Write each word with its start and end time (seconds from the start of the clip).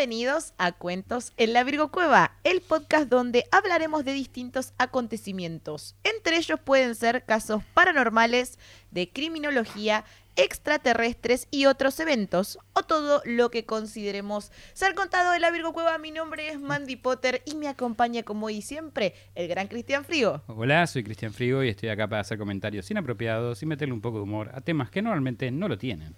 Bienvenidos 0.00 0.54
a 0.56 0.72
Cuentos 0.72 1.34
en 1.36 1.52
la 1.52 1.62
Virgo 1.62 1.90
Cueva, 1.90 2.32
el 2.42 2.62
podcast 2.62 3.10
donde 3.10 3.44
hablaremos 3.52 4.02
de 4.02 4.14
distintos 4.14 4.72
acontecimientos. 4.78 5.94
Entre 6.04 6.38
ellos 6.38 6.58
pueden 6.58 6.94
ser 6.94 7.26
casos 7.26 7.62
paranormales, 7.74 8.58
de 8.90 9.10
criminología, 9.10 10.06
extraterrestres 10.36 11.48
y 11.50 11.66
otros 11.66 12.00
eventos, 12.00 12.58
o 12.72 12.82
todo 12.82 13.20
lo 13.26 13.50
que 13.50 13.66
consideremos 13.66 14.52
ser 14.72 14.94
contado 14.94 15.34
en 15.34 15.42
la 15.42 15.50
Virgo 15.50 15.74
Cueva. 15.74 15.98
Mi 15.98 16.12
nombre 16.12 16.48
es 16.48 16.58
Mandy 16.58 16.96
Potter 16.96 17.42
y 17.44 17.54
me 17.54 17.68
acompaña 17.68 18.22
como 18.22 18.46
hoy 18.46 18.62
siempre 18.62 19.12
el 19.34 19.48
gran 19.48 19.68
Cristian 19.68 20.06
Frigo. 20.06 20.40
Hola, 20.46 20.86
soy 20.86 21.04
Cristian 21.04 21.34
Frigo 21.34 21.62
y 21.62 21.68
estoy 21.68 21.90
acá 21.90 22.08
para 22.08 22.22
hacer 22.22 22.38
comentarios 22.38 22.90
inapropiados 22.90 23.62
y 23.62 23.66
meterle 23.66 23.92
un 23.92 24.00
poco 24.00 24.16
de 24.16 24.22
humor 24.22 24.50
a 24.54 24.62
temas 24.62 24.88
que 24.88 25.02
normalmente 25.02 25.50
no 25.50 25.68
lo 25.68 25.76
tienen. 25.76 26.16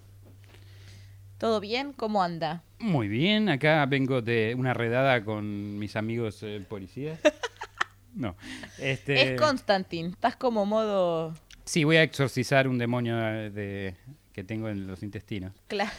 ¿Todo 1.42 1.58
bien? 1.58 1.92
¿Cómo 1.92 2.22
anda? 2.22 2.62
Muy 2.78 3.08
bien, 3.08 3.48
acá 3.48 3.84
vengo 3.86 4.22
de 4.22 4.54
una 4.56 4.74
redada 4.74 5.24
con 5.24 5.76
mis 5.76 5.96
amigos 5.96 6.40
eh, 6.44 6.64
policías. 6.68 7.18
No, 8.14 8.36
este... 8.78 9.32
Es 9.34 9.40
Constantin, 9.40 10.10
estás 10.10 10.36
como 10.36 10.66
modo... 10.66 11.34
Sí, 11.64 11.82
voy 11.82 11.96
a 11.96 12.02
exorcizar 12.02 12.68
un 12.68 12.76
demonio 12.76 13.18
eh, 13.18 13.50
de... 13.50 13.96
que 14.34 14.44
tengo 14.44 14.68
en 14.68 14.86
los 14.86 15.02
intestinos. 15.02 15.52
Claro. 15.66 15.90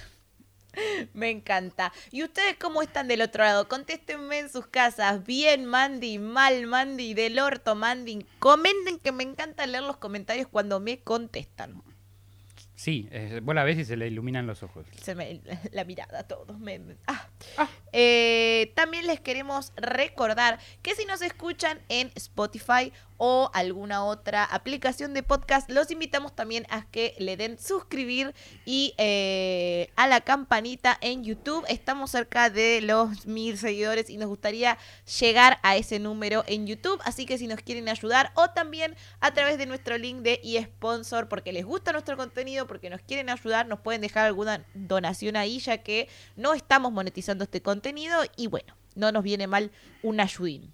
Me 1.14 1.32
encanta. 1.32 1.92
¿Y 2.12 2.24
ustedes 2.24 2.56
cómo 2.58 2.82
están 2.84 3.08
del 3.08 3.22
otro 3.22 3.44
lado? 3.44 3.68
Contéstenme 3.68 4.40
en 4.40 4.50
sus 4.50 4.68
casas. 4.68 5.26
Bien, 5.26 5.66
Mandy, 5.66 6.20
mal, 6.20 6.68
Mandy, 6.68 7.16
del 7.16 7.40
orto, 7.40 7.76
Mandy. 7.76 8.26
Comenten 8.40 9.00
que 9.00 9.12
me 9.12 9.24
encanta 9.24 9.66
leer 9.66 9.84
los 9.84 9.98
comentarios 9.98 10.48
cuando 10.48 10.80
me 10.80 11.00
contestan. 11.00 11.82
Sí, 12.84 13.08
eh, 13.12 13.40
vos 13.42 13.56
la 13.56 13.64
ves 13.64 13.78
y 13.80 13.86
se 13.86 13.96
le 13.96 14.08
iluminan 14.08 14.46
los 14.46 14.62
ojos. 14.62 14.86
Se 15.02 15.16
me, 15.16 15.40
la 15.72 15.86
mirada, 15.86 16.24
todos. 16.28 16.60
Me, 16.60 16.80
me- 16.80 16.98
ah. 17.08 17.30
Eh, 17.94 18.74
también 18.76 19.08
les 19.08 19.22
queremos 19.22 19.72
recordar 19.78 20.60
que 20.82 20.94
si 20.94 21.06
nos 21.06 21.22
escuchan 21.22 21.80
en 21.88 22.12
Spotify 22.16 22.92
o 23.18 23.50
alguna 23.54 24.04
otra 24.06 24.44
aplicación 24.44 25.14
de 25.14 25.24
podcast, 25.24 25.70
los 25.70 25.92
invitamos 25.92 26.36
también 26.36 26.66
a 26.70 26.86
que 26.90 27.16
le 27.20 27.38
den 27.38 27.58
suscribir 27.58 28.34
y 28.66 28.94
eh, 28.98 29.90
a 29.96 30.08
la 30.08 30.22
campanita 30.22 30.98
en 31.02 31.24
YouTube. 31.24 31.66
Estamos 31.68 32.12
cerca 32.12 32.50
de 32.50 32.82
los 32.82 33.26
mil 33.26 33.58
seguidores 33.58 34.10
y 34.10 34.18
nos 34.18 34.30
gustaría 34.30 34.78
llegar 35.20 35.60
a 35.64 35.76
ese 35.76 36.00
número 36.00 36.44
en 36.48 36.68
YouTube. 36.68 37.00
Así 37.06 37.26
que 37.26 37.38
si 37.38 37.48
nos 37.48 37.62
quieren 37.62 37.90
ayudar 37.90 38.32
o 38.36 38.50
también 38.50 38.96
a 39.20 39.34
través 39.34 39.58
de 39.58 39.66
nuestro 39.66 39.98
link 39.98 40.22
de 40.22 40.42
eSponsor, 40.44 41.28
porque 41.28 41.54
les 41.54 41.66
gusta 41.66 41.92
nuestro 41.92 42.18
contenido, 42.18 42.68
porque 42.68 42.90
nos 42.90 43.02
quieren 43.02 43.30
ayudar, 43.30 43.68
nos 43.68 43.80
pueden 43.80 44.02
dejar 44.02 44.26
alguna 44.26 44.66
donación 44.74 45.36
ahí, 45.36 45.60
ya 45.60 45.80
que 45.80 46.08
no 46.36 46.54
estamos 46.54 46.92
monetizando 46.92 47.44
este 47.44 47.62
contenido 47.62 48.22
y 48.36 48.48
bueno, 48.48 48.76
no 48.96 49.12
nos 49.12 49.24
viene 49.24 49.48
mal 49.48 49.72
un 50.02 50.20
ayudín. 50.20 50.74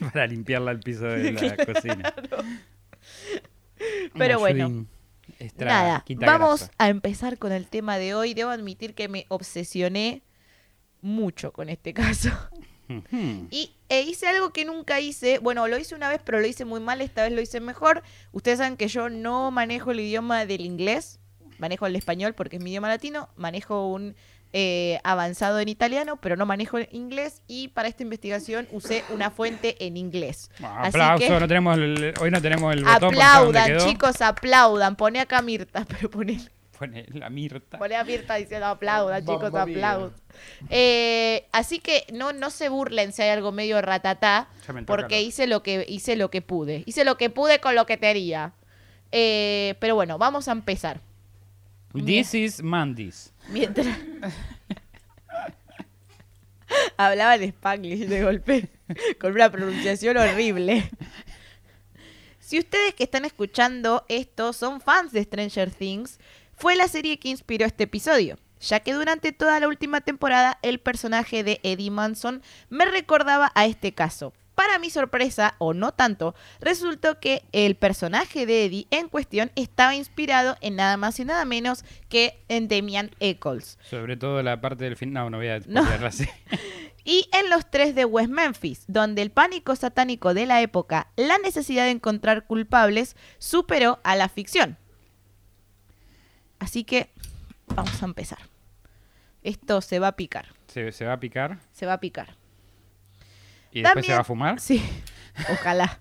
Para 0.12 0.26
limpiarla 0.26 0.70
al 0.70 0.80
piso 0.80 1.04
de 1.04 1.32
la 1.32 1.56
cocina. 1.64 2.14
Pero 4.14 4.38
bueno. 4.38 4.86
extra 5.38 5.66
Nada, 5.66 6.04
vamos 6.16 6.60
grasa. 6.60 6.72
a 6.78 6.88
empezar 6.88 7.38
con 7.38 7.52
el 7.52 7.66
tema 7.66 7.98
de 7.98 8.14
hoy. 8.14 8.34
Debo 8.34 8.50
admitir 8.50 8.94
que 8.94 9.08
me 9.08 9.26
obsesioné 9.28 10.22
mucho 11.02 11.52
con 11.52 11.68
este 11.68 11.92
caso. 11.92 12.30
Y 13.50 13.72
e 13.88 14.02
hice 14.02 14.28
algo 14.28 14.52
que 14.52 14.64
nunca 14.64 15.00
hice. 15.00 15.38
Bueno, 15.38 15.66
lo 15.68 15.78
hice 15.78 15.94
una 15.94 16.08
vez, 16.08 16.20
pero 16.24 16.40
lo 16.40 16.46
hice 16.46 16.64
muy 16.64 16.80
mal. 16.80 17.00
Esta 17.00 17.24
vez 17.24 17.32
lo 17.32 17.40
hice 17.40 17.60
mejor. 17.60 18.02
Ustedes 18.32 18.58
saben 18.58 18.76
que 18.76 18.88
yo 18.88 19.08
no 19.08 19.50
manejo 19.50 19.90
el 19.90 20.00
idioma 20.00 20.46
del 20.46 20.60
inglés. 20.62 21.18
Manejo 21.58 21.86
el 21.86 21.96
español 21.96 22.34
porque 22.34 22.56
es 22.56 22.62
mi 22.62 22.70
idioma 22.70 22.88
latino. 22.88 23.28
Manejo 23.36 23.88
un 23.88 24.14
eh, 24.52 24.98
avanzado 25.04 25.58
en 25.60 25.68
italiano, 25.68 26.16
pero 26.20 26.36
no 26.36 26.46
manejo 26.46 26.78
inglés. 26.92 27.42
Y 27.46 27.68
para 27.68 27.88
esta 27.88 28.02
investigación 28.02 28.66
usé 28.72 29.04
una 29.10 29.30
fuente 29.30 29.76
en 29.84 29.96
inglés. 29.96 30.50
Así 30.58 30.88
Aplauso, 30.88 31.26
que- 31.26 31.40
no 31.40 31.48
tenemos 31.48 31.76
el- 31.78 32.14
hoy 32.20 32.30
no 32.30 32.40
tenemos 32.40 32.72
el 32.74 32.84
botón. 32.84 33.00
porque 33.00 33.16
¿dónde 33.16 33.22
Aplaudan, 33.60 33.78
chicos, 33.88 34.20
aplaudan. 34.22 34.96
Pone 34.96 35.20
acá 35.20 35.42
Mirta, 35.42 35.84
pero 35.88 36.10
pone, 36.10 36.40
Pone 36.78 37.06
la 37.12 37.30
Mirta. 37.30 37.78
pone 37.78 37.96
a 37.96 38.04
Mirta 38.04 38.34
diciendo 38.36 38.66
aplaudan, 38.66 39.20
chicos, 39.24 39.54
aplaudan. 39.54 40.12
Eh, 40.70 41.46
así 41.52 41.78
que 41.78 42.06
no, 42.12 42.32
no 42.32 42.50
se 42.50 42.68
burlen 42.68 43.12
si 43.12 43.22
hay 43.22 43.30
algo 43.30 43.50
medio 43.52 43.80
ratatá, 43.82 44.48
porque 44.86 45.22
hice 45.22 45.46
lo 45.46 45.62
que 45.62 45.84
hice 45.88 46.16
lo 46.16 46.30
que 46.30 46.42
pude. 46.42 46.82
Hice 46.86 47.04
lo 47.04 47.16
que 47.16 47.30
pude 47.30 47.60
con 47.60 47.74
lo 47.74 47.86
que 47.86 47.96
tenía. 47.96 48.52
Eh, 49.12 49.74
pero 49.80 49.94
bueno, 49.94 50.18
vamos 50.18 50.48
a 50.48 50.52
empezar. 50.52 51.00
This 51.94 52.34
is 52.34 52.62
Mandy's. 52.62 53.32
Mientras 53.48 53.96
hablaba 56.96 57.36
en 57.36 57.44
spanglish 57.44 58.06
de 58.06 58.22
golpe, 58.22 58.68
con 59.20 59.32
una 59.32 59.50
pronunciación 59.50 60.16
horrible. 60.16 60.90
Si 62.40 62.58
ustedes 62.58 62.94
que 62.94 63.04
están 63.04 63.24
escuchando 63.24 64.04
esto 64.08 64.52
son 64.52 64.80
fans 64.80 65.12
de 65.12 65.24
Stranger 65.24 65.70
Things, 65.70 66.18
fue 66.54 66.76
la 66.76 66.88
serie 66.88 67.18
que 67.18 67.28
inspiró 67.28 67.66
este 67.66 67.84
episodio, 67.84 68.38
ya 68.60 68.80
que 68.80 68.92
durante 68.92 69.32
toda 69.32 69.58
la 69.60 69.68
última 69.68 70.00
temporada 70.00 70.58
el 70.62 70.78
personaje 70.78 71.42
de 71.42 71.60
Eddie 71.62 71.90
Manson 71.90 72.42
me 72.68 72.84
recordaba 72.84 73.52
a 73.54 73.66
este 73.66 73.92
caso. 73.92 74.32
Para 74.56 74.78
mi 74.78 74.88
sorpresa, 74.88 75.54
o 75.58 75.74
no 75.74 75.92
tanto, 75.92 76.34
resultó 76.60 77.20
que 77.20 77.44
el 77.52 77.76
personaje 77.76 78.46
de 78.46 78.64
Eddie 78.64 78.86
en 78.90 79.10
cuestión 79.10 79.52
estaba 79.54 79.94
inspirado 79.94 80.56
en 80.62 80.76
nada 80.76 80.96
más 80.96 81.20
y 81.20 81.26
nada 81.26 81.44
menos 81.44 81.84
que 82.08 82.42
en 82.48 82.66
Damian 82.66 83.10
Eccles. 83.20 83.78
Sobre 83.82 84.16
todo 84.16 84.42
la 84.42 84.62
parte 84.62 84.84
del 84.84 84.96
fin. 84.96 85.12
No, 85.12 85.28
no 85.28 85.36
voy 85.36 85.48
a 85.48 85.60
No. 85.66 85.84
Y 87.04 87.28
en 87.32 87.50
los 87.50 87.70
tres 87.70 87.94
de 87.94 88.04
West 88.04 88.30
Memphis, 88.30 88.84
donde 88.88 89.22
el 89.22 89.30
pánico 89.30 89.76
satánico 89.76 90.34
de 90.34 90.44
la 90.44 90.60
época, 90.60 91.12
la 91.14 91.38
necesidad 91.38 91.84
de 91.84 91.92
encontrar 91.92 92.46
culpables, 92.46 93.14
superó 93.38 94.00
a 94.02 94.16
la 94.16 94.28
ficción. 94.28 94.76
Así 96.58 96.82
que 96.82 97.10
vamos 97.68 98.02
a 98.02 98.06
empezar. 98.06 98.38
Esto 99.44 99.82
se 99.82 100.00
va 100.00 100.08
a 100.08 100.16
picar, 100.16 100.46
Se, 100.66 100.90
se 100.90 101.04
va 101.04 101.12
a 101.12 101.20
picar 101.20 101.60
se 101.70 101.86
va 101.86 101.92
a 101.92 102.00
picar. 102.00 102.34
Y 103.76 103.82
después 103.82 104.06
se 104.06 104.14
va 104.14 104.20
a 104.20 104.24
fumar. 104.24 104.58
Sí, 104.58 104.82
ojalá. 105.52 106.00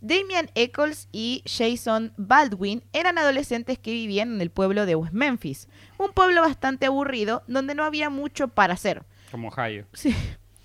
Damian 0.00 0.50
Eccles 0.54 1.08
y 1.12 1.42
Jason 1.46 2.12
Baldwin 2.16 2.84
eran 2.92 3.18
adolescentes 3.18 3.78
que 3.78 3.90
vivían 3.90 4.34
en 4.34 4.40
el 4.40 4.50
pueblo 4.50 4.86
de 4.86 4.94
West 4.94 5.14
Memphis, 5.14 5.66
un 5.98 6.12
pueblo 6.12 6.42
bastante 6.42 6.86
aburrido 6.86 7.42
donde 7.48 7.74
no 7.74 7.84
había 7.84 8.10
mucho 8.10 8.48
para 8.48 8.74
hacer. 8.74 9.04
Como 9.30 9.48
Ohio. 9.48 9.86
Sí. 9.92 10.14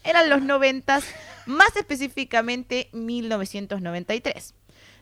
Eran 0.04 0.30
los 0.30 0.42
noventas, 0.42 1.06
más 1.46 1.76
específicamente 1.78 2.90
1993. 2.92 4.54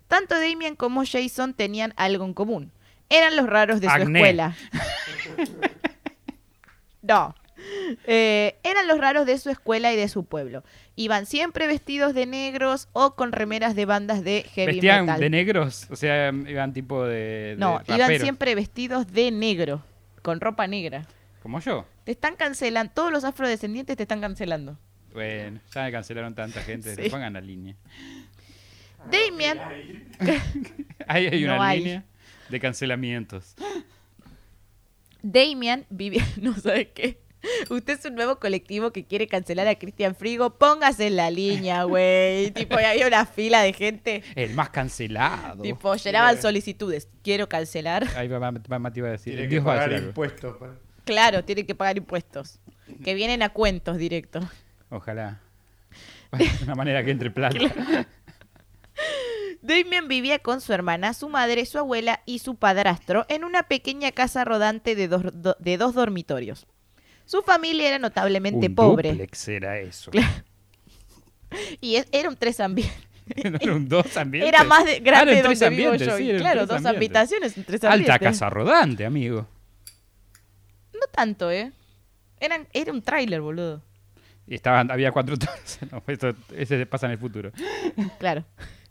Tanto 0.07 0.39
Damian 0.39 0.75
como 0.75 1.03
Jason 1.03 1.53
tenían 1.53 1.93
algo 1.97 2.23
en 2.23 2.33
común. 2.33 2.71
Eran 3.09 3.35
los 3.35 3.47
raros 3.47 3.81
de 3.81 3.89
su 3.89 3.97
escuela. 3.97 4.55
no. 7.01 7.35
Eh, 8.05 8.55
eran 8.63 8.87
los 8.87 8.99
raros 8.99 9.25
de 9.25 9.37
su 9.37 9.49
escuela 9.49 9.91
y 9.91 9.95
de 9.95 10.07
su 10.07 10.25
pueblo. 10.25 10.63
Iban 10.95 11.25
siempre 11.25 11.67
vestidos 11.67 12.13
de 12.13 12.25
negros 12.25 12.87
o 12.93 13.15
con 13.15 13.31
remeras 13.31 13.75
de 13.75 13.85
bandas 13.85 14.23
de 14.23 14.43
heavy 14.53 14.73
¿Vestían 14.73 15.05
metal. 15.05 15.19
de 15.19 15.29
negros? 15.29 15.87
O 15.89 15.95
sea, 15.95 16.29
iban 16.29 16.73
tipo 16.73 17.03
de. 17.05 17.15
de 17.15 17.55
no, 17.57 17.81
iban 17.87 18.19
siempre 18.19 18.55
vestidos 18.55 19.11
de 19.11 19.31
negro, 19.31 19.83
con 20.21 20.39
ropa 20.39 20.67
negra. 20.67 21.05
Como 21.41 21.59
yo. 21.59 21.85
Te 22.03 22.11
están 22.11 22.35
cancelando, 22.35 22.93
todos 22.93 23.11
los 23.11 23.23
afrodescendientes 23.23 23.95
te 23.97 24.03
están 24.03 24.21
cancelando. 24.21 24.77
Bueno, 25.13 25.59
ya 25.73 25.83
me 25.83 25.91
cancelaron 25.91 26.35
tanta 26.35 26.61
gente. 26.61 26.95
Sí. 26.95 27.09
Pongan 27.09 27.33
la 27.33 27.41
línea. 27.41 27.75
Damian, 29.11 29.59
Ahí 31.07 31.27
hay 31.27 31.43
No 31.45 31.55
una 31.55 31.67
hay. 31.69 31.79
línea 31.79 32.03
de 32.49 32.59
cancelamientos. 32.59 33.55
Damian 35.21 35.85
vivía, 35.89 36.25
no 36.41 36.53
sabe 36.55 36.89
qué. 36.91 37.19
Usted 37.69 37.99
es 37.99 38.05
un 38.05 38.15
nuevo 38.15 38.39
colectivo 38.39 38.91
que 38.91 39.05
quiere 39.05 39.27
cancelar 39.27 39.67
a 39.67 39.75
Cristian 39.75 40.15
Frigo. 40.15 40.57
Póngase 40.57 41.07
en 41.07 41.15
la 41.15 41.29
línea, 41.31 41.83
güey. 41.83 42.51
tipo, 42.55 42.79
y 42.79 42.83
había 42.83 43.07
una 43.07 43.25
fila 43.25 43.61
de 43.61 43.73
gente. 43.73 44.23
El 44.35 44.53
más 44.53 44.69
cancelado. 44.71 45.61
Tipo, 45.63 45.95
llenaban 45.95 46.41
solicitudes. 46.41 47.07
Quiero 47.23 47.47
cancelar. 47.47 48.07
Ahí 48.15 48.27
va, 48.27 48.39
va, 48.39 48.51
va 48.51 48.79
Mati 48.79 49.01
va 49.01 49.09
a 49.09 49.11
decir. 49.11 49.33
Tiene 49.35 49.49
que 49.49 49.61
pagar 49.61 49.91
impuestos. 49.93 50.55
Claro, 51.05 51.43
tienen 51.43 51.65
que 51.65 51.75
pagar 51.75 51.97
impuestos. 51.97 52.59
Que 53.03 53.13
vienen 53.13 53.41
a 53.43 53.49
cuentos 53.49 53.97
directos. 53.97 54.43
Ojalá. 54.89 55.39
De 56.31 56.45
una 56.63 56.75
manera 56.75 57.03
que 57.05 57.11
entre 57.11 57.31
plata. 57.31 57.57
Damian 59.61 60.07
vivía 60.07 60.39
con 60.39 60.61
su 60.61 60.73
hermana, 60.73 61.13
su 61.13 61.29
madre, 61.29 61.65
su 61.65 61.77
abuela 61.77 62.21
y 62.25 62.39
su 62.39 62.55
padrastro 62.55 63.25
en 63.29 63.43
una 63.43 63.63
pequeña 63.63 64.11
casa 64.11 64.45
rodante 64.45 64.95
de 64.95 65.07
dos, 65.07 65.23
do- 65.33 65.55
de 65.59 65.77
dos 65.77 65.93
dormitorios. 65.93 66.67
Su 67.27 67.43
familia 67.43 67.89
era 67.89 67.99
notablemente 67.99 68.65
Un 68.67 68.73
pobre. 68.75 69.11
duplex 69.11 69.47
era 69.49 69.77
eso. 69.79 70.09
Claro. 70.09 70.33
Y 71.81 71.95
es- 71.95 72.07
era 72.11 72.27
un 72.29 72.35
tres 72.35 72.59
ambientes. 72.59 72.97
¿No 73.51 73.57
era 73.61 73.75
un 73.75 73.87
dos 73.87 74.17
ambientes? 74.17 74.47
Era 74.53 74.63
más 74.63 74.83
de, 74.85 74.93
Ah, 74.95 74.99
grande 75.01 75.37
eran 75.37 75.51
donde 75.53 75.69
vivo 75.69 75.95
yo. 75.95 76.17
sí, 76.17 76.31
claro, 76.37 76.65
dos 76.65 76.77
ambientes. 76.77 76.95
habitaciones, 76.97 77.57
un 77.57 77.63
tres 77.63 77.83
Alta 77.83 77.93
ambientes. 77.93 78.19
casa 78.19 78.49
rodante, 78.49 79.05
amigo. 79.05 79.47
No 80.93 81.05
tanto, 81.11 81.51
¿eh? 81.51 81.71
Eran, 82.39 82.67
era 82.73 82.91
un 82.91 83.01
tráiler, 83.01 83.41
boludo. 83.41 83.81
Y 84.47 84.55
estaban, 84.55 84.89
había 84.91 85.11
cuatro 85.11 85.37
toros. 85.39 85.79
No, 85.91 86.01
eso, 86.07 86.33
ese 86.55 86.85
pasa 86.85 87.05
en 87.07 87.13
el 87.13 87.17
futuro. 87.17 87.51
Claro. 88.19 88.45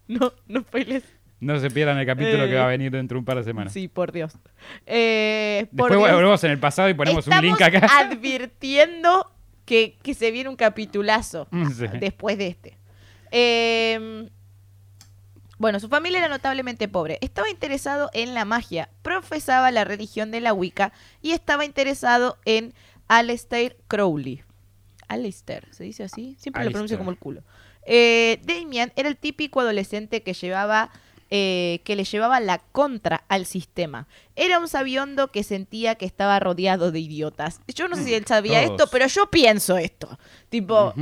No, 0.08 0.32
no 0.46 0.60
spoiles. 0.60 1.02
No 1.40 1.58
se 1.60 1.70
pierdan 1.70 1.98
el 1.98 2.06
capítulo 2.06 2.44
Eh, 2.44 2.48
que 2.48 2.54
va 2.56 2.64
a 2.64 2.68
venir 2.68 2.90
dentro 2.92 3.16
de 3.16 3.18
un 3.20 3.24
par 3.24 3.36
de 3.36 3.44
semanas. 3.44 3.72
Sí, 3.72 3.88
por 3.88 4.10
Dios. 4.12 4.32
Eh, 4.86 5.66
por 5.76 5.90
Después 5.90 6.08
Dios. 6.08 6.16
volvemos 6.16 6.44
en 6.44 6.50
el 6.52 6.58
pasado 6.58 6.88
y 6.88 6.94
ponemos 6.94 7.26
un 7.26 7.40
link 7.42 7.60
acá. 7.60 7.86
advirtiendo 8.00 9.30
que, 9.66 9.96
que 10.02 10.14
se 10.14 10.30
viene 10.30 10.48
un 10.48 10.56
capitulazo 10.56 11.46
Sí. 11.76 11.86
después 12.00 12.38
de 12.38 12.46
este. 12.46 12.78
Eh, 13.32 14.28
bueno, 15.58 15.80
su 15.80 15.88
familia 15.88 16.18
era 16.18 16.28
notablemente 16.28 16.86
pobre. 16.88 17.18
Estaba 17.20 17.48
interesado 17.50 18.10
en 18.12 18.34
la 18.34 18.44
magia, 18.44 18.88
profesaba 19.02 19.70
la 19.70 19.84
religión 19.84 20.30
de 20.30 20.40
la 20.40 20.52
Wicca 20.52 20.92
y 21.22 21.32
estaba 21.32 21.64
interesado 21.64 22.38
en 22.44 22.74
Aleister 23.08 23.76
Crowley. 23.88 24.42
Aleister, 25.08 25.68
¿se 25.72 25.84
dice 25.84 26.04
así? 26.04 26.36
Siempre 26.38 26.64
lo 26.64 26.70
pronuncio 26.70 26.98
como 26.98 27.10
el 27.10 27.18
culo. 27.18 27.42
Eh, 27.86 28.40
Damian 28.44 28.92
era 28.96 29.08
el 29.08 29.16
típico 29.16 29.60
adolescente 29.60 30.22
que 30.22 30.34
llevaba 30.34 30.90
eh, 31.30 31.80
que 31.84 31.96
le 31.96 32.04
llevaba 32.04 32.40
la 32.40 32.58
contra 32.58 33.24
al 33.28 33.46
sistema. 33.46 34.06
Era 34.36 34.58
un 34.58 34.68
sabiondo 34.68 35.28
que 35.32 35.42
sentía 35.42 35.94
que 35.96 36.06
estaba 36.06 36.38
rodeado 36.40 36.92
de 36.92 37.00
idiotas. 37.00 37.60
Yo 37.74 37.88
no 37.88 37.96
sé 37.96 38.04
si 38.04 38.14
él 38.14 38.26
sabía 38.26 38.62
Todos. 38.64 38.72
esto, 38.80 38.90
pero 38.92 39.06
yo 39.06 39.30
pienso 39.30 39.76
esto. 39.76 40.18
Tipo. 40.48 40.94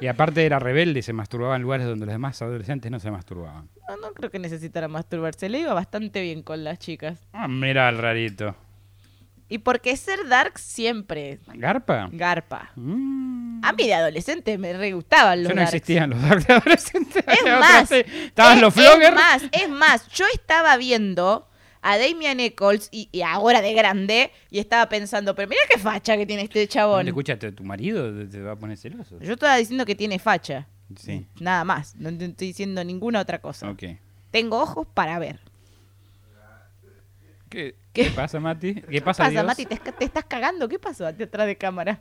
Y 0.00 0.06
aparte 0.06 0.46
era 0.46 0.58
rebelde 0.58 1.00
y 1.00 1.02
se 1.02 1.12
masturbaba 1.12 1.56
en 1.56 1.62
lugares 1.62 1.86
donde 1.86 2.06
los 2.06 2.12
demás 2.14 2.40
adolescentes 2.40 2.90
no 2.90 2.98
se 3.00 3.10
masturbaban. 3.10 3.68
no, 3.88 3.96
no 3.98 4.12
creo 4.14 4.30
que 4.30 4.38
necesitara 4.38 4.88
masturbarse. 4.88 5.48
Le 5.50 5.60
iba 5.60 5.74
bastante 5.74 6.22
bien 6.22 6.42
con 6.42 6.64
las 6.64 6.78
chicas. 6.78 7.18
Ah, 7.32 7.48
mira 7.48 7.86
al 7.88 7.98
rarito. 7.98 8.54
Y 9.50 9.58
porque 9.58 9.94
ser 9.98 10.26
dark 10.28 10.58
siempre 10.58 11.40
¿Garpa? 11.54 12.08
garpa. 12.12 12.70
Mm. 12.76 13.62
A 13.64 13.72
mí 13.72 13.86
de 13.86 13.94
adolescente 13.94 14.56
me 14.56 14.72
re 14.72 14.92
gustaban 14.92 15.42
los 15.42 15.48
Yo 15.50 15.54
no 15.56 15.60
darks. 15.62 15.74
existían 15.74 16.10
los 16.10 16.22
dark 16.22 16.46
de 16.46 16.54
adolescentes. 16.54 17.24
Es 17.26 17.42
más, 17.60 17.90
Estaban 17.92 18.56
es, 18.56 18.62
los 18.62 18.76
es 18.76 18.82
floggers. 18.82 19.14
más, 19.14 19.42
es 19.52 19.68
más, 19.68 20.08
yo 20.08 20.24
estaba 20.32 20.76
viendo 20.78 21.46
a 21.82 21.98
Damian 21.98 22.38
Eccles 22.40 22.88
y, 22.92 23.08
y 23.10 23.22
ahora 23.22 23.60
de 23.60 23.72
grande 23.74 24.30
y 24.50 24.60
estaba 24.60 24.88
pensando, 24.88 25.34
pero 25.34 25.48
mira 25.48 25.62
qué 25.68 25.78
facha 25.80 26.16
que 26.16 26.26
tiene 26.26 26.42
este 26.42 26.60
¿Te 26.60 26.68
chabón. 26.68 27.08
escuchaste? 27.08 27.52
¿Tu 27.52 27.64
marido 27.64 28.14
te- 28.14 28.26
te 28.26 28.40
va 28.42 28.52
a 28.52 28.56
poner 28.56 28.76
celoso? 28.78 29.18
Yo 29.20 29.32
estaba 29.32 29.56
diciendo 29.56 29.84
que 29.84 29.94
tiene 29.96 30.18
facha. 30.18 30.68
Sí. 30.96 31.26
Nada 31.40 31.64
más, 31.64 31.96
no 31.96 32.16
te 32.16 32.24
estoy 32.26 32.48
diciendo 32.48 32.84
ninguna 32.84 33.20
otra 33.20 33.40
cosa. 33.40 33.68
Ok. 33.70 33.82
Tengo 34.30 34.60
ojos 34.60 34.86
para 34.94 35.18
ver. 35.18 35.40
¿Qué, 37.48 37.74
¿Qué? 37.92 38.04
¿Qué 38.04 38.10
pasa, 38.10 38.40
Mati? 38.40 38.74
¿Qué 38.74 38.82
¿Qué 38.82 39.00
pasa, 39.02 39.24
pasa, 39.24 39.30
Dios? 39.30 39.44
Mati? 39.44 39.66
¿Te, 39.66 40.04
estás 40.04 40.24
cagando? 40.24 40.68
¿Qué 40.68 40.78
pasó 40.78 41.12
detrás 41.12 41.46
de 41.46 41.56
cámara? 41.56 42.00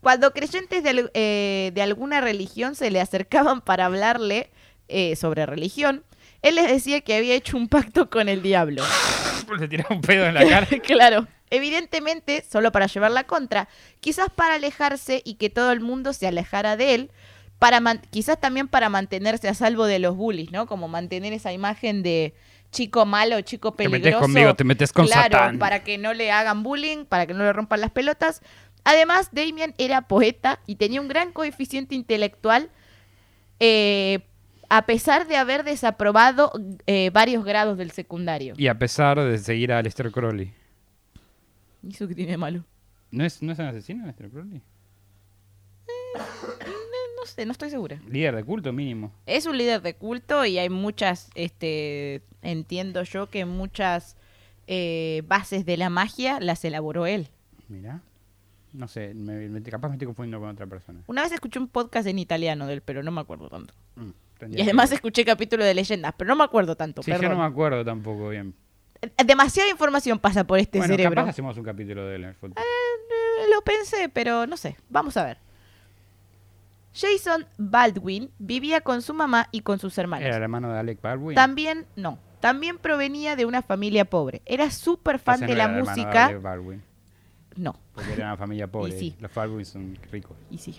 Cuando 0.00 0.32
creyentes 0.32 0.82
de, 0.82 1.10
eh, 1.14 1.72
de 1.74 1.82
alguna 1.82 2.20
religión 2.20 2.74
se 2.74 2.90
le 2.90 3.00
acercaban 3.00 3.60
para 3.60 3.84
hablarle 3.86 4.50
eh, 4.88 5.14
sobre 5.16 5.44
religión, 5.44 6.04
él 6.42 6.54
les 6.54 6.68
decía 6.68 7.02
que 7.02 7.14
había 7.16 7.34
hecho 7.34 7.56
un 7.56 7.68
pacto 7.68 8.08
con 8.08 8.28
el 8.28 8.42
diablo. 8.42 8.82
Le 9.58 9.66
tiraba 9.68 9.94
un 9.94 10.00
pedo 10.00 10.26
en 10.26 10.34
la 10.34 10.48
cara. 10.48 10.66
claro. 10.86 11.26
Evidentemente, 11.50 12.44
solo 12.48 12.70
para 12.70 12.86
llevar 12.86 13.10
la 13.10 13.24
contra, 13.24 13.68
quizás 13.98 14.28
para 14.34 14.54
alejarse 14.54 15.20
y 15.24 15.34
que 15.34 15.50
todo 15.50 15.72
el 15.72 15.80
mundo 15.80 16.12
se 16.12 16.28
alejara 16.28 16.76
de 16.76 16.94
él, 16.94 17.10
para 17.58 17.80
man- 17.80 18.00
quizás 18.10 18.40
también 18.40 18.68
para 18.68 18.88
mantenerse 18.88 19.48
a 19.48 19.54
salvo 19.54 19.86
de 19.86 19.98
los 19.98 20.16
bullies, 20.16 20.52
¿no? 20.52 20.66
Como 20.66 20.86
mantener 20.86 21.32
esa 21.32 21.52
imagen 21.52 22.02
de 22.04 22.34
chico 22.70 23.06
malo, 23.06 23.40
chico 23.42 23.72
Te 23.72 23.84
peligroso. 23.84 24.02
metes 24.04 24.20
conmigo, 24.20 24.54
te 24.54 24.64
metes 24.64 24.92
con 24.92 25.06
claro, 25.06 25.32
Satán. 25.32 25.58
para 25.58 25.82
que 25.82 25.98
no 25.98 26.14
le 26.14 26.30
hagan 26.32 26.62
bullying, 26.62 27.04
para 27.04 27.26
que 27.26 27.34
no 27.34 27.44
le 27.44 27.52
rompan 27.52 27.80
las 27.80 27.90
pelotas. 27.90 28.42
Además, 28.84 29.30
Damien 29.32 29.74
era 29.78 30.02
poeta 30.02 30.60
y 30.66 30.76
tenía 30.76 31.00
un 31.00 31.08
gran 31.08 31.32
coeficiente 31.32 31.94
intelectual, 31.94 32.70
eh, 33.58 34.20
a 34.68 34.86
pesar 34.86 35.26
de 35.26 35.36
haber 35.36 35.64
desaprobado 35.64 36.52
eh, 36.86 37.10
varios 37.12 37.44
grados 37.44 37.76
del 37.76 37.90
secundario. 37.90 38.54
Y 38.56 38.68
a 38.68 38.78
pesar 38.78 39.20
de 39.20 39.36
seguir 39.38 39.72
a 39.72 39.82
Lester 39.82 40.10
Crowley. 40.10 40.54
¿Y 41.82 41.92
eso 41.92 42.06
qué 42.08 42.14
tiene 42.14 42.32
de 42.32 42.38
malo? 42.38 42.64
¿No 43.10 43.24
es, 43.24 43.42
¿No 43.42 43.52
es 43.52 43.58
un 43.58 43.66
asesino 43.66 44.06
Lester 44.06 44.30
Crowley? 44.30 44.62
No 47.20 47.26
sé, 47.26 47.44
no 47.46 47.52
estoy 47.52 47.70
segura. 47.70 48.00
Líder 48.08 48.34
de 48.36 48.44
culto 48.44 48.72
mínimo. 48.72 49.12
Es 49.26 49.46
un 49.46 49.56
líder 49.58 49.82
de 49.82 49.94
culto 49.94 50.44
y 50.44 50.58
hay 50.58 50.70
muchas, 50.70 51.30
este, 51.34 52.22
entiendo 52.42 53.02
yo 53.02 53.28
que 53.28 53.44
muchas 53.44 54.16
eh, 54.66 55.22
bases 55.26 55.66
de 55.66 55.76
la 55.76 55.90
magia 55.90 56.40
las 56.40 56.64
elaboró 56.64 57.06
él. 57.06 57.28
Mira. 57.68 58.00
No 58.72 58.86
sé, 58.86 59.14
me, 59.14 59.48
me- 59.48 59.62
capaz 59.64 59.88
me 59.88 59.94
estoy 59.96 60.06
confundiendo 60.06 60.38
con 60.40 60.48
otra 60.48 60.66
persona. 60.66 61.00
Una 61.08 61.22
vez 61.22 61.32
escuché 61.32 61.58
un 61.58 61.66
podcast 61.68 62.06
en 62.06 62.18
italiano 62.20 62.66
de 62.68 62.74
él, 62.74 62.80
pero 62.82 63.02
no 63.02 63.10
me 63.10 63.20
acuerdo 63.20 63.48
tanto. 63.48 63.74
Mm, 63.96 64.10
Y 64.56 64.62
además 64.62 64.90
que- 64.90 64.94
escuché 64.94 65.24
capítulo 65.24 65.64
de 65.64 65.74
leyendas, 65.74 66.14
pero 66.16 66.28
no 66.28 66.36
me 66.36 66.44
acuerdo 66.44 66.76
tanto. 66.76 67.02
Sí, 67.02 67.10
yo 67.10 67.18
perdón. 67.18 67.36
no 67.36 67.42
me 67.44 67.50
acuerdo 67.50 67.84
tampoco 67.84 68.28
bien. 68.28 68.54
Eh, 69.02 69.10
Demasiada 69.26 69.68
información 69.70 70.18
pasa 70.20 70.44
por 70.44 70.58
este 70.60 70.78
bueno, 70.78 70.94
cerebro. 70.94 71.16
capaz 71.16 71.30
hacemos 71.30 71.56
un 71.58 71.64
capítulo 71.64 72.06
de 72.06 72.14
él 72.16 72.22
en 72.22 72.28
el 72.30 72.34
futuro. 72.36 72.60
Eh, 72.62 73.50
lo 73.52 73.60
pensé, 73.62 74.08
pero 74.08 74.46
no 74.46 74.56
sé. 74.56 74.76
Vamos 74.88 75.16
a 75.16 75.24
ver. 75.24 75.38
Jason 76.94 77.46
Baldwin 77.58 78.30
vivía 78.38 78.80
con 78.80 79.02
su 79.02 79.14
mamá 79.14 79.48
y 79.52 79.60
con 79.60 79.78
sus 79.78 79.96
hermanos. 79.98 80.26
Era 80.26 80.36
el 80.36 80.42
hermano 80.42 80.72
de 80.72 80.78
Alec 80.78 81.00
Baldwin. 81.00 81.34
También, 81.34 81.86
no, 81.96 82.18
también 82.40 82.78
provenía 82.78 83.36
de 83.36 83.46
una 83.46 83.62
familia 83.62 84.04
pobre. 84.04 84.42
Era 84.46 84.70
súper 84.70 85.18
fan 85.18 85.40
de 85.40 85.46
la 85.48 85.52
era 85.52 85.64
el 85.64 85.70
hermano 85.70 85.84
de 85.84 85.90
música. 86.02 86.26
Alec 86.26 86.42
Baldwin, 86.42 86.82
No, 87.56 87.76
porque 87.94 88.12
era 88.14 88.26
una 88.26 88.36
familia 88.36 88.66
pobre. 88.66 88.98
sí. 88.98 89.14
Los 89.20 89.32
Baldwin 89.34 89.64
son 89.64 89.98
ricos. 90.10 90.36
y 90.50 90.58
sí. 90.58 90.76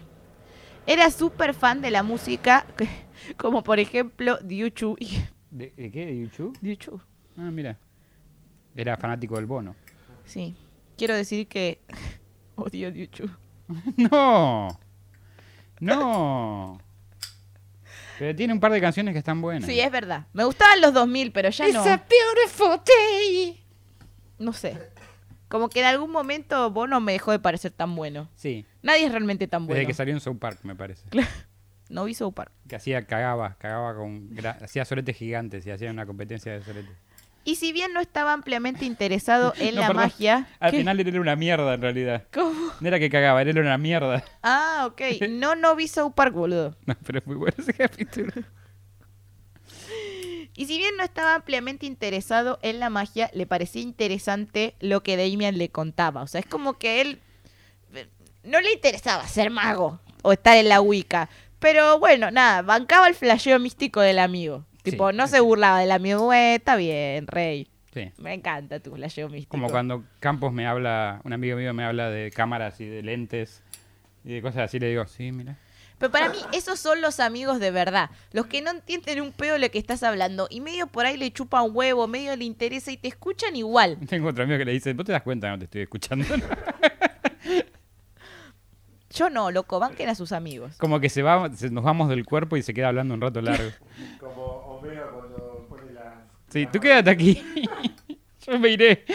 Era 0.88 1.12
súper 1.12 1.54
fan 1.54 1.80
de 1.82 1.92
la 1.92 2.02
música, 2.04 2.66
como 3.38 3.64
por 3.64 3.80
ejemplo 3.80 4.38
Diuchu. 4.44 4.98
¿De, 5.52 5.72
de 5.78 5.92
qué? 5.92 6.06
¿De 6.08 6.20
YouTube? 6.20 6.58
Diuchu, 6.62 7.00
Ah, 7.38 7.52
mira. 7.52 7.78
Era 8.76 8.98
fanático 8.98 9.36
del 9.36 9.46
bono. 9.46 9.76
sí. 10.26 10.56
Quiero 10.98 11.16
decir 11.16 11.48
que 11.48 11.80
odio 12.56 12.92
Diuchu. 12.92 13.28
¡No! 13.98 14.68
¡No! 15.82 16.80
Pero 18.20 18.36
tiene 18.36 18.54
un 18.54 18.60
par 18.60 18.72
de 18.72 18.80
canciones 18.80 19.14
que 19.14 19.20
están 19.20 19.42
buenas. 19.42 19.66
Sí, 19.70 19.80
es 19.80 19.92
verdad. 19.92 20.28
Me 20.32 20.44
gustaban 20.44 20.80
los 20.80 20.94
2000, 20.94 21.32
pero 21.32 21.50
ya 21.50 21.68
no. 21.70 21.84
beautiful 21.84 22.80
day. 22.86 23.64
No 24.38 24.54
sé. 24.54 24.78
Como 25.48 25.70
que 25.70 25.80
en 25.80 25.88
algún 25.88 26.12
momento 26.12 26.70
Bono 26.72 27.02
me 27.02 27.12
dejó 27.14 27.32
de 27.32 27.40
parecer 27.40 27.72
tan 27.72 27.96
bueno. 27.96 28.30
Sí, 28.36 28.66
Nadie 28.84 29.06
es 29.06 29.12
realmente 29.12 29.48
tan 29.48 29.64
desde 29.64 29.74
bueno. 29.74 29.88
que 29.88 29.94
salió 29.94 30.14
en 30.14 30.20
South 30.22 30.38
Park, 30.40 30.60
me 30.64 30.76
parece. 30.76 31.04
No 31.90 32.06
vi 32.06 32.14
South 32.14 32.32
Park. 32.34 32.54
Que 32.70 32.78
hacía, 32.78 33.06
cagaba, 33.06 33.58
cagaba 33.60 33.94
con... 33.98 34.30
hacía 34.62 34.86
soletes 34.86 35.18
gigantes 35.18 35.66
y 35.68 35.72
hacía 35.72 35.92
una 35.92 36.06
competencia 36.06 36.54
de 36.54 36.64
soletes. 36.64 36.96
Y 37.44 37.56
si 37.56 37.72
bien 37.74 37.92
no 37.94 38.00
estaba 38.02 38.34
ampliamente 38.34 38.86
interesado 38.86 39.54
en 39.60 39.76
No, 39.76 39.82
la 39.82 39.88
perdón. 39.88 40.04
magia... 40.04 40.48
Al 40.60 40.72
¿Qué? 40.72 40.78
final 40.78 41.00
él 41.00 41.08
era 41.08 41.20
una 41.22 41.36
mierda, 41.36 41.74
en 41.74 41.82
realidad. 41.82 42.24
¿Cómo? 42.32 42.72
No 42.80 42.88
era 42.88 43.00
que 43.00 43.10
cagaba, 43.10 43.42
él 43.42 43.50
era 43.50 43.62
una 43.62 43.78
mierda. 43.78 44.24
Ah, 44.44 44.84
ok. 44.88 45.02
No, 45.30 45.56
no 45.56 45.76
vi 45.76 45.88
South 45.88 46.14
Park, 46.16 46.34
boludo. 46.34 46.76
No, 46.86 46.96
pero 47.06 47.20
es 47.20 47.28
muy 47.28 47.36
bueno 47.36 47.56
ese 47.58 47.74
capítulo. 47.74 48.32
Y 50.54 50.66
si 50.66 50.78
bien 50.78 50.96
no 50.98 51.04
estaba 51.04 51.34
ampliamente 51.34 51.86
interesado 51.86 52.60
en 52.62 52.80
la 52.80 52.90
magia, 52.90 53.32
le 53.34 53.46
parecía 53.48 53.82
interesante 53.82 54.76
lo 54.82 55.02
que 55.02 55.16
Damian 55.16 55.58
le 55.58 55.70
contaba. 55.70 56.22
O 56.24 56.28
sea, 56.28 56.42
es 56.42 56.46
como 56.46 56.74
que 56.78 57.00
él 57.02 57.22
eh, 57.96 58.08
no 58.44 58.60
le 58.60 58.74
interesaba 58.74 59.26
ser 59.30 59.50
mago 59.50 60.00
o 60.24 60.34
estar 60.34 60.58
en 60.58 60.68
la 60.68 60.82
Wicca. 60.82 61.30
Pero 61.60 62.00
bueno, 62.00 62.32
nada, 62.32 62.64
bancaba 62.64 63.08
el 63.08 63.16
flasheo 63.16 63.60
místico 63.60 64.02
del 64.02 64.20
amigo. 64.20 64.66
Tipo, 64.84 65.12
Sí, 65.12 65.18
no 65.18 65.28
sí. 65.28 65.34
se 65.34 65.40
burlaba 65.40 65.80
del 65.80 65.92
amigo. 65.92 66.22
"Güey, 66.26 66.56
está 66.56 66.76
bien, 66.76 67.28
rey. 67.28 67.68
Sí. 67.94 68.12
Me 68.18 68.34
encanta 68.34 68.80
tu 68.80 68.96
flasheo 68.96 69.28
místico. 69.30 69.52
Como 69.52 69.70
cuando 69.70 70.04
Campos 70.20 70.54
me 70.54 70.66
habla, 70.66 71.20
un 71.26 71.34
amigo 71.34 71.58
mío 71.58 71.74
me 71.74 71.84
habla 71.84 72.10
de 72.10 72.32
cámaras 72.32 72.80
y 72.80 72.86
de 72.86 73.02
lentes 73.04 73.62
y 74.24 74.34
de 74.34 74.42
cosas 74.42 74.64
así, 74.64 74.80
le 74.80 74.88
digo, 74.90 75.06
sí, 75.08 75.32
mira. 75.32 75.58
Pero 75.98 76.12
para 76.12 76.30
mí, 76.30 76.38
esos 76.52 76.80
son 76.80 77.00
los 77.02 77.20
amigos 77.20 77.60
de 77.60 77.70
verdad. 77.70 78.10
Los 78.32 78.48
que 78.48 78.62
no 78.64 78.72
entienden 78.72 79.22
un 79.22 79.32
pedo 79.34 79.54
de 79.54 79.60
lo 79.60 79.70
que 79.70 79.78
estás 79.78 80.02
hablando. 80.02 80.48
Y 80.50 80.60
medio 80.62 80.88
por 80.88 81.06
ahí 81.06 81.16
le 81.16 81.32
chupan 81.32 81.66
huevo, 81.76 82.08
medio 82.08 82.36
le 82.36 82.44
interesa 82.46 82.92
y 82.92 82.98
te 82.98 83.08
escuchan 83.08 83.56
igual. 83.56 84.00
Tengo 84.10 84.30
otro 84.30 84.46
amigo 84.46 84.58
que 84.58 84.66
le 84.66 84.72
dice, 84.72 84.94
¿vos 84.94 85.06
te 85.06 85.12
das 85.12 85.22
cuenta 85.22 85.48
que 85.48 85.52
no 85.52 85.60
te 85.60 85.66
estoy 85.66 85.82
escuchando? 85.82 86.26
Yo 89.14 89.30
no, 89.30 89.52
loco, 89.52 89.78
banquen 89.80 90.08
a 90.08 90.16
sus 90.16 90.32
amigos. 90.32 90.78
Como 90.78 91.02
que 91.02 91.10
se 91.10 91.22
va, 91.22 91.54
se- 91.54 91.70
nos 91.70 91.84
vamos 91.84 92.08
del 92.08 92.24
cuerpo 92.26 92.56
y 92.56 92.64
se 92.64 92.74
queda 92.74 92.88
hablando 92.88 93.14
un 93.14 93.20
rato 93.22 93.42
largo. 93.42 93.70
Como 94.20 94.71
Homero 94.82 95.12
cuando 95.14 95.66
pone 95.70 95.94
las. 95.94 96.14
Sí, 96.50 96.68
tú 96.72 96.80
quédate 96.80 97.10
aquí. 97.12 97.44
Yo 98.48 98.58
me 98.58 98.70
iré. 98.70 99.06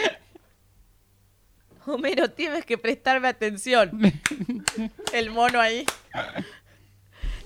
Homero, 1.85 2.31
tienes 2.31 2.65
que 2.65 2.77
prestarme 2.77 3.27
atención. 3.27 3.91
El 5.13 5.29
mono 5.29 5.59
ahí. 5.59 5.85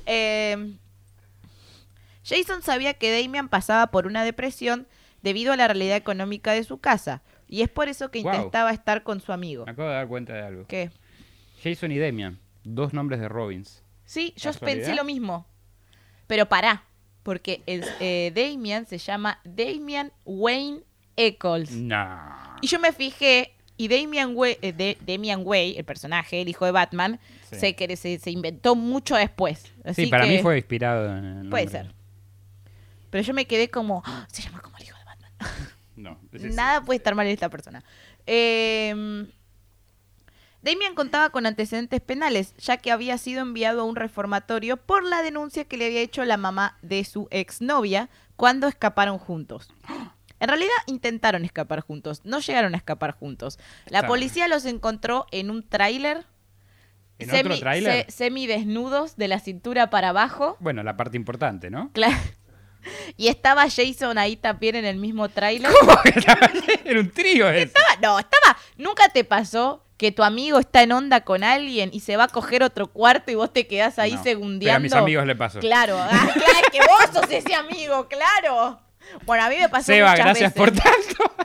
Eh, 0.06 0.76
Jason 2.24 2.62
sabía 2.62 2.94
que 2.94 3.12
Damian 3.12 3.50
pasaba 3.50 3.88
por 3.88 4.06
una 4.06 4.24
depresión 4.24 4.88
debido 5.24 5.54
a 5.54 5.58
la 5.58 5.68
realidad 5.68 5.98
económica 5.98 6.54
de 6.54 6.64
su 6.64 6.80
casa. 6.80 7.24
Y 7.48 7.64
es 7.64 7.70
por 7.70 7.90
eso 7.90 8.12
que 8.12 8.20
intentaba 8.20 8.72
estar 8.72 9.04
con 9.04 9.20
su 9.20 9.34
amigo. 9.34 9.66
Me 9.66 9.72
acabo 9.72 9.90
de 9.90 9.96
dar 9.96 10.08
cuenta 10.08 10.34
de 10.34 10.42
algo. 10.44 10.68
¿Qué? 10.68 10.92
Jason 11.64 11.92
y 11.92 11.98
Demian, 11.98 12.40
dos 12.64 12.94
nombres 12.94 13.20
de 13.20 13.28
Robins. 13.30 13.84
Sí, 14.06 14.34
yo 14.38 14.54
pensé 14.54 14.96
lo 14.96 15.04
mismo. 15.04 15.46
Pero 16.28 16.48
pará, 16.48 16.86
porque 17.24 17.62
el, 17.66 17.84
eh, 18.00 18.32
Damian 18.36 18.86
se 18.86 18.98
llama 18.98 19.40
Damian 19.44 20.12
Wayne 20.26 20.80
Eccles. 21.16 21.72
No. 21.72 22.20
Y 22.62 22.68
yo 22.68 22.80
me 22.80 22.92
fijé, 22.94 23.54
y 23.78 23.88
Damian 23.88 24.36
Way, 24.36 24.58
eh, 24.62 24.74
de- 24.74 24.98
Damian 25.06 25.42
Way, 25.46 25.78
el 25.78 25.84
personaje, 25.86 26.42
el 26.42 26.50
hijo 26.50 26.66
de 26.66 26.72
Batman, 26.72 27.20
Sí. 27.50 27.60
se, 27.60 27.76
que 27.76 27.98
se, 27.98 28.18
se 28.20 28.32
inventó 28.32 28.76
mucho 28.76 29.16
después. 29.16 29.72
Así 29.84 30.06
Sí, 30.06 30.10
para 30.12 30.24
que- 30.26 30.30
mí 30.32 30.40
fue 30.42 30.58
inspirado 30.58 31.18
en 31.18 31.50
Puede 31.50 31.68
ser. 31.68 31.94
Pero 33.10 33.24
yo 33.24 33.34
me 33.34 33.46
quedé 33.46 33.70
como, 33.70 34.02
"Ah, 34.06 34.26
se 34.32 34.42
llama 34.42 34.62
como 34.62 34.78
el 34.78 34.84
hijo 34.84 34.98
de 34.98 35.04
Batman. 35.04 35.32
No. 35.98 36.18
es. 36.32 36.56
Nada 36.56 36.82
puede 36.84 36.98
estar 36.98 37.14
mal 37.14 37.28
en 37.28 37.34
esta 37.34 37.50
persona. 37.50 37.84
Eh, 38.26 39.26
Damian 40.62 40.94
contaba 40.96 41.30
con 41.32 41.46
antecedentes 41.46 42.02
penales, 42.02 42.54
ya 42.58 42.78
que 42.78 42.92
había 42.92 43.18
sido 43.18 43.42
enviado 43.42 43.82
a 43.82 43.84
un 43.86 43.96
reformatorio 43.96 44.78
por 44.78 45.04
la 45.04 45.22
denuncia 45.24 45.66
que 45.66 45.78
le 45.78 45.88
había 45.88 46.02
hecho 46.02 46.24
la 46.26 46.38
mamá 46.38 46.78
de 46.82 47.04
su 47.04 47.28
exnovia 47.32 48.10
cuando 48.36 48.68
escaparon 48.68 49.18
juntos. 49.18 49.70
En 50.40 50.48
realidad 50.48 50.72
intentaron 50.88 51.46
escapar 51.46 51.82
juntos, 51.82 52.22
no 52.26 52.40
llegaron 52.40 52.74
a 52.74 52.78
escapar 52.78 53.12
juntos. 53.14 53.60
La 53.88 54.06
policía 54.08 54.48
los 54.48 54.66
encontró 54.66 55.26
en 55.32 55.50
un 55.52 55.68
tráiler, 55.68 56.26
¿En 57.20 57.30
otro 57.30 57.60
tráiler? 57.60 58.06
se- 58.06 58.12
semidesnudos 58.12 59.16
de 59.18 59.28
la 59.28 59.40
cintura 59.40 59.90
para 59.92 60.10
abajo. 60.10 60.58
Bueno, 60.60 60.82
la 60.84 60.98
parte 60.98 61.18
importante, 61.18 61.70
¿no? 61.70 61.92
Claro. 61.94 62.18
Y 63.16 63.28
estaba 63.28 63.68
Jason 63.70 64.18
ahí 64.18 64.36
también 64.38 64.76
en 64.76 64.86
el 64.86 64.98
mismo 64.98 65.30
tráiler. 65.30 65.72
Era 66.86 67.00
un 67.00 67.12
trío 67.12 67.48
ese. 67.50 67.64
Estaba- 67.64 67.96
no, 68.02 68.18
estaba. 68.20 68.58
¿Nunca 68.78 69.10
te 69.10 69.24
pasó 69.24 69.86
que 70.02 70.12
tu 70.12 70.24
amigo 70.24 70.58
está 70.58 70.82
en 70.82 70.94
onda 70.94 71.22
con 71.22 71.44
alguien 71.44 71.92
y 71.94 72.00
se 72.00 72.18
va 72.18 72.24
a 72.24 72.28
coger 72.28 72.64
otro 72.64 72.88
cuarto 72.88 73.30
y 73.30 73.36
vos 73.36 73.54
te 73.54 73.68
quedás 73.68 74.00
ahí 74.00 74.14
No, 74.16 74.24
segundeando? 74.24 74.66
Pero 74.66 74.76
a 74.78 74.80
mis 74.80 74.94
amigos 74.94 75.28
le 75.28 75.36
pasó. 75.36 75.60
Claro, 75.60 75.96
ah, 75.96 76.28
claro, 76.34 76.68
que 76.72 76.80
vos 76.80 77.06
sos 77.14 77.30
ese 77.30 77.54
amigo, 77.54 78.08
claro. 78.08 78.82
Bueno, 79.28 79.44
a 79.44 79.50
mí 79.50 79.58
me 79.60 79.70
pasó 79.70 79.86
Seba, 79.86 80.10
muchas 80.10 80.26
gracias 80.26 80.56
veces. 80.56 80.58
por 80.58 80.72
tanto. 80.72 81.36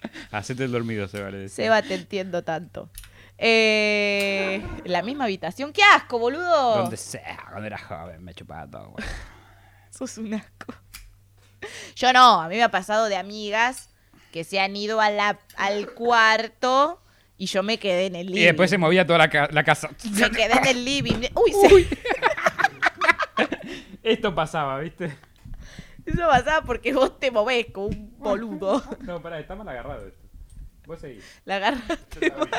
Hacete 0.30 0.62
el 0.62 0.70
dormido, 0.70 1.08
Seba. 1.08 1.28
le 1.32 1.38
decía. 1.38 1.64
Seba, 1.64 1.82
te 1.82 1.94
entiendo 1.94 2.44
tanto. 2.44 2.88
Eh, 3.36 4.64
la 4.84 5.02
misma 5.02 5.24
habitación. 5.24 5.72
¡Qué 5.72 5.82
asco, 5.82 6.20
boludo! 6.20 6.76
Donde 6.82 6.96
sea, 6.98 7.46
cuando 7.50 7.66
era 7.66 7.78
joven, 7.78 8.22
me 8.22 8.32
chupaba 8.32 8.70
todo. 8.70 8.90
güey. 8.90 9.04
Sos 9.90 10.18
un 10.18 10.34
asco. 10.34 10.72
Yo 11.96 12.12
no, 12.12 12.40
a 12.42 12.48
mí 12.48 12.54
me 12.54 12.62
ha 12.62 12.70
pasado 12.70 13.06
de 13.06 13.16
amigas 13.16 13.89
que 14.32 14.44
se 14.44 14.60
han 14.60 14.76
ido 14.76 15.00
a 15.00 15.10
la, 15.10 15.38
al 15.56 15.92
cuarto 15.94 17.02
y 17.36 17.46
yo 17.46 17.62
me 17.62 17.78
quedé 17.78 18.06
en 18.06 18.16
el 18.16 18.26
living. 18.28 18.40
Y 18.40 18.44
después 18.44 18.68
se 18.70 18.78
movía 18.78 19.06
toda 19.06 19.18
la, 19.18 19.30
ca- 19.30 19.48
la 19.50 19.64
casa. 19.64 19.90
Me 20.10 20.30
quedé 20.30 20.52
en 20.52 20.66
el 20.66 20.84
living. 20.84 21.20
Uy, 21.34 21.52
se- 21.52 21.98
Esto 24.02 24.34
pasaba, 24.34 24.78
¿viste? 24.80 25.06
eso 26.06 26.18
pasaba 26.28 26.64
porque 26.64 26.92
vos 26.92 27.18
te 27.20 27.30
movés 27.30 27.66
como 27.72 27.86
un 27.88 28.14
boludo. 28.18 28.82
No, 29.00 29.20
pará, 29.22 29.38
está 29.38 29.54
mal 29.54 29.68
agarrado 29.68 30.06
esto. 30.06 30.18
Vos 30.86 30.98
seguís. 31.00 31.24
La 31.44 31.56
agarraste 31.56 32.30
mal. 32.30 32.50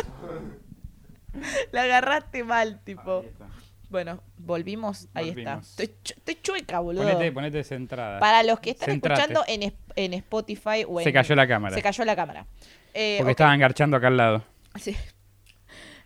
La 1.71 1.81
agarraste 1.83 2.43
mal, 2.43 2.79
tipo. 2.83 3.21
Ahí 3.21 3.27
está. 3.27 3.47
Bueno, 3.91 4.23
volvimos. 4.37 5.07
Ahí 5.13 5.29
Volvimos. 5.31 5.69
está. 5.69 5.83
Estoy, 5.83 5.97
chu- 6.03 6.13
estoy 6.17 6.35
chueca, 6.41 6.79
boludo. 6.79 7.03
Ponete, 7.03 7.31
ponete 7.33 7.63
centrada. 7.65 8.19
Para 8.19 8.41
los 8.41 8.59
que 8.61 8.71
están 8.71 8.89
Centrate. 8.89 9.21
escuchando 9.21 9.43
en, 9.47 9.63
es- 9.63 9.73
en 9.95 10.13
Spotify 10.13 10.85
o 10.87 10.99
en... 10.99 11.03
Se 11.03 11.11
cayó 11.13 11.35
la 11.35 11.45
cámara. 11.47 11.75
Se 11.75 11.81
cayó 11.81 12.05
la 12.05 12.15
cámara. 12.15 12.45
Eh, 12.93 13.15
Porque 13.19 13.31
ok. 13.31 13.37
estaban 13.37 13.59
garchando 13.59 13.97
acá 13.97 14.07
al 14.07 14.17
lado. 14.17 14.43
Sí. 14.79 14.95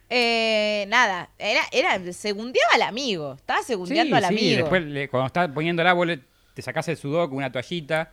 Eh, 0.08 0.86
nada, 0.88 1.32
era, 1.40 1.62
era, 1.72 2.14
segundeaba 2.14 2.74
al 2.76 2.84
amigo. 2.84 3.34
Estaba 3.34 3.64
segundeando 3.64 4.16
al 4.16 4.26
amigo. 4.26 4.58
después 4.62 4.84
le- 4.86 5.10
cuando 5.10 5.26
estás 5.26 5.50
poniendo 5.50 5.82
el 5.82 5.88
le- 6.06 6.20
te 6.54 6.62
sacás 6.62 6.88
el 6.90 6.98
sudoku, 6.98 7.36
una 7.36 7.52
toallita. 7.52 8.12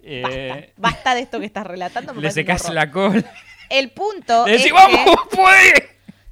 eh, 0.00 0.22
Basta, 0.22 0.72
basta 0.76 1.14
de 1.16 1.20
esto 1.22 1.40
que 1.40 1.46
estás 1.46 1.66
relatando. 1.66 2.14
me 2.14 2.22
le 2.22 2.28
parece 2.28 2.40
un 2.40 2.46
secás 2.46 2.62
horror. 2.66 2.74
la 2.74 2.90
cola. 2.92 3.32
El 3.68 3.90
punto 3.90 4.46
Le 4.46 4.54
es 4.54 4.62
decís, 4.62 4.72
que, 4.72 4.94
¡vamos, 4.96 5.16
puede! 5.32 5.88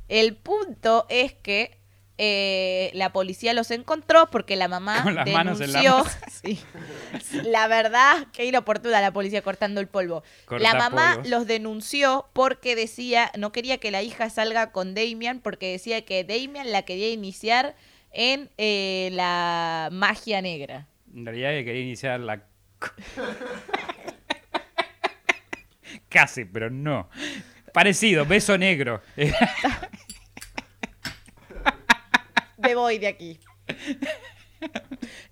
el 0.09 0.37
punto 0.37 1.05
es 1.09 1.33
que 1.35 1.76
eh, 2.19 2.91
la 2.95 3.13
policía 3.13 3.53
los 3.53 3.71
encontró 3.71 4.27
porque 4.31 4.57
la 4.57 4.69
mamá 4.69 5.03
Con 5.03 5.15
las 5.15 5.29
manos 5.31 5.61
en 5.61 5.73
la 5.73 5.81
denunció. 5.81 6.05
masa. 6.05 6.21
Sí. 6.43 6.61
La 7.45 7.67
verdad, 7.67 8.27
que 8.33 8.45
inoportuna 8.45 9.01
la 9.01 9.13
policía 9.13 9.43
cortando 9.43 9.81
el 9.81 9.89
polvo. 9.89 10.23
Corta 10.45 10.63
la 10.63 10.75
mamá 10.79 11.13
polvos. 11.15 11.31
los 11.31 11.47
denunció 11.47 12.29
porque 12.33 12.77
decía, 12.77 13.31
no 13.37 13.53
quería 13.53 13.79
que 13.79 13.91
la 13.91 14.03
hija 14.03 14.31
salga 14.31 14.71
con 14.73 14.95
Damian 14.95 15.41
porque 15.41 15.73
decía 15.73 16.05
que 16.05 16.25
Damian 16.25 16.71
la 16.73 16.83
quería 16.83 17.11
iniciar 17.11 17.75
en 18.13 18.51
eh, 18.59 19.11
la 19.13 19.89
magia 19.93 20.41
negra. 20.41 20.87
En 21.15 21.27
realidad 21.27 21.51
que 21.51 21.65
quería 21.65 21.83
iniciar 21.83 22.21
la... 22.21 22.43
Casi, 26.09 26.45
pero 26.45 26.71
no. 26.71 27.09
Parecido, 27.73 28.25
beso 28.25 28.57
negro. 28.57 29.03
Me 32.59 32.75
voy 32.75 32.99
de 32.99 33.07
aquí. 33.09 33.39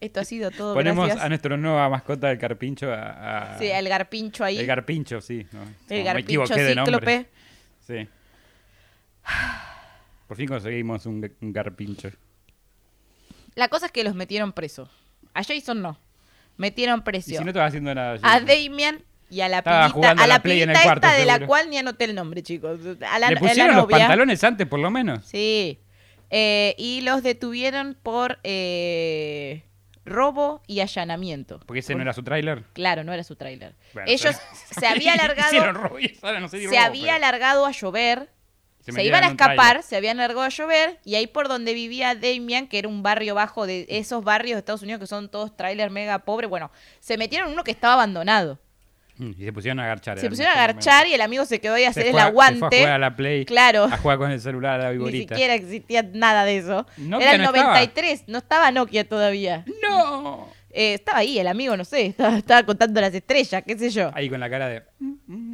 Esto 0.01 0.21
ha 0.21 0.25
sido 0.25 0.51
todo. 0.51 0.75
Ponemos 0.75 1.07
gracias. 1.07 1.25
a 1.25 1.29
nuestra 1.29 1.57
nueva 1.57 1.89
mascota 1.89 2.29
del 2.29 2.39
carpincho 2.39 2.93
a... 2.93 3.55
a- 3.55 3.59
Sí, 3.59 3.67
el 3.67 3.89
garpincho 3.89 4.45
ahí. 4.45 4.59
El 4.59 4.67
garpincho, 4.67 5.21
sí. 5.21 5.47
no, 5.53 5.61
El 5.89 6.05
garpincho 6.05 6.43
equivoqué 6.45 6.63
de 6.63 6.75
nombre. 6.75 6.95
cíclope. 6.95 7.29
Sí. 7.87 8.09
Por 10.29 10.37
fin 10.37 10.49
conseguimos 10.49 11.07
un, 11.07 11.31
un 11.41 11.53
garpincho. 11.53 12.11
La 13.55 13.69
cosa 13.69 13.87
es 13.87 13.93
que 13.93 14.05
los 14.05 14.15
metieron 14.15 14.53
preso. 14.53 14.91
A 15.33 15.43
Jason 15.43 15.81
no. 15.81 15.99
Metieron 16.57 17.01
Y 17.01 17.03
preso. 17.03 17.31
si 17.31 17.39
no 17.39 17.49
estaba 17.49 17.67
haciendo 17.67 17.95
nada. 17.95 18.19
a 18.23 18.39
yo- 18.41 18.47
Damian 18.47 19.03
y 19.31 19.41
a 19.41 19.49
la 19.49 19.59
Estaba 19.59 19.89
jugando 19.91 20.23
a 20.23 20.25
a 20.25 20.29
la 20.29 20.35
la 20.35 20.43
Play 20.43 20.63
en 20.63 20.71
el 20.71 20.75
pibita 20.75 20.85
cuarto, 20.85 21.07
esta 21.07 21.19
de 21.19 21.25
la 21.27 21.47
cual 21.47 21.71
ni 21.71 21.79
anoté 21.79 22.05
el 22.05 22.15
nombre, 22.15 22.43
chicos. 22.43 22.79
A 23.09 23.19
la, 23.19 23.19
¿Le 23.19 23.27
a 23.27 23.31
la 23.33 23.41
pusieron 23.41 23.75
los 23.77 23.85
novia. 23.85 23.99
pantalones 23.99 24.45
antes, 24.45 24.67
por 24.67 24.79
lo 24.81 24.91
menos? 24.91 25.25
Sí. 25.25 25.79
Eh, 26.31 26.75
y 26.79 27.01
los 27.03 27.23
detuvieron 27.23 27.97
por 28.03 28.39
eh, 28.45 29.65
robo 30.05 30.63
y 30.67 30.81
allanamiento. 30.81 31.61
Porque 31.67 31.81
ese 31.81 31.93
Por- 31.93 31.99
no 31.99 32.03
era 32.03 32.13
su 32.13 32.23
tráiler. 32.23 32.65
Claro, 32.73 33.05
no 33.05 33.13
era 33.13 33.25
su 33.25 33.37
tráiler. 33.37 33.75
Bueno, 33.93 34.09
Ellos 34.11 34.37
pero- 34.37 34.81
se 34.81 34.87
había 34.87 35.13
alargado, 35.15 35.49
Hicieron 35.49 35.75
robo 35.77 35.99
y 35.99 36.19
ahora 36.23 36.41
no 36.41 36.49
sé 36.49 36.59
si 36.59 36.65
se 36.65 36.71
robo, 36.71 36.81
había 36.85 37.03
pero- 37.05 37.17
alargado 37.17 37.67
a 37.67 37.71
llover. 37.71 38.31
Se 38.81 38.93
Se, 38.93 39.03
iban 39.03 39.25
a 39.25 39.29
escapar, 39.29 39.83
se 39.83 39.97
habían 39.97 40.19
alargado 40.21 40.43
a 40.43 40.51
llover 40.51 41.01
y 41.07 41.15
ahí 41.15 41.27
por 41.27 41.49
donde 41.49 41.73
vivía 41.73 42.15
Damian, 42.15 42.67
que 42.69 42.79
era 42.79 42.87
un 42.87 43.03
barrio 43.03 43.35
bajo 43.35 43.67
de 43.67 43.87
esos 43.89 44.23
barrios 44.23 44.57
de 44.57 44.59
Estados 44.59 44.83
Unidos 44.83 45.01
que 45.01 45.07
son 45.07 45.31
todos 45.31 45.57
trailers 45.57 45.91
mega 45.91 46.19
pobres, 46.19 46.51
bueno, 46.51 46.71
se 47.01 47.17
metieron 47.17 47.47
en 47.49 47.55
uno 47.55 47.65
que 47.65 47.71
estaba 47.71 47.95
abandonado. 47.95 48.59
Mm, 49.17 49.31
Y 49.39 49.45
se 49.45 49.53
pusieron 49.53 49.79
a 49.81 49.85
agarchar. 49.85 50.19
Se 50.19 50.29
pusieron 50.29 50.53
a 50.53 50.63
agarchar 50.65 51.07
y 51.07 51.15
el 51.15 51.21
amigo 51.21 51.45
se 51.45 51.61
quedó 51.61 51.75
ahí 51.75 51.85
a 51.85 51.91
hacer 51.91 52.03
el 52.03 52.09
se 52.09 52.13
fue 52.13 52.21
aguante. 52.23 52.65
a 52.67 52.79
jugar 52.81 52.93
a 52.93 52.99
la 52.99 53.15
Play. 53.17 53.45
Claro. 53.45 53.85
A 53.85 53.97
jugar 53.99 54.19
con 54.19 54.31
el 54.31 54.41
celular 54.41 54.81
a 54.81 54.85
la 54.85 54.91
Ni 54.91 54.97
viborita. 54.97 55.35
siquiera 55.35 55.55
existía 55.55 56.03
nada 56.03 56.45
de 56.45 56.59
eso. 56.59 56.87
Nokia 56.97 57.27
Era 57.29 57.37
el 57.37 57.43
no 57.43 57.49
estaba. 57.51 57.69
93, 57.75 58.25
no 58.27 58.39
estaba 58.39 58.71
Nokia 58.73 59.09
todavía. 59.09 59.65
¡No! 59.83 60.49
Eh, 60.77 60.95
estaba 60.95 61.19
ahí 61.19 61.39
el 61.39 61.47
amigo, 61.47 61.77
no 61.77 61.85
sé, 61.85 62.07
estaba, 62.07 62.37
estaba 62.37 62.65
contando 62.65 63.01
las 63.01 63.15
estrellas, 63.15 63.63
qué 63.65 63.79
sé 63.79 63.91
yo. 63.91 64.11
Ahí 64.13 64.29
con 64.29 64.41
la 64.41 64.51
cara 64.51 64.67
de. 64.69 64.83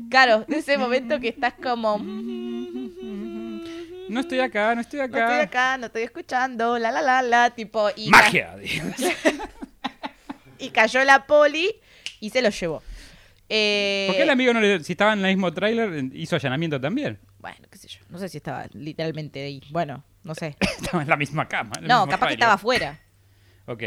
Claro, 0.08 0.46
de 0.48 0.56
ese 0.56 0.78
momento 0.78 1.20
que 1.20 1.28
estás 1.28 1.52
como... 1.62 1.98
No 4.08 4.20
estoy 4.20 4.40
acá, 4.40 4.74
no 4.74 4.80
estoy 4.80 4.98
No 5.00 5.04
acá. 5.04 5.18
estoy 5.26 5.38
acá, 5.46 5.76
no 5.78 5.86
estoy 5.86 6.02
escuchando, 6.02 6.78
la 6.78 6.90
la 6.90 7.02
la 7.02 7.20
la, 7.22 7.50
tipo... 7.50 7.90
Y 7.96 8.08
¡Magia! 8.10 8.56
digo. 8.56 8.86
y 10.58 10.70
cayó 10.70 11.04
la 11.04 11.26
poli 11.26 11.70
y 12.18 12.30
se 12.30 12.42
lo 12.42 12.48
llevó. 12.48 12.82
Eh, 13.52 14.04
¿Por 14.06 14.16
qué 14.16 14.22
el 14.22 14.30
amigo 14.30 14.52
no 14.54 14.60
le, 14.60 14.82
si 14.84 14.92
estaba 14.92 15.12
en 15.12 15.24
el 15.24 15.34
mismo 15.34 15.52
tráiler, 15.52 16.04
hizo 16.14 16.36
allanamiento 16.36 16.80
también? 16.80 17.18
Bueno, 17.38 17.66
qué 17.70 17.76
sé 17.78 17.88
yo. 17.88 17.98
No 18.08 18.18
sé 18.18 18.28
si 18.28 18.36
estaba 18.36 18.66
literalmente 18.72 19.42
ahí. 19.42 19.60
Bueno, 19.70 20.04
no 20.22 20.34
sé. 20.36 20.56
Estaba 20.80 21.02
en 21.02 21.08
la 21.08 21.16
misma 21.16 21.48
cama. 21.48 21.72
en 21.78 21.82
el 21.84 21.88
No, 21.88 22.00
mismo 22.06 22.10
capaz 22.12 22.26
que 22.28 22.34
estaba 22.34 22.52
afuera. 22.54 23.00
Ok. 23.66 23.82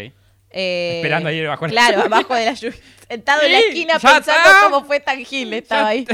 Eh, 0.55 0.93
Esperando 0.97 1.29
ahí 1.29 1.43
bajo 1.45 1.65
la 1.65 1.71
Claro, 1.71 2.01
abajo 2.01 2.35
de 2.35 2.45
la 2.45 2.53
lluvia. 2.53 2.77
Sentado 3.07 3.41
en 3.41 3.51
la 3.53 3.59
esquina 3.67 3.93
pensando 3.93 4.21
está. 4.31 4.59
cómo 4.63 4.85
fue 4.85 4.99
tan 4.99 5.23
gil. 5.23 5.53
Estaba 5.53 5.83
Ya 5.83 5.87
ahí. 5.87 6.07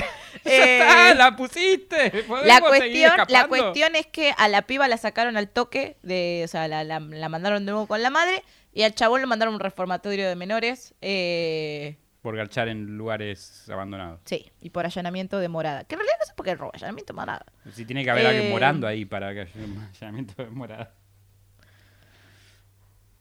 Eh. 0.45 1.13
¡La 1.17 1.35
pusiste! 1.35 2.11
La 2.45 2.59
¿Podemos 2.61 2.77
seguir 2.77 3.07
cuestión, 3.09 3.25
la 3.29 3.47
cuestión 3.47 3.95
es 3.95 4.05
que 4.07 4.33
a 4.37 4.47
la 4.47 4.61
piba 4.61 4.87
la 4.87 4.97
sacaron 4.97 5.35
al 5.37 5.49
toque, 5.49 5.97
de, 6.03 6.43
o 6.45 6.47
sea, 6.47 6.67
la, 6.67 6.83
la- 6.83 6.99
la 6.99 7.29
mandaron 7.29 7.65
de 7.65 7.71
nuevo 7.71 7.87
con 7.87 8.01
la 8.01 8.09
madre 8.09 8.43
y 8.73 8.83
al 8.83 8.93
chabón 8.95 9.21
lo 9.21 9.27
mandaron 9.27 9.53
a 9.53 9.57
un 9.57 9.61
reformatorio 9.61 10.27
de 10.29 10.35
menores. 10.35 10.93
Eh, 11.01 11.97
Por 12.29 12.37
garchar 12.37 12.67
en 12.67 12.95
lugares 12.95 13.67
abandonados. 13.71 14.19
sí, 14.25 14.51
y 14.61 14.69
por 14.69 14.85
allanamiento 14.85 15.39
de 15.39 15.47
morada. 15.49 15.83
Que 15.85 15.95
en 15.95 15.99
realidad 16.01 16.17
no 16.19 16.25
sé 16.27 16.33
por 16.35 16.45
qué 16.45 16.53
roba, 16.53 16.71
allanamiento 16.75 17.11
de 17.11 17.15
morada. 17.15 17.43
Si 17.73 17.85
tiene 17.85 18.03
que 18.03 18.11
haber 18.11 18.27
alguien 18.27 18.45
Eh, 18.45 18.49
morando 18.51 18.85
ahí 18.85 19.03
para 19.03 19.33
que 19.33 19.39
haya 19.41 19.51
un 19.65 19.79
allanamiento 19.79 20.43
de 20.43 20.49
morada. 20.51 20.93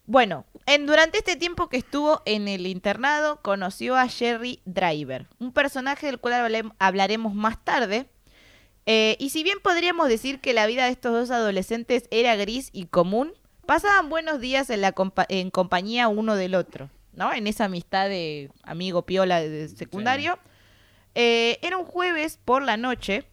Bueno, 0.05 0.45
en, 0.67 0.85
durante 0.87 1.17
este 1.17 1.37
tiempo 1.37 1.71
que 1.71 1.79
estuvo 1.79 2.21
en 2.27 2.49
el 2.49 2.67
internado, 2.67 3.41
conoció 3.41 3.97
a 3.97 4.09
Jerry 4.09 4.61
Driver, 4.67 5.27
un 5.39 5.53
personaje 5.53 6.05
del 6.07 6.19
cual 6.19 6.73
hablaremos 6.79 7.35
más 7.35 7.63
tarde. 7.65 8.11
Eh, 8.85 9.17
y 9.19 9.31
si 9.31 9.43
bien 9.43 9.59
podríamos 9.63 10.09
decir 10.11 10.41
que 10.41 10.53
la 10.53 10.67
vida 10.67 10.85
de 10.85 10.91
estos 10.93 11.13
dos 11.13 11.31
adolescentes 11.31 12.09
era 12.11 12.37
gris 12.37 12.69
y 12.75 12.87
común, 12.87 13.33
pasaban 13.65 14.11
buenos 14.11 14.39
días 14.41 14.69
en, 14.69 14.83
la 14.83 14.95
compa- 14.95 15.25
en 15.31 15.51
compañía 15.51 16.09
uno 16.09 16.37
del 16.37 16.55
otro, 16.55 16.91
¿no? 17.13 17.33
En 17.33 17.47
esa 17.47 17.65
amistad 17.67 18.09
de 18.09 18.51
amigo 18.63 19.05
piola 19.07 19.41
de- 19.41 19.69
secundario. 19.69 20.39
Eh, 21.15 21.59
era 21.63 21.79
un 21.79 21.85
jueves 21.85 22.39
por 22.45 22.63
la 22.63 22.77
noche. 22.77 23.25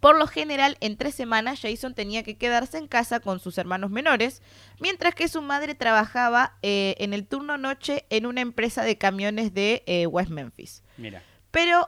Por 0.00 0.18
lo 0.18 0.26
general, 0.26 0.78
entre 0.80 1.12
semanas, 1.12 1.60
Jason 1.60 1.94
tenía 1.94 2.22
que 2.22 2.38
quedarse 2.38 2.78
en 2.78 2.88
casa 2.88 3.20
con 3.20 3.38
sus 3.38 3.58
hermanos 3.58 3.90
menores, 3.90 4.40
mientras 4.80 5.14
que 5.14 5.28
su 5.28 5.42
madre 5.42 5.74
trabajaba 5.74 6.56
eh, 6.62 6.94
en 6.98 7.12
el 7.12 7.26
turno 7.26 7.58
noche 7.58 8.06
en 8.08 8.24
una 8.24 8.40
empresa 8.40 8.82
de 8.82 8.96
camiones 8.96 9.52
de 9.52 9.82
eh, 9.86 10.06
West 10.06 10.30
Memphis. 10.30 10.82
Mira. 10.96 11.22
Pero 11.50 11.86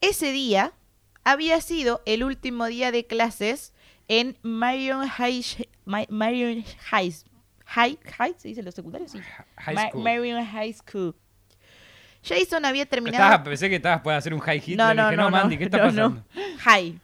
ese 0.00 0.30
día 0.30 0.72
había 1.24 1.60
sido 1.60 2.00
el 2.06 2.22
último 2.22 2.66
día 2.66 2.92
de 2.92 3.06
clases 3.08 3.72
en 4.06 4.38
Marion 4.42 5.08
High, 5.08 5.44
Ma- 5.84 6.06
Marion 6.10 6.62
High, 6.90 7.12
High, 7.66 7.98
High, 8.18 8.34
¿se 8.38 8.48
dice 8.48 8.62
los 8.62 8.74
secundarios? 8.74 9.10
Sí. 9.12 9.20
High 9.56 9.74
Ma- 9.74 9.88
school. 9.88 10.02
Marion 10.02 10.44
High 10.44 10.72
School. 10.74 11.14
Jason 12.24 12.64
había 12.64 12.86
terminado... 12.86 13.24
Estaba- 13.24 13.42
pensé 13.44 13.68
que 13.68 13.76
estabas 13.76 14.00
por 14.00 14.12
hacer 14.14 14.32
un 14.32 14.40
high 14.40 14.60
hit. 14.60 14.76
no, 14.78 14.94
no, 14.94 15.06
dije, 15.06 15.16
no, 15.16 15.30
Mandy, 15.30 15.58
¿qué 15.58 15.64
está 15.64 15.78
no, 15.78 15.84
pasando? 15.84 16.08
no. 16.10 16.24
High. 16.58 17.00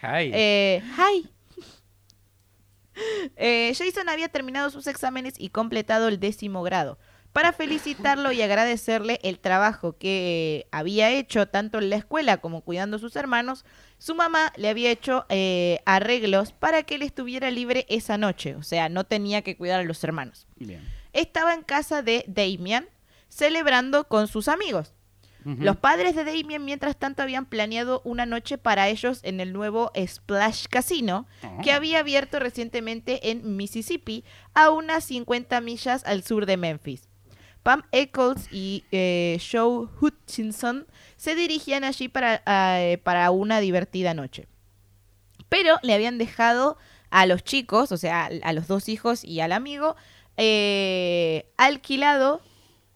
High. 0.00 0.30
Eh, 0.34 0.82
hi. 0.96 1.28
Eh, 3.36 3.72
Jason 3.76 4.08
había 4.08 4.28
terminado 4.28 4.70
sus 4.70 4.86
exámenes 4.86 5.34
y 5.36 5.48
completado 5.48 6.06
el 6.06 6.20
décimo 6.20 6.62
grado. 6.62 6.96
Para 7.32 7.52
felicitarlo 7.52 8.30
y 8.30 8.40
agradecerle 8.42 9.18
el 9.24 9.40
trabajo 9.40 9.98
que 9.98 10.68
había 10.70 11.10
hecho 11.10 11.48
tanto 11.48 11.78
en 11.78 11.90
la 11.90 11.96
escuela 11.96 12.36
como 12.36 12.60
cuidando 12.60 12.96
a 12.96 13.00
sus 13.00 13.16
hermanos, 13.16 13.64
su 13.98 14.14
mamá 14.14 14.52
le 14.56 14.68
había 14.68 14.90
hecho 14.90 15.24
eh, 15.28 15.80
arreglos 15.86 16.52
para 16.52 16.82
que 16.82 16.96
él 16.96 17.02
estuviera 17.02 17.50
libre 17.50 17.86
esa 17.88 18.18
noche. 18.18 18.54
O 18.56 18.62
sea, 18.62 18.88
no 18.88 19.04
tenía 19.04 19.42
que 19.42 19.56
cuidar 19.56 19.80
a 19.80 19.84
los 19.84 20.02
hermanos. 20.04 20.46
Bien. 20.56 20.82
Estaba 21.12 21.54
en 21.54 21.62
casa 21.62 22.02
de 22.02 22.24
Damian 22.26 22.86
celebrando 23.28 24.04
con 24.08 24.28
sus 24.28 24.48
amigos. 24.48 24.92
Los 25.46 25.76
padres 25.76 26.16
de 26.16 26.24
Damien, 26.24 26.64
mientras 26.64 26.96
tanto, 26.98 27.22
habían 27.22 27.44
planeado 27.44 28.00
una 28.06 28.24
noche 28.24 28.56
para 28.56 28.88
ellos 28.88 29.20
en 29.24 29.40
el 29.40 29.52
nuevo 29.52 29.92
Splash 29.94 30.68
Casino, 30.70 31.26
Ah. 31.42 31.58
que 31.62 31.70
había 31.70 31.98
abierto 31.98 32.38
recientemente 32.38 33.30
en 33.30 33.54
Mississippi, 33.54 34.24
a 34.54 34.70
unas 34.70 35.04
50 35.04 35.60
millas 35.60 36.02
al 36.06 36.22
sur 36.22 36.46
de 36.46 36.56
Memphis. 36.56 37.10
Pam 37.62 37.82
Eccles 37.92 38.48
y 38.50 38.84
eh, 38.90 39.38
Joe 39.52 39.86
Hutchinson 40.00 40.86
se 41.16 41.34
dirigían 41.34 41.84
allí 41.84 42.08
para, 42.08 42.42
eh, 42.80 42.98
para 42.98 43.30
una 43.30 43.60
divertida 43.60 44.14
noche. 44.14 44.46
Pero 45.48 45.78
le 45.82 45.94
habían 45.94 46.18
dejado 46.18 46.76
a 47.10 47.26
los 47.26 47.44
chicos, 47.44 47.92
o 47.92 47.96
sea, 47.96 48.28
a 48.42 48.52
los 48.52 48.66
dos 48.66 48.88
hijos 48.88 49.24
y 49.24 49.40
al 49.40 49.52
amigo, 49.52 49.94
eh, 50.36 51.46
alquilado, 51.56 52.40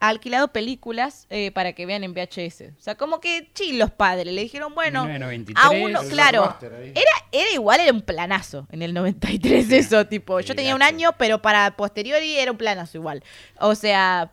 alquilado 0.00 0.48
películas 0.48 1.26
eh, 1.30 1.50
para 1.52 1.72
que 1.72 1.86
vean 1.86 2.04
en 2.04 2.14
VHS. 2.14 2.72
O 2.76 2.80
sea, 2.80 2.96
como 2.96 3.20
que 3.20 3.50
chill 3.54 3.78
los 3.78 3.90
padres. 3.90 4.32
Le 4.32 4.42
dijeron, 4.42 4.74
bueno, 4.74 5.04
1993. 5.04 5.64
a 5.64 5.70
uno, 5.84 6.10
claro. 6.10 6.56
Era, 6.60 7.12
era 7.32 7.50
igual, 7.52 7.80
era 7.80 7.92
un 7.92 8.02
planazo 8.02 8.66
en 8.70 8.82
el 8.82 8.94
93 8.94 9.70
eso, 9.70 10.06
tipo. 10.06 10.40
Yo 10.40 10.54
tenía 10.54 10.74
un 10.74 10.82
año, 10.82 11.12
pero 11.18 11.40
para 11.40 11.76
posteriori 11.76 12.36
era 12.36 12.50
un 12.50 12.58
planazo 12.58 12.98
igual. 12.98 13.22
O 13.60 13.74
sea, 13.74 14.32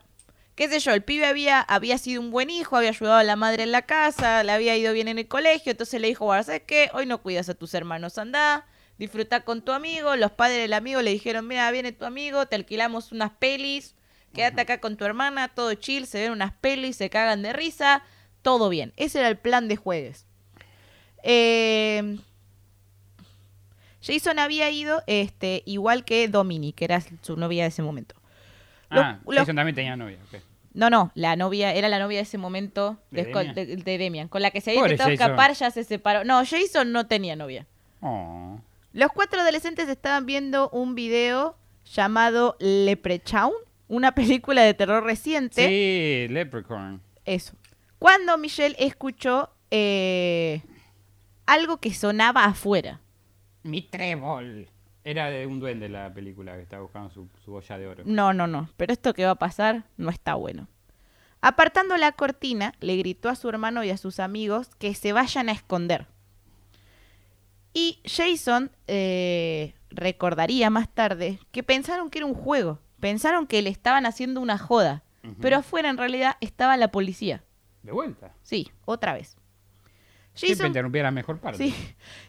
qué 0.56 0.70
sé 0.70 0.80
yo, 0.80 0.94
el 0.94 1.04
pibe 1.04 1.26
había, 1.26 1.60
había 1.62 1.98
sido 1.98 2.22
un 2.22 2.32
buen 2.32 2.50
hijo, 2.50 2.78
había 2.78 2.90
ayudado 2.90 3.18
a 3.18 3.24
la 3.24 3.36
madre 3.36 3.64
en 3.64 3.72
la 3.72 3.84
casa, 3.84 4.44
le 4.44 4.52
había 4.52 4.76
ido 4.78 4.94
bien 4.94 5.08
en 5.08 5.20
el 5.20 5.28
colegio, 5.28 5.72
entonces 5.72 6.00
le 6.00 6.08
dijo, 6.08 6.26
bueno, 6.26 6.44
¿sabes 6.44 6.64
qué? 6.66 6.90
Hoy 6.94 7.06
no 7.06 7.22
cuidas 7.22 7.50
a 7.50 7.56
tus 7.56 7.74
hermanos, 7.74 8.18
anda, 8.18 8.66
disfruta 8.98 9.42
con 9.42 9.62
tu 9.62 9.74
amigo. 9.74 10.16
Los 10.16 10.32
padres 10.32 10.60
del 10.60 10.74
amigo 10.74 11.02
le 11.02 11.12
dijeron, 11.12 11.48
mira, 11.48 11.70
viene 11.72 11.92
tu 11.92 12.06
amigo, 12.06 12.46
te 12.46 12.56
alquilamos 12.56 13.12
unas 13.12 13.32
pelis, 13.32 13.96
quédate 14.34 14.62
acá 14.62 14.80
con 14.80 14.96
tu 14.96 15.04
hermana, 15.04 15.50
todo 15.50 15.74
chill, 15.74 16.08
se 16.08 16.22
ven 16.22 16.32
unas 16.32 16.54
pelis, 16.54 16.96
se 16.96 17.10
cagan 17.10 17.42
de 17.42 17.52
risa, 17.52 18.04
todo 18.42 18.70
bien. 18.70 18.94
Ese 18.96 19.20
era 19.20 19.28
el 19.28 19.38
plan 19.38 19.68
de 19.68 19.76
jueves. 19.76 20.26
Eh, 21.24 22.18
Jason 24.02 24.40
había 24.40 24.70
ido, 24.70 25.04
este, 25.08 25.64
igual 25.66 26.06
que 26.06 26.28
Dominic, 26.30 26.76
que 26.76 26.86
era 26.86 27.02
su 27.22 27.36
novia 27.36 27.64
de 27.64 27.70
ese 27.70 27.82
momento. 27.82 28.16
Ah, 29.02 29.20
los- 29.26 29.36
Jason 29.38 29.56
también 29.56 29.76
tenía 29.76 29.96
novia. 29.96 30.18
no, 30.74 30.90
no, 30.90 31.12
la 31.16 31.36
novia, 31.36 31.74
era 31.74 31.88
la 31.90 32.00
novia 32.00 32.18
de 32.18 32.24
ese 32.24 32.38
momento 32.38 32.98
¿De 33.12 33.24
Demian? 33.26 33.56
de- 33.56 33.76
de 33.78 33.98
Demian, 33.98 34.28
con 34.28 34.42
la 34.42 34.52
que 34.52 34.62
se 34.62 34.72
había 34.72 34.82
intentado 34.84 35.10
escapar, 35.12 35.54
ya 35.54 35.72
se 35.72 35.84
separó. 35.84 36.24
No, 36.24 36.44
Jason 36.46 36.92
no 36.92 37.08
tenía 37.08 37.36
novia. 37.36 37.66
Oh. 38.02 38.60
Los 38.94 39.12
cuatro 39.12 39.42
adolescentes 39.42 39.88
estaban 39.90 40.26
viendo 40.26 40.70
un 40.70 40.96
video 40.96 41.58
llamado 41.86 42.56
Leprechaun, 42.60 43.54
una 43.88 44.14
película 44.16 44.64
de 44.64 44.74
terror 44.74 45.04
reciente. 45.04 45.68
Sí, 45.68 46.34
Leprechaun. 46.34 47.02
Eso. 47.26 47.54
Cuando 48.00 48.38
Michelle 48.38 48.76
escuchó 48.80 49.50
eh, 49.72 50.62
algo 51.46 51.78
que 51.78 51.94
sonaba 51.94 52.46
afuera. 52.46 53.00
Mi 53.64 53.82
trébol. 53.82 54.70
Era 55.06 55.30
de 55.30 55.46
un 55.46 55.60
duende 55.60 55.88
la 55.88 56.12
película 56.14 56.56
que 56.56 56.64
estaba 56.64 56.82
buscando 56.82 57.12
su, 57.12 57.30
su 57.46 57.52
boya 57.52 57.78
de 57.78 57.88
oro. 57.88 58.04
No, 58.06 58.34
no, 58.34 58.48
no. 58.48 58.70
Pero 58.76 58.92
esto 58.92 59.14
que 59.14 59.24
va 59.24 59.32
a 59.32 59.36
pasar 59.36 59.84
no 59.98 60.10
está 60.10 60.34
bueno. 60.34 60.68
Apartando 61.42 61.96
la 61.96 62.12
cortina, 62.12 62.74
le 62.80 62.98
gritó 62.98 63.30
a 63.30 63.36
su 63.36 63.48
hermano 63.48 63.84
y 63.84 63.92
a 63.92 63.98
sus 63.98 64.20
amigos 64.20 64.72
que 64.80 64.96
se 64.96 65.14
vayan 65.14 65.48
a 65.48 65.52
esconder. 65.52 66.08
Y 67.72 68.00
Jason 68.04 68.72
eh, 68.88 69.76
recordaría 69.92 70.72
más 70.72 70.90
tarde 70.92 71.40
que 71.52 71.62
pensaron 71.62 72.10
que 72.10 72.18
era 72.18 72.26
un 72.26 72.34
juego. 72.34 72.80
Pensaron 73.00 73.46
que 73.46 73.62
le 73.62 73.70
estaban 73.70 74.08
haciendo 74.08 74.42
una 74.42 74.58
joda. 74.58 75.04
Pero 75.40 75.58
afuera 75.58 75.90
en 75.90 75.98
realidad 75.98 76.38
estaba 76.40 76.78
la 76.78 76.90
policía. 76.90 77.44
De 77.84 77.92
vuelta. 77.92 78.34
Sí, 78.42 78.72
otra 78.86 79.14
vez. 79.14 79.38
Siempre 80.36 80.56
Jason, 80.58 80.68
interrumpía 80.68 81.04
la 81.04 81.12
mejor 81.12 81.40
parte. 81.40 81.58
Sí. 81.64 81.74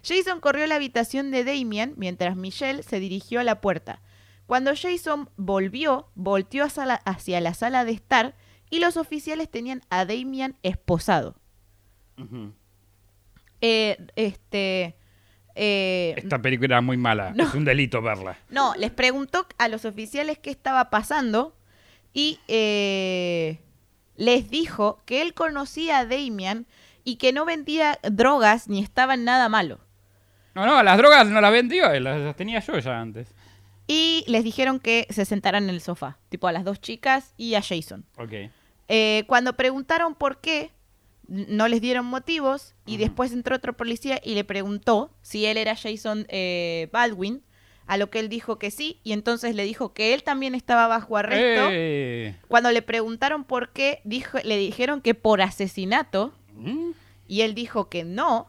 Jason 0.02 0.40
corrió 0.40 0.64
a 0.64 0.66
la 0.68 0.76
habitación 0.76 1.30
de 1.30 1.44
Damien 1.44 1.92
mientras 1.96 2.36
Michelle 2.36 2.82
se 2.82 3.00
dirigió 3.00 3.40
a 3.40 3.44
la 3.44 3.60
puerta. 3.60 4.00
Cuando 4.46 4.72
Jason 4.80 5.28
volvió, 5.36 6.08
volteó 6.14 6.64
hacia 6.64 6.86
la, 6.86 6.94
hacia 6.94 7.40
la 7.40 7.52
sala 7.52 7.84
de 7.84 7.92
estar 7.92 8.36
y 8.70 8.78
los 8.78 8.96
oficiales 8.96 9.50
tenían 9.50 9.82
a 9.90 10.04
Damien 10.04 10.56
esposado. 10.62 11.36
Eh, 13.60 13.96
este. 14.16 14.96
eh, 15.54 16.14
Esta 16.16 16.40
película 16.40 16.76
era 16.76 16.80
muy 16.80 16.96
mala. 16.96 17.32
No. 17.34 17.44
Es 17.44 17.54
un 17.54 17.64
delito 17.64 18.02
verla. 18.02 18.38
no, 18.50 18.74
les 18.76 18.90
preguntó 18.90 19.46
a 19.58 19.68
los 19.68 19.84
oficiales 19.84 20.38
qué 20.38 20.50
estaba 20.50 20.90
pasando 20.90 21.56
y 22.12 22.38
eh, 22.48 23.58
les 24.16 24.48
dijo 24.50 25.02
que 25.06 25.22
él 25.22 25.34
conocía 25.34 25.98
a 25.98 26.04
Damien 26.06 26.66
y 27.06 27.16
que 27.16 27.32
no 27.32 27.44
vendía 27.44 28.00
drogas 28.02 28.68
ni 28.68 28.82
estaba 28.82 29.14
en 29.14 29.24
nada 29.24 29.48
malo. 29.48 29.78
No, 30.56 30.66
no, 30.66 30.82
las 30.82 30.98
drogas 30.98 31.28
no 31.28 31.40
las 31.40 31.52
vendió, 31.52 31.92
eh, 31.92 32.00
las, 32.00 32.34
tenía 32.34 32.58
yo 32.58 32.76
ya 32.80 33.00
antes. 33.00 33.32
Y 33.86 34.24
les 34.26 34.42
dijeron 34.42 34.80
que 34.80 35.06
se 35.10 35.24
sentaran 35.24 35.64
en 35.64 35.70
el 35.70 35.80
sofá, 35.80 36.18
tipo 36.28 36.48
a 36.48 36.52
las 36.52 36.64
dos 36.64 36.80
chicas 36.80 37.32
y 37.36 37.54
a 37.54 37.62
Jason. 37.62 38.04
Ok. 38.18 38.50
Eh, 38.88 39.22
cuando 39.28 39.52
preguntaron 39.52 40.16
por 40.16 40.40
qué, 40.40 40.72
no 41.28 41.68
les 41.68 41.80
dieron 41.80 42.06
motivos 42.06 42.74
y 42.86 42.96
después 42.96 43.32
entró 43.32 43.54
otro 43.54 43.76
policía 43.76 44.20
y 44.22 44.34
le 44.34 44.42
preguntó 44.42 45.14
si 45.22 45.46
él 45.46 45.58
era 45.58 45.76
Jason 45.76 46.26
eh, 46.28 46.88
Baldwin, 46.92 47.44
a 47.86 47.98
lo 47.98 48.10
que 48.10 48.18
él 48.18 48.28
dijo 48.28 48.58
que 48.58 48.72
sí, 48.72 48.98
y 49.04 49.12
entonces 49.12 49.54
le 49.54 49.62
dijo 49.62 49.92
que 49.92 50.12
él 50.12 50.24
también 50.24 50.56
estaba 50.56 50.88
bajo 50.88 51.16
arresto. 51.16 51.68
Eh. 51.70 52.34
Cuando 52.48 52.72
le 52.72 52.82
preguntaron 52.82 53.44
por 53.44 53.70
qué, 53.70 54.00
dijo, 54.02 54.38
le 54.42 54.56
dijeron 54.56 55.00
que 55.00 55.14
por 55.14 55.40
asesinato, 55.40 56.34
¿Mm? 56.56 56.92
y 57.28 57.42
él 57.42 57.54
dijo 57.54 57.88
que 57.88 58.04
no, 58.04 58.48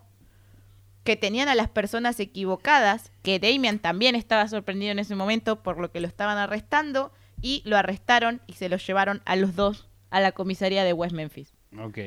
que 1.04 1.16
tenían 1.16 1.48
a 1.50 1.56
las 1.56 1.70
personas 1.70 2.20
equivocadas, 2.20 3.12
que 3.24 3.40
Damian 3.40 3.80
también 3.80 4.16
estaba 4.16 4.48
sorprendido 4.48 4.92
en 4.92 5.00
ese 5.00 5.16
momento 5.16 5.64
por 5.64 5.80
lo 5.80 5.92
que 5.92 6.00
lo 6.00 6.08
estaban 6.08 6.38
arrestando 6.38 7.12
y 7.42 7.62
lo 7.66 7.78
arrestaron 7.78 8.42
y 8.48 8.54
se 8.54 8.70
los 8.70 8.86
llevaron 8.86 9.22
a 9.26 9.36
los 9.36 9.56
dos 9.56 9.88
a 10.10 10.20
la 10.20 10.32
comisaría 10.32 10.84
de 10.84 10.94
West 10.94 11.14
Memphis. 11.14 11.54
Ok. 11.80 11.98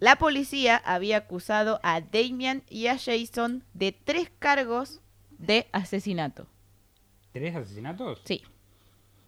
La 0.00 0.16
policía 0.16 0.76
había 0.76 1.18
acusado 1.18 1.80
a 1.82 2.00
Damian 2.00 2.62
y 2.68 2.88
a 2.88 2.98
Jason 2.98 3.64
de 3.74 3.92
tres 3.92 4.30
cargos 4.38 5.00
de 5.38 5.66
asesinato. 5.72 6.46
¿Tres 7.32 7.54
asesinatos? 7.54 8.20
Sí. 8.24 8.42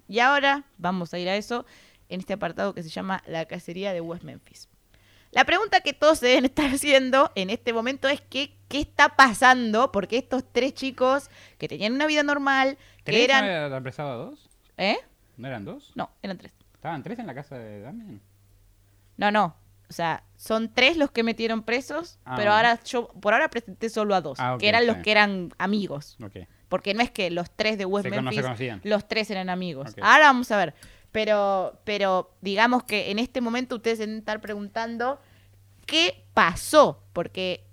Y 0.09 0.21
ahora 0.21 0.65
vamos 0.79 1.13
a 1.15 1.19
ir 1.19 1.29
a 1.29 1.37
eso 1.37 1.67
en 2.09 2.21
este 2.21 2.33
apartado 2.35 2.75
que 2.75 2.83
se 2.83 2.89
llama 2.89 3.23
La 3.27 3.47
cacería 3.47 3.93
de 3.93 4.01
West 4.01 4.25
Memphis. 4.25 4.69
La 5.33 5.45
pregunta 5.45 5.81
que 5.81 5.93
todos 5.93 6.19
se 6.21 6.27
deben 6.29 6.45
estar 6.47 6.71
haciendo 6.75 7.31
en 7.35 7.51
este 7.51 7.73
momento 7.73 8.09
es 8.09 8.21
que, 8.21 8.57
qué 8.69 8.81
está 8.81 9.17
pasando, 9.17 9.93
porque 9.93 10.19
estos 10.19 10.45
tres 10.51 10.75
chicos 10.75 11.31
que 11.59 11.69
tenían 11.69 11.93
una 11.93 12.07
vida 12.07 12.23
normal, 12.23 12.79
que 13.05 13.13
¿Tres 13.13 13.25
eran... 13.25 13.45
no 13.45 13.51
era 13.51 13.67
a 13.67 14.15
dos? 14.17 14.49
¿Eh? 14.79 14.97
¿No 15.37 15.49
eran 15.49 15.65
dos? 15.65 15.93
No, 15.95 16.11
eran 16.23 16.39
tres. 16.39 16.53
¿Estaban 16.75 17.03
tres 17.03 17.19
en 17.19 17.27
la 17.27 17.35
casa 17.35 17.59
de 17.59 17.81
Damian? 17.81 18.21
No, 19.17 19.31
no. 19.31 19.57
O 19.89 19.93
sea, 19.93 20.25
son 20.37 20.73
tres 20.73 20.97
los 20.97 21.11
que 21.11 21.23
metieron 21.23 21.63
presos, 21.63 22.19
Ah, 22.25 22.35
pero 22.37 22.51
bueno. 22.53 22.69
ahora 22.69 22.81
yo 22.85 23.09
por 23.21 23.35
ahora 23.35 23.49
presenté 23.49 23.89
solo 23.89 24.15
a 24.15 24.21
dos, 24.21 24.39
Ah, 24.41 24.57
que 24.59 24.69
eran 24.69 24.87
los 24.87 24.97
que 24.99 25.11
eran 25.13 25.51
amigos. 25.59 26.17
Porque 26.69 26.95
no 26.95 27.03
es 27.03 27.11
que 27.11 27.31
los 27.31 27.51
tres 27.51 27.79
de 27.79 27.85
West 27.85 28.09
Se 28.09 28.11
Memphis, 28.11 28.45
los 28.83 29.07
tres 29.07 29.31
eran 29.31 29.49
amigos. 29.49 29.95
Ahora 30.03 30.27
vamos 30.27 30.51
a 30.51 30.57
ver. 30.57 30.75
Pero, 31.17 31.81
pero 31.85 32.31
digamos 32.43 32.85
que 32.85 33.11
en 33.11 33.19
este 33.19 33.41
momento 33.41 33.77
ustedes 33.77 34.01
deben 34.01 34.19
estar 34.19 34.39
preguntando 34.43 35.19
qué 35.87 36.27
pasó. 36.35 37.03
Porque 37.15 37.65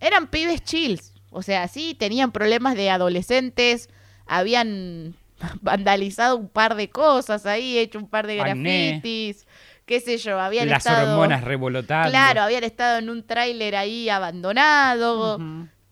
eran 0.00 0.28
pibes 0.28 0.64
chills. 0.64 1.12
O 1.28 1.42
sea, 1.42 1.68
sí, 1.68 1.94
tenían 1.94 2.32
problemas 2.32 2.74
de 2.74 2.88
adolescentes, 2.88 3.90
habían 4.24 5.14
vandalizado 5.60 6.38
un 6.38 6.48
par 6.48 6.74
de 6.74 6.88
cosas 6.88 7.44
ahí, 7.44 7.76
hecho 7.76 7.98
un 7.98 8.08
par 8.08 8.26
de 8.26 8.36
grafitis, 8.36 9.46
qué 9.84 10.00
sé 10.00 10.16
yo, 10.16 10.40
habían 10.40 10.70
Las 10.70 10.86
estado... 10.86 11.12
hormonas 11.12 11.44
revolotando. 11.44 12.08
Claro, 12.08 12.40
habían 12.40 12.64
estado 12.64 12.96
en 13.00 13.10
un 13.10 13.26
tráiler 13.26 13.76
ahí 13.76 14.08
abandonado, 14.08 15.38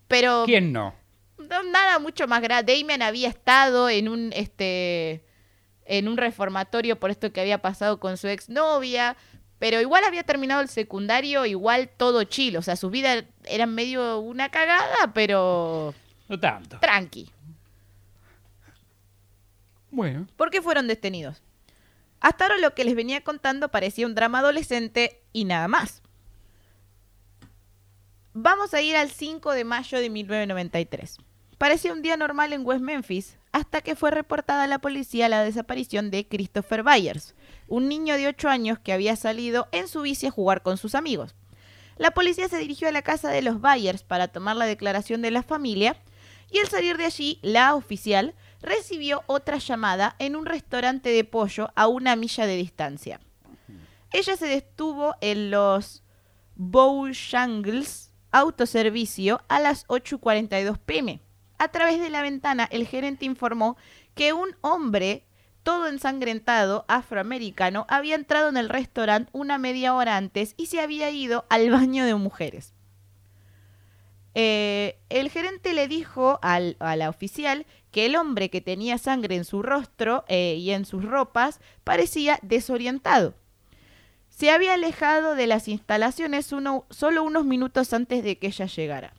pero 0.09 0.45
¿Quién 0.47 0.73
no? 0.73 0.95
no, 1.37 1.63
nada 1.65 1.99
mucho 1.99 2.27
más 2.27 2.41
grave. 2.41 2.73
Damien 2.79 3.03
había 3.03 3.29
estado 3.29 3.91
en 3.91 4.09
un 4.09 4.33
este 4.33 5.23
en 5.87 6.09
un 6.09 6.17
reformatorio 6.17 6.99
por 6.99 7.11
esto 7.11 7.33
que 7.33 7.41
había 7.41 7.59
pasado 7.59 8.01
con 8.01 8.17
su 8.17 8.29
exnovia, 8.29 9.17
pero 9.59 9.81
igual 9.81 10.05
había 10.05 10.25
terminado 10.25 10.61
el 10.61 10.69
secundario, 10.69 11.47
igual 11.47 11.89
todo 11.97 12.25
chill, 12.25 12.57
o 12.57 12.63
sea, 12.63 12.77
su 12.77 12.91
vida 12.91 13.25
era 13.45 13.67
medio 13.67 14.19
una 14.21 14.51
cagada, 14.51 15.13
pero 15.15 15.95
No 16.29 16.39
tanto. 16.41 16.79
tranqui. 16.81 17.31
Bueno. 19.91 20.27
¿Por 20.37 20.51
qué 20.51 20.61
fueron 20.61 20.89
detenidos? 20.89 21.41
Hasta 22.21 22.45
ahora 22.45 22.59
lo 22.59 22.75
que 22.75 22.85
les 22.85 22.95
venía 22.97 23.23
contando 23.23 23.69
parecía 23.71 24.07
un 24.07 24.15
drama 24.15 24.41
adolescente 24.41 25.23
y 25.33 25.45
nada 25.45 25.69
más. 25.69 26.03
Vamos 28.33 28.75
a 28.75 28.81
ir 28.83 28.97
al 28.97 29.11
5 29.11 29.53
de 29.53 29.65
mayo 29.65 29.99
de 30.01 30.11
1993. 30.11 31.19
Parecía 31.59 31.93
un 31.93 32.03
día 32.03 32.17
normal 32.17 32.53
en 32.53 32.67
West 32.67 32.83
Memphis, 32.83 33.37
hasta 33.55 33.83
que 33.83 33.95
fue 33.95 34.11
reportada 34.11 34.65
a 34.65 34.67
la 34.67 34.81
policía 34.81 35.29
la 35.29 35.45
desaparición 35.45 36.11
de 36.11 36.27
Christopher 36.27 36.83
Byers, 36.83 37.37
un 37.69 37.89
niño 37.89 38.17
de 38.17 38.27
8 38.27 38.49
años 38.49 38.81
que 38.81 38.93
había 38.93 39.15
salido 39.15 39.69
en 39.71 39.87
su 39.87 40.03
bici 40.03 40.27
a 40.27 40.33
jugar 40.33 40.63
con 40.63 40.77
sus 40.77 40.97
amigos. 40.97 41.37
La 41.97 42.11
policía 42.11 42.49
se 42.49 42.59
dirigió 42.59 42.89
a 42.89 42.93
la 42.93 43.03
casa 43.03 43.31
de 43.31 43.43
los 43.43 43.61
Byers 43.61 44.03
para 44.03 44.27
tomar 44.27 44.57
la 44.57 44.67
declaración 44.67 45.23
de 45.23 45.31
la 45.31 45.45
familia 45.45 45.97
y 46.51 46.59
al 46.59 46.67
salir 46.67 46.97
de 46.97 47.05
allí, 47.05 47.39
la 47.43 47.77
oficial 47.77 48.35
recibió 48.61 49.23
otra 49.27 49.59
llamada 49.59 50.17
en 50.19 50.35
un 50.35 50.47
restaurante 50.47 51.11
de 51.11 51.23
pollo 51.23 51.71
a 51.77 51.87
una 51.87 52.17
milla 52.17 52.47
de 52.47 52.57
distancia. 52.57 53.21
Ella 54.13 54.37
se 54.37 54.47
detuvo 54.47 55.15
en 55.21 55.53
los 55.53 56.03
Bojangles 56.57 58.13
autoservicio 58.33 59.43
a 59.47 59.61
las 59.61 59.87
8.42 59.87 60.77
pm. 60.79 61.21
A 61.59 61.69
través 61.69 62.01
de 62.01 62.11
la 62.11 62.23
ventana, 62.23 62.69
el 62.71 62.87
gerente 62.87 63.25
informó 63.25 63.77
que 64.15 64.33
un 64.33 64.57
hombre, 64.61 65.25
todo 65.63 65.87
ensangrentado, 65.89 66.85
afroamericano, 66.89 67.87
había 67.89 68.15
entrado 68.17 68.49
en 68.49 68.57
el 68.57 68.69
restaurante 68.69 69.31
una 69.33 69.59
media 69.59 69.95
hora 69.95 70.17
antes 70.17 70.55
y 70.57 70.67
se 70.67 70.81
había 70.81 71.11
ido 71.11 71.45
al 71.49 71.71
baño 71.71 72.05
de 72.05 72.15
mujeres. 72.15 72.73
Eh, 74.37 74.99
el 75.11 75.31
gerente 75.31 75.75
le 75.75 75.87
dijo 75.87 76.41
a 76.43 76.59
la 76.97 77.09
oficial 77.09 77.67
que 77.93 78.07
el 78.07 78.17
hombre 78.17 78.51
que 78.51 78.61
tenía 78.61 78.99
sangre 78.99 79.37
en 79.37 79.45
su 79.45 79.63
rostro 79.63 80.25
eh, 80.27 80.57
y 80.59 80.73
en 80.73 80.85
sus 80.85 81.05
ropas 81.05 81.61
parecía 81.85 82.41
desorientado. 82.43 83.35
Se 84.31 84.51
había 84.51 84.75
alejado 84.75 85.37
de 85.37 85.47
las 85.47 85.69
instalaciones 85.69 86.51
uno- 86.51 86.85
solo 86.91 87.23
unos 87.23 87.45
minutos 87.45 87.93
antes 87.93 88.25
de 88.25 88.37
que 88.39 88.49
ella 88.49 88.67
llegara. 88.67 89.15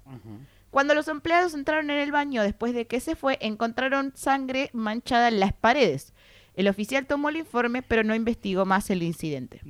Cuando 0.76 0.94
los 0.94 1.08
empleados 1.08 1.54
entraron 1.54 1.90
en 1.90 2.00
el 2.00 2.12
baño 2.12 2.44
después 2.44 2.74
de 2.74 2.86
que 2.86 3.00
se 3.00 3.16
fue, 3.16 3.38
encontraron 3.40 4.12
sangre 4.14 4.70
manchada 4.74 5.30
en 5.30 5.40
las 5.40 5.54
paredes. 5.54 6.14
El 6.54 6.68
oficial 6.68 7.08
tomó 7.08 7.30
el 7.30 7.38
informe, 7.38 7.82
pero 7.82 8.04
no 8.04 8.14
investigó 8.14 8.66
más 8.66 8.90
el 8.90 9.02
incidente. 9.02 9.62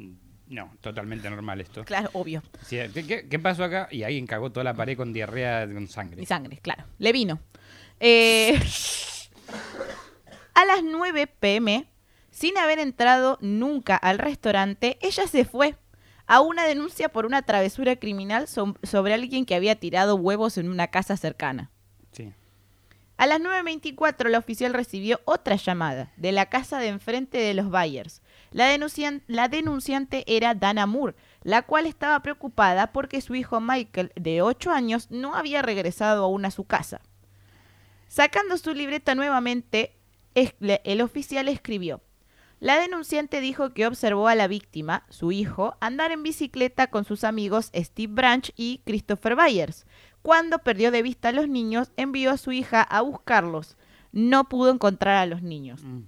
No, 0.47 0.75
totalmente 0.81 1.29
normal 1.29 1.61
esto. 1.61 1.85
Claro, 1.85 2.09
obvio. 2.13 2.41
Sí, 2.63 2.77
¿qué, 2.91 3.05
qué, 3.05 3.27
qué 3.29 3.37
pasó 3.37 3.63
acá? 3.63 3.87
Y 3.91 4.01
alguien 4.01 4.25
cagó 4.25 4.51
toda 4.51 4.63
la 4.63 4.73
pared 4.73 4.97
con 4.97 5.13
diarrea 5.13 5.71
con 5.71 5.87
sangre. 5.87 6.23
Y 6.23 6.25
sangre, 6.25 6.57
claro. 6.57 6.85
Le 6.97 7.11
vino. 7.11 7.39
Eh, 7.99 8.59
a 10.55 10.65
las 10.65 10.81
9 10.83 11.27
pm, 11.27 11.87
sin 12.31 12.57
haber 12.57 12.79
entrado 12.79 13.37
nunca 13.41 13.95
al 13.95 14.17
restaurante, 14.17 14.97
ella 15.03 15.27
se 15.27 15.45
fue 15.45 15.75
a 16.27 16.41
una 16.41 16.65
denuncia 16.65 17.09
por 17.09 17.25
una 17.25 17.41
travesura 17.43 17.95
criminal 17.95 18.47
so- 18.47 18.75
sobre 18.83 19.13
alguien 19.13 19.45
que 19.45 19.55
había 19.55 19.75
tirado 19.79 20.15
huevos 20.15 20.57
en 20.57 20.69
una 20.69 20.87
casa 20.87 21.17
cercana. 21.17 21.69
Sí. 22.11 22.33
A 23.17 23.27
las 23.27 23.39
9.24 23.39 24.29
la 24.29 24.39
oficial 24.39 24.73
recibió 24.73 25.21
otra 25.25 25.55
llamada 25.55 26.11
de 26.17 26.31
la 26.31 26.47
casa 26.47 26.79
de 26.79 26.87
enfrente 26.87 27.37
de 27.37 27.53
los 27.53 27.69
Byers. 27.69 28.21
La, 28.51 28.67
denuncian- 28.75 29.21
la 29.27 29.47
denunciante 29.47 30.23
era 30.27 30.53
Dana 30.55 30.85
Moore, 30.85 31.15
la 31.43 31.61
cual 31.61 31.85
estaba 31.85 32.19
preocupada 32.21 32.91
porque 32.91 33.21
su 33.21 33.35
hijo 33.35 33.61
Michael, 33.61 34.11
de 34.15 34.41
8 34.41 34.71
años, 34.71 35.11
no 35.11 35.35
había 35.35 35.61
regresado 35.61 36.23
aún 36.25 36.43
a 36.45 36.51
su 36.51 36.65
casa. 36.65 37.01
Sacando 38.07 38.57
su 38.57 38.73
libreta 38.73 39.15
nuevamente, 39.15 39.93
el 40.33 41.01
oficial 41.01 41.47
escribió. 41.47 42.01
La 42.59 42.79
denunciante 42.79 43.41
dijo 43.41 43.73
que 43.73 43.85
observó 43.85 44.27
a 44.27 44.35
la 44.35 44.47
víctima, 44.47 45.03
su 45.09 45.31
hijo, 45.31 45.75
andar 45.81 46.11
en 46.11 46.23
bicicleta 46.23 46.87
con 46.87 47.05
sus 47.05 47.23
amigos 47.23 47.69
Steve 47.75 48.13
Branch 48.13 48.51
y 48.55 48.81
Christopher 48.85 49.35
Byers. 49.35 49.85
Cuando 50.21 50.59
perdió 50.59 50.91
de 50.91 51.03
vista 51.03 51.29
a 51.29 51.33
los 51.33 51.47
niños, 51.47 51.91
envió 51.97 52.31
a 52.31 52.37
su 52.37 52.51
hija 52.51 52.81
a 52.81 53.01
buscarlos. 53.01 53.77
No 54.11 54.49
pudo 54.49 54.71
encontrar 54.71 55.17
a 55.17 55.25
los 55.25 55.41
niños. 55.41 55.83
Mm. 55.83 56.03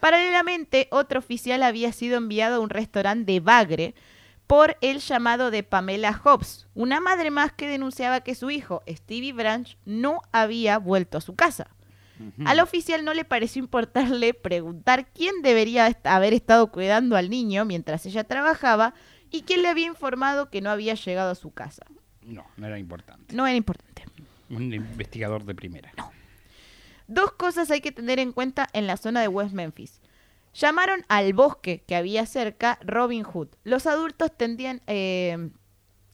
Paralelamente, 0.00 0.86
otro 0.90 1.18
oficial 1.18 1.62
había 1.62 1.92
sido 1.92 2.18
enviado 2.18 2.56
a 2.56 2.60
un 2.60 2.70
restaurante 2.70 3.32
de 3.32 3.40
Bagre 3.40 3.94
por 4.46 4.76
el 4.80 5.00
llamado 5.00 5.50
de 5.50 5.62
Pamela 5.62 6.12
Hobbs, 6.24 6.68
una 6.74 7.00
madre 7.00 7.30
más 7.30 7.52
que 7.52 7.68
denunciaba 7.68 8.20
que 8.20 8.34
su 8.34 8.50
hijo, 8.50 8.82
Stevie 8.88 9.32
Branch, 9.32 9.76
no 9.84 10.22
había 10.32 10.78
vuelto 10.78 11.18
a 11.18 11.20
su 11.20 11.34
casa. 11.34 11.68
Al 12.44 12.60
oficial 12.60 13.04
no 13.04 13.14
le 13.14 13.24
pareció 13.24 13.60
importarle 13.60 14.34
preguntar 14.34 15.08
quién 15.12 15.42
debería 15.42 15.96
haber 16.04 16.32
estado 16.32 16.70
cuidando 16.70 17.16
al 17.16 17.30
niño 17.30 17.64
mientras 17.64 18.06
ella 18.06 18.24
trabajaba 18.24 18.94
y 19.30 19.42
quién 19.42 19.62
le 19.62 19.68
había 19.68 19.86
informado 19.86 20.50
que 20.50 20.60
no 20.60 20.70
había 20.70 20.94
llegado 20.94 21.30
a 21.30 21.34
su 21.34 21.52
casa. 21.52 21.84
No, 22.22 22.44
no 22.56 22.66
era 22.66 22.78
importante. 22.78 23.34
No 23.34 23.46
era 23.46 23.56
importante. 23.56 24.04
Un 24.50 24.72
investigador 24.72 25.44
de 25.44 25.54
primera. 25.54 25.92
Dos 27.06 27.32
cosas 27.32 27.70
hay 27.70 27.80
que 27.80 27.92
tener 27.92 28.18
en 28.18 28.32
cuenta 28.32 28.68
en 28.72 28.86
la 28.86 28.96
zona 28.96 29.20
de 29.20 29.28
West 29.28 29.54
Memphis. 29.54 30.00
Llamaron 30.54 31.04
al 31.08 31.32
bosque 31.32 31.84
que 31.86 31.96
había 31.96 32.26
cerca 32.26 32.78
Robin 32.82 33.22
Hood. 33.22 33.48
Los 33.64 33.86
adultos 33.86 34.36
tendían 34.36 34.82
eh, 34.86 35.50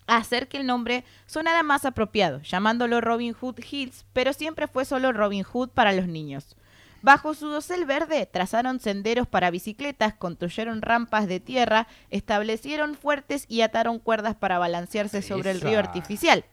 hacer 0.06 0.48
que 0.48 0.58
el 0.58 0.66
nombre 0.66 1.04
sonara 1.26 1.62
más 1.62 1.84
apropiado, 1.84 2.40
llamándolo 2.42 3.00
Robin 3.00 3.32
Hood 3.34 3.60
Hills, 3.70 4.04
pero 4.12 4.32
siempre 4.32 4.66
fue 4.66 4.84
solo 4.84 5.12
Robin 5.12 5.44
Hood 5.44 5.70
para 5.70 5.92
los 5.92 6.06
niños. 6.06 6.56
Bajo 7.02 7.34
su 7.34 7.48
dosel 7.48 7.84
verde 7.84 8.24
trazaron 8.24 8.80
senderos 8.80 9.28
para 9.28 9.50
bicicletas, 9.50 10.14
construyeron 10.14 10.80
rampas 10.80 11.26
de 11.26 11.38
tierra, 11.38 11.86
establecieron 12.10 12.94
fuertes 12.94 13.44
y 13.46 13.60
ataron 13.60 13.98
cuerdas 13.98 14.36
para 14.36 14.58
balancearse 14.58 15.20
sobre 15.20 15.50
el 15.50 15.60
río 15.60 15.78
artificial. 15.78 16.46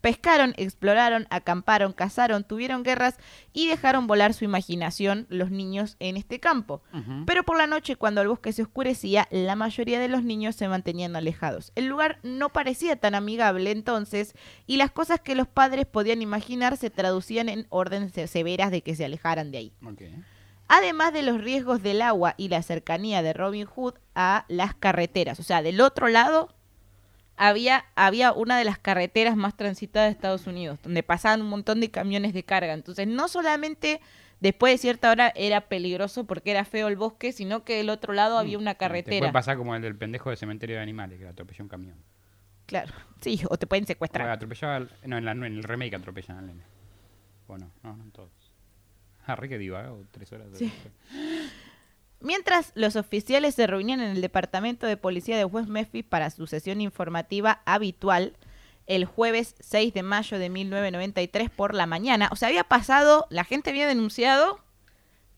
Pescaron, 0.00 0.54
exploraron, 0.56 1.26
acamparon, 1.30 1.92
cazaron, 1.92 2.44
tuvieron 2.44 2.84
guerras 2.84 3.16
y 3.52 3.66
dejaron 3.66 4.06
volar 4.06 4.32
su 4.32 4.44
imaginación 4.44 5.26
los 5.28 5.50
niños 5.50 5.96
en 5.98 6.16
este 6.16 6.38
campo. 6.38 6.82
Pero 7.26 7.42
por 7.42 7.58
la 7.58 7.66
noche, 7.66 7.96
cuando 7.96 8.20
el 8.22 8.28
bosque 8.28 8.52
se 8.52 8.62
oscurecía, 8.62 9.26
la 9.30 9.56
mayoría 9.56 9.98
de 9.98 10.08
los 10.08 10.22
niños 10.22 10.54
se 10.54 10.68
mantenían 10.68 11.16
alejados. 11.16 11.72
El 11.74 11.86
lugar 11.86 12.20
no 12.22 12.50
parecía 12.50 12.96
tan 12.96 13.14
amigable 13.16 13.72
entonces, 13.72 14.34
y 14.66 14.76
las 14.76 14.90
cosas 14.92 15.20
que 15.20 15.34
los 15.34 15.48
padres 15.48 15.86
podían 15.86 16.22
imaginar 16.22 16.76
se 16.76 16.90
traducían 16.90 17.48
en 17.48 17.66
órdenes 17.68 18.12
se- 18.12 18.28
severas 18.28 18.70
de 18.70 18.82
que 18.82 18.94
se 18.94 19.04
alejaran 19.04 19.50
de 19.50 19.58
ahí. 19.58 19.72
Además 20.68 21.12
de 21.14 21.22
los 21.22 21.40
riesgos 21.40 21.82
del 21.82 22.02
agua 22.02 22.34
y 22.36 22.48
la 22.50 22.62
cercanía 22.62 23.22
de 23.22 23.32
Robin 23.32 23.64
Hood 23.64 23.94
a 24.14 24.44
las 24.48 24.74
carreteras. 24.74 25.40
O 25.40 25.42
sea, 25.42 25.62
del 25.62 25.80
otro 25.80 26.08
lado 26.08 26.54
había, 27.38 27.84
había 27.94 28.32
una 28.32 28.58
de 28.58 28.64
las 28.64 28.78
carreteras 28.78 29.36
más 29.36 29.56
transitadas 29.56 30.08
de 30.08 30.12
Estados 30.12 30.46
Unidos, 30.46 30.78
donde 30.82 31.02
pasaban 31.02 31.40
un 31.40 31.48
montón 31.48 31.80
de 31.80 31.90
camiones 31.90 32.34
de 32.34 32.42
carga. 32.42 32.72
Entonces, 32.74 33.06
no 33.06 33.28
solamente 33.28 34.00
después 34.40 34.74
de 34.74 34.78
cierta 34.78 35.10
hora 35.10 35.32
era 35.34 35.62
peligroso 35.62 36.24
porque 36.24 36.50
era 36.50 36.64
feo 36.64 36.88
el 36.88 36.96
bosque, 36.96 37.32
sino 37.32 37.64
que 37.64 37.76
del 37.76 37.90
otro 37.90 38.12
lado 38.12 38.38
había 38.38 38.58
una 38.58 38.74
Te 38.74 38.78
puede 38.88 39.02
carretera. 39.02 39.32
pasar 39.32 39.56
como 39.56 39.74
el 39.74 39.82
del 39.82 39.96
pendejo 39.96 40.30
de 40.30 40.36
cementerio 40.36 40.76
de 40.76 40.82
animales, 40.82 41.18
que 41.18 41.26
atropelló 41.26 41.64
un 41.64 41.68
camión. 41.68 41.96
Claro. 42.66 42.92
Sí, 43.20 43.40
o 43.48 43.56
te 43.56 43.66
pueden 43.66 43.86
secuestrar. 43.86 44.28
atropellaba 44.28 44.76
al- 44.76 44.90
No, 45.06 45.16
en, 45.16 45.24
la- 45.24 45.32
en 45.32 45.42
el 45.44 45.62
remake 45.62 45.94
atropellan 45.96 46.38
al 46.38 46.46
nene. 46.46 46.62
Bueno, 47.46 47.70
no, 47.82 47.96
no 47.96 48.02
en 48.04 48.10
todos. 48.10 48.30
Ah, 49.26 49.36
re 49.36 49.48
que 49.48 49.58
divago, 49.58 50.04
tres 50.10 50.30
horas. 50.32 50.50
de- 50.52 50.58
Sí. 50.58 50.72
Mientras 52.20 52.72
los 52.74 52.96
oficiales 52.96 53.54
se 53.54 53.66
reunían 53.66 54.00
en 54.00 54.10
el 54.10 54.20
departamento 54.20 54.86
de 54.86 54.96
policía 54.96 55.36
de 55.36 55.44
West 55.44 55.68
Memphis 55.68 56.04
para 56.04 56.30
su 56.30 56.46
sesión 56.46 56.80
informativa 56.80 57.62
habitual 57.64 58.36
el 58.86 59.04
jueves 59.04 59.54
6 59.60 59.92
de 59.94 60.02
mayo 60.02 60.38
de 60.38 60.48
1993 60.48 61.50
por 61.50 61.74
la 61.74 61.86
mañana. 61.86 62.28
O 62.32 62.36
sea, 62.36 62.48
había 62.48 62.64
pasado, 62.64 63.26
la 63.30 63.44
gente 63.44 63.70
había 63.70 63.86
denunciado 63.86 64.58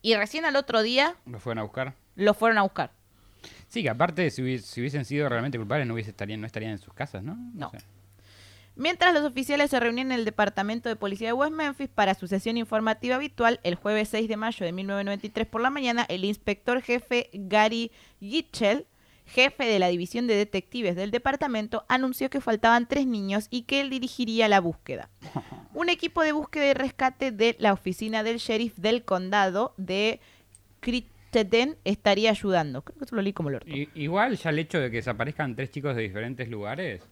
y 0.03 0.15
recién 0.15 0.45
al 0.47 0.57
otro 0.57 0.83
día 0.83 1.17
¿Lo 1.27 1.39
fueron 1.41 1.59
a 1.59 1.63
buscar? 1.63 1.95
lo 2.15 2.33
fueron 2.33 2.59
a 2.59 2.63
buscar. 2.63 2.93
Sí, 3.69 3.83
que 3.83 3.91
aparte, 3.91 4.31
si, 4.31 4.43
hubies- 4.43 4.63
si 4.63 4.81
hubiesen 4.81 5.05
sido 5.05 5.29
realmente 5.29 5.59
culpables, 5.59 5.87
no, 5.87 5.95
hubiese 5.95 6.11
estarían, 6.11 6.41
no 6.41 6.47
estarían 6.47 6.73
en 6.73 6.79
sus 6.79 6.93
casas, 6.95 7.23
¿no? 7.23 7.37
No. 7.55 7.71
Mientras 8.77 9.13
los 9.13 9.25
oficiales 9.25 9.71
se 9.71 9.79
reunían 9.81 10.13
en 10.13 10.19
el 10.21 10.25
departamento 10.25 10.89
de 10.89 10.97
policía 10.97 11.29
de 11.29 11.33
West 11.35 11.53
Memphis 11.53 11.89
para 11.89 12.15
su 12.15 12.27
sesión 12.27 12.57
informativa 12.57 13.17
habitual, 13.17 13.61
el 13.63 13.75
jueves 13.75 14.09
6 14.09 14.29
de 14.29 14.37
mayo 14.37 14.65
de 14.65 14.73
1993 14.73 15.47
por 15.47 15.61
la 15.61 15.71
mañana, 15.71 16.07
el 16.09 16.25
inspector 16.25 16.81
jefe 16.81 17.29
Gary 17.35 17.91
Gitchell, 18.21 18.87
jefe 19.27 19.65
de 19.65 19.79
la 19.79 19.89
división 19.89 20.27
de 20.27 20.35
detectives 20.35 20.97
del 20.97 21.11
departamento, 21.11 21.85
anunció 21.89 22.31
que 22.31 22.41
faltaban 22.41 22.89
tres 22.89 23.07
niños 23.07 23.49
y 23.51 23.63
que 23.63 23.81
él 23.81 23.91
dirigiría 23.91 24.49
la 24.49 24.61
búsqueda. 24.61 25.11
Un 25.75 25.89
equipo 25.89 26.23
de 26.23 26.33
búsqueda 26.33 26.71
y 26.71 26.75
rescate 26.75 27.33
de 27.33 27.57
la 27.59 27.73
oficina 27.73 28.23
del 28.23 28.39
sheriff 28.39 28.77
del 28.79 29.05
condado 29.05 29.75
de 29.77 30.21
Crittenden 30.81 31.77
estaría 31.85 32.31
ayudando. 32.31 32.83
Creo 32.83 32.99
que 32.99 33.05
eso 33.05 33.15
lo 33.17 33.23
leí 33.23 33.33
como. 33.33 33.51
I- 33.53 33.89
igual 33.95 34.37
ya 34.37 34.51
el 34.51 34.59
hecho 34.59 34.81
de 34.81 34.91
que 34.91 34.97
desaparezcan 34.97 35.55
tres 35.55 35.71
chicos 35.71 35.95
de 35.95 36.03
diferentes 36.03 36.49
lugares 36.49 37.03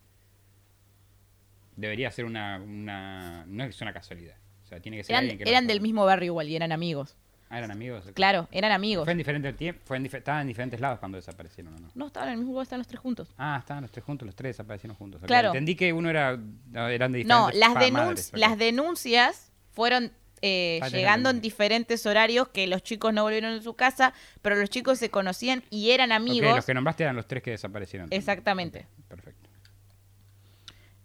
debería 1.79 2.11
ser 2.11 2.25
una, 2.25 2.59
una... 2.59 3.45
No 3.47 3.65
es 3.65 3.81
una 3.81 3.93
casualidad. 3.93 4.37
O 4.65 4.67
sea, 4.67 4.81
tiene 4.81 4.99
que 4.99 5.05
ser 5.05 5.15
Eran, 5.15 5.23
alguien 5.25 5.39
que 5.39 5.49
eran 5.49 5.67
del 5.67 5.81
mismo 5.81 6.05
barrio 6.05 6.27
igual 6.27 6.49
y 6.49 6.57
eran 6.57 6.73
amigos. 6.73 7.17
Ah, 7.51 7.57
eran 7.59 7.71
amigos. 7.71 8.05
Claro, 8.13 8.47
eran 8.53 8.73
amigos. 8.73 9.05
Fue 9.05 9.13
en 9.13 9.19
diferente 9.19 9.51
tiempo, 9.55 9.81
fue 9.87 9.97
en 9.97 10.05
dife- 10.05 10.19
estaban 10.19 10.43
en 10.43 10.49
diferentes 10.49 10.79
lados 10.81 10.99
cuando 10.99 11.17
desaparecieron, 11.17 11.75
¿o 11.75 11.79
no? 11.79 11.89
No, 11.95 12.07
estaban 12.09 12.29
en 12.29 12.33
el 12.35 12.39
mismo 12.41 12.53
lugar, 12.53 12.65
estaban 12.65 12.81
los 12.81 12.87
tres 12.89 13.01
juntos. 13.01 13.33
Ah, 13.39 13.57
estaban 13.61 13.81
los 13.83 13.91
tres 13.91 14.05
juntos, 14.05 14.27
los 14.27 14.35
tres 14.37 14.51
desaparecieron 14.51 14.95
juntos. 14.97 15.23
Claro. 15.25 15.49
Entendí 15.49 15.75
que 15.75 15.93
uno 15.95 16.11
era, 16.11 16.33
eran 16.33 17.13
de 17.13 17.19
diferentes 17.19 17.27
No, 17.27 17.49
las, 17.53 17.71
denun- 17.75 17.93
madres, 17.93 18.31
las 18.35 18.59
denuncias 18.59 19.51
fueron 19.71 20.13
eh, 20.43 20.79
Ah, 20.83 20.89
llegando 20.89 21.31
en 21.31 21.41
diferentes 21.41 22.05
horarios 22.07 22.49
que 22.49 22.67
los 22.67 22.83
chicos 22.83 23.13
no 23.15 23.23
volvieron 23.25 23.55
a 23.55 23.63
su 23.63 23.75
casa, 23.75 24.13
pero 24.43 24.55
los 24.57 24.69
chicos 24.71 24.99
se 24.99 25.11
conocían 25.11 25.65
y 25.71 25.91
eran 25.91 26.13
amigos. 26.13 26.55
los 26.55 26.65
que 26.67 26.75
nombraste 26.75 27.03
eran 27.05 27.17
los 27.17 27.27
tres 27.27 27.43
que 27.43 27.51
desaparecieron. 27.53 28.09
Exactamente. 28.13 28.87
Perfecto. 29.09 29.38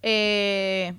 Eh, 0.03 0.93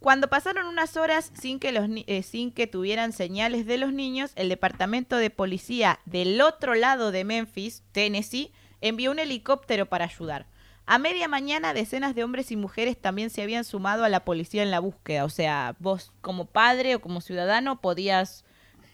cuando 0.00 0.28
pasaron 0.28 0.66
unas 0.66 0.96
horas 0.96 1.30
sin 1.32 1.60
que, 1.60 1.70
los 1.70 1.88
eh, 2.08 2.22
sin 2.24 2.50
que 2.50 2.66
tuvieran 2.66 3.12
señales 3.12 3.66
de 3.66 3.78
los 3.78 3.92
niños, 3.92 4.32
el 4.34 4.48
departamento 4.48 5.16
de 5.16 5.30
policía 5.30 6.00
del 6.04 6.40
otro 6.40 6.74
lado 6.74 7.12
de 7.12 7.24
Memphis, 7.24 7.84
Tennessee, 7.92 8.52
envió 8.80 9.12
un 9.12 9.20
helicóptero 9.20 9.86
para 9.86 10.06
ayudar. 10.06 10.46
A 10.86 10.98
media 10.98 11.28
mañana, 11.28 11.72
decenas 11.72 12.16
de 12.16 12.24
hombres 12.24 12.50
y 12.50 12.56
mujeres 12.56 13.00
también 13.00 13.30
se 13.30 13.42
habían 13.42 13.62
sumado 13.62 14.04
a 14.04 14.08
la 14.08 14.24
policía 14.24 14.64
en 14.64 14.72
la 14.72 14.80
búsqueda. 14.80 15.24
O 15.24 15.30
sea, 15.30 15.76
vos 15.78 16.12
como 16.20 16.46
padre 16.46 16.96
o 16.96 17.00
como 17.00 17.20
ciudadano 17.20 17.80
podías 17.80 18.44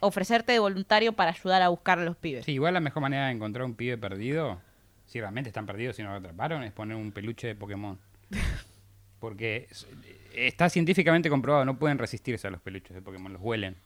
ofrecerte 0.01 0.53
de 0.53 0.59
voluntario 0.59 1.15
para 1.15 1.31
ayudar 1.31 1.63
a 1.63 1.71
buscar 1.71 1.99
a 1.99 2.05
los 2.05 2.17
pibes. 2.17 2.45
Sí, 2.45 2.53
igual 2.53 2.75
la 2.75 2.81
mejor 2.81 3.01
manera 3.01 3.27
de 3.27 3.33
encontrar 3.33 3.65
un 3.65 3.75
pibe 3.75 3.97
perdido, 3.97 4.61
si 5.07 5.21
realmente 5.21 5.49
están 5.49 5.65
perdidos, 5.65 5.97
si 5.97 6.03
no 6.03 6.11
lo 6.11 6.17
atraparon, 6.17 6.63
es 6.63 6.73
poner 6.73 6.97
un 6.97 7.13
peluche 7.13 7.47
de 7.47 7.55
Pokémon. 7.55 7.99
Porque 9.21 9.67
es- 9.71 9.87
está 10.35 10.69
científicamente 10.69 11.29
comprobado, 11.31 11.64
no 11.64 11.79
pueden 11.79 11.99
resistirse 11.99 12.47
a 12.47 12.51
los 12.51 12.61
peluches 12.61 12.95
de 12.95 13.03
Pokémon, 13.03 13.33
los 13.33 13.43
huelen. 13.43 13.77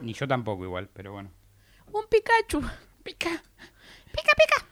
Ni 0.00 0.12
yo 0.14 0.26
tampoco 0.28 0.64
igual, 0.64 0.88
pero 0.92 1.12
bueno. 1.12 1.30
Un 1.92 2.04
Pikachu. 2.10 2.60
Pica. 3.02 3.30
Pica, 4.10 4.32
pica. 4.36 4.66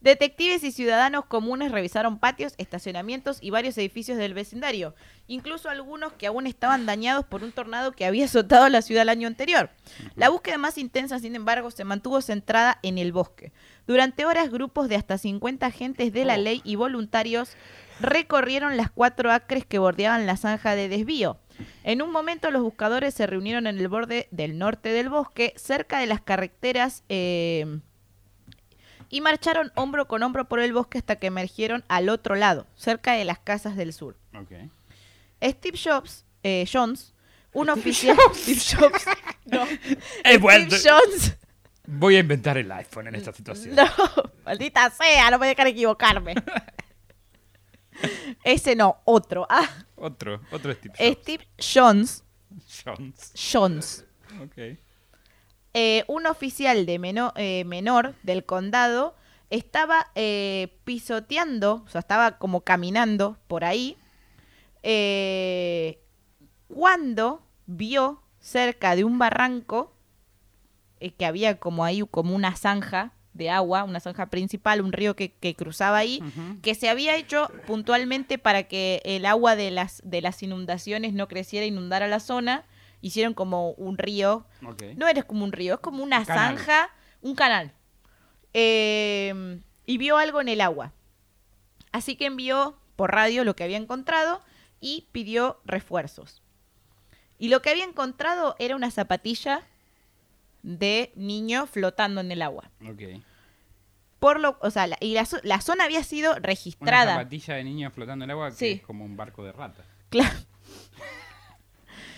Detectives 0.00 0.62
y 0.62 0.70
ciudadanos 0.72 1.24
comunes 1.24 1.72
revisaron 1.72 2.18
patios, 2.18 2.54
estacionamientos 2.58 3.38
y 3.40 3.50
varios 3.50 3.76
edificios 3.78 4.18
del 4.18 4.34
vecindario, 4.34 4.94
incluso 5.26 5.68
algunos 5.70 6.12
que 6.12 6.26
aún 6.26 6.46
estaban 6.46 6.86
dañados 6.86 7.24
por 7.24 7.42
un 7.42 7.50
tornado 7.50 7.92
que 7.92 8.04
había 8.04 8.26
azotado 8.26 8.68
la 8.68 8.82
ciudad 8.82 9.02
el 9.02 9.08
año 9.08 9.26
anterior. 9.26 9.70
La 10.14 10.28
búsqueda 10.28 10.58
más 10.58 10.78
intensa, 10.78 11.18
sin 11.18 11.34
embargo, 11.34 11.70
se 11.70 11.84
mantuvo 11.84 12.20
centrada 12.20 12.78
en 12.82 12.98
el 12.98 13.10
bosque. 13.12 13.52
Durante 13.86 14.24
horas, 14.24 14.50
grupos 14.50 14.88
de 14.88 14.96
hasta 14.96 15.18
50 15.18 15.66
agentes 15.66 16.12
de 16.12 16.24
la 16.24 16.36
ley 16.36 16.60
y 16.64 16.76
voluntarios 16.76 17.56
recorrieron 18.00 18.76
las 18.76 18.90
cuatro 18.90 19.30
acres 19.30 19.64
que 19.64 19.78
bordeaban 19.78 20.26
la 20.26 20.36
zanja 20.36 20.74
de 20.74 20.88
desvío. 20.88 21.38
En 21.84 22.02
un 22.02 22.10
momento 22.10 22.50
los 22.50 22.62
buscadores 22.62 23.14
se 23.14 23.26
reunieron 23.26 23.66
en 23.66 23.78
el 23.78 23.88
borde 23.88 24.28
del 24.30 24.58
norte 24.58 24.90
del 24.90 25.08
bosque, 25.08 25.54
cerca 25.56 26.00
de 26.00 26.06
las 26.06 26.20
carreteras, 26.20 27.04
eh, 27.08 27.80
y 29.08 29.20
marcharon 29.20 29.72
hombro 29.76 30.08
con 30.08 30.22
hombro 30.22 30.46
por 30.46 30.60
el 30.60 30.72
bosque 30.72 30.98
hasta 30.98 31.16
que 31.16 31.28
emergieron 31.28 31.84
al 31.88 32.08
otro 32.08 32.34
lado, 32.34 32.66
cerca 32.74 33.12
de 33.12 33.24
las 33.24 33.38
casas 33.38 33.76
del 33.76 33.92
sur. 33.92 34.16
Ok. 34.34 34.52
Steve 35.42 35.78
Jobs, 35.82 36.24
eh, 36.42 36.66
Jones, 36.70 37.14
un 37.52 37.70
oficial... 37.70 38.16
Steve 38.34 38.60
Jobs. 38.60 39.04
No. 39.46 39.64
Steve 40.20 40.68
Jones. 40.84 41.36
Voy 41.86 42.16
a 42.16 42.20
inventar 42.20 42.58
el 42.58 42.70
iPhone 42.72 43.06
en 43.08 43.14
esta 43.14 43.32
situación. 43.32 43.74
No, 43.74 43.84
maldita 44.44 44.90
sea, 44.90 45.30
no 45.30 45.38
me 45.38 45.46
dejan 45.48 45.66
equivocarme. 45.68 46.34
Ese 48.44 48.76
no, 48.76 48.98
otro. 49.04 49.46
Ah, 49.48 49.68
Otro, 49.96 50.40
otro 50.52 50.72
Steve 50.74 50.94
Jobs. 50.98 51.18
Steve 51.22 51.48
Jones. 51.58 52.24
Jones. 52.84 53.32
Jones. 53.52 54.04
Ok. 54.42 54.78
eh, 55.74 56.04
un 56.08 56.26
oficial 56.26 56.84
de 56.86 56.98
meno- 56.98 57.32
eh, 57.36 57.64
menor 57.64 58.14
del 58.22 58.44
condado 58.44 59.14
estaba 59.50 60.10
eh, 60.14 60.76
pisoteando, 60.84 61.84
o 61.86 61.88
sea, 61.88 62.00
estaba 62.00 62.38
como 62.38 62.62
caminando 62.62 63.38
por 63.46 63.64
ahí, 63.64 63.96
cuando 66.68 67.42
vio 67.66 68.22
cerca 68.40 68.94
de 68.96 69.04
un 69.04 69.18
barranco 69.18 69.95
eh, 71.00 71.10
que 71.12 71.26
había 71.26 71.58
como 71.58 71.84
ahí 71.84 72.02
como 72.10 72.34
una 72.34 72.54
zanja 72.56 73.12
de 73.34 73.50
agua, 73.50 73.84
una 73.84 74.00
zanja 74.00 74.30
principal, 74.30 74.80
un 74.80 74.92
río 74.92 75.14
que, 75.14 75.32
que 75.32 75.54
cruzaba 75.54 75.98
ahí, 75.98 76.22
que 76.62 76.74
se 76.74 76.88
había 76.88 77.16
hecho 77.16 77.50
puntualmente 77.66 78.38
para 78.38 78.62
que 78.62 79.02
el 79.04 79.26
agua 79.26 79.56
de 79.56 79.70
las, 79.70 80.00
de 80.04 80.22
las 80.22 80.42
inundaciones 80.42 81.12
no 81.12 81.28
creciera 81.28 81.64
e 81.64 81.68
inundara 81.68 82.08
la 82.08 82.20
zona. 82.20 82.64
Hicieron 83.02 83.34
como 83.34 83.72
un 83.72 83.98
río 83.98 84.46
no 84.96 85.06
eres 85.06 85.26
como 85.26 85.44
un 85.44 85.52
río, 85.52 85.74
es 85.74 85.80
como 85.80 86.02
una 86.02 86.24
Canal. 86.24 86.56
zanja, 86.56 86.90
un 87.20 87.34
canal. 87.34 87.72
Eh, 88.54 89.60
y 89.84 89.98
vio 89.98 90.16
algo 90.16 90.40
en 90.40 90.48
el 90.48 90.62
agua. 90.62 90.92
Así 91.92 92.16
que 92.16 92.26
envió 92.26 92.78
por 92.96 93.12
radio 93.12 93.44
lo 93.44 93.54
que 93.54 93.64
había 93.64 93.76
encontrado 93.76 94.40
y 94.80 95.08
pidió 95.12 95.60
refuerzos. 95.66 96.42
Y 97.38 97.48
lo 97.48 97.60
que 97.60 97.70
había 97.70 97.84
encontrado 97.84 98.56
era 98.58 98.76
una 98.76 98.90
zapatilla 98.90 99.62
de 100.66 101.12
niño 101.14 101.66
flotando 101.66 102.20
en 102.20 102.32
el 102.32 102.42
agua. 102.42 102.70
Ok. 102.86 103.22
Por 104.18 104.40
lo, 104.40 104.58
o 104.60 104.70
sea, 104.70 104.86
la, 104.88 104.96
y 105.00 105.14
la, 105.14 105.26
la 105.44 105.60
zona 105.60 105.84
había 105.84 106.02
sido 106.02 106.32
Una 106.32 106.40
registrada. 106.40 107.12
zapatilla 107.16 107.54
de 107.54 107.64
niño 107.64 107.90
flotando 107.90 108.24
en 108.24 108.30
el 108.30 108.34
agua 108.34 108.50
que 108.50 108.56
Sí. 108.56 108.66
es 108.72 108.82
como 108.82 109.04
un 109.04 109.16
barco 109.16 109.44
de 109.44 109.52
rata. 109.52 109.84
Claro. 110.10 110.34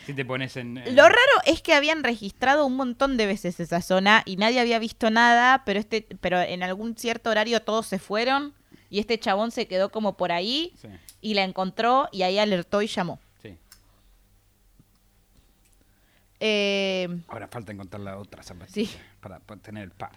Si 0.06 0.14
te 0.14 0.24
pones 0.24 0.56
en... 0.56 0.78
en- 0.78 0.96
Lo 0.96 1.02
raro 1.02 1.18
es 1.44 1.60
que 1.60 1.74
habían 1.74 2.02
registrado 2.02 2.64
un 2.64 2.76
montón 2.76 3.18
de 3.18 3.26
veces 3.26 3.60
esa 3.60 3.82
zona 3.82 4.22
y 4.24 4.36
nadie 4.36 4.58
había 4.58 4.78
visto 4.78 5.10
nada, 5.10 5.64
pero 5.66 5.78
este, 5.78 6.06
pero 6.22 6.40
en 6.40 6.62
algún 6.62 6.96
cierto 6.96 7.28
horario 7.28 7.60
todos 7.60 7.86
se 7.86 7.98
fueron 7.98 8.54
y 8.88 9.00
este 9.00 9.18
chabón 9.18 9.50
se 9.50 9.66
quedó 9.68 9.90
como 9.90 10.16
por 10.16 10.32
ahí 10.32 10.72
Sí, 10.80 10.88
y 11.20 11.34
la 11.34 11.44
encontró 11.44 12.08
y 12.10 12.22
ahí 12.22 12.38
alertó 12.38 12.80
y 12.80 12.86
llamó. 12.86 13.20
sí. 13.42 13.54
Eh, 16.40 17.08
Ahora 17.28 17.48
falta 17.48 17.72
encontrar 17.72 18.00
la 18.00 18.16
otra 18.18 18.42
zapatilla 18.42 18.88
Sí. 18.90 18.96
para, 19.20 19.40
tener 19.40 19.82
el 19.84 19.90
par. 19.90 20.12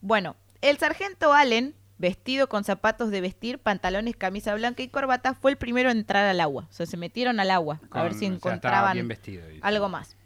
bueno, 0.00 0.36
el 0.60 0.78
sargento 0.78 1.32
Allen, 1.32 1.74
vestido 1.98 2.48
con 2.48 2.64
zapatos 2.64 3.10
de 3.10 3.20
vestir, 3.20 3.58
pantalones, 3.58 4.16
camisa 4.16 4.54
blanca 4.54 4.82
y 4.82 4.88
corbata, 4.88 5.34
fue 5.34 5.50
el 5.50 5.56
primero 5.56 5.90
en 5.90 5.98
entrar 5.98 6.24
al 6.26 6.40
agua. 6.40 6.66
O 6.70 6.72
sea, 6.72 6.86
se 6.86 6.96
metieron 6.96 7.40
al 7.40 7.50
agua 7.50 7.80
a 7.90 8.02
ver 8.02 8.12
si 8.14 8.18
o 8.18 8.20
sea, 8.20 8.34
estaba 8.34 8.52
encontraban 8.54 9.08
algo 9.62 9.88
más. 9.88 10.16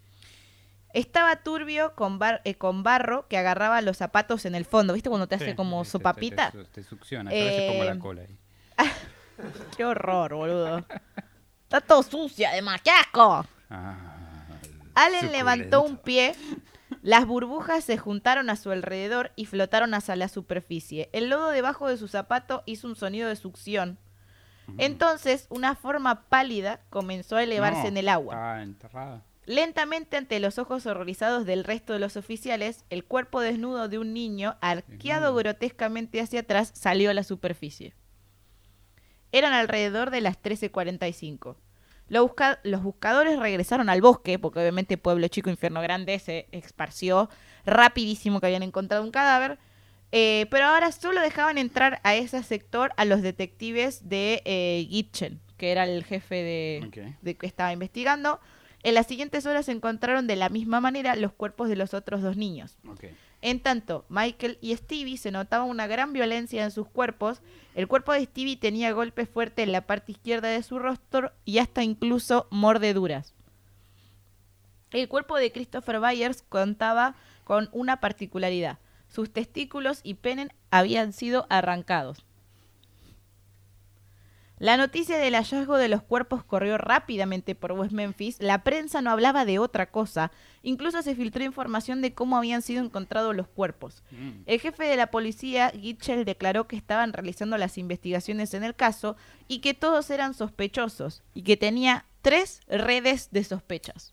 Estaba 0.95 1.37
turbio 1.37 1.95
con, 1.95 2.19
bar- 2.19 2.41
eh, 2.45 2.55
con 2.55 2.83
barro 2.83 3.27
que 3.29 3.37
agarraba 3.37 3.81
los 3.83 3.99
zapatos 3.99 4.47
en 4.47 4.55
el 4.55 4.65
fondo. 4.65 4.95
¿Viste 4.95 5.11
cuando 5.11 5.27
te 5.29 5.35
hace 5.35 5.51
Sí, 5.51 5.55
como 5.55 5.83
te- 5.83 5.91
sopapita? 5.91 6.51
Te, 6.51 6.65
te, 6.65 6.71
te 6.71 6.83
succiona, 6.83 7.31
a 7.31 7.33
pongo 7.33 7.83
Eh, 7.85 7.87
la 7.87 7.99
cola 7.99 8.23
ahí. 8.23 8.39
Qué 9.77 9.85
horror, 9.85 10.35
boludo. 10.35 10.79
Está 11.65 11.81
todo 11.83 12.03
sucio, 12.03 12.49
además. 12.49 12.81
¡Qué 12.83 12.91
asco! 12.91 13.45
Ah, 13.69 14.17
Allen 15.05 15.33
levantó 15.33 15.83
un 15.83 15.97
pie 15.97 16.35
Las 17.03 17.27
burbujas 17.27 17.85
se 17.85 17.97
juntaron 17.97 18.51
a 18.51 18.57
su 18.57 18.71
alrededor 18.71 19.33
y 19.37 19.47
flotaron 19.47 19.95
hacia 19.95 20.17
la 20.17 20.29
superficie. 20.29 21.09
El 21.13 21.29
lodo 21.31 21.51
debajo 21.51 21.89
de 21.89 21.97
su 21.97 22.09
zapato 22.09 22.63
hizo 22.67 22.89
un 22.89 22.97
sonido 22.97 23.29
de 23.29 23.37
succión. 23.37 23.99
Entonces, 24.77 25.47
una 25.49 25.75
forma 25.75 26.29
pálida 26.29 26.81
comenzó 26.91 27.37
a 27.37 27.43
elevarse 27.43 27.83
No, 27.83 27.89
en 27.89 27.97
el 27.97 28.09
agua. 28.09 28.63
Enterrada. 28.63 29.25
Lentamente, 29.47 30.19
ante 30.19 30.41
los 30.41 30.59
ojos 30.59 30.85
horrorizados 30.85 31.47
del 31.47 31.65
resto 31.65 31.95
de 31.95 32.01
los 32.01 32.19
oficiales, 32.19 32.85
el 32.91 33.05
cuerpo 33.05 33.41
desnudo 33.41 33.89
de 33.89 33.99
un 33.99 34.13
niño, 34.13 34.57
arqueado 34.61 35.27
Desnudo. 35.27 35.35
grotescamente 35.37 36.21
hacia 36.21 36.41
atrás, 36.41 36.71
salió 36.75 37.11
a 37.11 37.15
la 37.15 37.25
superficie. 37.25 37.95
Eran 39.33 39.55
alrededor 39.55 40.11
de 40.11 40.21
las 40.21 40.43
13.45. 40.43 41.57
Lo 42.09 42.23
busca- 42.27 42.59
los 42.65 42.83
buscadores 42.83 43.39
regresaron 43.39 43.89
al 43.91 44.01
bosque, 44.01 44.39
porque 44.39 44.61
obviamente 44.61 44.97
Pueblo 44.97 45.29
Chico, 45.29 45.51
Infierno 45.51 45.81
Grande 45.83 46.19
se 46.19 46.47
esparció 46.53 47.29
rapidísimo 47.67 48.41
que 48.41 48.47
habían 48.47 48.63
encontrado 48.63 49.03
un 49.05 49.11
cadáver. 49.11 49.59
eh, 50.11 50.47
pero 50.51 50.65
ahora 50.65 50.91
solo 50.91 51.21
dejaban 51.21 51.59
entrar 51.59 52.01
a 52.03 52.15
ese 52.15 52.43
sector 52.43 52.93
a 52.97 53.05
los 53.05 53.21
detectives 53.21 54.09
de 54.09 54.41
eh, 54.47 54.87
Gitchen, 54.89 55.39
que 55.59 55.71
era 55.71 55.85
el 55.85 56.03
jefe 56.03 56.35
de, 56.37 56.81
que 57.39 57.47
estaba 57.47 57.73
investigando. 57.75 58.41
En 58.85 58.95
las 58.95 59.07
siguientes 59.07 59.45
horas 59.45 59.67
se 59.67 59.73
encontraron 59.73 60.27
de 60.27 60.37
la 60.37 60.49
misma 60.49 60.81
manera 60.81 61.15
los 61.15 61.33
cuerpos 61.35 61.69
de 61.69 61.77
los 61.77 61.93
otros 61.93 62.23
dos 62.23 62.39
niños. 62.39 62.79
En 63.41 63.61
tanto, 63.61 64.05
Michael 64.09 64.59
y 64.61 64.75
Stevie 64.75 65.17
se 65.17 65.31
notaba 65.31 65.65
una 65.65 65.87
gran 65.87 66.13
violencia 66.13 66.65
en 66.65 66.71
sus 66.71 66.89
cuerpos. 66.89 67.41
El 67.75 67.87
cuerpo 67.87 68.13
de 68.13 68.25
Stevie 68.25 68.57
tenía 68.57 68.93
golpes 68.93 69.29
fuertes 69.29 69.65
en 69.65 69.73
la 69.73 69.87
parte 69.87 70.13
izquierda 70.13 70.49
de 70.49 70.63
su 70.63 70.79
rostro 70.79 71.33
y 71.45 71.59
hasta 71.59 71.85
incluso 71.85 72.49
mordeduras. 72.51 73.35
El 74.91 75.07
cuerpo 75.09 75.37
de 75.37 75.53
Christopher 75.53 76.01
Byers 76.01 76.43
contaba 76.43 77.15
con 77.45 77.69
una 77.73 78.01
particularidad. 78.01 78.79
Sus 79.09 79.33
testículos 79.33 80.01
y 80.03 80.15
pene 80.15 80.49
habían 80.71 81.13
sido 81.13 81.47
arrancados. 81.49 82.28
La 84.59 84.77
noticia 84.77 85.19
del 85.19 85.35
hallazgo 85.35 85.77
de 85.77 85.89
los 85.89 86.03
cuerpos 86.03 86.43
corrió 86.43 86.79
rápidamente 86.79 87.55
por 87.55 87.73
West 87.73 87.93
Memphis. 87.93 88.37
La 88.41 88.65
prensa 88.65 89.01
no 89.01 89.11
hablaba 89.11 89.45
de 89.45 89.61
otra 89.61 89.91
cosa. 89.91 90.33
Incluso 90.63 91.01
se 91.03 91.15
filtró 91.15 91.45
información 91.45 92.03
de 92.03 92.13
cómo 92.13 92.37
habían 92.37 92.63
sido 92.63 92.85
encontrados 92.85 93.37
los 93.37 93.47
cuerpos. 93.47 94.03
Mm. 94.11 94.43
El 94.47 94.61
jefe 94.61 94.85
de 94.85 94.97
la 94.97 95.13
policía, 95.13 95.71
Gitchell, 95.71 96.25
declaró 96.25 96.67
que 96.67 96.77
estaban 96.77 97.13
realizando 97.13 97.57
las 97.57 97.79
investigaciones 97.79 98.53
en 98.53 98.65
el 98.65 98.75
caso 98.75 99.17
y 99.47 99.61
que 99.61 99.75
todos 99.75 100.11
eran 100.11 100.35
sospechosos 100.35 101.23
y 101.35 101.43
que 101.43 101.57
tenía 101.57 102.05
tres 102.23 102.61
redes 102.67 103.29
de 103.31 103.45
sospechas. 103.45 104.13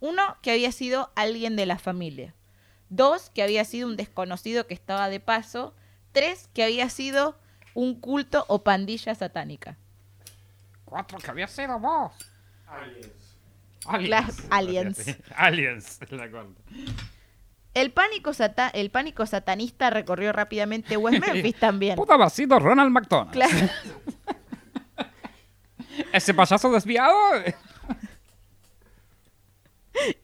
Uno, 0.00 0.36
que 0.42 0.50
había 0.50 0.72
sido 0.72 1.12
alguien 1.14 1.54
de 1.54 1.66
la 1.66 1.78
familia. 1.78 2.34
Dos, 2.88 3.30
que 3.30 3.42
había 3.42 3.64
sido 3.64 3.88
un 3.88 3.96
desconocido 3.96 4.66
que 4.66 4.74
estaba 4.74 5.08
de 5.08 5.20
paso. 5.20 5.74
Tres, 6.12 6.48
que 6.52 6.64
había 6.64 6.88
sido 6.90 7.36
un 7.76 8.00
culto 8.00 8.44
o 8.48 8.64
pandilla 8.64 9.14
satánica. 9.14 9.76
Cuatro 10.84 11.18
que 11.18 11.30
había 11.30 11.46
sido 11.46 11.78
vos. 11.78 12.12
Aliens. 12.66 13.36
Aliens. 13.86 14.46
Aliens. 14.50 15.16
Aliens. 15.36 16.00
la 16.10 16.30
cuarta. 16.30 16.60
El 17.74 17.92
pánico, 17.92 18.32
sata- 18.32 18.70
el 18.70 18.90
pánico 18.90 19.26
satanista 19.26 19.90
recorrió 19.90 20.32
rápidamente 20.32 20.96
West 20.96 21.20
Memphis 21.26 21.56
también. 21.56 21.96
Pudo 21.96 22.14
haber 22.14 22.30
sido 22.30 22.58
Ronald 22.58 22.90
McDonald. 22.90 23.32
Claro. 23.32 23.54
Ese 26.12 26.32
payaso 26.32 26.70
desviado. 26.72 27.14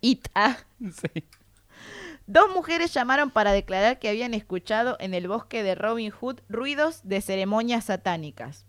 Ita. 0.00 0.58
sí. 0.80 1.24
Dos 2.26 2.50
mujeres 2.50 2.92
llamaron 2.94 3.30
para 3.30 3.52
declarar 3.52 3.98
que 3.98 4.08
habían 4.08 4.34
escuchado 4.34 4.96
en 5.00 5.14
el 5.14 5.28
bosque 5.28 5.62
de 5.62 5.74
Robin 5.74 6.10
Hood 6.10 6.40
ruidos 6.48 7.00
de 7.02 7.20
ceremonias 7.20 7.86
satánicas. 7.86 8.66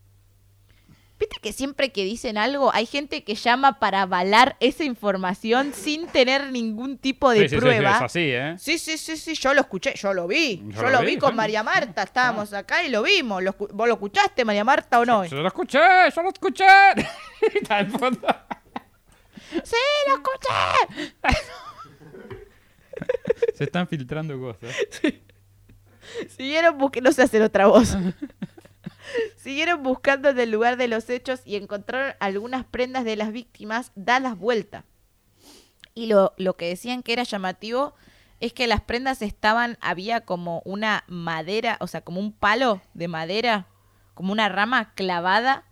¿Viste 1.19 1.37
que 1.41 1.53
siempre 1.53 1.91
que 1.91 2.03
dicen 2.03 2.37
algo 2.37 2.73
hay 2.73 2.85
gente 2.85 3.23
que 3.23 3.35
llama 3.35 3.79
para 3.79 4.01
avalar 4.01 4.57
esa 4.59 4.83
información 4.83 5.71
sin 5.73 6.07
tener 6.07 6.51
ningún 6.51 6.97
tipo 6.97 7.29
de 7.29 7.41
Sí, 7.41 7.43
sí, 7.43 7.49
sí, 7.49 7.55
sí, 7.55 7.61
prueba? 7.61 7.95
es 7.97 8.01
así, 8.01 8.19
¿eh? 8.31 8.55
Sí, 8.57 8.77
sí, 8.79 8.97
sí, 8.97 9.15
sí, 9.15 9.35
yo 9.35 9.53
lo 9.53 9.61
escuché, 9.61 9.93
yo 9.95 10.13
lo 10.13 10.27
vi. 10.27 10.61
Yo, 10.69 10.81
Yo 10.81 10.89
lo 10.89 10.99
vi 11.01 11.05
vi, 11.13 11.17
con. 11.19 11.35
María 11.35 11.63
Marta, 11.63 12.03
estábamos 12.03 12.51
acá 12.51 12.83
y 12.83 12.89
lo 12.89 13.03
vimos. 13.03 13.41
Lo 13.43 13.53
¿Vos 13.53 13.87
lo 13.87 13.93
escuchaste, 13.93 14.43
María 14.43 14.63
Marta, 14.65 14.99
o 14.99 15.05
no? 15.05 15.23
Yo 15.25 15.37
lo 15.37 15.47
escuché, 15.47 15.79
yo 16.13 16.23
lo 16.23 16.29
escuché. 16.29 16.65
Está 17.53 17.77
al 17.77 17.91
fondo. 17.91 18.27
¡Sí, 19.63 19.75
lo 20.07 20.15
escuché! 20.15 21.13
Se 23.55 23.65
están 23.65 23.87
filtrando 23.87 24.39
cosas. 24.39 24.75
Siguieron 26.29 26.77
buscando, 26.77 27.09
no 27.09 27.13
sé 27.13 27.23
hacer 27.23 27.41
otra 27.41 27.67
voz. 27.67 27.95
Siguieron 29.37 29.83
buscando 29.83 30.29
en 30.29 30.39
el 30.39 30.51
lugar 30.51 30.77
de 30.77 30.87
los 30.87 31.09
hechos 31.09 31.41
y 31.45 31.55
encontraron 31.55 32.15
algunas 32.19 32.65
prendas 32.65 33.05
de 33.05 33.15
las 33.15 33.31
víctimas 33.31 33.91
dadas 33.95 34.37
vuelta. 34.37 34.85
Y 35.95 36.07
lo, 36.07 36.33
lo 36.37 36.55
que 36.55 36.67
decían 36.67 37.03
que 37.03 37.13
era 37.13 37.23
llamativo 37.23 37.93
es 38.39 38.53
que 38.53 38.67
las 38.67 38.81
prendas 38.81 39.21
estaban, 39.21 39.77
había 39.79 40.21
como 40.21 40.61
una 40.65 41.03
madera, 41.07 41.77
o 41.79 41.87
sea, 41.87 42.01
como 42.01 42.19
un 42.19 42.33
palo 42.33 42.81
de 42.93 43.07
madera, 43.07 43.67
como 44.13 44.31
una 44.31 44.49
rama 44.49 44.93
clavada 44.95 45.65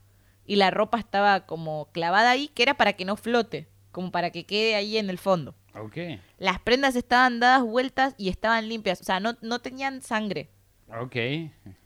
y 0.46 0.56
la 0.56 0.72
ropa 0.72 1.00
estaba 1.00 1.46
como 1.46 1.90
clavada 1.92 2.32
ahí, 2.32 2.48
que 2.50 2.64
era 2.64 2.76
para 2.76 2.94
que 2.94 3.06
no 3.06 3.16
flote, 3.16 3.68
como 3.92 4.12
para 4.12 4.32
que 4.32 4.46
quede 4.46 4.76
ahí 4.76 4.98
en 4.98 5.10
el 5.10 5.18
fondo. 5.18 5.56
Ok. 5.76 5.98
Las 6.38 6.60
prendas 6.60 6.96
estaban 6.96 7.40
dadas 7.40 7.64
vueltas 7.64 8.14
y 8.18 8.30
estaban 8.30 8.68
limpias, 8.68 9.02
o 9.02 9.04
sea, 9.04 9.20
no, 9.20 9.38
no 9.42 9.60
tenían 9.60 10.02
sangre. 10.02 10.50
Ok. 10.90 11.16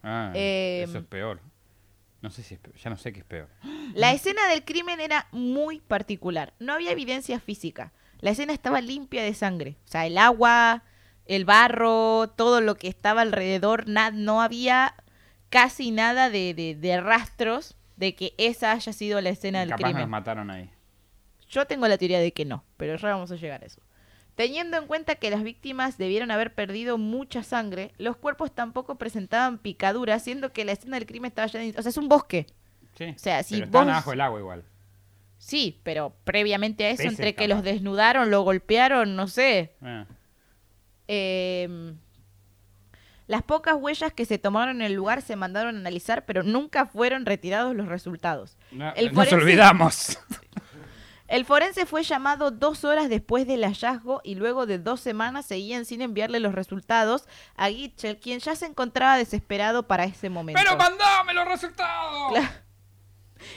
Ah, 0.03 0.31
Em. 0.33 0.89
eso 0.89 0.97
es 0.99 1.05
peor. 1.05 1.39
No 2.21 2.31
sé 2.31 2.41
si 2.41 2.55
es 2.55 2.59
peor. 2.59 2.75
Ya 2.77 2.89
no 2.89 2.97
sé 2.97 3.13
qué 3.13 3.19
es 3.19 3.25
peor. 3.25 3.49
La 3.93 4.11
escena 4.11 4.47
del 4.47 4.63
crimen 4.65 4.99
era 4.99 5.27
muy 5.31 5.79
particular. 5.79 6.53
No 6.59 6.73
había 6.73 6.91
evidencia 6.91 7.39
física. 7.39 7.93
La 8.19 8.31
escena 8.31 8.53
estaba 8.53 8.81
limpia 8.81 9.23
de 9.23 9.33
sangre. 9.35 9.75
O 9.85 9.87
sea, 9.87 10.07
el 10.07 10.17
agua, 10.17 10.83
el 11.25 11.45
barro, 11.45 12.29
todo 12.35 12.61
lo 12.61 12.75
que 12.75 12.87
estaba 12.87 13.21
alrededor, 13.21 13.87
no 13.87 14.41
había 14.41 14.95
casi 15.49 15.91
nada 15.91 16.29
de, 16.31 16.53
de- 16.55 16.73
de 16.75 16.99
rastros 17.01 17.75
de 17.97 18.15
que 18.15 18.33
esa 18.37 18.71
haya 18.71 18.91
sido 18.93 19.21
la 19.21 19.29
escena 19.29 19.59
del 19.59 19.69
Capaz 19.69 19.83
nos 19.83 19.91
crimen. 19.93 20.09
mataron 20.09 20.49
ahí. 20.49 20.69
Yo 21.49 21.65
tengo 21.65 21.87
la 21.87 21.97
teoría 21.97 22.19
de 22.19 22.31
que 22.33 22.45
no, 22.45 22.63
pero 22.77 22.95
ya 22.97 23.09
vamos 23.09 23.31
a 23.31 23.35
llegar 23.35 23.63
a 23.63 23.65
eso. 23.65 23.81
Teniendo 24.35 24.75
en 24.77 24.85
cuenta 24.87 25.15
que 25.15 25.29
las 25.29 25.43
víctimas 25.43 25.97
debieron 25.97 26.29
haber 26.31 26.53
perdido 26.53 26.97
mucha 26.97 27.41
sangre, 27.43 27.93
los 27.97 28.17
cuerpos 28.17 28.53
tampoco 28.53 28.95
presentaban 28.95 29.57
picaduras, 29.59 30.23
siendo 30.23 30.51
que 30.51 30.65
la 30.65 30.73
escena 30.73 30.97
del 30.97 31.05
crimen 31.07 31.29
estaba 31.29 31.47
llena 31.47 31.63
de... 31.71 31.79
O 31.79 31.81
sea, 31.81 31.89
es 31.89 31.97
un 31.97 32.09
bosque. 32.09 32.45
Sí. 32.97 33.05
O 33.15 33.19
sea, 33.19 33.43
si 33.43 33.59
Pero 33.59 33.71
vos- 33.71 33.81
abajo 33.83 34.11
del 34.11 34.21
agua 34.21 34.39
igual. 34.39 34.63
Sí, 35.37 35.79
pero 35.83 36.15
previamente 36.23 36.85
a 36.85 36.89
eso, 36.89 37.03
Peces, 37.03 37.11
entre 37.11 37.35
que 37.35 37.45
capaz. 37.47 37.55
los 37.55 37.63
desnudaron, 37.63 38.31
lo 38.31 38.41
golpearon, 38.41 39.15
no 39.15 39.27
sé. 39.27 39.73
Eh, 41.07 41.93
las 43.27 43.43
pocas 43.43 43.75
huellas 43.75 44.13
que 44.13 44.25
se 44.25 44.37
tomaron 44.37 44.77
en 44.77 44.81
el 44.87 44.93
lugar 44.93 45.21
se 45.21 45.35
mandaron 45.35 45.75
a 45.75 45.79
analizar, 45.79 46.25
pero 46.25 46.43
nunca 46.43 46.85
fueron 46.85 47.25
retirados 47.25 47.75
los 47.75 47.87
resultados. 47.87 48.57
No, 48.71 48.93
El 48.95 49.13
nos 49.13 49.31
olvidamos. 49.33 50.19
El 51.27 51.45
forense 51.45 51.85
fue 51.85 52.03
llamado 52.03 52.51
dos 52.51 52.83
horas 52.83 53.09
después 53.09 53.47
del 53.47 53.63
hallazgo 53.63 54.21
y 54.23 54.35
luego 54.35 54.65
de 54.65 54.77
dos 54.77 55.01
semanas 55.01 55.45
seguían 55.45 55.85
sin 55.85 56.01
enviarle 56.01 56.39
los 56.39 56.53
resultados 56.53 57.25
a 57.55 57.69
Gitchell, 57.69 58.17
quien 58.19 58.39
ya 58.39 58.55
se 58.55 58.67
encontraba 58.67 59.17
desesperado 59.17 59.87
para 59.87 60.05
ese 60.05 60.29
momento. 60.29 60.61
¡Pero 60.63 60.77
mandame 60.77 61.33
los 61.33 61.47
resultados! 61.47 62.31
Claro. 62.31 62.65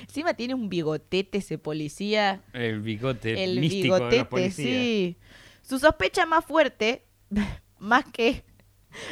Encima 0.01 0.35
tiene 0.35 0.55
un 0.55 0.69
bigotete 0.69 1.39
ese 1.39 1.59
policía. 1.59 2.43
El 2.53 2.81
bigote 2.81 3.45
el 3.45 3.61
místico 3.61 3.95
de 3.95 4.01
bigotete, 4.01 4.19
los 4.19 4.29
policías. 4.29 4.55
sí. 4.57 5.19
Su 5.63 5.79
sospecha 5.79 6.25
más 6.25 6.45
fuerte, 6.45 7.05
más 7.79 8.05
que 8.07 8.45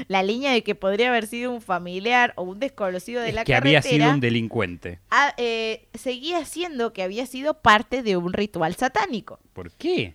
la 0.08 0.22
línea 0.22 0.52
de 0.52 0.62
que 0.62 0.74
podría 0.74 1.08
haber 1.08 1.26
sido 1.26 1.50
un 1.50 1.60
familiar 1.60 2.32
o 2.36 2.42
un 2.42 2.58
desconocido 2.60 3.22
de 3.22 3.30
Es 3.30 3.34
la 3.34 3.44
que 3.44 3.54
había 3.54 3.80
carretera, 3.80 4.04
sido 4.06 4.14
un 4.14 4.20
delincuente. 4.20 5.00
eh, 5.36 5.88
seguía 5.94 6.44
siendo 6.44 6.92
que 6.92 7.02
había 7.02 7.26
sido 7.26 7.60
parte 7.62 8.02
de 8.02 8.16
un 8.16 8.32
ritual 8.32 8.74
satánico. 8.74 9.38
¿Por 9.52 9.70
qué? 9.72 10.14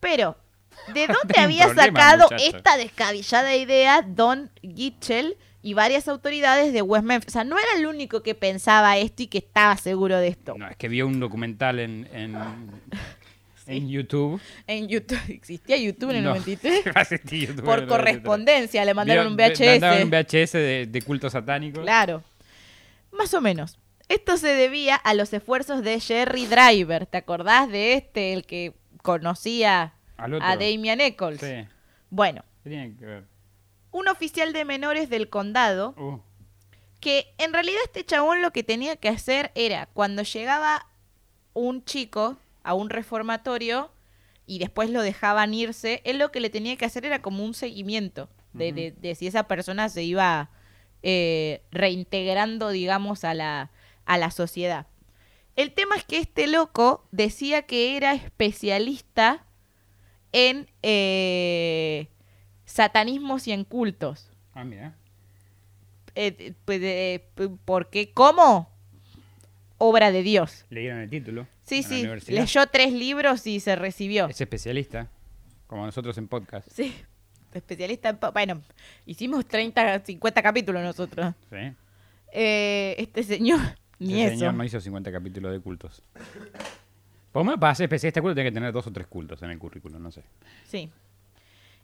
Pero, 0.00 0.36
¿de 0.94 1.06
dónde 1.06 1.38
había 1.38 1.66
problema, 1.66 2.00
sacado 2.00 2.24
muchacho. 2.24 2.56
esta 2.56 2.76
descabellada 2.76 3.54
idea 3.56 4.02
Don 4.02 4.50
Gitchell 4.62 5.36
y 5.62 5.74
varias 5.74 6.08
autoridades 6.08 6.72
de 6.72 6.80
West 6.82 7.04
Memphis? 7.04 7.28
O 7.28 7.32
sea, 7.32 7.44
no 7.44 7.58
era 7.58 7.68
el 7.76 7.86
único 7.86 8.22
que 8.22 8.34
pensaba 8.34 8.96
esto 8.96 9.22
y 9.24 9.26
que 9.26 9.38
estaba 9.38 9.76
seguro 9.76 10.16
de 10.18 10.28
esto. 10.28 10.54
No, 10.56 10.68
es 10.68 10.76
que 10.76 10.88
vio 10.88 11.06
un 11.06 11.20
documental 11.20 11.78
en, 11.80 12.08
en, 12.12 12.34
en 13.76 13.88
YouTube. 13.88 14.40
En 14.66 14.88
YouTube, 14.88 15.18
¿existía 15.28 15.76
YouTube 15.76 16.10
en 16.10 16.16
el 16.16 16.24
No, 16.24 16.30
93? 16.30 16.86
va 16.88 16.92
a 16.96 17.00
existir 17.02 17.40
YouTube 17.48 17.58
en 17.60 17.64
Por 17.64 17.78
el 17.80 17.86
93. 17.86 17.88
correspondencia 17.88 18.84
le 18.84 18.94
mandaron 18.94 19.26
un 19.28 19.36
VHS. 19.36 19.60
Mandaron 19.60 20.02
un 20.04 20.10
VHS 20.10 20.52
de, 20.52 20.86
de 20.88 21.02
culto 21.02 21.30
satánico. 21.30 21.80
Claro. 21.82 22.22
Más 23.12 23.32
o 23.34 23.40
menos. 23.40 23.78
Esto 24.08 24.36
se 24.36 24.48
debía 24.48 24.96
a 24.96 25.14
los 25.14 25.32
esfuerzos 25.32 25.82
de 25.84 26.00
Jerry 26.00 26.46
Driver. 26.46 27.06
¿Te 27.06 27.18
acordás 27.18 27.68
de 27.70 27.94
este? 27.94 28.32
El 28.32 28.44
que 28.44 28.74
conocía 29.02 29.94
a 30.16 30.56
Damian 30.56 31.00
Eccles. 31.00 31.40
Sí. 31.40 31.66
Bueno, 32.10 32.44
¿Qué 32.64 32.70
tiene 32.70 32.96
que 32.96 33.04
ver? 33.06 33.24
un 33.92 34.08
oficial 34.08 34.52
de 34.52 34.64
menores 34.64 35.08
del 35.10 35.28
condado 35.28 35.94
Uh, 35.96 36.20
que 37.00 37.32
en 37.38 37.52
realidad 37.52 37.78
este 37.84 38.04
chabón 38.04 38.42
lo 38.42 38.50
que 38.52 38.62
tenía 38.62 38.96
que 38.96 39.08
hacer 39.08 39.50
era 39.54 39.86
cuando 39.86 40.22
llegaba 40.22 40.86
un 41.54 41.84
chico 41.84 42.36
a 42.62 42.74
un 42.74 42.90
reformatorio 42.90 43.90
y 44.46 44.58
después 44.58 44.90
lo 44.90 45.02
dejaban 45.02 45.54
irse, 45.54 46.00
él 46.04 46.18
lo 46.18 46.30
que 46.32 46.40
le 46.40 46.50
tenía 46.50 46.76
que 46.76 46.84
hacer 46.84 47.04
era 47.04 47.22
como 47.22 47.44
un 47.44 47.54
seguimiento 47.54 48.28
de, 48.52 48.66
Ujú. 48.68 48.74
de- 48.76 48.90
de 48.92 49.14
si 49.14 49.26
esa 49.26 49.44
persona 49.44 49.88
se 49.88 50.02
iba 50.02 50.50
eh, 51.02 51.62
reintegrando, 51.70 52.68
digamos, 52.70 53.24
a 53.24 53.32
la, 53.34 53.70
a 54.04 54.18
la 54.18 54.30
sociedad. 54.30 54.86
El 55.56 55.72
tema 55.72 55.96
es 55.96 56.04
que 56.04 56.18
este 56.18 56.46
loco 56.46 57.06
decía 57.12 57.62
que 57.62 57.96
era 57.96 58.12
especialista 58.14 59.44
en 60.32 60.68
eh, 60.82 62.08
satanismos 62.64 63.46
y 63.48 63.52
en 63.52 63.64
cultos. 63.64 64.30
ah, 64.54 64.64
mira. 64.64 64.94
Eh, 66.14 66.54
pues, 66.64 66.80
eh, 66.82 67.24
p- 67.34 67.50
porque 67.64 68.12
¿cómo? 68.12 68.69
Obra 69.82 70.12
de 70.12 70.22
Dios. 70.22 70.66
Leyeron 70.68 71.00
el 71.00 71.08
título. 71.08 71.46
Sí, 71.62 71.82
sí, 71.82 72.06
leyó 72.28 72.66
tres 72.66 72.92
libros 72.92 73.46
y 73.46 73.60
se 73.60 73.76
recibió. 73.76 74.26
Es 74.28 74.38
especialista, 74.40 75.08
como 75.66 75.86
nosotros 75.86 76.18
en 76.18 76.28
podcast. 76.28 76.68
Sí, 76.70 76.94
especialista 77.54 78.10
en... 78.10 78.18
po- 78.18 78.30
Bueno, 78.32 78.60
hicimos 79.06 79.46
30, 79.46 80.00
50 80.04 80.42
capítulos 80.42 80.82
nosotros. 80.82 81.34
Sí. 81.48 81.72
Eh, 82.32 82.94
este 82.98 83.22
señor, 83.22 83.58
ni 83.98 84.20
Ese 84.20 84.26
eso. 84.34 84.38
señor 84.40 84.54
no 84.54 84.64
hizo 84.64 84.80
50 84.80 85.10
capítulos 85.10 85.50
de 85.52 85.60
cultos. 85.60 86.02
Por 87.32 87.40
lo 87.40 87.44
menos 87.44 87.60
para 87.60 87.74
ser 87.74 87.84
especialista 87.84 88.18
de 88.20 88.22
culto 88.22 88.34
tiene 88.34 88.50
que 88.50 88.54
tener 88.54 88.72
dos 88.72 88.86
o 88.86 88.92
tres 88.92 89.06
cultos 89.06 89.40
en 89.42 89.50
el 89.50 89.58
currículum, 89.58 90.02
no 90.02 90.10
sé. 90.12 90.22
Sí. 90.68 90.90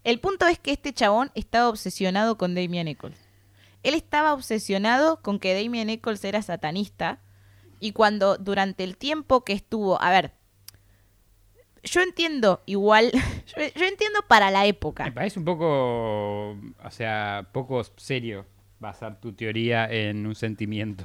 El 0.04 0.20
punto 0.20 0.46
es 0.46 0.58
que 0.58 0.72
este 0.72 0.92
chabón 0.92 1.30
estaba 1.34 1.68
obsesionado 1.68 2.36
con 2.36 2.54
Damien 2.54 2.88
Eccles. 2.88 3.18
Él 3.82 3.94
estaba 3.94 4.34
obsesionado 4.34 5.22
con 5.22 5.38
que 5.38 5.54
Damien 5.60 5.88
Eccles 5.88 6.24
era 6.24 6.42
satanista 6.42 7.20
y 7.80 7.92
cuando 7.92 8.36
durante 8.38 8.84
el 8.84 8.96
tiempo 8.96 9.44
que 9.44 9.52
estuvo, 9.52 10.00
a 10.00 10.10
ver, 10.10 10.32
yo 11.82 12.00
entiendo 12.02 12.62
igual, 12.66 13.10
yo, 13.12 13.62
yo 13.74 13.84
entiendo 13.86 14.20
para 14.28 14.50
la 14.50 14.60
Me 14.62 14.68
época. 14.68 15.10
parece 15.14 15.38
un 15.38 15.44
poco, 15.44 16.50
o 16.52 16.90
sea, 16.90 17.46
poco 17.52 17.82
serio 17.96 18.46
basar 18.78 19.20
tu 19.20 19.32
teoría 19.32 19.90
en 19.90 20.26
un 20.26 20.34
sentimiento. 20.34 21.04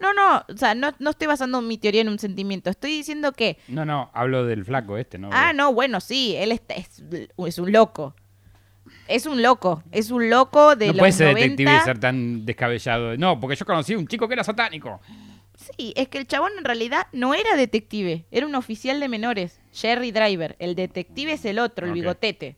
No, 0.00 0.12
no, 0.14 0.44
o 0.52 0.56
sea, 0.56 0.74
no, 0.74 0.90
no 0.98 1.10
estoy 1.10 1.28
basando 1.28 1.62
mi 1.62 1.78
teoría 1.78 2.00
en 2.00 2.08
un 2.08 2.18
sentimiento, 2.18 2.70
estoy 2.70 2.90
diciendo 2.90 3.32
que, 3.32 3.58
No, 3.68 3.84
no, 3.84 4.10
hablo 4.14 4.44
del 4.44 4.64
flaco 4.64 4.98
este, 4.98 5.16
¿no? 5.18 5.30
ah, 5.32 5.52
no, 5.52 5.72
bueno, 5.72 6.00
sí, 6.00 6.34
él 6.36 6.52
es, 6.52 6.60
es 7.36 7.58
un 7.58 7.70
loco. 7.72 8.14
Es 9.08 9.26
un 9.26 9.42
loco, 9.42 9.82
es 9.92 10.10
un 10.10 10.28
loco 10.28 10.74
de 10.76 10.86
no 10.88 10.92
los 10.94 10.98
puede 10.98 11.12
ser 11.12 11.32
90. 11.32 11.42
detective 11.50 11.76
y 11.76 11.80
ser 11.84 11.98
tan 12.00 12.44
descabellado. 12.44 13.16
No, 13.16 13.38
porque 13.38 13.56
yo 13.56 13.64
conocí 13.64 13.94
a 13.94 13.98
un 13.98 14.06
chico 14.08 14.26
que 14.26 14.34
era 14.34 14.44
satánico. 14.44 15.00
Sí, 15.76 15.92
es 15.96 16.08
que 16.08 16.18
el 16.18 16.26
chabón 16.26 16.52
en 16.58 16.64
realidad 16.64 17.06
no 17.12 17.34
era 17.34 17.56
detective, 17.56 18.24
era 18.30 18.46
un 18.46 18.54
oficial 18.54 19.00
de 19.00 19.08
menores, 19.08 19.60
Jerry 19.72 20.10
Driver. 20.10 20.56
El 20.58 20.74
detective 20.74 21.32
es 21.32 21.44
el 21.44 21.58
otro, 21.58 21.86
el 21.86 21.92
bigotete. 21.92 22.56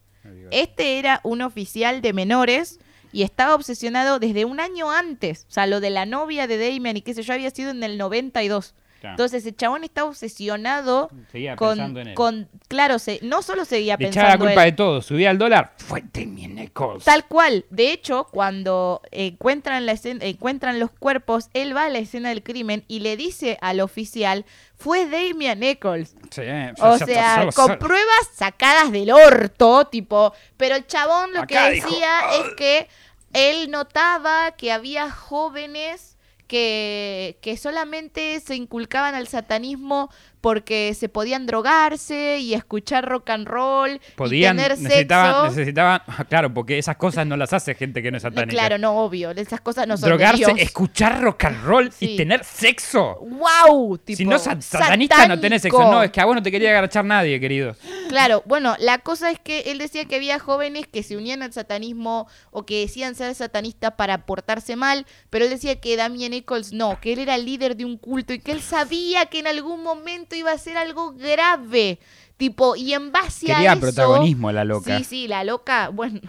Este 0.51 0.99
era 0.99 1.21
un 1.23 1.43
oficial 1.43 2.01
de 2.01 2.13
menores 2.13 2.81
y 3.13 3.23
estaba 3.23 3.55
obsesionado 3.55 4.19
desde 4.19 4.45
un 4.45 4.59
año 4.59 4.91
antes. 4.91 5.47
O 5.49 5.53
sea, 5.53 5.67
lo 5.67 5.81
de 5.81 5.91
la 5.91 6.07
novia 6.07 6.47
de 6.47 6.59
Damien 6.59 6.97
y 6.97 7.03
qué 7.03 7.15
sé 7.15 7.23
yo 7.23 7.35
había 7.35 7.51
sido 7.51 7.71
en 7.71 7.83
el 7.83 7.99
92. 7.99 8.75
Claro. 9.05 9.13
Entonces 9.17 9.45
el 9.45 9.55
chabón 9.55 9.85
está 9.85 10.05
obsesionado 10.05 11.11
Seguía 11.31 11.57
con, 11.57 11.69
pensando 11.77 12.01
en 12.01 12.09
él. 12.09 12.15
con 12.15 12.49
claro, 12.69 12.99
se, 12.99 13.19
no 13.23 13.43
solo 13.43 13.67
seguía 13.67 13.97
Le 13.99 14.09
echaba 14.09 14.29
la 14.29 14.33
pensando 14.33 14.47
culpa 14.47 14.65
él, 14.65 14.71
de 14.71 14.77
todo. 14.77 15.03
Subía 15.03 15.29
al 15.29 15.37
dólar. 15.37 15.75
Fue 15.77 16.03
Damien 16.11 16.59
Eccles. 16.59 17.05
Tal 17.05 17.27
cual. 17.27 17.67
De 17.69 17.93
hecho, 17.93 18.27
cuando 18.31 19.03
encuentran, 19.11 19.85
la 19.85 19.93
escena- 19.93 20.25
encuentran 20.25 20.81
los 20.81 20.91
cuerpos, 20.91 21.51
él 21.53 21.77
va 21.77 21.85
a 21.85 21.89
la 21.91 21.99
escena 21.99 22.31
del 22.31 22.43
crimen 22.43 22.83
y 22.89 23.01
le 23.01 23.19
dice 23.19 23.59
al 23.61 23.81
oficial, 23.81 24.47
fue 24.77 25.05
Damian 25.07 25.63
Eccles. 25.63 26.17
Sí, 26.31 26.41
O 26.41 26.45
ya- 26.45 26.99
ya- 26.99 27.05
sea, 27.07 27.49
con 27.55 27.79
pruebas 27.79 28.31
sacadas 28.35 28.91
del 28.91 29.11
orto, 29.13 29.85
tipo. 29.89 30.33
Pero 30.57 30.77
el 30.77 30.87
chabón 30.87 31.33
lo 31.35 31.41
Acá 31.43 31.69
que 31.69 31.75
dijo, 31.75 31.89
decía 31.91 32.21
es 32.41 32.55
que 32.57 32.89
él 33.35 33.71
notaba 33.71 34.53
que 34.53 34.73
había 34.73 35.11
jóvenes 35.11 36.14
que, 36.47 37.39
que 37.41 37.57
solamente 37.57 38.41
se 38.41 38.57
inculcaban 38.57 39.15
al 39.15 39.29
satanismo 39.29 40.11
porque 40.45 40.93
se 40.95 41.09
podían 41.09 41.47
drogarse 41.47 42.37
y 42.39 42.53
escuchar 42.53 43.09
rock 43.09 43.31
and 43.31 43.47
roll 43.49 43.99
Podían, 44.15 44.57
y 44.57 44.63
tener 44.63 44.79
necesitaban, 44.79 45.33
sexo. 45.47 45.57
necesitaban, 45.59 46.03
ah, 46.07 46.25
claro, 46.25 46.53
porque 46.53 46.77
esas 46.77 46.97
cosas 46.99 47.27
no 47.27 47.35
las 47.39 47.55
hace 47.55 47.75
gente 47.75 48.03
que 48.03 48.11
no 48.11 48.19
es 48.19 48.23
satánica. 48.25 48.51
Claro, 48.53 48.77
no, 48.77 48.93
obvio. 48.99 49.31
Esas 49.31 49.63
cosas 49.63 49.87
no 49.89 49.97
son 49.97 50.03
de 50.05 50.09
Drogarse, 50.11 50.45
Dios. 50.45 50.59
escuchar 50.59 51.23
rock 51.23 51.45
and 51.45 51.65
roll 51.65 51.91
Sí. 51.91 52.11
y 52.13 52.17
tener 52.19 52.45
sexo. 52.45 53.21
¡Wow! 53.23 53.97
Tipo, 53.97 54.17
si 54.19 54.25
no 54.27 54.39
sa- 54.39 54.61
satanista 54.61 55.27
no 55.27 55.41
tenés 55.41 55.63
sexo. 55.63 55.79
No, 55.91 56.03
es 56.03 56.11
que 56.11 56.21
a 56.21 56.27
vos 56.27 56.35
no 56.35 56.43
te 56.43 56.51
quería 56.51 56.77
agachar 56.77 57.07
nadie, 57.07 57.41
querido. 57.41 57.75
Claro, 58.11 58.43
bueno, 58.45 58.77
la 58.79 58.99
cosa 58.99 59.31
es 59.31 59.39
que 59.39 59.61
él 59.73 59.79
decía 59.79 60.05
que 60.05 60.17
había 60.17 60.39
jóvenes 60.39 60.87
que 60.87 61.03
se 61.03 61.17
unían 61.17 61.43
al 61.43 61.55
satanismo 61.55 62.29
o 62.51 62.65
que 62.67 62.81
decían 62.81 63.15
ser 63.15 63.35
satanistas 63.35 63.93
para 63.97 64.27
portarse 64.27 64.77
mal, 64.77 65.07
pero 65.31 65.47
él 65.47 65.51
decía 65.51 65.81
que 65.81 65.97
Damien 65.97 66.35
Eccles 66.35 66.73
no, 66.75 67.01
que 67.01 67.15
él 67.15 67.21
era 67.21 67.35
el 67.35 67.47
líder 67.47 67.77
de 67.77 67.87
un 67.87 67.97
culto 67.97 68.35
y 68.35 68.41
que 68.41 68.53
él 68.53 68.61
sabía 68.61 69.27
que 69.27 69.39
en 69.39 69.47
algún 69.47 69.83
momento 69.83 70.34
iba 70.35 70.53
a 70.53 70.59
ser 70.59 70.77
algo 70.77 71.13
grave. 71.13 71.99
Tipo, 72.37 72.75
y 72.77 72.93
en 72.95 73.13
base 73.13 73.53
a 73.53 73.57
Quería 73.57 73.73
eso... 73.73 73.81
protagonismo 73.81 74.51
la 74.53 74.65
loca. 74.65 74.99
Sí, 74.99 75.05
sí, 75.05 75.29
la 75.29 75.45
loca, 75.45 75.89
bueno, 75.89 76.21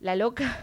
la 0.00 0.16
loca... 0.16 0.62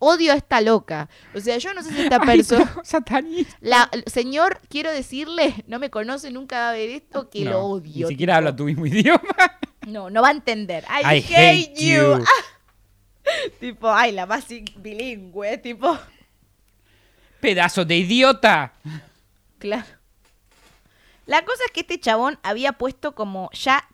Odio 0.00 0.32
a 0.32 0.36
esta 0.36 0.60
loca. 0.60 1.08
O 1.34 1.40
sea, 1.40 1.58
yo 1.58 1.74
no 1.74 1.82
sé 1.82 1.90
si 1.92 2.02
esta 2.02 2.20
persona... 2.24 2.72
satanista. 2.84 3.56
La, 3.60 3.90
señor, 4.06 4.60
quiero 4.68 4.92
decirle, 4.92 5.64
no 5.66 5.80
me 5.80 5.90
conoce, 5.90 6.30
nunca 6.30 6.56
va 6.60 6.70
a 6.70 6.72
ver 6.74 6.90
esto, 6.90 7.28
que 7.28 7.42
No, 7.44 7.50
lo 7.50 7.64
odio. 7.64 8.06
Ni 8.06 8.12
siquiera 8.12 8.34
tipo. 8.34 8.36
habla 8.38 8.54
tu 8.56 8.64
mismo 8.64 8.86
idioma. 8.86 9.20
No, 9.88 10.10
no 10.10 10.20
va 10.22 10.28
a 10.28 10.32
entender. 10.32 10.84
I, 10.84 11.16
I 11.16 11.20
hate, 11.20 11.34
hate 11.34 11.74
you. 11.80 12.18
you. 12.18 12.24
Ah. 12.24 13.28
tipo, 13.60 13.90
ay, 13.90 14.12
la 14.12 14.26
más 14.26 14.50
in- 14.52 14.66
bilingüe, 14.76 15.56
tipo. 15.58 15.98
Pedazo 17.40 17.84
de 17.86 17.96
idiota. 17.96 18.74
Claro. 19.58 19.86
La 21.28 21.44
cosa 21.44 21.62
es 21.66 21.72
que 21.72 21.80
este 21.80 22.00
chabón 22.00 22.38
había 22.42 22.72
puesto 22.72 23.14
como 23.14 23.50
ya 23.52 23.86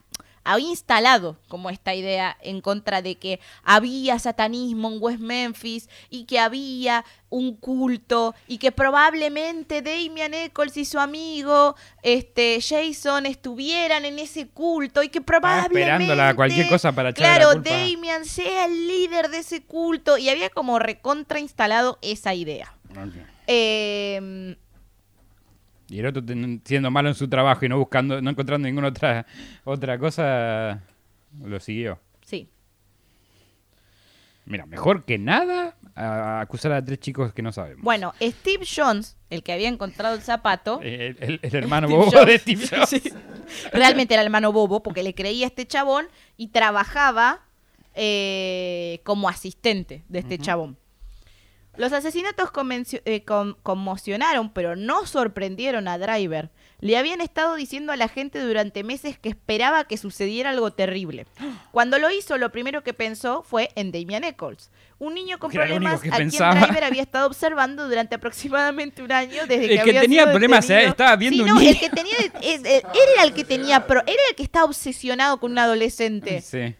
había 0.45 0.69
instalado 0.69 1.37
como 1.49 1.69
esta 1.69 1.93
idea 1.93 2.37
en 2.41 2.61
contra 2.61 3.01
de 3.01 3.15
que 3.15 3.41
había 3.63 4.19
satanismo 4.19 4.89
en 4.89 4.99
West 5.01 5.19
Memphis 5.19 5.89
y 6.09 6.23
que 6.25 6.39
había 6.39 7.03
un 7.29 7.57
culto 7.57 8.35
y 8.47 8.57
que 8.57 8.71
probablemente 8.71 9.81
Damian 9.81 10.33
Eccles 10.33 10.77
y 10.77 10.85
su 10.85 10.97
amigo 10.97 11.75
este 12.03 12.59
Jason 12.61 13.25
estuvieran 13.25 14.05
en 14.05 14.17
ese 14.17 14.47
culto 14.47 15.03
y 15.03 15.09
que 15.09 15.19
probablemente 15.19 15.81
esperándola 15.81 16.33
cualquier 16.35 16.69
cosa 16.69 16.93
para 16.93 17.09
la 17.09 17.15
claro 17.15 17.51
culpa. 17.51 17.69
Damian 17.71 18.23
sea 18.23 18.65
el 18.65 18.87
líder 18.87 19.29
de 19.29 19.39
ese 19.39 19.61
culto 19.61 20.17
y 20.17 20.29
había 20.29 20.49
como 20.51 20.79
recontra 20.79 21.39
instalado 21.39 21.99
esa 22.01 22.33
idea 22.33 22.73
eh, 23.47 24.55
Y 25.87 25.99
el 25.99 26.05
otro 26.07 26.23
ten- 26.25 26.61
siendo 26.65 26.89
malo 26.91 27.09
en 27.09 27.15
su 27.15 27.27
trabajo 27.27 27.65
y 27.65 27.69
no 27.69 27.77
buscando, 27.77 28.21
no 28.21 28.29
encontrando 28.29 28.67
ninguna 28.67 28.87
otra 28.87 29.25
otra 29.63 29.99
cosa, 29.99 30.81
lo 31.43 31.59
siguió. 31.59 31.99
sí 32.25 32.49
Mira, 34.47 34.67
mejor 34.67 35.05
que 35.05 35.17
nada 35.17 35.75
a 35.95 36.39
acusar 36.41 36.71
a 36.73 36.85
tres 36.85 36.99
chicos 36.99 37.33
que 37.33 37.41
no 37.41 37.51
sabemos. 37.51 37.83
Bueno, 37.83 38.13
Steve 38.21 38.63
Jones, 38.63 39.17
el 39.31 39.41
que 39.41 39.51
había 39.53 39.69
encontrado 39.69 40.13
el 40.15 40.21
zapato, 40.21 40.81
El, 40.83 41.17
el- 41.19 41.39
el 41.41 41.55
hermano 41.55 41.87
Steve 41.87 42.05
bobo 42.05 42.25
de 42.25 42.37
Steve 42.37 42.67
Jobs. 42.69 43.01
realmente 43.73 44.13
era 44.13 44.21
el 44.21 44.27
hermano 44.27 44.51
bobo 44.51 44.83
porque 44.83 45.01
le 45.01 45.15
creía 45.15 45.45
a 45.45 45.49
este 45.49 45.65
chabón 45.65 46.05
y 46.37 46.49
trabajaba 46.49 47.41
eh, 47.95 49.01
como 49.03 49.29
asistente 49.29 50.03
de 50.09 50.19
este 50.19 50.37
chabón. 50.37 50.77
Los 51.77 51.93
asesinatos 51.93 52.49
eh, 53.05 53.23
con- 53.23 53.57
conmocionaron, 53.63 54.49
pero 54.51 54.75
no 54.75 55.05
sorprendieron 55.05 55.87
a 55.87 55.97
Driver. 55.97 56.49
Le 56.81 56.97
habían 56.97 57.21
estado 57.21 57.55
diciendo 57.55 57.91
a 57.93 57.95
la 57.95 58.07
gente 58.09 58.39
durante 58.39 58.83
meses 58.83 59.17
que 59.17 59.29
esperaba 59.29 59.85
que 59.85 59.97
sucediera 59.97 60.49
algo 60.51 60.71
terrible. 60.71 61.25
Cuando 61.71 61.97
lo 61.99 62.11
hizo, 62.11 62.37
lo 62.37 62.51
primero 62.51 62.83
que 62.83 62.93
pensó 62.93 63.43
fue 63.43 63.69
en 63.75 63.91
Damian 63.91 64.23
Eccles, 64.23 64.69
un 64.99 65.13
niño 65.13 65.39
con 65.39 65.51
era 65.51 65.65
problemas 65.65 65.95
a 65.99 66.01
quien 66.01 66.13
pensaba. 66.13 66.55
Driver 66.55 66.83
había 66.83 67.01
estado 67.01 67.27
observando 67.27 67.87
durante 67.87 68.15
aproximadamente 68.15 69.01
un 69.01 69.11
año 69.11 69.41
desde 69.47 69.63
El 69.63 69.69
que, 69.69 69.75
que 69.75 69.81
había 69.81 70.01
tenía 70.01 70.21
sido 70.23 70.31
problemas, 70.33 70.69
eh, 70.69 70.85
estaba 70.85 71.15
viendo 71.15 71.43
Sí, 71.45 71.49
un 71.51 71.55
no, 71.55 71.61
el 71.61 71.67
niño. 71.67 71.79
que 71.79 71.89
tenía, 71.89 72.13
es- 72.41 72.61
es- 72.61 72.83
él 72.83 73.09
era 73.13 73.23
el 73.23 73.33
que 73.33 73.43
tenía, 73.45 73.87
pro- 73.87 74.01
era 74.01 74.21
el 74.29 74.35
que 74.35 74.43
estaba 74.43 74.65
obsesionado 74.65 75.39
con 75.39 75.51
un 75.51 75.59
adolescente. 75.59 76.41
Sí. 76.41 76.75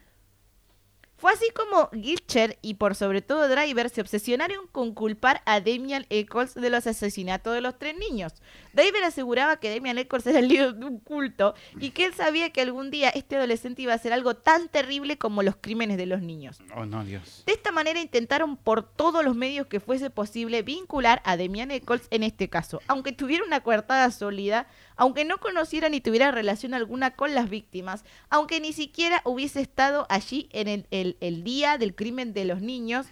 Fue 1.18 1.32
así 1.32 1.46
como 1.56 1.90
Gilcher 1.92 2.58
y 2.62 2.74
por 2.74 2.94
sobre 2.94 3.22
todo 3.22 3.48
Driver 3.48 3.90
se 3.90 4.02
obsesionaron 4.02 4.68
con 4.72 4.94
culpar 4.94 5.42
a 5.46 5.62
Damian 5.62 6.06
Eccles 6.10 6.54
de 6.56 6.70
los 6.70 6.88
asesinatos 6.88 7.54
de 7.54 7.62
los 7.62 7.80
tres 7.80 7.98
niños. 7.98 8.34
Driver 8.74 9.04
aseguraba 9.04 9.58
que 9.58 9.74
Damian 9.74 9.98
Eccles 9.98 10.28
era 10.28 10.40
el 10.40 10.50
líder 10.50 10.76
de 10.76 10.86
un 10.86 11.00
culto 11.00 11.56
y 11.80 11.92
que 11.92 12.06
él 12.06 12.14
sabía 12.14 12.50
que 12.50 12.62
algún 12.62 12.92
día 12.92 13.10
este 13.10 13.38
adolescente 13.38 13.82
iba 13.82 13.94
a 13.94 13.96
hacer 13.96 14.12
algo 14.12 14.36
tan 14.36 14.68
terrible 14.68 15.18
como 15.18 15.42
los 15.42 15.56
crímenes 15.56 15.98
de 15.98 16.06
los 16.06 16.22
niños. 16.22 16.60
Oh, 16.76 16.86
no, 16.86 17.06
Dios. 17.06 17.44
De 17.46 17.54
esta 17.54 17.72
manera 17.72 18.02
intentaron 18.02 18.58
por 18.58 18.84
todos 18.84 19.24
los 19.24 19.36
medios 19.36 19.68
que 19.68 19.80
fuese 19.80 20.10
posible 20.10 20.64
vincular 20.64 21.22
a 21.24 21.38
Damian 21.38 21.72
Eccles 21.72 22.08
en 22.12 22.24
este 22.24 22.50
caso, 22.50 22.82
aunque 22.88 23.14
tuviera 23.14 23.46
una 23.46 23.62
coartada 23.62 24.12
sólida, 24.12 24.68
aunque 24.98 25.26
no 25.26 25.38
conociera 25.38 25.90
ni 25.90 26.02
tuviera 26.02 26.32
relación 26.32 26.74
alguna 26.74 27.12
con 27.12 27.34
las 27.36 27.50
víctimas, 27.50 28.04
aunque 28.30 28.60
ni 28.60 28.74
siquiera 28.74 29.22
hubiese 29.26 29.62
estado 29.62 30.06
allí 30.10 30.50
en 30.52 30.68
el, 30.68 30.88
el- 30.92 31.18
el 31.22 31.44
día 31.44 31.78
del 31.78 31.96
crimen 31.96 32.34
de 32.34 32.46
los 32.46 32.62
niños. 32.62 33.08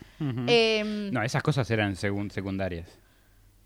Em, 0.48 1.12
No, 1.12 1.22
esas 1.24 1.44
cosas 1.44 1.70
eran 1.72 1.96
segun- 1.96 2.30
secundarias. 2.32 2.90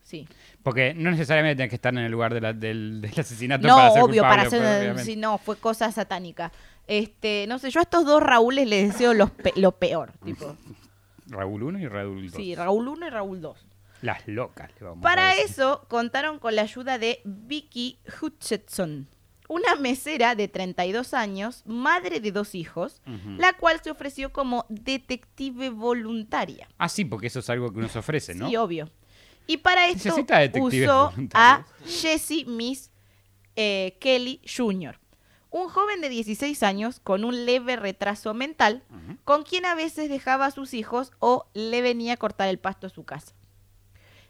Sí. 0.04 0.28
Porque 0.64 0.94
no 0.94 1.12
necesariamente 1.12 1.58
tenés 1.58 1.70
que 1.70 1.76
estar 1.76 1.94
en 1.94 2.00
el 2.00 2.12
lugar 2.12 2.34
de 2.34 2.42
la- 2.42 2.54
del, 2.54 3.02
del 3.02 3.20
asesinato 3.20 3.68
No, 3.68 3.76
para 3.76 3.92
ser 3.92 4.02
obvio, 4.04 4.22
para 4.22 4.44
culpable, 4.44 4.78
obviamente. 4.80 5.04
Sí, 5.04 5.16
no, 5.18 5.38
fue 5.38 5.58
cosa 5.58 5.92
satánica. 5.92 6.52
Este, 6.88 7.46
no 7.50 7.60
sé, 7.60 7.70
yo 7.72 7.82
a 7.82 7.84
estos 7.84 8.06
dos 8.06 8.24
Raúles 8.24 8.68
les 8.68 8.94
deseo 8.94 9.14
los 9.14 9.30
pe- 9.32 9.52
lo 9.58 9.74
peor. 9.74 10.14
Tipo. 10.24 10.56
Raúl 11.28 11.62
1 11.64 11.80
y 11.80 11.88
Raúl 11.90 12.28
2. 12.32 12.38
Sí, 12.38 12.56
Raúl 12.56 12.88
1 12.88 13.08
y 13.08 13.10
Raúl 13.10 13.42
2. 13.42 13.66
Las 14.02 14.28
locas, 14.28 14.72
le 14.80 14.86
vamos 14.86 15.00
a 15.00 15.02
Para 15.04 15.30
decir. 15.30 15.46
eso 15.46 15.86
contaron 15.90 16.40
con 16.40 16.56
la 16.56 16.64
ayuda 16.64 16.98
de 16.98 17.22
Vicky 17.26 18.00
Hutchinson, 18.22 19.08
una 19.48 19.76
mesera 19.76 20.36
de 20.36 20.48
32 20.48 21.14
años, 21.14 21.64
madre 21.66 22.20
de 22.20 22.32
dos 22.32 22.54
hijos, 22.54 23.02
la 23.38 23.54
cual 23.54 23.80
se 23.84 23.90
ofreció 23.92 24.32
como 24.34 24.66
detective 24.70 25.70
voluntaria. 25.70 26.68
Ah, 26.78 26.90
sí, 26.90 27.06
porque 27.06 27.28
eso 27.28 27.40
es 27.40 27.50
algo 27.50 27.72
que 27.72 27.80
uno 27.80 27.90
se 27.90 28.00
ofrece, 28.00 28.36
¿no? 28.36 28.50
Sí, 28.50 28.56
obvio. 28.58 28.90
Y 29.48 29.58
para 29.58 29.88
esto 29.88 30.14
usó 30.60 31.14
a. 31.34 31.66
Jesse 31.86 32.46
Miss 32.46 32.92
eh, 33.56 33.98
Kelly 34.02 34.42
Jr., 34.46 35.00
un 35.50 35.70
joven 35.70 36.02
de 36.02 36.10
16 36.10 36.62
años 36.64 37.00
con 37.00 37.24
un 37.24 37.46
leve 37.46 37.78
retraso 37.78 38.34
mental, 38.34 38.84
con 39.24 39.44
quien 39.44 39.66
a 39.66 39.76
veces 39.76 40.10
dejaba 40.10 40.46
a 40.48 40.52
sus 40.52 40.74
hijos 40.74 41.14
o 41.20 41.48
le 41.54 41.82
venía 41.82 42.14
a 42.14 42.18
cortar 42.18 42.50
el 42.50 42.60
pasto 42.60 42.88
a 42.88 42.90
su 42.90 43.06
casa. 43.06 43.34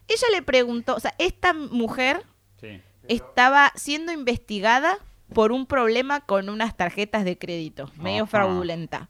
Ella 0.08 0.28
le 0.32 0.42
preguntó, 0.42 0.96
o 0.96 1.00
sea, 1.00 1.14
esta 1.18 1.54
mujer 1.54 2.24
Sí. 2.62 2.82
estaba 3.08 3.72
siendo 3.76 4.12
investigada 4.12 4.98
por 5.34 5.52
un 5.52 5.66
problema 5.66 6.22
con 6.22 6.50
unas 6.50 6.76
tarjetas 6.78 7.26
de 7.26 7.38
crédito, 7.38 7.92
medio 7.98 8.24
Ajá. 8.24 8.32
fraudulenta. 8.32 9.10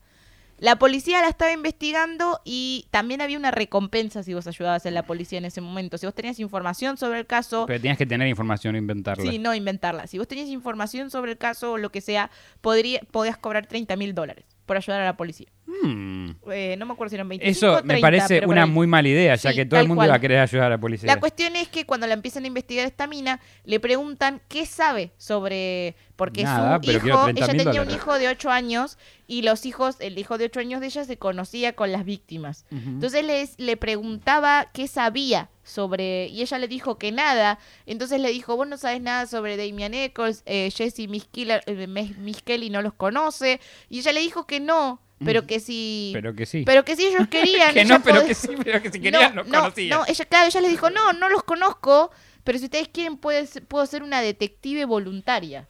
La 0.59 0.79
policía 0.79 1.21
la 1.21 1.27
estaba 1.27 1.51
investigando 1.51 2.41
y 2.43 2.87
también 2.89 3.21
había 3.21 3.37
una 3.37 3.51
recompensa 3.51 4.23
si 4.23 4.33
vos 4.33 4.47
ayudabas 4.47 4.87
en 4.87 4.95
la 4.95 5.03
policía 5.03 5.37
en 5.37 5.45
ese 5.45 5.61
momento. 5.61 5.99
Si 5.99 6.07
vos 6.07 6.15
tenías 6.15 6.39
información 6.39 6.97
sobre 6.97 7.19
el 7.19 7.27
caso, 7.27 7.65
Pero 7.67 7.79
tenías 7.79 7.99
que 7.99 8.07
tener 8.07 8.27
información 8.27 8.73
e 8.73 8.79
inventarla. 8.79 9.31
sí, 9.31 9.37
no 9.37 9.53
inventarla. 9.53 10.07
Si 10.07 10.17
vos 10.17 10.27
tenías 10.27 10.49
información 10.49 11.11
sobre 11.11 11.33
el 11.33 11.37
caso 11.37 11.73
o 11.73 11.77
lo 11.77 11.91
que 11.91 12.01
sea, 12.01 12.31
podría, 12.61 13.01
podías 13.11 13.37
cobrar 13.37 13.67
30 13.67 13.95
mil 13.97 14.15
dólares 14.15 14.45
por 14.65 14.77
ayudar 14.77 15.01
a 15.01 15.05
la 15.05 15.15
policía. 15.15 15.47
Hmm. 15.87 16.35
Eh, 16.51 16.75
no 16.77 16.85
me 16.85 16.93
acuerdo 16.93 17.09
si 17.09 17.15
eran 17.15 17.29
25 17.29 17.51
Eso 17.75 17.83
me 17.83 17.93
30, 17.99 18.01
parece 18.01 18.45
una 18.45 18.63
ahí. 18.63 18.69
muy 18.69 18.87
mala 18.87 19.07
idea, 19.07 19.35
ya 19.35 19.49
Sí, 19.51 19.55
que 19.55 19.65
todo 19.65 19.79
el 19.79 19.87
mundo 19.87 19.99
cual. 19.99 20.07
iba 20.09 20.15
a 20.15 20.19
querer 20.19 20.39
ayudar 20.39 20.65
a 20.67 20.69
la 20.71 20.77
policía. 20.79 21.07
La 21.07 21.19
cuestión 21.19 21.55
es 21.55 21.67
que 21.69 21.85
cuando 21.85 22.07
la 22.07 22.13
empiezan 22.13 22.43
a 22.43 22.47
investigar 22.47 22.85
esta 22.85 23.07
mina, 23.07 23.39
le 23.63 23.79
preguntan 23.79 24.41
qué 24.47 24.65
sabe 24.65 25.11
sobre... 25.17 25.95
Porque 26.17 26.41
Nada, 26.41 26.79
su 26.83 26.89
hijo, 26.91 27.25
30 27.25 27.45
ella 27.45 27.63
tenía 27.63 27.81
un 27.83 27.91
hijo 27.91 28.17
de 28.17 28.27
8 28.27 28.49
años 28.49 28.97
y 29.27 29.43
los 29.43 29.67
hijos, 29.67 29.97
el 29.99 30.17
hijo 30.17 30.39
de 30.39 30.45
8 30.45 30.61
años 30.61 30.81
de 30.81 30.87
ella 30.87 31.05
se 31.05 31.17
conocía 31.17 31.73
con 31.73 31.91
las 31.91 32.05
víctimas. 32.05 32.65
Entonces 32.71 33.23
les, 33.23 33.53
le 33.59 33.77
preguntaba 33.77 34.67
qué 34.73 34.87
sabía 34.87 35.49
sobre... 35.63 36.25
Y 36.29 36.41
ella 36.41 36.57
le 36.57 36.67
dijo 36.67 36.97
que 36.97 37.11
nada. 37.11 37.59
Entonces 37.85 38.19
le 38.19 38.31
dijo, 38.31 38.55
vos 38.57 38.67
no 38.67 38.77
sabes 38.77 38.99
nada 38.99 39.27
sobre 39.27 39.57
Damian 39.57 39.93
Eccles, 39.93 40.41
eh, 40.47 40.71
Jesse 40.75 41.07
Miss, 41.07 41.27
Killer- 41.31 41.61
eh, 41.67 41.85
Miss- 41.85 42.17
Miss 42.17 42.41
Kelly 42.41 42.71
no 42.71 42.81
los 42.81 42.93
conoce. 42.93 43.59
Y 43.87 43.99
ella 43.99 44.11
le 44.11 44.21
dijo 44.21 44.47
que 44.47 44.59
no, 44.59 44.99
pero 45.23 45.45
que 45.47 45.59
si... 45.59 46.11
Pero 46.13 46.35
que 46.35 46.45
sí. 46.45 46.63
Pero 46.65 46.85
que 46.85 46.95
si 46.95 47.07
ellos 47.07 47.27
querían... 47.31 47.73
que 47.73 47.85
no, 47.85 48.01
pero 48.03 48.25
que 48.25 48.33
sí, 48.33 48.49
pero 48.63 48.81
que 48.81 48.91
si 48.91 48.99
querías 49.01 49.33
no, 49.33 49.43
lo 49.43 49.49
no, 49.49 49.59
conocías. 49.61 49.97
No, 49.97 50.05
ella, 50.07 50.25
claro, 50.25 50.47
ella 50.47 50.61
les 50.61 50.71
dijo, 50.71 50.89
no, 50.89 51.13
no 51.13 51.29
los 51.29 51.43
conozco, 51.43 52.11
pero 52.43 52.59
si 52.59 52.65
ustedes 52.65 52.87
quieren 52.89 53.17
puede 53.17 53.45
ser- 53.47 53.65
puedo 53.65 53.85
ser 53.85 54.03
una 54.03 54.21
detective 54.21 54.85
voluntaria. 54.85 55.67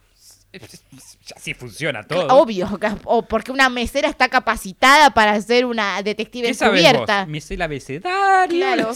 Así 1.36 1.54
funciona 1.54 2.02
todo. 2.02 2.26
Obvio, 2.28 2.68
o 3.04 3.22
porque 3.22 3.52
una 3.52 3.68
mesera 3.68 4.08
está 4.08 4.28
capacitada 4.28 5.10
para 5.10 5.40
ser 5.42 5.66
una 5.66 6.02
detective 6.02 6.48
¿Qué 6.48 6.54
sabes 6.54 6.82
encubierta. 6.82 7.20
vos? 7.20 7.28
Me 7.28 7.40
sé 7.40 7.54
el 7.54 7.62
abecedario. 7.62 8.56
Claro. 8.58 8.92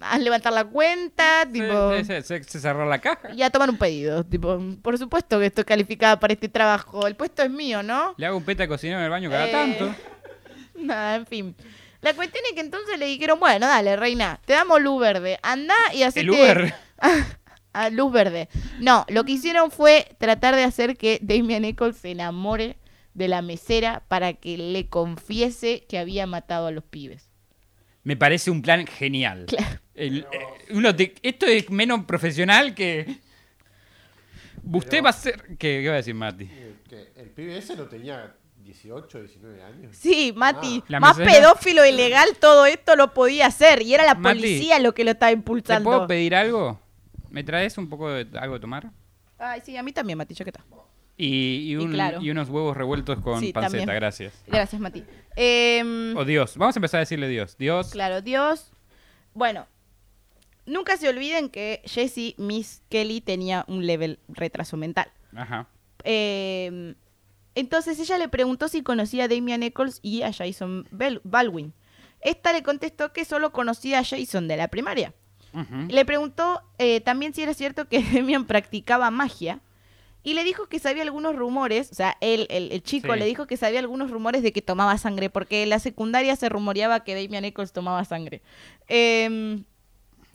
A 0.00 0.18
levantar 0.18 0.52
la 0.52 0.64
cuenta, 0.64 1.46
tipo, 1.52 1.90
Se, 1.96 2.04
se- 2.04 2.22
se- 2.22 2.44
se 2.44 2.60
cerró 2.60 2.86
la 2.88 2.98
caja. 3.00 3.32
y 3.34 3.42
a 3.42 3.50
tomar 3.50 3.70
un 3.70 3.76
pedido. 3.78 4.24
Tipo, 4.24 4.58
por 4.82 4.98
supuesto 4.98 5.38
que 5.40 5.46
estoy 5.46 5.64
calificada 5.64 6.18
para 6.20 6.32
este 6.32 6.48
trabajo. 6.48 7.06
El 7.06 7.16
puesto 7.16 7.42
es 7.42 7.50
mío, 7.50 7.82
¿no? 7.82 8.14
Le 8.16 8.26
hago 8.26 8.36
un 8.36 8.44
peta 8.44 8.66
cocinero 8.68 8.98
en 8.98 9.04
el 9.04 9.10
baño 9.10 9.30
cada 9.30 9.48
Eh, 9.48 9.52
tanto. 9.52 9.94
Nada, 10.76 11.16
en 11.16 11.26
fin. 11.26 11.56
La 12.00 12.12
cuestión 12.14 12.44
es 12.48 12.54
que 12.54 12.60
entonces 12.60 12.98
le 12.98 13.06
dijeron, 13.06 13.40
bueno, 13.40 13.66
dale, 13.66 13.96
reina, 13.96 14.40
te 14.44 14.52
damos 14.52 14.80
luz 14.82 15.00
verde. 15.00 15.38
Anda 15.42 15.74
y 15.94 16.02
hacete... 16.02 16.20
El 16.20 16.30
Uber. 16.30 16.74
a 17.72 17.90
luz 17.90 18.12
verde. 18.12 18.48
No, 18.78 19.04
lo 19.08 19.24
que 19.24 19.32
hicieron 19.32 19.70
fue 19.70 20.14
tratar 20.18 20.54
de 20.54 20.64
hacer 20.64 20.96
que 20.96 21.18
Damian 21.22 21.64
Eccles 21.64 21.96
se 21.96 22.10
enamore 22.10 22.76
de 23.14 23.28
la 23.28 23.42
mesera 23.42 24.02
para 24.08 24.34
que 24.34 24.58
le 24.58 24.88
confiese 24.88 25.84
que 25.88 25.98
había 25.98 26.26
matado 26.26 26.66
a 26.66 26.70
los 26.72 26.84
pibes. 26.84 27.30
Me 28.04 28.16
parece 28.16 28.50
un 28.50 28.62
plan 28.62 28.86
genial. 28.86 29.46
Claro. 29.46 29.80
El- 29.94 30.26
eh, 30.32 30.38
uno 30.70 30.94
te- 30.94 31.14
esto 31.22 31.46
es 31.46 31.70
menos 31.70 32.04
profesional 32.04 32.74
que. 32.74 33.16
Usted 34.72 35.02
va 35.04 35.10
a 35.10 35.12
ser. 35.12 35.42
¿Qué, 35.58 35.80
qué 35.82 35.88
va 35.88 35.94
a 35.94 35.96
decir 35.98 36.14
Mati? 36.14 36.46
Que 36.88 37.12
el 37.16 37.30
pibe 37.30 37.56
ese 37.58 37.76
no 37.76 37.84
tenía 37.84 38.34
18, 38.62 39.20
19 39.20 39.62
años. 39.62 39.96
Sí, 39.96 40.32
Mati, 40.34 40.82
Ah. 40.90 41.00
Más 41.00 41.18
mesera- 41.18 41.32
pedófilo 41.40 41.84
ilegal 41.84 42.30
todo 42.40 42.66
esto 42.66 42.96
lo 42.96 43.12
podía 43.12 43.46
hacer 43.46 43.82
y 43.82 43.94
era 43.94 44.04
la 44.04 44.14
Mati, 44.14 44.38
policía 44.40 44.78
lo 44.78 44.94
que 44.94 45.04
lo 45.04 45.10
estaba 45.12 45.30
¿Te 45.30 45.34
impulsando. 45.34 45.90
puedo 45.90 46.06
pedir 46.06 46.34
algo? 46.34 46.80
¿Me 47.30 47.42
traes 47.44 47.76
un 47.78 47.88
poco 47.88 48.10
de 48.10 48.26
algo 48.38 48.54
de 48.54 48.60
tomar? 48.60 48.90
Ay, 49.38 49.60
sí, 49.64 49.76
a 49.76 49.82
mí 49.82 49.92
también, 49.92 50.16
Mati, 50.16 50.34
ya 50.34 50.44
que 50.44 50.50
está. 50.50 50.64
Y, 51.16 51.70
y 51.70 51.76
un- 51.76 51.92
claro. 51.92 52.20
y 52.20 52.30
unos 52.30 52.48
huevos 52.48 52.76
revueltos 52.76 53.20
con 53.20 53.38
Sí, 53.40 53.52
panceta, 53.52 53.78
también. 53.78 53.96
gracias. 53.98 54.32
Gracias, 54.46 54.80
Mati. 54.80 55.04
Em, 55.36 56.16
O 56.16 56.24
Dios. 56.24 56.56
Vamos 56.56 56.74
a 56.76 56.78
empezar 56.78 56.98
a 56.98 57.00
decirle 57.00 57.28
Dios. 57.28 57.56
Dios. 57.56 57.90
Claro, 57.90 58.20
Dios. 58.20 58.72
Bueno, 59.32 59.66
nunca 60.66 60.96
se 60.96 61.08
olviden 61.08 61.48
que 61.50 61.82
Jessie 61.84 62.34
Miss 62.38 62.82
Kelly 62.88 63.20
tenía 63.20 63.64
un 63.68 63.86
level 63.86 64.18
retraso 64.28 64.76
mental. 64.76 65.06
Ajá. 65.36 65.68
Eh, 66.04 66.94
entonces 67.54 67.98
ella 68.00 68.18
le 68.18 68.28
preguntó 68.28 68.68
si 68.68 68.82
conocía 68.82 69.24
a 69.24 69.28
Damian 69.28 69.62
Eccles 69.62 70.00
y 70.02 70.22
a 70.22 70.32
Jason 70.32 70.86
Bel- 70.90 71.20
Baldwin. 71.24 71.72
Esta 72.20 72.52
le 72.52 72.62
contestó 72.62 73.12
que 73.12 73.24
solo 73.24 73.52
conocía 73.52 74.00
a 74.00 74.04
Jason 74.04 74.48
de 74.48 74.56
la 74.56 74.68
primaria. 74.68 75.14
Le 75.88 76.04
preguntó 76.04 76.62
eh, 76.78 77.00
también 77.00 77.32
si 77.32 77.42
era 77.42 77.54
cierto 77.54 77.86
que 77.88 78.02
Damian 78.12 78.44
practicaba 78.46 79.10
magia. 79.12 79.60
Y 80.24 80.34
le 80.34 80.42
dijo 80.42 80.66
que 80.68 80.78
sabía 80.80 81.02
algunos 81.04 81.36
rumores, 81.36 81.90
o 81.92 81.94
sea, 81.94 82.16
él, 82.20 82.46
el, 82.50 82.72
el 82.72 82.82
chico 82.82 83.12
Sí. 83.12 83.18
le 83.18 83.26
dijo 83.26 83.46
que 83.46 83.56
sabía 83.56 83.78
algunos 83.78 84.10
rumores 84.10 84.42
de 84.42 84.52
que 84.52 84.62
tomaba 84.62 84.96
sangre, 84.98 85.30
porque 85.30 85.62
en 85.62 85.68
la 85.70 85.78
secundaria 85.78 86.34
se 86.34 86.48
rumoreaba 86.48 87.04
que 87.04 87.14
Damian 87.14 87.44
Eccles 87.44 87.72
tomaba 87.72 88.04
sangre. 88.04 88.40
Em, 88.88 89.64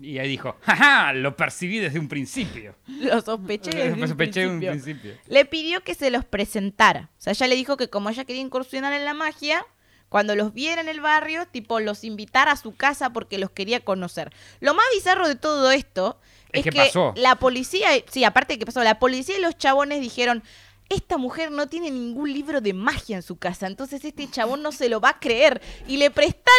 Y 0.02 0.18
ahí 0.20 0.30
dijo, 0.30 0.56
jaja, 0.62 1.12
lo 1.14 1.36
percibí 1.36 1.80
desde 1.80 2.00
un 2.00 2.08
principio. 2.08 2.76
lo 2.88 3.20
sospeché. 3.22 3.72
desde 3.72 3.94
un 4.02 4.08
sospeché 4.08 4.48
un 4.48 4.60
principio. 4.60 4.72
principio. 4.72 5.14
Le 5.28 5.44
pidió 5.46 5.82
que 5.84 5.94
se 5.96 6.10
los 6.12 6.24
presentara. 6.24 7.10
O 7.18 7.22
sea, 7.22 7.34
ella 7.34 7.48
le 7.48 7.56
dijo 7.56 7.76
que 7.76 7.90
como 7.90 8.10
ella 8.10 8.24
quería 8.26 8.42
incursionar 8.42 8.94
en 8.94 9.04
la 9.06 9.14
magia, 9.14 9.66
cuando 10.08 10.36
los 10.36 10.54
viera 10.54 10.82
en 10.82 10.88
el 10.88 11.02
barrio, 11.02 11.48
tipo, 11.48 11.80
los 11.80 12.04
invitara 12.04 12.54
a 12.54 12.58
su 12.58 12.76
casa 12.76 13.12
porque 13.12 13.38
los 13.40 13.52
quería 13.52 13.82
conocer. 13.82 14.32
Lo 14.60 14.74
más 14.74 14.86
bizarro 14.96 15.28
de 15.28 15.36
todo 15.36 15.70
esto 15.72 16.20
Es 16.52 16.60
es, 16.60 16.64
que 16.64 16.70
que, 16.72 16.78
pasó. 16.78 17.14
la 17.16 17.36
policía, 17.36 17.90
sí, 18.12 18.24
aparte 18.24 18.54
de 18.54 18.60
que 18.60 18.66
pasó, 18.66 18.84
la 18.84 19.00
policía 19.00 19.38
y 19.38 19.42
los 19.42 19.58
chabones 19.58 20.02
dijeron, 20.02 20.44
esta 20.90 21.18
mujer 21.18 21.52
no 21.52 21.68
tiene 21.68 21.92
ningún 21.92 22.34
libro 22.34 22.62
de 22.62 22.74
magia 22.74 23.16
en 23.16 23.22
su 23.22 23.38
casa, 23.38 23.68
entonces 23.68 24.04
este 24.04 24.30
chabón 24.30 24.64
no 24.64 24.72
se 24.72 24.90
lo 24.90 25.00
va 25.00 25.10
a 25.10 25.20
creer. 25.20 25.62
Y 25.88 25.98
le 25.98 26.10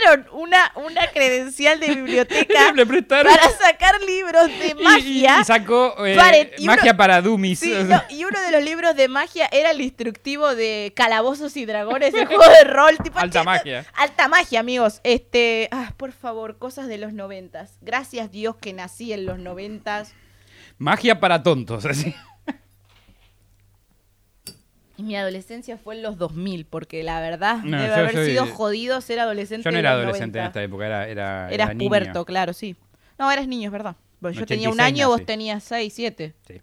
prestaron 0.00 0.26
una, 0.40 0.72
una 0.76 1.06
credencial 1.08 1.80
de 1.80 1.94
biblioteca 1.94 2.72
para 3.08 3.50
sacar 3.50 4.00
libros 4.06 4.46
de 4.48 4.74
y- 4.78 4.82
magia. 4.82 5.38
Y, 5.40 5.44
sacó 5.44 6.06
eh, 6.06 6.16
Paren, 6.16 6.50
y 6.58 6.66
magia 6.66 6.90
uno- 6.92 6.96
para 6.96 7.22
dummies. 7.22 7.58
Sí, 7.60 7.74
no, 7.84 8.02
y 8.08 8.24
uno 8.24 8.40
de 8.40 8.50
los 8.52 8.62
libros 8.62 8.96
de 8.96 9.08
magia 9.08 9.48
era 9.52 9.70
el 9.70 9.80
instructivo 9.80 10.54
de 10.54 10.92
Calabozos 10.96 11.56
y 11.56 11.66
Dragones, 11.66 12.14
el 12.14 12.26
juego 12.26 12.44
de 12.48 12.64
rol. 12.64 12.96
Tipo, 13.02 13.18
Alta 13.18 13.44
magia. 13.44 13.86
Alta 13.94 14.28
magia, 14.28 14.60
amigos. 14.60 15.00
Este, 15.04 15.68
ah, 15.72 15.92
por 15.96 16.12
favor, 16.12 16.58
cosas 16.58 16.88
de 16.88 16.98
los 16.98 17.12
noventas. 17.12 17.78
Gracias 17.80 18.30
Dios 18.30 18.56
que 18.56 18.72
nací 18.72 19.12
en 19.12 19.26
los 19.26 19.38
noventas. 19.38 20.12
Magia 20.78 21.20
para 21.20 21.42
tontos, 21.42 21.84
así. 21.84 22.14
Y 25.00 25.02
mi 25.02 25.16
adolescencia 25.16 25.78
fue 25.78 25.94
en 25.94 26.02
los 26.02 26.18
2000, 26.18 26.66
porque 26.66 27.02
la 27.02 27.20
verdad 27.22 27.62
No, 27.64 27.78
debe 27.80 27.88
yo 27.88 27.94
haber 27.94 28.26
sido 28.26 28.46
jodido 28.46 29.00
ser 29.00 29.18
adolescente. 29.20 29.64
Yo 29.64 29.72
no 29.72 29.78
era 29.78 29.92
adolescente 29.92 30.38
90. 30.38 30.40
en 30.40 30.46
esta 30.48 30.62
época, 30.62 30.86
era, 30.86 31.08
era, 31.08 31.46
Eras 31.48 31.52
era 31.52 31.74
niño. 31.74 31.88
puberto, 31.88 32.24
claro, 32.26 32.52
sí. 32.52 32.76
No, 33.18 33.30
eras 33.32 33.48
niño, 33.48 33.68
es 33.68 33.72
verdad. 33.72 33.96
Bueno, 34.20 34.38
yo 34.38 34.44
tenía 34.44 34.68
un 34.68 34.74
86 34.74 34.92
año, 35.02 35.08
vos 35.08 35.24
tenías 35.24 35.64
6, 35.64 35.92
7. 35.94 36.34
Sí. 36.46 36.60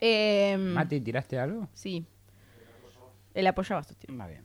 Eh, 0.00 0.56
Mati, 0.58 1.00
¿tiraste 1.00 1.38
algo? 1.38 1.68
Sí. 1.72 2.04
El 3.34 3.46
apoyabazo, 3.46 3.94
tío. 3.94 4.12
Está 4.12 4.26
bien. 4.26 4.44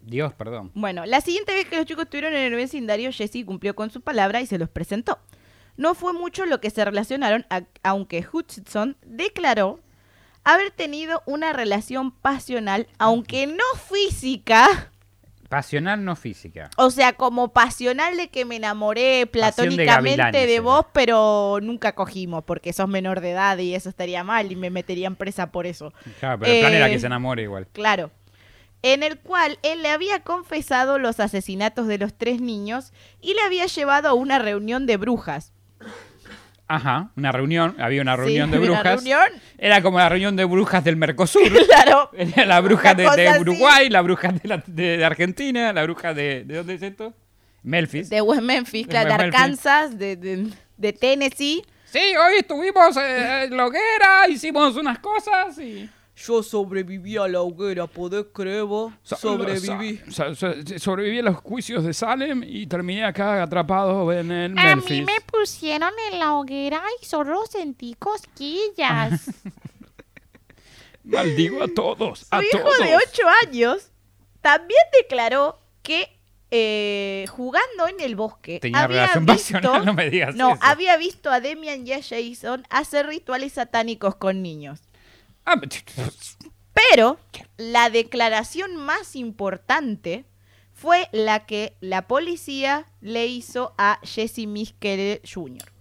Dios, 0.00 0.32
perdón. 0.34 0.70
Bueno, 0.74 1.06
la 1.06 1.20
siguiente 1.20 1.52
vez 1.54 1.66
que 1.66 1.76
los 1.76 1.86
chicos 1.86 2.04
estuvieron 2.04 2.32
en 2.34 2.52
el 2.52 2.54
vecindario, 2.54 3.12
Jesse 3.12 3.44
cumplió 3.44 3.74
con 3.76 3.90
su 3.90 4.00
palabra 4.00 4.40
y 4.40 4.46
se 4.46 4.58
los 4.58 4.68
presentó. 4.68 5.18
No 5.76 5.94
fue 5.94 6.12
mucho 6.12 6.46
lo 6.46 6.60
que 6.60 6.70
se 6.70 6.84
relacionaron, 6.84 7.46
a- 7.50 7.62
aunque 7.82 8.24
Hutchinson 8.32 8.96
declaró 9.06 9.80
haber 10.54 10.70
tenido 10.70 11.22
una 11.26 11.52
relación 11.52 12.10
pasional, 12.10 12.86
aunque 12.98 13.46
no 13.46 13.64
física, 13.90 14.90
Pasional, 15.48 16.04
no 16.04 16.14
física. 16.14 16.68
o 16.76 16.90
sea, 16.90 17.14
como 17.14 17.54
pasional 17.54 18.18
de 18.18 18.28
que 18.28 18.44
me 18.44 18.56
enamoré 18.56 19.00
de 19.20 19.26
platónicamente 19.26 20.46
de, 20.46 20.54
era. 20.56 20.62
vos, 20.62 20.84
pero 20.92 21.58
nunca 21.62 21.94
cogimos, 21.94 22.44
porque 22.44 22.74
sos 22.74 22.86
menor 22.86 23.20
de 23.22 23.30
edad 23.30 23.56
y 23.56 23.74
eso 23.74 23.88
estaría 23.88 24.22
mal 24.24 24.52
y 24.52 24.56
me 24.56 24.68
meterían 24.68 25.16
presa 25.16 25.50
por 25.50 25.66
eso. 25.66 25.94
Claro, 26.20 26.40
pero 26.40 26.52
el 26.52 26.60
plan 26.60 26.74
era 26.74 26.88
Eh, 26.88 26.92
que 26.92 26.98
se 27.00 27.06
enamore 27.06 27.44
igual. 27.44 27.66
Claro. 27.72 28.10
En 28.82 29.02
el 29.02 29.18
cual 29.18 29.58
él 29.62 29.82
le 29.82 29.88
había 29.90 30.20
confesado 30.20 30.98
los 30.98 31.18
asesinatos 31.18 31.86
de 31.86 31.96
los 31.98 32.12
tres 32.12 32.40
niños 32.42 32.92
y 33.22 33.32
le 33.32 33.40
había 33.40 33.64
llevado 33.66 34.08
a 34.10 34.12
una 34.14 34.38
reunión 34.38 34.84
de 34.86 34.98
brujas. 34.98 35.52
Ajá, 36.68 37.10
una 37.16 37.32
reunión, 37.32 37.74
había 37.80 38.02
una 38.02 38.14
Sí, 38.16 38.20
reunión 38.20 38.50
de 38.50 38.58
brujas. 38.58 38.82
reunión. 38.84 39.24
Era 39.56 39.80
como 39.82 39.98
la 39.98 40.08
reunión 40.10 40.36
de 40.36 40.44
brujas 40.44 40.84
del 40.84 40.96
Mercosur. 40.96 41.50
Claro. 41.66 42.10
Era 42.12 42.44
la 42.44 42.60
bruja 42.60 42.92
de, 42.94 43.04
de 43.04 43.08
cosa 43.08 43.30
así. 43.32 43.40
Uruguay, 43.40 43.88
la 43.88 44.02
bruja 44.02 44.28
de, 44.32 44.40
la- 44.48 44.62
de- 44.66 44.98
de 44.98 45.04
Argentina, 45.04 45.72
la 45.72 45.82
bruja 45.84 46.12
de... 46.12 46.44
¿De 46.44 46.56
dónde 46.56 46.74
es 46.74 46.82
esto? 46.82 47.14
Memphis. 47.62 48.10
De 48.10 48.20
West 48.20 48.42
Memphis, 48.42 48.86
De 48.86 48.90
claro. 48.90 49.14
Arkansas, 49.24 49.98
de, 49.98 50.92
Tennessee. 51.00 51.62
Sí, 51.86 51.98
hoy 51.98 52.38
estuvimos 52.40 52.96
eh, 52.98 53.44
en 53.44 53.56
la 53.56 53.66
hoguera, 53.66 54.28
hicimos 54.28 54.76
unas 54.76 54.98
cosas 54.98 55.58
y... 55.58 55.88
Yo 56.26 56.42
sobreviví 56.42 57.16
a 57.16 57.28
la 57.28 57.40
hoguera, 57.42 57.86
¿podés 57.86 58.26
creer 58.32 58.64
vos? 58.64 58.92
So- 59.02 59.16
so- 59.16 60.34
so- 60.34 60.78
sobreviví 60.78 61.18
a 61.20 61.22
los 61.22 61.36
juicios 61.36 61.84
de 61.84 61.94
Salem 61.94 62.42
y 62.44 62.66
terminé 62.66 63.04
acá 63.04 63.40
atrapado 63.42 64.10
en 64.12 64.32
el 64.32 64.58
A 64.58 64.62
Memphis. 64.64 64.90
mí 64.98 65.02
me 65.02 65.20
pusieron 65.20 65.92
en 66.10 66.18
la 66.18 66.34
hoguera 66.34 66.82
y 67.00 67.04
solo 67.04 67.46
sentí 67.46 67.94
cosquillas. 67.98 69.30
Maldigo 71.04 71.62
a 71.62 71.68
todos, 71.68 72.26
a 72.30 72.38
Su 72.40 72.44
hijo 72.46 72.58
todos. 72.58 72.78
de 72.78 72.96
8 72.96 73.22
años 73.46 73.90
también 74.40 74.80
declaró 75.00 75.58
que 75.82 76.18
eh, 76.50 77.26
jugando 77.30 77.88
en 77.88 78.00
el 78.00 78.16
bosque 78.16 78.58
Tenía 78.60 78.82
había 78.84 79.02
relación 79.06 79.26
visto, 79.26 79.52
pasional, 79.54 79.84
no 79.86 79.94
me 79.94 80.10
digas 80.10 80.34
no, 80.34 80.50
eso. 80.54 80.58
había 80.62 80.96
visto 80.96 81.30
a 81.30 81.40
Demian 81.40 81.86
y 81.86 81.92
a 81.92 82.00
Jason 82.02 82.64
hacer 82.70 83.06
rituales 83.06 83.52
satánicos 83.54 84.16
con 84.16 84.42
niños. 84.42 84.80
Ah, 85.50 85.60
Pero 86.90 87.18
la 87.56 87.90
declaración 87.90 88.76
más 88.76 89.16
importante 89.16 90.24
fue 90.74 91.08
la 91.12 91.46
que 91.46 91.74
la 91.80 92.06
policía 92.06 92.86
le 93.00 93.26
hizo 93.26 93.74
a 93.78 93.98
Jesse 94.02 94.46
Miskele 94.46 95.20
Jr. 95.24 95.72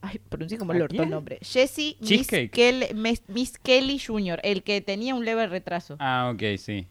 Ay, 0.00 0.20
pronuncié 0.28 0.58
como 0.58 0.72
¿A 0.72 0.76
el 0.76 0.82
orto 0.82 1.02
el 1.02 1.10
nombre. 1.10 1.38
Jesse. 1.42 1.96
Miskele- 2.00 2.94
Mis- 2.94 3.22
Miskeli 3.28 3.98
Jr., 3.98 4.38
el 4.44 4.62
que 4.62 4.80
tenía 4.80 5.14
un 5.14 5.24
leve 5.24 5.46
retraso. 5.48 5.96
ah, 5.98 6.30
ok, 6.32 6.42
sí. 6.56 6.86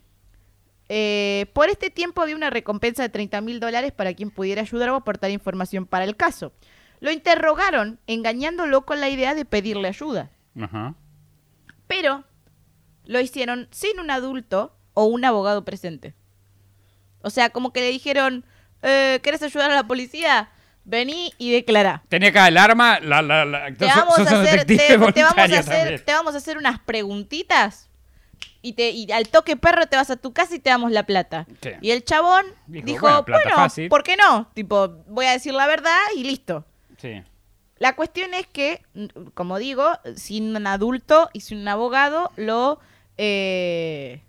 Eh, 0.90 1.46
por 1.54 1.70
este 1.70 1.90
tiempo 1.90 2.22
había 2.22 2.36
una 2.36 2.50
recompensa 2.50 3.04
de 3.04 3.10
30 3.10 3.42
mil 3.42 3.60
dólares 3.60 3.92
para 3.92 4.14
quien 4.14 4.30
pudiera 4.32 4.62
ayudar 4.62 4.90
o 4.90 4.96
aportar 4.96 5.32
información 5.32 5.86
para 5.86 6.06
el 6.06 6.16
caso. 6.16 6.52
Lo 7.00 7.12
interrogaron, 7.12 8.00
engañándolo 8.08 8.86
con 8.86 9.00
la 9.02 9.10
idea 9.10 9.36
de 9.36 9.46
pedirle 9.46 9.88
ayuda. 9.90 10.32
Ajá. 10.60 10.96
Pero 11.88 12.24
lo 13.06 13.20
hicieron 13.20 13.68
sin 13.72 14.00
un 14.00 14.12
adulto 14.12 14.76
o 14.94 15.06
un 15.06 15.24
abogado 15.26 15.64
presente. 15.66 16.14
O 17.22 17.30
sea, 17.30 17.50
como 17.50 17.74
que 17.74 17.82
le 17.82 17.90
dijeron, 17.90 18.46
eh, 18.82 19.20
¿querés 19.24 19.42
ayudar 19.44 19.72
a 19.72 19.76
la 19.76 19.88
policía? 19.88 20.50
Vení 20.84 21.34
y 21.38 21.52
declara. 21.52 22.04
Tenía 22.08 22.30
acá 22.30 22.48
el 22.48 22.58
arma, 22.58 23.00
la, 23.02 23.22
la, 23.22 23.44
la, 23.44 23.74
Te 23.74 23.86
vamos, 23.86 24.18
a 24.20 24.22
hacer, 24.22 24.66
te, 24.66 24.78
te 24.78 24.98
vamos 24.98 25.10
a 25.10 25.22
voluntario 25.22 25.60
hacer, 25.60 25.76
también. 25.76 26.06
te 26.06 26.14
vamos 26.14 26.34
a 26.34 26.38
hacer 26.38 26.58
unas 26.58 26.80
preguntitas 26.80 27.90
y, 28.62 28.74
te, 28.74 28.92
y 28.92 29.12
al 29.12 29.28
toque 29.28 29.58
perro 29.58 29.88
te 29.88 29.98
vas 29.98 30.10
a 30.10 30.16
tu 30.16 30.32
casa 30.34 30.56
y 30.56 30.60
te 30.60 30.70
damos 30.70 30.92
la 30.92 31.04
plata. 31.04 31.46
Sí. 31.62 31.72
Y 31.82 31.92
el 31.92 32.04
chabón 32.06 32.46
Dijo, 32.68 32.86
dijo, 32.86 33.02
bueno, 33.08 33.26
plata 33.26 33.56
fácil". 33.56 33.90
¿por 33.90 34.04
qué 34.04 34.16
no? 34.16 34.50
Tipo, 34.54 34.88
voy 35.08 35.26
a 35.26 35.32
decir 35.32 35.54
la 35.54 35.68
verdad 35.68 35.98
y 36.16 36.24
listo. 36.24 36.66
Sí. 36.98 37.22
La 37.80 37.96
cuestión 37.96 38.34
es 38.34 38.48
que, 38.48 38.82
mm, 38.94 39.06
como 39.34 39.58
digo, 39.60 39.88
sin 40.16 40.56
un 40.56 40.66
adulto 40.68 41.30
y 41.34 41.42
sin 41.42 41.60
un 41.60 41.68
abogado, 41.68 42.32
lo, 42.36 42.80
eh, 43.18 44.22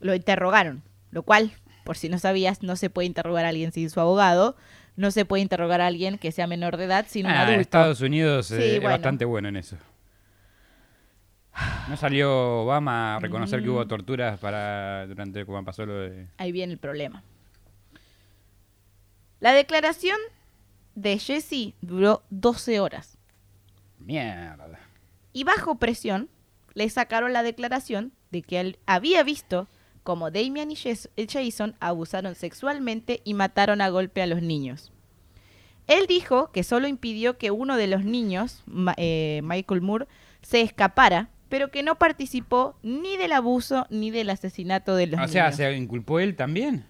lo 0.00 0.14
interrogaron. 0.14 0.82
Lo 1.10 1.22
cual, 1.22 1.52
por 1.84 1.96
si 1.96 2.08
no 2.08 2.18
sabías, 2.18 2.62
no 2.62 2.76
se 2.76 2.88
puede 2.90 3.06
interrogar 3.06 3.44
a 3.44 3.48
alguien 3.50 3.72
sin 3.72 3.90
su 3.90 4.00
abogado. 4.00 4.56
No 4.96 5.10
se 5.10 5.24
puede 5.24 5.42
interrogar 5.42 5.80
a 5.80 5.86
alguien 5.86 6.18
que 6.18 6.32
sea 6.32 6.46
menor 6.46 6.76
de 6.76 6.84
edad 6.84 7.06
sin 7.08 7.26
un 7.26 7.32
Ah, 7.32 7.42
adulto. 7.42 7.60
Estados 7.60 8.00
Unidos 8.00 8.46
Sí, 8.46 8.54
eh, 8.54 8.76
es 8.76 8.82
bastante 8.82 9.24
bueno 9.24 9.48
en 9.48 9.56
eso. 9.56 9.76
¿No 11.88 11.96
salió 11.96 12.62
Obama 12.62 13.16
a 13.16 13.18
reconocer 13.20 13.60
que 13.62 13.68
Mm. 13.68 13.72
hubo 13.72 13.86
torturas 13.86 14.38
para 14.38 15.06
durante 15.06 15.44
cuando 15.44 15.66
pasó 15.66 15.84
lo 15.84 15.94
de... 15.94 16.26
Ahí 16.38 16.52
viene 16.52 16.72
el 16.72 16.78
problema. 16.78 17.22
La 19.40 19.52
declaración 19.52 20.16
de 20.94 21.18
Jesse 21.18 21.74
duró 21.80 22.22
12 22.30 22.80
horas. 22.80 23.18
Mierda. 23.98 24.78
Y 25.32 25.44
bajo 25.44 25.76
presión, 25.76 26.28
le 26.74 26.88
sacaron 26.88 27.32
la 27.32 27.42
declaración 27.42 28.12
de 28.30 28.42
que 28.42 28.60
él 28.60 28.78
había 28.86 29.22
visto 29.22 29.68
como 30.02 30.30
Damian 30.30 30.70
y 30.70 30.74
y 31.16 31.26
Jason 31.26 31.76
abusaron 31.78 32.34
sexualmente 32.34 33.20
y 33.24 33.34
mataron 33.34 33.80
a 33.80 33.88
golpe 33.90 34.22
a 34.22 34.26
los 34.26 34.42
niños. 34.42 34.92
Él 35.86 36.06
dijo 36.06 36.52
que 36.52 36.62
solo 36.62 36.88
impidió 36.88 37.36
que 37.36 37.50
uno 37.50 37.76
de 37.76 37.86
los 37.86 38.04
niños, 38.04 38.62
eh, 38.96 39.40
Michael 39.44 39.82
Moore, 39.82 40.06
se 40.40 40.60
escapara, 40.62 41.30
pero 41.48 41.70
que 41.70 41.82
no 41.82 41.96
participó 41.98 42.76
ni 42.82 43.16
del 43.16 43.32
abuso 43.32 43.86
ni 43.90 44.10
del 44.10 44.30
asesinato 44.30 44.94
de 44.94 45.08
los 45.08 45.18
O 45.18 45.22
niños. 45.22 45.32
sea, 45.32 45.52
¿se 45.52 45.76
inculpó 45.76 46.20
él 46.20 46.36
también? 46.36 46.86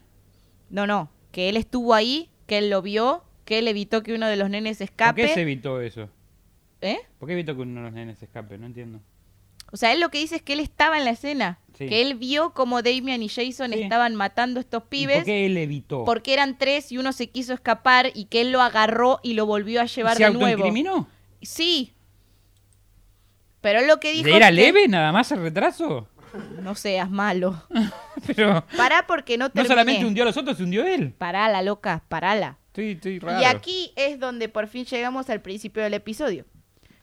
No, 0.68 0.86
no, 0.86 1.10
que 1.32 1.48
él 1.48 1.56
estuvo 1.56 1.94
ahí, 1.94 2.30
que 2.46 2.58
él 2.58 2.70
lo 2.70 2.82
vio, 2.82 3.24
que 3.50 3.58
él 3.58 3.66
evitó 3.66 4.04
que 4.04 4.14
uno 4.14 4.28
de 4.28 4.36
los 4.36 4.48
nenes 4.48 4.78
¿Por 4.78 4.84
escape. 4.84 5.22
qué 5.26 5.34
se 5.34 5.40
evitó 5.42 5.80
eso? 5.80 6.08
¿Eh? 6.80 6.98
¿Por 7.18 7.26
qué 7.26 7.32
evitó 7.32 7.56
que 7.56 7.62
uno 7.62 7.80
de 7.80 7.86
los 7.86 7.92
nenes 7.92 8.22
escape? 8.22 8.56
No 8.58 8.66
entiendo. 8.66 9.00
O 9.72 9.76
sea, 9.76 9.92
él 9.92 9.98
lo 9.98 10.08
que 10.10 10.18
dice 10.18 10.36
es 10.36 10.42
que 10.42 10.52
él 10.52 10.60
estaba 10.60 10.98
en 10.98 11.04
la 11.04 11.10
escena, 11.10 11.58
Sí. 11.76 11.88
que 11.88 12.00
él 12.00 12.14
vio 12.14 12.54
como 12.54 12.80
Damian 12.82 13.22
y 13.24 13.28
Jason 13.28 13.72
Sí. 13.72 13.82
estaban 13.82 14.14
matando 14.14 14.60
a 14.60 14.62
estos 14.62 14.84
¿Y 14.84 14.88
pibes 14.88 15.16
¿Por 15.16 15.24
qué 15.24 15.46
él 15.46 15.56
evitó? 15.56 16.04
porque 16.04 16.32
eran 16.32 16.58
tres 16.58 16.92
y 16.92 16.98
uno 16.98 17.12
se 17.12 17.28
quiso 17.28 17.52
escapar 17.52 18.12
y 18.14 18.26
que 18.26 18.40
él 18.42 18.52
lo 18.52 18.62
agarró 18.62 19.18
y 19.24 19.34
lo 19.34 19.46
volvió 19.46 19.80
a 19.80 19.86
llevar 19.86 20.16
¿Se 20.16 20.24
de 20.24 20.30
nuevo. 20.30 21.08
Sí. 21.42 21.92
Pero 23.60 23.82
lo 23.84 23.98
que 23.98 24.12
dijo 24.12 24.28
¿Era 24.28 24.46
que- 24.48 24.52
leve 24.54 24.86
nada 24.88 25.10
más 25.10 25.30
el 25.32 25.42
retraso? 25.42 26.08
No 26.62 26.76
seas 26.76 27.10
malo. 27.10 27.64
Pero 28.28 28.64
Pará 28.76 29.04
porque 29.08 29.36
no 29.36 29.46
no 29.46 29.50
terminé. 29.50 29.68
solamente 29.68 30.04
hundió 30.06 30.22
a 30.22 30.26
los 30.26 30.36
otros, 30.36 30.56
se 30.56 30.62
hundió 30.62 30.84
él. 30.86 31.12
Parala, 31.18 31.60
loca, 31.62 32.04
parala. 32.08 32.58
Raro. 32.74 33.40
Y 33.40 33.44
aquí 33.44 33.92
es 33.96 34.18
donde 34.20 34.48
por 34.48 34.66
fin 34.68 34.84
llegamos 34.84 35.28
al 35.30 35.40
principio 35.42 35.82
del 35.82 35.94
episodio. 35.94 36.44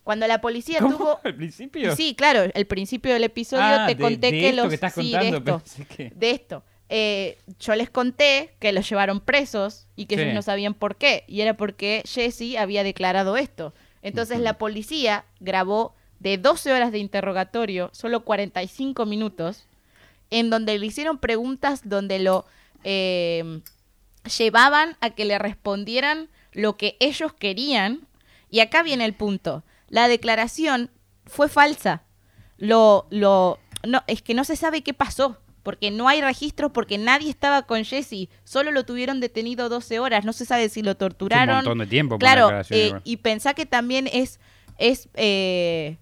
Cuando 0.03 0.25
la 0.27 0.39
policía 0.39 0.79
¿Cómo? 0.79 0.97
tuvo... 0.97 1.19
¿Al 1.23 1.35
principio? 1.35 1.93
Sí, 1.95 2.15
claro, 2.15 2.49
el 2.53 2.65
principio 2.67 3.11
del 3.13 3.25
episodio 3.25 3.63
Ah, 3.65 3.85
te 3.87 3.95
de- 3.95 4.01
conté 4.01 4.27
de 4.27 4.39
que 4.39 4.49
esto 4.49 4.61
los... 4.61 4.69
que 4.69 4.75
estás 4.75 4.93
sí, 4.93 5.11
contando, 5.11 5.39
de 5.39 5.51
esto. 5.57 5.83
que- 5.97 6.11
De 6.15 6.31
esto. 6.31 6.63
Eh, 6.89 7.37
yo 7.59 7.75
les 7.75 7.89
conté 7.89 8.55
que 8.59 8.71
los 8.71 8.89
llevaron 8.89 9.19
presos 9.19 9.87
y 9.97 10.05
que 10.05 10.15
Sí. 10.15 10.21
ellos 10.21 10.33
no 10.35 10.41
sabían 10.41 10.73
por 10.73 10.95
qué. 10.95 11.25
Y 11.27 11.41
era 11.41 11.57
porque 11.57 12.01
Jesse 12.05 12.55
había 12.57 12.83
declarado 12.83 13.35
esto. 13.35 13.73
Entonces 14.01 14.39
la 14.39 14.57
policía 14.57 15.25
grabó 15.41 15.93
de 16.19 16.37
12 16.37 16.71
horas 16.71 16.93
de 16.93 16.99
interrogatorio, 16.99 17.89
solo 17.91 18.23
45 18.23 19.05
minutos, 19.05 19.67
en 20.29 20.49
donde 20.49 20.79
le 20.79 20.85
hicieron 20.85 21.17
preguntas 21.17 21.81
donde 21.83 22.19
lo 22.19 22.45
eh, 22.85 23.59
llevaban 24.27 24.97
a 25.01 25.09
que 25.11 25.25
le 25.25 25.39
respondieran 25.39 26.29
lo 26.51 26.77
que 26.77 26.97
ellos 26.99 27.33
querían. 27.33 28.07
Y 28.49 28.59
acá 28.61 28.83
viene 28.83 29.05
el 29.05 29.13
punto. 29.13 29.63
La 29.89 30.07
declaración 30.07 30.91
fue 31.25 31.49
falsa. 31.49 32.03
Lo, 32.57 33.07
lo, 33.09 33.59
no, 33.83 34.03
es 34.07 34.21
que 34.21 34.33
no 34.33 34.43
se 34.43 34.55
sabe 34.55 34.81
qué 34.81 34.93
pasó. 34.93 35.37
Porque 35.63 35.91
no 35.91 36.07
hay 36.07 36.21
registros, 36.21 36.71
porque 36.71 36.97
nadie 36.97 37.29
estaba 37.29 37.63
con 37.63 37.83
Jesse. 37.83 38.29
Solo 38.45 38.71
lo 38.71 38.85
tuvieron 38.85 39.19
detenido 39.19 39.67
12 39.67 39.99
horas. 39.99 40.23
No 40.23 40.31
se 40.31 40.45
sabe 40.45 40.69
si 40.69 40.81
lo 40.81 40.95
torturaron. 40.95 41.57
montón 41.57 41.79
de 41.79 41.87
tiempo 41.87 42.17
Claro, 42.17 42.49
eh, 42.69 42.93
y 43.03 43.17
pensá 43.17 43.53
que 43.53 43.65
también 43.65 44.07
es, 44.13 44.39
es 44.77 45.09
eh, 45.15 45.97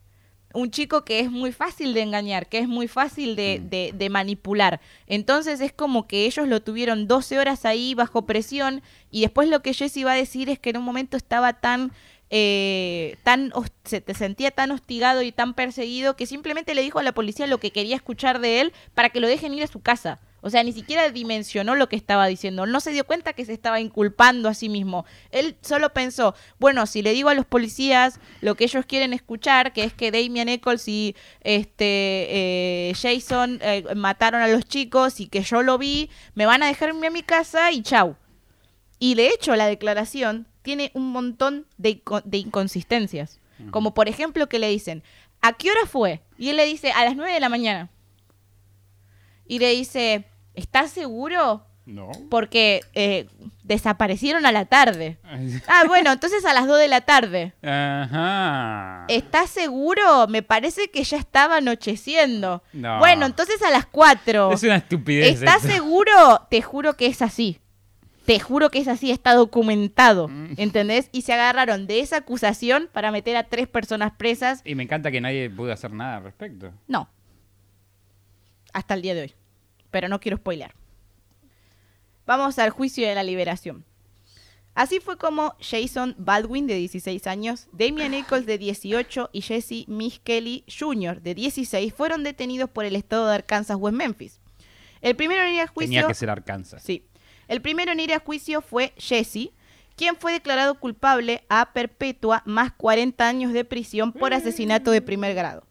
un 0.55 0.71
chico 0.71 1.03
que 1.05 1.19
es 1.19 1.29
muy 1.29 1.51
fácil 1.51 1.93
de 1.93 2.01
engañar, 2.01 2.47
que 2.47 2.57
es 2.59 2.67
muy 2.67 2.87
fácil 2.87 3.35
de, 3.35 3.59
Mm. 3.63 3.69
de- 3.69 3.91
de 3.95 4.09
manipular. 4.09 4.79
Entonces 5.05 5.61
es 5.61 5.71
como 5.73 6.07
que 6.07 6.25
ellos 6.25 6.47
lo 6.47 6.61
tuvieron 6.61 7.07
12 7.07 7.37
horas 7.37 7.65
ahí 7.65 7.93
bajo 7.93 8.25
presión 8.25 8.81
y 9.11 9.21
después 9.21 9.49
lo 9.49 9.61
que 9.61 9.73
Jesse 9.73 10.05
va 10.05 10.13
a 10.13 10.15
decir 10.15 10.49
es 10.49 10.57
que 10.57 10.71
en 10.71 10.77
un 10.77 10.83
momento 10.83 11.17
estaba 11.17 11.53
tan... 11.53 11.91
eh, 12.31 13.17
tan 13.23 13.53
se 13.83 14.01
te 14.01 14.13
sentía 14.15 14.49
tan 14.49 14.71
hostigado 14.71 15.21
y 15.21 15.31
tan 15.31 15.53
perseguido 15.53 16.15
que 16.15 16.25
simplemente 16.25 16.73
le 16.73 16.81
dijo 16.81 16.97
a 16.99 17.03
la 17.03 17.11
policía 17.11 17.45
lo 17.47 17.59
que 17.59 17.69
quería 17.71 17.95
escuchar 17.95 18.39
de 18.39 18.61
él 18.61 18.73
para 18.95 19.09
que 19.09 19.19
lo 19.19 19.27
dejen 19.27 19.53
ir 19.53 19.63
a 19.63 19.67
su 19.67 19.79
casa. 19.81 20.19
O 20.45 20.51
sea, 20.51 20.63
ni 20.63 20.73
siquiera 20.73 21.09
dimensionó 21.09 21.73
lo 21.73 21.89
que 21.89 21.95
estaba 21.95 22.27
diciendo. 22.27 22.67
No 22.67 22.79
se 22.79 22.91
dio 22.91 23.03
cuenta 23.07 23.33
que 23.33 23.45
se 23.45 23.53
estaba 23.53 23.79
inculpando 23.79 24.47
a 24.47 24.53
sí 24.53 24.69
mismo. 24.69 25.03
Él 25.31 25.55
solo 25.61 25.91
pensó, 25.91 26.35
bueno, 26.59 26.85
si 26.85 27.01
le 27.01 27.13
digo 27.13 27.29
a 27.29 27.33
los 27.33 27.47
policías 27.47 28.19
lo 28.41 28.53
que 28.53 28.65
ellos 28.65 28.85
quieren 28.85 29.11
escuchar, 29.11 29.73
que 29.73 29.83
es 29.83 29.91
que 29.91 30.11
Damian 30.11 30.47
Eccles 30.47 30.87
y 30.87 31.15
este 31.41 32.27
eh, 32.29 32.93
Jason 32.93 33.57
eh, 33.63 33.85
mataron 33.95 34.39
a 34.39 34.47
los 34.47 34.65
chicos 34.65 35.19
y 35.19 35.25
que 35.25 35.41
yo 35.41 35.63
lo 35.63 35.79
vi, 35.79 36.11
me 36.35 36.45
van 36.45 36.61
a 36.61 36.67
dejarme 36.67 37.07
a 37.07 37.09
mi 37.09 37.23
casa 37.23 37.71
y 37.71 37.81
chau. 37.81 38.15
Y 38.99 39.15
de 39.15 39.29
hecho 39.29 39.55
la 39.55 39.65
declaración 39.65 40.47
tiene 40.61 40.91
un 40.93 41.11
montón 41.11 41.65
de, 41.77 42.03
de 42.23 42.37
inconsistencias. 42.37 43.39
Como 43.71 43.95
por 43.95 44.07
ejemplo 44.07 44.47
que 44.47 44.59
le 44.59 44.69
dicen, 44.69 45.01
¿a 45.41 45.53
qué 45.53 45.71
hora 45.71 45.87
fue? 45.87 46.21
Y 46.37 46.49
él 46.49 46.57
le 46.57 46.67
dice, 46.67 46.91
a 46.91 47.03
las 47.03 47.15
9 47.15 47.33
de 47.33 47.39
la 47.39 47.49
mañana. 47.49 47.89
Y 49.47 49.57
le 49.57 49.71
dice, 49.71 50.25
¿estás 50.55 50.91
seguro? 50.91 51.65
No. 51.85 52.09
Porque 52.31 52.81
eh, 52.93 53.27
desaparecieron 53.63 54.45
a 54.45 54.51
la 54.51 54.65
tarde. 54.65 55.17
Ah, 55.67 55.83
bueno, 55.87 56.11
entonces 56.11 56.45
a 56.45 56.53
las 56.53 56.67
2 56.67 56.79
de 56.79 56.87
la 56.87 57.01
tarde. 57.01 57.53
Ajá. 57.61 59.05
¿Estás 59.07 59.49
seguro? 59.49 60.27
Me 60.27 60.41
parece 60.41 60.89
que 60.89 61.03
ya 61.03 61.17
estaba 61.17 61.57
anocheciendo. 61.57 62.63
No. 62.73 62.99
Bueno, 62.99 63.25
entonces 63.25 63.61
a 63.61 63.69
las 63.69 63.85
4. 63.85 64.51
Es 64.51 64.63
una 64.63 64.77
estupidez. 64.77 65.39
¿Estás 65.39 65.63
esto. 65.65 65.73
seguro? 65.73 66.47
Te 66.49 66.61
juro 66.61 66.95
que 66.95 67.07
es 67.07 67.21
así. 67.21 67.59
Te 68.25 68.39
juro 68.39 68.71
que 68.71 68.79
es 68.79 68.87
así, 68.87 69.11
está 69.11 69.35
documentado. 69.35 70.27
Mm. 70.29 70.53
¿Entendés? 70.57 71.09
Y 71.11 71.21
se 71.23 71.33
agarraron 71.33 71.85
de 71.85 71.99
esa 71.99 72.17
acusación 72.17 72.89
para 72.91 73.11
meter 73.11 73.35
a 73.37 73.43
tres 73.43 73.67
personas 73.67 74.13
presas. 74.17 74.61
Y 74.65 74.73
me 74.75 74.83
encanta 74.83 75.11
que 75.11 75.21
nadie 75.21 75.49
pudo 75.49 75.71
hacer 75.71 75.91
nada 75.91 76.17
al 76.17 76.23
respecto. 76.23 76.71
No. 76.87 77.07
Hasta 78.73 78.95
el 78.95 79.01
día 79.03 79.13
de 79.13 79.21
hoy. 79.21 79.35
Pero 79.95 80.09
no 80.09 80.19
quiero 80.19 80.35
spoiler. 80.35 80.75
Vamos 82.25 82.59
al 82.59 82.69
juicio 82.71 83.07
de 83.07 83.15
la 83.15 83.23
liberación. 83.23 83.85
Así 84.73 84.99
fue 84.99 85.17
como 85.17 85.55
Jason 85.61 86.15
Baldwin, 86.17 86.67
de 86.67 86.75
16 86.75 87.27
años, 87.27 87.69
Damian 87.71 88.11
Nichols, 88.11 88.45
de 88.45 88.57
18, 88.57 89.29
y 89.31 89.39
Jesse 89.39 89.87
Miss 89.87 90.19
Kelly 90.19 90.65
Jr., 90.67 91.21
de 91.21 91.33
16, 91.33 91.93
fueron 91.93 92.25
detenidos 92.25 92.69
por 92.69 92.83
el 92.83 92.97
estado 92.97 93.25
de 93.29 93.35
Arkansas 93.35 93.77
West 93.79 93.95
Memphis. 93.95 94.41
El 94.99 95.15
primero 95.15 95.43
en 95.43 95.53
ir 95.53 95.61
a 95.61 95.67
juicio... 95.67 95.93
Tenía 95.93 96.07
que 96.07 96.13
ser 96.13 96.29
Arkansas. 96.29 96.83
Sí. 96.83 97.05
El 97.47 97.61
primero 97.61 97.93
en 97.93 98.01
ir 98.01 98.13
a 98.13 98.19
juicio 98.19 98.59
fue 98.59 98.91
Jesse, 98.97 99.51
quien 99.95 100.17
fue 100.17 100.33
declarado 100.33 100.77
culpable 100.77 101.45
a 101.47 101.71
perpetua 101.71 102.43
más 102.45 102.73
40 102.73 103.25
años 103.25 103.53
de 103.53 103.63
prisión 103.63 104.11
por 104.11 104.33
asesinato 104.33 104.91
de 104.91 105.01
primer 105.01 105.33
grado. 105.35 105.65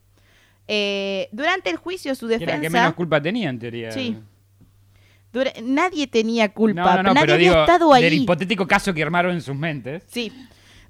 Eh, 0.69 1.29
durante 1.33 1.71
el 1.71 1.77
juicio, 1.77 2.15
su 2.15 2.27
Que 2.29 2.35
Era 2.37 2.47
que 2.47 2.53
defensa... 2.61 2.79
menos 2.79 2.95
culpa 2.95 3.21
tenía, 3.21 3.51
en 3.51 3.59
teoría. 3.59 3.93
Sí. 3.93 4.17
dura- 5.33 5.53
nadie 5.63 6.07
tenía 6.07 6.49
culpa, 6.53 6.83
No, 6.83 6.97
no, 6.97 7.03
no, 7.03 7.15
nadie 7.15 7.21
pero 7.23 7.35
había 7.35 7.51
digo, 7.51 7.61
estado 7.63 7.93
ahí. 7.93 8.03
del 8.05 8.15
hipotético 8.15 8.67
caso 8.67 8.95
que 8.95 9.03
armaron 9.03 9.33
en 9.35 9.41
sus 9.43 9.55
mentes. 9.57 10.03
Sí. 10.09 10.33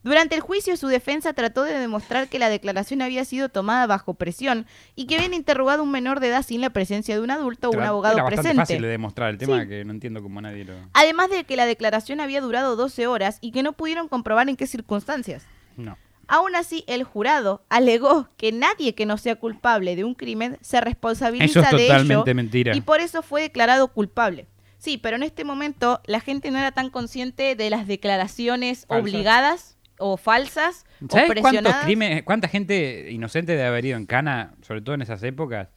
Durante 0.03 0.35
el 0.35 0.43
juicio, 0.43 0.77
su 0.77 0.87
defensa 0.89 1.33
trató 1.33 1.63
de 1.63 1.73
demostrar 1.79 2.29
que 2.29 2.39
la 2.39 2.51
declaración 2.51 3.01
había 3.01 3.25
sido 3.25 3.49
tomada 3.49 3.87
bajo 3.87 4.13
presión 4.13 4.67
y 4.95 5.07
que 5.07 5.15
habían 5.17 5.33
interrogado 5.33 5.81
a 5.81 5.83
un 5.83 5.91
menor 5.91 6.21
de 6.21 6.29
edad 6.29 6.43
sin 6.45 6.61
la 6.61 6.69
presencia 6.69 7.15
de 7.17 7.23
un 7.23 7.31
adulto 7.31 7.71
o 7.71 7.73
un 7.73 7.83
abogado 7.83 8.19
Era 8.19 8.27
presente. 8.27 8.55
fácil 8.55 8.83
de 8.83 8.89
demostrar. 8.89 9.31
El 9.31 9.39
tema 9.39 9.63
Sí. 9.63 9.69
que 9.69 9.83
no 9.87 9.93
entiendo 9.93 10.23
cómo 10.23 10.43
nadie 10.43 10.67
lo... 10.67 10.75
Además 10.93 11.31
de 11.31 11.45
que 11.45 11.57
la 11.57 11.65
declaración 11.65 12.21
había 12.21 12.43
durado 12.43 12.77
12 12.77 13.07
horas 13.07 13.39
y 13.41 13.51
que 13.51 13.63
no 13.63 13.73
pudieron 13.73 14.09
comprobar 14.09 14.47
en 14.51 14.57
qué 14.57 14.67
circunstancias. 14.67 15.47
No. 15.79 15.97
Aún 16.29 16.57
así, 16.57 16.85
el 16.87 17.05
jurado 17.05 17.65
alegó 17.69 18.29
que 18.37 18.53
nadie 18.53 18.95
que 18.95 19.07
no 19.07 19.17
sea 19.19 19.37
culpable 19.37 19.97
de 19.97 20.05
un 20.05 20.15
crimen 20.15 20.59
se 20.61 20.81
responsabiliza 20.81 21.45
Eso 21.45 21.61
es 21.61 21.71
de 21.71 21.87
totalmente 21.89 22.31
ello 22.31 22.35
mentira. 22.35 22.77
y 22.77 22.81
por 22.81 23.01
eso 23.01 23.23
fue 23.23 23.43
declarado 23.43 23.89
culpable. 23.89 24.47
Sí, 24.79 24.99
pero 24.99 25.17
en 25.17 25.23
este 25.23 25.45
momento 25.45 26.01
la 26.05 26.21
gente 26.21 26.51
no 26.51 26.59
era 26.59 26.73
tan 26.73 26.91
consciente 26.91 27.57
de 27.57 27.71
las 27.71 27.87
declaraciones 27.87 28.87
Falsas. 28.87 29.03
obligadas 29.03 29.79
o 29.99 30.17
falsas 30.17 30.85
o 31.03 31.07
¿Sabes 31.11 31.27
cuántos 31.27 31.43
presionadas. 31.43 31.85
crímenes, 31.85 32.23
cuánta 32.25 32.49
gente 32.49 33.09
inocente 33.11 33.53
debe 33.53 33.67
haber 33.69 33.85
ido 33.87 33.97
en 33.97 34.07
cana, 34.07 34.55
sobre 34.63 34.83
todo 34.83 34.95
en 34.97 35.03
esas 35.03 35.23
épocas, 35.23 35.69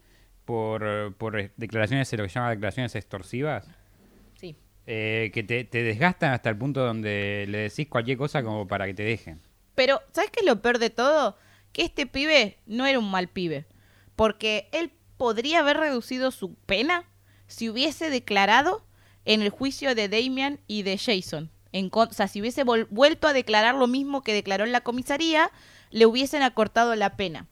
por, 0.44 1.14
por 1.18 1.52
declaraciones, 1.56 2.12
lo 2.14 2.24
que 2.24 2.30
se 2.30 2.36
llama 2.36 2.50
declaraciones 2.50 2.96
extorsivas? 2.96 3.68
Sí. 4.40 4.58
eh, 4.86 5.32
que 5.34 5.44
te, 5.44 5.64
te 5.66 5.84
desgastan 5.84 6.32
hasta 6.34 6.50
el 6.50 6.58
punto 6.58 6.84
donde 6.86 7.46
le 7.48 7.58
decís 7.60 7.88
cualquier 7.88 8.18
cosa 8.18 8.44
como 8.44 8.68
para 8.68 8.86
que 8.88 8.94
te 8.94 9.04
dejen. 9.04 9.40
Pero, 9.78 10.02
¿sabes 10.12 10.32
qué 10.32 10.40
es 10.40 10.46
lo 10.48 10.60
peor 10.60 10.80
de 10.80 10.90
todo? 10.90 11.38
Que 11.72 11.84
este 11.84 12.08
pibe 12.08 12.58
no 12.66 12.88
era 12.88 12.98
un 12.98 13.12
mal 13.12 13.28
pibe. 13.28 13.68
Porque 14.16 14.70
él 14.72 14.92
podría 15.18 15.60
haber 15.60 15.78
reducido 15.78 16.32
su 16.32 16.56
pena 16.56 17.06
si 17.46 17.70
hubiese 17.70 18.10
declarado 18.10 18.84
en 19.24 19.44
el 19.44 19.52
juicio 19.52 19.94
de 19.94 20.10
Damian 20.10 20.60
y 20.66 20.82
de 20.82 20.98
Jason. 20.98 21.52
En 21.74 21.92
o 21.94 22.12
sea, 22.12 22.28
si 22.28 22.42
hubiese 22.42 22.64
vuelto 22.64 23.28
a 23.28 23.34
declarar 23.34 23.76
lo 23.76 23.86
mismo 23.86 24.24
que 24.24 24.34
declaró 24.34 24.64
en 24.64 24.72
la 24.72 24.82
comisaría, 24.82 25.52
le 25.92 26.08
hubiesen 26.08 26.42
acortado 26.42 26.96
la 26.96 27.16
pena. 27.16 27.46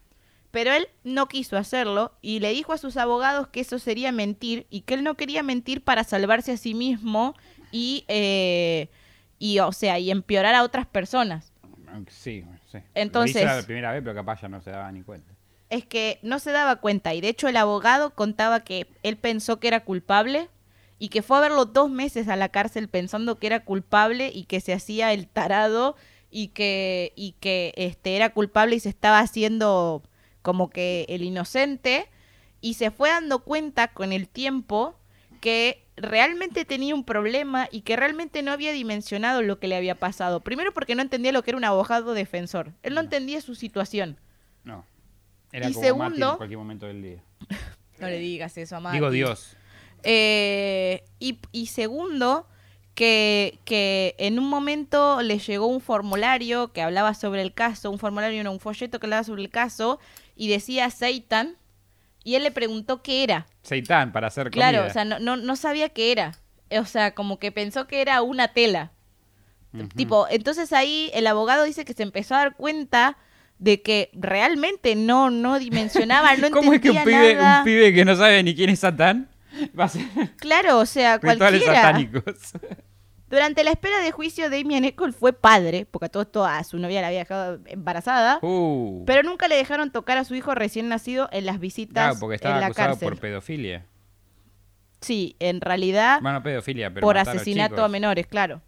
Pero 0.49 0.73
él 0.73 0.87
no 1.03 1.27
quiso 1.27 1.57
hacerlo 1.57 2.17
y 2.23 2.39
le 2.39 2.53
dijo 2.53 2.73
a 2.73 2.79
sus 2.79 2.97
abogados 2.97 3.49
que 3.49 3.59
eso 3.59 3.77
sería 3.77 4.11
mentir 4.11 4.65
y 4.71 4.81
que 4.81 4.95
él 4.95 5.03
no 5.03 5.13
quería 5.13 5.43
mentir 5.43 5.83
para 5.83 6.03
salvarse 6.03 6.53
a 6.53 6.57
sí 6.57 6.73
mismo 6.73 7.35
y, 7.71 8.03
eh, 8.07 8.89
y 9.37 9.59
o 9.59 9.71
sea, 9.71 9.99
y 9.99 10.09
empeorar 10.09 10.55
a 10.55 10.63
otras 10.63 10.87
personas. 10.87 11.51
Sí, 12.09 12.45
sí. 12.71 12.79
Entonces- 12.93 13.35
Lo 13.35 13.41
hice 13.49 13.57
la 13.61 13.63
primera 13.63 13.91
vez, 13.91 14.01
pero 14.03 14.15
capaz 14.15 14.41
ya 14.41 14.47
no 14.49 14.61
se 14.61 14.71
daba 14.71 14.91
ni 14.91 15.01
cuenta. 15.03 15.31
es 15.69 15.83
que 15.85 16.19
no 16.21 16.37
se 16.39 16.51
daba 16.51 16.75
cuenta 16.77 17.13
y 17.15 17.21
de 17.21 17.29
hecho 17.29 17.47
el 17.47 17.57
abogado 17.57 18.11
contaba 18.13 18.59
que 18.63 18.87
él 19.01 19.17
pensó 19.17 19.59
que 19.59 19.67
era 19.67 19.83
culpable 19.83 20.47
y 20.99 21.09
que 21.09 21.23
fue 21.23 21.37
a 21.37 21.41
verlo 21.41 21.65
dos 21.65 21.89
meses 21.89 22.27
a 22.27 22.35
la 22.35 22.49
cárcel 22.49 22.87
pensando 22.87 23.35
que 23.39 23.47
era 23.47 23.65
culpable 23.65 24.31
y 24.33 24.43
que 24.45 24.61
se 24.61 24.73
hacía 24.73 25.11
el 25.11 25.27
tarado 25.27 25.95
y 26.29 26.49
que 26.49 27.13
y 27.15 27.31
que 27.39 27.73
este 27.77 28.15
era 28.15 28.29
culpable 28.29 28.75
y 28.75 28.79
se 28.79 28.89
estaba 28.89 29.19
haciendo 29.19 30.03
como 30.43 30.69
que 30.69 31.07
el 31.09 31.23
inocente 31.23 32.07
y 32.61 32.75
se 32.75 32.91
fue 32.91 33.09
dando 33.09 33.39
cuenta 33.39 33.87
con 33.87 34.13
el 34.13 34.29
tiempo 34.29 34.95
que 35.41 35.84
realmente 35.97 36.65
tenía 36.65 36.93
un 36.95 37.03
problema 37.05 37.67
y 37.71 37.81
que 37.81 37.95
realmente 37.95 38.41
no 38.41 38.51
había 38.51 38.71
dimensionado 38.73 39.41
lo 39.41 39.59
que 39.59 39.67
le 39.67 39.75
había 39.75 39.95
pasado. 39.95 40.41
Primero 40.41 40.73
porque 40.73 40.95
no 40.95 41.01
entendía 41.01 41.31
lo 41.31 41.43
que 41.43 41.51
era 41.51 41.57
un 41.57 41.63
abogado 41.63 42.13
defensor. 42.13 42.73
Él 42.83 42.93
no 42.95 43.01
entendía 43.01 43.39
su 43.41 43.55
situación. 43.55 44.19
No. 44.63 44.85
Era 45.51 45.69
Y 45.69 45.73
como 45.73 45.85
segundo- 45.85 46.31
en 46.31 46.37
cualquier 46.37 46.57
momento 46.57 46.85
del 46.85 47.01
día. 47.01 47.23
No 47.97 48.07
le 48.07 48.19
digas 48.19 48.57
eso 48.57 48.75
a 48.75 48.81
Mati. 48.81 48.97
Digo 48.97 49.09
Dios. 49.09 49.55
Eh, 50.03 51.05
y, 51.17 51.39
y 51.53 51.67
segundo, 51.67 52.45
que, 52.93 53.59
que 53.63 54.15
en 54.19 54.37
un 54.37 54.49
momento 54.49 55.21
le 55.21 55.39
llegó 55.39 55.65
un 55.67 55.79
formulario 55.79 56.73
que 56.73 56.81
hablaba 56.81 57.13
sobre 57.13 57.41
el 57.41 57.53
caso, 57.53 57.89
un 57.89 57.97
formulario, 57.97 58.43
no, 58.43 58.51
un 58.51 58.59
folleto 58.59 58.99
que 58.99 59.05
hablaba 59.05 59.23
sobre 59.23 59.43
el 59.43 59.49
caso, 59.49 59.99
y 60.35 60.49
decía 60.49 60.89
Seitan, 60.89 61.55
y 62.25 62.35
él 62.35 62.43
le 62.43 62.51
preguntó 62.51 63.01
qué 63.01 63.23
era. 63.23 63.45
Seitán, 63.61 64.11
para 64.11 64.27
hacer 64.27 64.49
Claro, 64.51 64.79
comida. 64.79 64.89
o 64.89 64.93
sea, 64.93 65.05
no, 65.05 65.19
no, 65.19 65.37
no 65.37 65.55
sabía 65.55 65.87
qué 65.89 66.11
era. 66.11 66.33
O 66.77 66.83
sea, 66.83 67.13
como 67.15 67.39
que 67.39 67.53
pensó 67.53 67.87
que 67.87 68.01
era 68.01 68.21
una 68.21 68.49
tela. 68.49 68.91
Tipo, 69.95 70.25
entonces 70.29 70.71
ahí 70.73 71.11
el 71.13 71.27
abogado 71.27 71.63
dice 71.65 71.83
que 71.85 71.93
se 71.93 72.03
empezó 72.03 72.33
a 72.35 72.39
dar 72.39 72.55
cuenta 72.55 73.17
de 73.59 73.81
que 73.81 74.09
realmente 74.13 74.95
no, 74.95 75.29
no 75.29 75.59
dimensionaba, 75.59 76.35
no 76.37 76.49
¿Cómo 76.49 76.73
es 76.73 76.81
que 76.81 76.91
un 76.91 77.03
pibe, 77.03 77.35
nada. 77.35 77.59
un 77.59 77.65
pibe 77.65 77.93
que 77.93 78.05
no 78.05 78.15
sabe 78.15 78.41
ni 78.43 78.55
quién 78.55 78.69
es 78.69 78.79
Satán 78.79 79.29
va 79.77 79.83
a 79.83 79.87
hacer 79.87 80.01
Claro, 80.37 80.79
o 80.79 80.85
sea, 80.85 81.17
rituales 81.17 81.61
cualquiera. 81.63 81.75
satánicos? 81.75 82.23
Durante 83.29 83.63
la 83.63 83.71
espera 83.71 83.99
de 84.01 84.11
juicio, 84.11 84.49
Damien 84.51 84.85
Eccles 84.85 85.15
fue 85.15 85.33
padre, 85.33 85.87
porque 85.89 86.05
a 86.05 86.09
todo 86.09 86.23
esto 86.23 86.45
a 86.45 86.63
su 86.63 86.77
novia 86.77 87.01
la 87.01 87.07
había 87.07 87.19
dejado 87.19 87.59
embarazada, 87.65 88.37
Uh. 88.41 89.03
pero 89.05 89.23
nunca 89.23 89.47
le 89.47 89.55
dejaron 89.55 89.91
tocar 89.91 90.17
a 90.17 90.23
su 90.25 90.35
hijo 90.35 90.53
recién 90.53 90.89
nacido 90.89 91.27
en 91.31 91.45
las 91.47 91.59
visitas 91.59 91.93
Claro, 92.05 92.19
porque 92.19 92.35
estaba 92.35 92.55
en 92.55 92.61
la 92.61 92.67
acusado 92.67 92.89
cárcel. 92.89 93.09
por 93.09 93.19
pedofilia. 93.19 93.85
Sí, 95.01 95.35
en 95.39 95.61
realidad 95.61 96.19
Bueno, 96.21 96.41
pedofilia, 96.43 96.91
pero 96.93 97.01
por 97.05 97.17
a 97.17 97.21
asesinato 97.21 97.83
a 97.83 97.87
menores, 97.89 98.27
claro. 98.27 98.61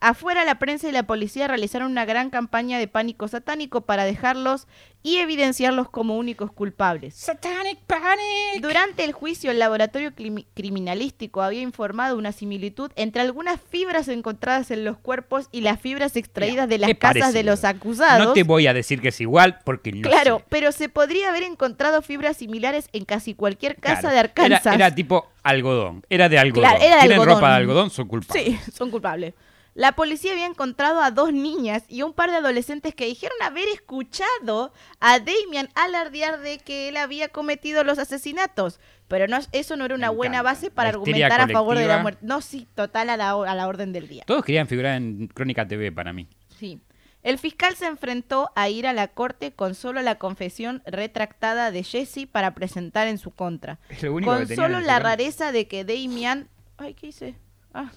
Afuera, 0.00 0.44
la 0.44 0.60
prensa 0.60 0.88
y 0.88 0.92
la 0.92 1.02
policía 1.02 1.48
realizaron 1.48 1.90
una 1.90 2.04
gran 2.04 2.30
campaña 2.30 2.78
de 2.78 2.86
pánico 2.86 3.26
satánico 3.26 3.80
para 3.80 4.04
dejarlos 4.04 4.68
y 5.02 5.16
evidenciarlos 5.16 5.90
como 5.90 6.16
únicos 6.16 6.52
culpables. 6.52 7.14
Satanic 7.16 7.78
Panic. 7.84 8.60
Durante 8.62 9.02
el 9.04 9.10
juicio, 9.12 9.50
el 9.50 9.58
laboratorio 9.58 10.12
crimi- 10.14 10.46
criminalístico 10.54 11.42
había 11.42 11.62
informado 11.62 12.16
una 12.16 12.30
similitud 12.30 12.92
entre 12.94 13.22
algunas 13.22 13.60
fibras 13.60 14.06
encontradas 14.06 14.70
en 14.70 14.84
los 14.84 14.98
cuerpos 14.98 15.48
y 15.50 15.62
las 15.62 15.80
fibras 15.80 16.14
extraídas 16.14 16.68
de 16.68 16.78
las 16.78 16.94
casas 16.94 17.32
de 17.32 17.42
los 17.42 17.64
acusados. 17.64 18.24
No 18.24 18.32
te 18.34 18.44
voy 18.44 18.68
a 18.68 18.74
decir 18.74 19.00
que 19.00 19.08
es 19.08 19.20
igual 19.20 19.58
porque 19.64 19.90
no 19.90 20.08
claro, 20.08 20.38
sé. 20.38 20.44
pero 20.48 20.70
se 20.70 20.88
podría 20.88 21.30
haber 21.30 21.42
encontrado 21.42 22.02
fibras 22.02 22.36
similares 22.36 22.88
en 22.92 23.04
casi 23.04 23.34
cualquier 23.34 23.74
casa 23.76 24.00
Claro. 24.02 24.14
de 24.14 24.20
Arkansas. 24.20 24.66
Era, 24.66 24.74
era 24.86 24.94
tipo 24.94 25.26
algodón. 25.42 26.04
Era 26.08 26.28
de 26.28 26.38
algodón. 26.38 26.70
Claro, 26.70 26.84
era 26.84 26.94
de 26.96 27.00
Tienen 27.00 27.18
algodón. 27.20 27.34
ropa 27.34 27.50
de 27.50 27.56
algodón, 27.56 27.90
son 27.90 28.06
culpables. 28.06 28.44
Sí, 28.46 28.58
son 28.72 28.90
culpables. 28.92 29.34
La 29.78 29.92
policía 29.92 30.32
había 30.32 30.46
encontrado 30.46 31.00
a 31.00 31.12
dos 31.12 31.32
niñas 31.32 31.84
y 31.86 32.02
un 32.02 32.12
par 32.12 32.32
de 32.32 32.38
adolescentes 32.38 32.96
que 32.96 33.06
dijeron 33.06 33.36
haber 33.40 33.68
escuchado 33.68 34.72
a 34.98 35.20
Damian 35.20 35.68
alardear 35.76 36.40
de 36.40 36.58
que 36.58 36.88
él 36.88 36.96
había 36.96 37.28
cometido 37.28 37.84
los 37.84 38.00
asesinatos. 38.00 38.80
Pero 39.06 39.28
no, 39.28 39.38
eso 39.52 39.76
no 39.76 39.84
era 39.84 39.94
una 39.94 40.10
buena 40.10 40.42
base 40.42 40.72
para 40.72 40.88
argumentar 40.88 41.40
a 41.40 41.46
favor 41.46 41.78
de 41.78 41.86
la 41.86 41.98
muerte. 41.98 42.26
No, 42.26 42.40
sí, 42.40 42.66
total 42.74 43.08
a 43.08 43.16
la, 43.16 43.30
a 43.30 43.54
la 43.54 43.68
orden 43.68 43.92
del 43.92 44.08
día. 44.08 44.24
Todos 44.26 44.44
querían 44.44 44.66
figurar 44.66 44.96
en 44.96 45.28
Crónica 45.28 45.68
TV 45.68 45.92
para 45.92 46.12
mí. 46.12 46.26
Sí. 46.58 46.80
El 47.22 47.38
fiscal 47.38 47.76
se 47.76 47.86
enfrentó 47.86 48.50
a 48.56 48.68
ir 48.68 48.84
a 48.84 48.92
la 48.92 49.06
corte 49.06 49.52
con 49.52 49.76
solo 49.76 50.02
la 50.02 50.16
confesión 50.18 50.82
retractada 50.86 51.70
de 51.70 51.84
Jesse 51.84 52.26
para 52.26 52.52
presentar 52.52 53.06
en 53.06 53.18
su 53.18 53.30
contra. 53.30 53.78
Con 54.24 54.48
solo 54.48 54.80
la 54.80 54.98
rareza 54.98 55.52
de 55.52 55.68
que 55.68 55.84
Damian... 55.84 56.48
Ay, 56.78 56.94
¿qué 56.94 57.06
hice? 57.06 57.36
Ah. 57.72 57.92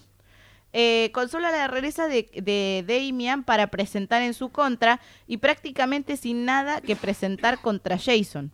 Eh, 0.73 1.11
con 1.13 1.27
solo 1.27 1.49
la 1.51 1.67
rareza 1.67 2.07
de, 2.07 2.29
de 2.41 2.85
Damian 2.87 3.43
para 3.43 3.67
presentar 3.67 4.21
en 4.21 4.33
su 4.33 4.49
contra 4.49 5.01
y 5.27 5.37
prácticamente 5.37 6.15
sin 6.15 6.45
nada 6.45 6.79
que 6.79 6.95
presentar 6.95 7.59
contra 7.59 7.97
Jason. 7.97 8.51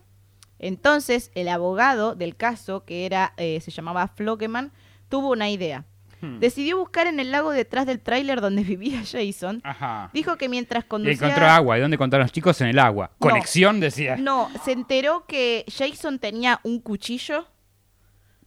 Entonces, 0.60 1.32
el 1.36 1.48
abogado 1.50 2.16
del 2.16 2.36
caso, 2.36 2.84
que 2.86 3.06
era 3.06 3.34
eh, 3.38 3.62
se 3.62 3.70
llamaba 3.72 4.08
Flockeman, 4.08 4.72
tuvo 5.10 5.30
una 5.32 5.50
idea. 5.50 5.86
Hmm. 6.20 6.40
Decidió 6.40 6.80
buscar 6.80 7.06
en 7.06 7.20
el 7.20 7.30
lago 7.32 7.52
detrás 7.52 7.86
del 7.86 8.00
tráiler 8.00 8.42
donde 8.42 8.64
vivía 8.64 9.04
Jason. 9.06 9.62
Ajá. 9.64 10.10
Dijo 10.14 10.36
que 10.38 10.50
mientras 10.50 10.86
Y 10.86 10.88
conducía... 10.88 11.14
encontró 11.28 11.46
agua. 11.46 11.78
¿Y 11.78 11.82
dónde 11.82 11.96
encontraron 11.96 12.26
los 12.26 12.32
chicos? 12.32 12.60
En 12.62 12.68
el 12.70 12.80
agua. 12.80 13.12
No. 13.12 13.18
Conexión, 13.30 13.80
decía. 13.80 14.16
No, 14.18 14.50
se 14.66 14.72
enteró 14.72 15.26
que 15.28 15.64
Jason 15.72 16.18
tenía 16.18 16.60
un 16.64 16.80
cuchillo 16.80 17.46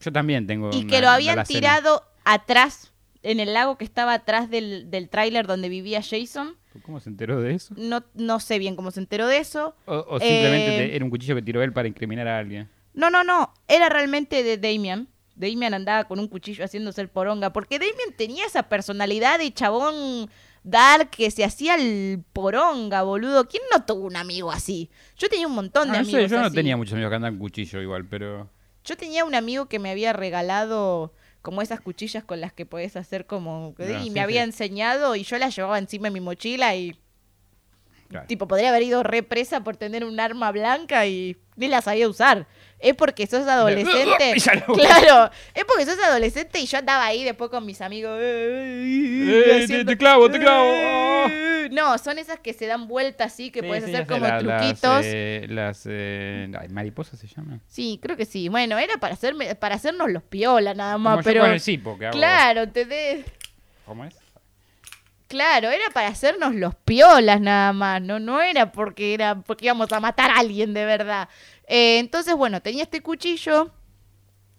Yo 0.00 0.10
también 0.10 0.48
tengo. 0.48 0.70
y 0.72 0.80
una- 0.80 0.86
que 0.90 1.00
lo 1.00 1.08
habían 1.10 1.44
tirado 1.44 2.02
atrás, 2.24 2.89
en 3.22 3.40
el 3.40 3.52
lago 3.54 3.76
que 3.78 3.84
estaba 3.84 4.14
atrás 4.14 4.48
del, 4.50 4.90
del 4.90 5.08
tráiler 5.08 5.46
donde 5.46 5.68
vivía 5.68 6.00
Jason. 6.02 6.56
¿Cómo 6.82 7.00
se 7.00 7.10
enteró 7.10 7.40
de 7.40 7.54
eso? 7.54 7.74
No, 7.76 8.04
no 8.14 8.40
sé 8.40 8.58
bien 8.58 8.76
cómo 8.76 8.90
se 8.90 9.00
enteró 9.00 9.26
de 9.26 9.38
eso. 9.38 9.74
O, 9.86 9.96
o 10.08 10.18
simplemente 10.20 10.84
Eh, 10.84 10.96
era 10.96 11.04
un 11.04 11.10
cuchillo 11.10 11.34
que 11.34 11.42
tiró 11.42 11.62
él 11.62 11.72
para 11.72 11.88
incriminar 11.88 12.28
a 12.28 12.38
alguien. 12.38 12.68
No, 12.94 13.10
no, 13.10 13.24
no, 13.24 13.52
era 13.68 13.88
realmente 13.88 14.42
de 14.42 14.56
Damian. 14.56 15.08
Damian 15.34 15.74
andaba 15.74 16.04
con 16.04 16.18
un 16.18 16.28
cuchillo 16.28 16.64
haciéndose 16.64 17.00
el 17.00 17.08
poronga, 17.08 17.52
porque 17.52 17.78
Damian 17.78 18.12
tenía 18.16 18.44
esa 18.46 18.64
personalidad 18.64 19.38
de 19.38 19.52
chabón 19.52 20.30
dark 20.62 21.08
que 21.10 21.30
se 21.30 21.42
hacía 21.44 21.74
el 21.76 22.22
poronga, 22.32 23.02
boludo. 23.02 23.48
¿Quién 23.48 23.62
no 23.72 23.84
tuvo 23.84 24.06
un 24.06 24.16
amigo 24.16 24.52
así? 24.52 24.90
Yo 25.16 25.28
tenía 25.28 25.46
un 25.46 25.54
montón 25.54 25.84
de 25.90 25.98
Ah, 25.98 26.02
no 26.02 26.08
amigos 26.08 26.22
sé, 26.22 26.28
yo 26.28 26.40
no 26.40 26.50
tenía 26.52 26.76
muchos 26.76 26.92
amigos 26.92 27.10
que 27.10 27.16
andaban 27.16 27.38
cuchillo 27.38 27.80
igual, 27.80 28.06
pero. 28.06 28.50
Yo 28.84 28.96
tenía 28.96 29.24
un 29.24 29.34
amigo 29.34 29.66
que 29.66 29.78
me 29.78 29.90
había 29.90 30.12
regalado 30.12 31.14
como 31.43 31.62
esas 31.62 31.80
cuchillas 31.80 32.24
con 32.24 32.41
las 32.41 32.53
que 32.53 32.66
podés 32.66 32.97
hacer 32.97 33.26
como... 33.26 33.74
Y 33.78 34.05
sí, 34.05 34.11
me 34.11 34.20
había 34.20 34.43
sí. 34.43 34.49
enseñado 34.49 35.16
y 35.16 35.24
yo 35.24 35.38
las 35.38 35.55
llevaba 35.57 35.78
encima 35.78 36.09
de 36.09 36.12
mi 36.12 36.20
mochila 36.20 36.74
y 36.76 36.99
Claro. 38.09 38.26
tipo 38.26 38.49
podría 38.49 38.70
haber 38.70 38.82
ido 38.82 39.05
represa 39.05 39.62
por 39.62 39.76
tener 39.76 40.05
un 40.05 40.18
arma 40.18 40.51
blanca 40.51 41.07
y 41.07 41.36
ni 41.55 41.68
la 41.68 41.80
sabía 41.80 42.09
usar. 42.09 42.49
Es 42.80 42.94
porque 42.94 43.26
sos 43.26 43.46
adolescente. 43.48 44.34
Claro, 44.74 45.30
es 45.54 45.64
porque 45.64 45.84
sos 45.84 45.98
adolescente 46.02 46.58
y 46.60 46.66
yo 46.66 46.78
andaba 46.78 47.04
ahí 47.06 47.24
después 47.24 47.50
con 47.50 47.66
mis 47.66 47.80
amigos. 47.80 48.18
Eh, 48.22 49.64
te- 49.68 49.84
te 49.84 49.96
clavo, 49.96 50.30
te 50.30 50.38
clavo. 50.38 50.66
No, 51.70 51.98
son 51.98 52.18
esas 52.18 52.40
que 52.40 52.52
se 52.52 52.66
dan 52.66 52.88
vuelta 52.88 53.24
así, 53.24 53.50
que 53.50 53.60
Sí, 53.60 53.66
puedes 53.66 53.84
sí, 53.84 53.94
hacer 53.94 54.06
como 54.06 54.26
la- 54.26 54.38
truquitos. 54.38 54.82
Las, 54.82 55.04
eh, 55.06 55.46
las, 55.48 55.82
eh, 55.88 56.48
mariposas 56.70 57.18
se 57.20 57.26
llaman. 57.28 57.60
Sí, 57.68 57.98
creo 58.02 58.16
que 58.16 58.24
sí. 58.24 58.48
Bueno, 58.48 58.78
era 58.78 58.96
para 58.96 59.14
hacerme, 59.14 59.54
para 59.54 59.74
hacernos 59.76 60.10
los 60.10 60.22
piola 60.22 60.74
nada 60.74 60.98
más, 60.98 61.12
Como 61.16 61.22
yo 61.22 61.24
pero 61.30 61.40
con 61.42 61.50
el 61.52 61.60
cipo 61.60 61.98
que 61.98 62.06
hago. 62.06 62.16
claro, 62.16 62.62
¿entendés? 62.62 63.24
¿Cómo 63.86 64.04
es? 64.04 64.16
Claro, 65.28 65.68
era 65.70 65.84
para 65.94 66.08
hacernos 66.08 66.56
los 66.56 66.74
piolas 66.74 67.40
nada 67.40 67.72
más, 67.72 68.02
no, 68.02 68.18
no 68.18 68.40
era 68.42 68.72
porque 68.72 69.14
era 69.14 69.36
porque 69.36 69.66
íbamos 69.66 69.92
a 69.92 70.00
matar 70.00 70.30
a 70.30 70.38
alguien 70.38 70.74
de 70.74 70.84
verdad. 70.84 71.28
Eh, 71.72 71.98
entonces, 72.00 72.34
bueno, 72.34 72.60
tenía 72.60 72.82
este 72.82 73.00
cuchillo 73.00 73.70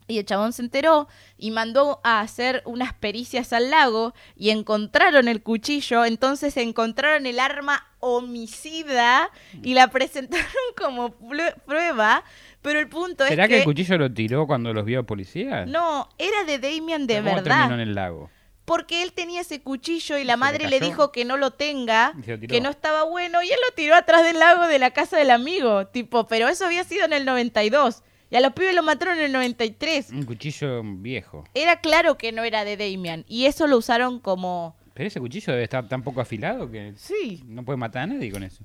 y 0.08 0.18
el 0.18 0.26
chabón 0.26 0.54
se 0.54 0.62
enteró 0.62 1.08
y 1.38 1.52
mandó 1.52 2.00
a 2.04 2.22
hacer 2.22 2.64
unas 2.66 2.94
pericias 2.94 3.52
al 3.54 3.70
lago 3.70 4.14
y 4.36 4.50
encontraron 4.50 5.28
el 5.28 5.44
cuchillo, 5.44 6.04
entonces 6.06 6.56
encontraron 6.58 7.26
el 7.26 7.40
arma 7.40 7.86
homicida 8.00 9.30
y 9.62 9.74
la 9.74 9.88
presentaron 9.90 10.46
como 10.78 11.10
pru- 11.20 11.54
prueba, 11.66 12.24
pero 12.62 12.80
el 12.80 12.88
punto 12.90 13.26
¿Será 13.26 13.44
es 13.44 13.50
que, 13.50 13.54
que, 13.56 13.60
el 13.60 13.66
cuchillo 13.66 13.98
lo 13.98 14.12
tiró 14.14 14.48
cuando 14.48 14.74
los 14.74 14.86
vio 14.86 15.06
policías? 15.06 15.68
no, 15.68 16.10
era 16.18 16.44
de 16.46 16.60
Damian 16.60 17.08
de 17.08 17.18
¿Cómo 17.22 17.36
verdad. 17.36 17.44
terminó 17.44 17.74
en 17.76 17.80
el 17.90 17.94
lago? 17.96 18.30
Porque 18.72 19.04
él 19.04 19.12
tenía 19.12 19.42
ese 19.42 19.62
cuchillo 19.62 20.18
y 20.18 20.24
la 20.24 20.36
¿Se 20.36 20.38
le 20.38 20.40
madre 20.40 20.70
le, 20.70 20.80
dijo 20.80 21.12
que 21.12 21.26
no 21.26 21.36
lo 21.36 21.52
tenga, 21.52 22.14
lo 22.26 22.40
que 22.40 22.62
no 22.62 22.70
estaba 22.70 23.04
bueno, 23.04 23.44
y 23.44 23.50
él 23.50 23.60
lo 23.68 23.76
tiró 23.76 23.96
atrás 23.96 24.24
del 24.24 24.40
lago 24.40 24.66
de 24.70 24.80
la 24.80 24.92
casa 24.92 25.18
del 25.18 25.30
amigo. 25.30 25.88
Tipo, 25.88 26.26
pero 26.26 26.48
eso 26.48 26.68
había 26.68 26.86
sido 26.86 27.04
en 27.04 27.12
el 27.12 27.26
92. 27.26 28.02
Y 28.30 28.38
a 28.38 28.40
los 28.40 28.54
pibes 28.54 28.74
lo 28.74 28.82
mataron 28.82 29.18
en 29.18 29.26
el 29.26 29.34
93. 29.34 30.12
Un 30.12 30.24
cuchillo 30.24 30.82
viejo. 30.86 31.44
Era 31.54 31.82
claro 31.82 32.18
que 32.18 32.32
no 32.32 32.46
era 32.46 32.64
de 32.64 32.78
Damian. 32.78 33.26
Y 33.28 33.44
eso 33.44 33.68
lo 33.68 33.76
usaron 33.76 34.22
como. 34.22 34.78
Pero 34.94 35.08
ese 35.08 35.20
cuchillo 35.20 35.52
debe 35.52 35.64
estar 35.66 35.90
tan 35.90 36.02
poco 36.02 36.22
afilado 36.22 36.72
que 36.72 36.94
Sí. 36.96 37.44
no 37.48 37.66
puede 37.66 37.76
matar 37.76 38.04
a 38.04 38.08
nadie 38.08 38.32
con 38.32 38.42
eso. 38.44 38.64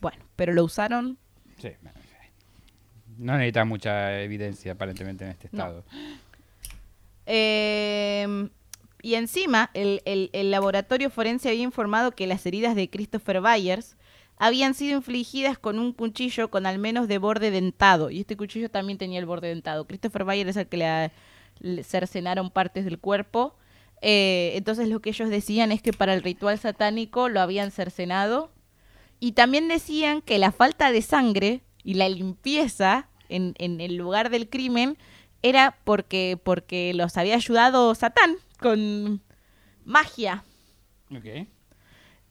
Bueno, 0.00 0.24
pero 0.36 0.52
lo 0.52 0.62
usaron. 0.62 1.18
Sí. 1.60 1.70
No 3.16 3.32
necesita 3.32 3.64
mucha 3.64 4.20
evidencia 4.20 4.70
aparentemente 4.70 5.24
en 5.24 5.30
este 5.30 5.48
No. 5.50 5.82
Eh, 7.30 8.48
y 9.02 9.14
encima, 9.14 9.70
el, 9.74 10.50
laboratorio 10.50 11.10
forense 11.10 11.48
había 11.48 11.62
informado 11.62 12.10
que 12.12 12.26
las 12.26 12.44
heridas 12.46 12.74
de 12.74 12.90
Christopher 12.90 13.40
Byers 13.40 13.96
habían 14.36 14.74
sido 14.74 14.96
infligidas 14.96 15.58
con 15.58 15.78
un 15.78 15.92
cuchillo 15.92 16.50
con 16.50 16.66
al 16.66 16.78
menos 16.78 17.06
de 17.06 17.18
borde 17.18 17.50
dentado. 17.50 18.10
Y 18.10 18.20
este 18.20 18.36
cuchillo 18.36 18.70
también 18.70 18.98
tenía 18.98 19.18
el 19.18 19.26
borde 19.26 19.48
dentado. 19.48 19.86
Christopher 19.86 20.24
Byers 20.24 20.50
es 20.50 20.56
el 20.56 20.66
que 20.66 20.76
le, 20.78 21.12
le 21.60 21.84
cercenaron 21.84 22.50
partes 22.50 22.84
del 22.84 22.98
cuerpo. 22.98 23.56
Eh, 24.00 24.52
entonces 24.54 24.88
lo 24.88 25.00
que 25.00 25.10
ellos 25.10 25.30
decían 25.30 25.72
es 25.72 25.82
que 25.82 25.92
para 25.92 26.14
el 26.14 26.22
ritual 26.22 26.58
satánico 26.58 27.28
lo 27.28 27.40
habían 27.40 27.70
cercenado. 27.70 28.50
Y 29.20 29.32
también 29.32 29.68
decían 29.68 30.22
que 30.22 30.38
la 30.38 30.52
falta 30.52 30.90
de 30.92 31.02
sangre 31.02 31.62
y 31.84 31.94
la 31.94 32.08
limpieza 32.08 33.08
en, 33.28 33.54
en 33.58 33.80
el 33.80 33.96
lugar 33.96 34.30
del 34.30 34.48
crimen 34.48 34.96
era 35.42 35.76
porque, 35.84 36.38
porque 36.42 36.92
los 36.94 37.16
había 37.16 37.36
ayudado 37.36 37.94
Satán 37.94 38.36
con 38.60 39.20
magia. 39.84 40.44
Ok. 41.10 41.46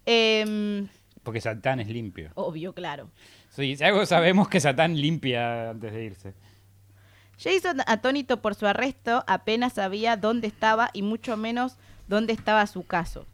Em, 0.06 0.88
Porque 1.24 1.42
Satán 1.42 1.80
es 1.80 1.88
limpio. 1.88 2.32
obvio, 2.36 2.74
claro. 2.74 3.10
Sí, 3.50 3.76
si 3.76 3.84
algo 3.84 4.06
sabemos 4.06 4.48
que 4.48 4.60
Satán 4.60 4.96
limpia 5.00 5.72
antes 5.72 5.92
de 5.94 6.04
irse. 6.06 6.34
Jason, 7.40 7.82
atónito 7.86 8.42
por 8.42 8.56
su 8.56 8.66
arresto, 8.66 9.24
apenas 9.28 9.74
sabía 9.74 10.18
dónde 10.18 10.48
estaba 10.48 10.90
y 10.94 11.02
mucho 11.02 11.38
menos 11.38 11.78
dónde 12.08 12.34
estaba 12.34 12.66
su 12.68 12.86
caso. 12.86 13.26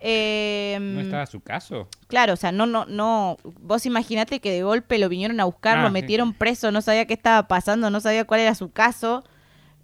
Em, 0.00 0.94
¿No 0.94 1.00
estaba 1.02 1.26
su 1.26 1.40
caso? 1.40 1.88
Claro, 2.08 2.32
o 2.32 2.36
sea, 2.36 2.52
no, 2.52 2.66
no, 2.66 2.86
no. 2.86 3.36
Vos 3.60 3.84
imaginate 3.86 4.40
que 4.40 4.50
de 4.50 4.62
golpe 4.62 4.98
lo 4.98 5.08
vinieron 5.08 5.38
a 5.40 5.44
buscar, 5.44 5.78
Ah, 5.78 5.82
lo 5.82 5.88
sí. 5.88 5.92
metieron 5.92 6.32
preso, 6.32 6.70
no 6.72 6.80
sabía 6.80 7.04
qué 7.06 7.14
estaba 7.14 7.46
pasando, 7.48 7.90
no 7.90 8.00
sabía 8.00 8.24
cuál 8.24 8.40
era 8.40 8.54
su 8.54 8.70
caso. 8.72 9.24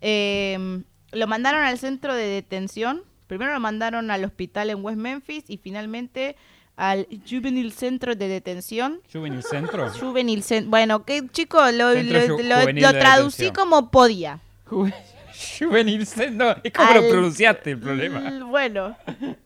Eh, 0.00 0.82
lo 1.12 1.26
mandaron 1.26 1.62
al 1.64 1.78
centro 1.78 2.14
de 2.14 2.26
detención. 2.26 3.02
Primero 3.26 3.52
lo 3.52 3.60
mandaron 3.60 4.10
al 4.10 4.24
hospital 4.24 4.70
en 4.70 4.84
West 4.84 4.98
Memphis 4.98 5.44
y 5.48 5.58
finalmente 5.58 6.36
al 6.76 7.06
Juvenile 7.28 7.70
Centro 7.70 8.14
de 8.14 8.28
Detención. 8.28 9.00
¿Juvenil 9.12 9.42
Centro? 9.42 9.90
Juvenile 10.00 10.42
Cen- 10.42 10.66
Bueno, 10.68 11.04
que 11.04 11.26
chico, 11.32 11.58
lo, 11.72 11.92
Centro 11.92 12.38
lo- 12.42 12.60
Juvenil 12.60 12.84
traducí 12.90 13.50
como 13.50 13.90
podía. 13.90 14.40
Ju- 14.68 14.92
Juvenil 15.58 16.06
Centro. 16.06 16.56
Es 16.62 16.72
como 16.72 16.88
Al- 16.90 17.02
lo 17.02 17.08
pronunciaste 17.08 17.70
el 17.72 17.78
problema. 17.80 18.44
Bueno. 18.46 18.96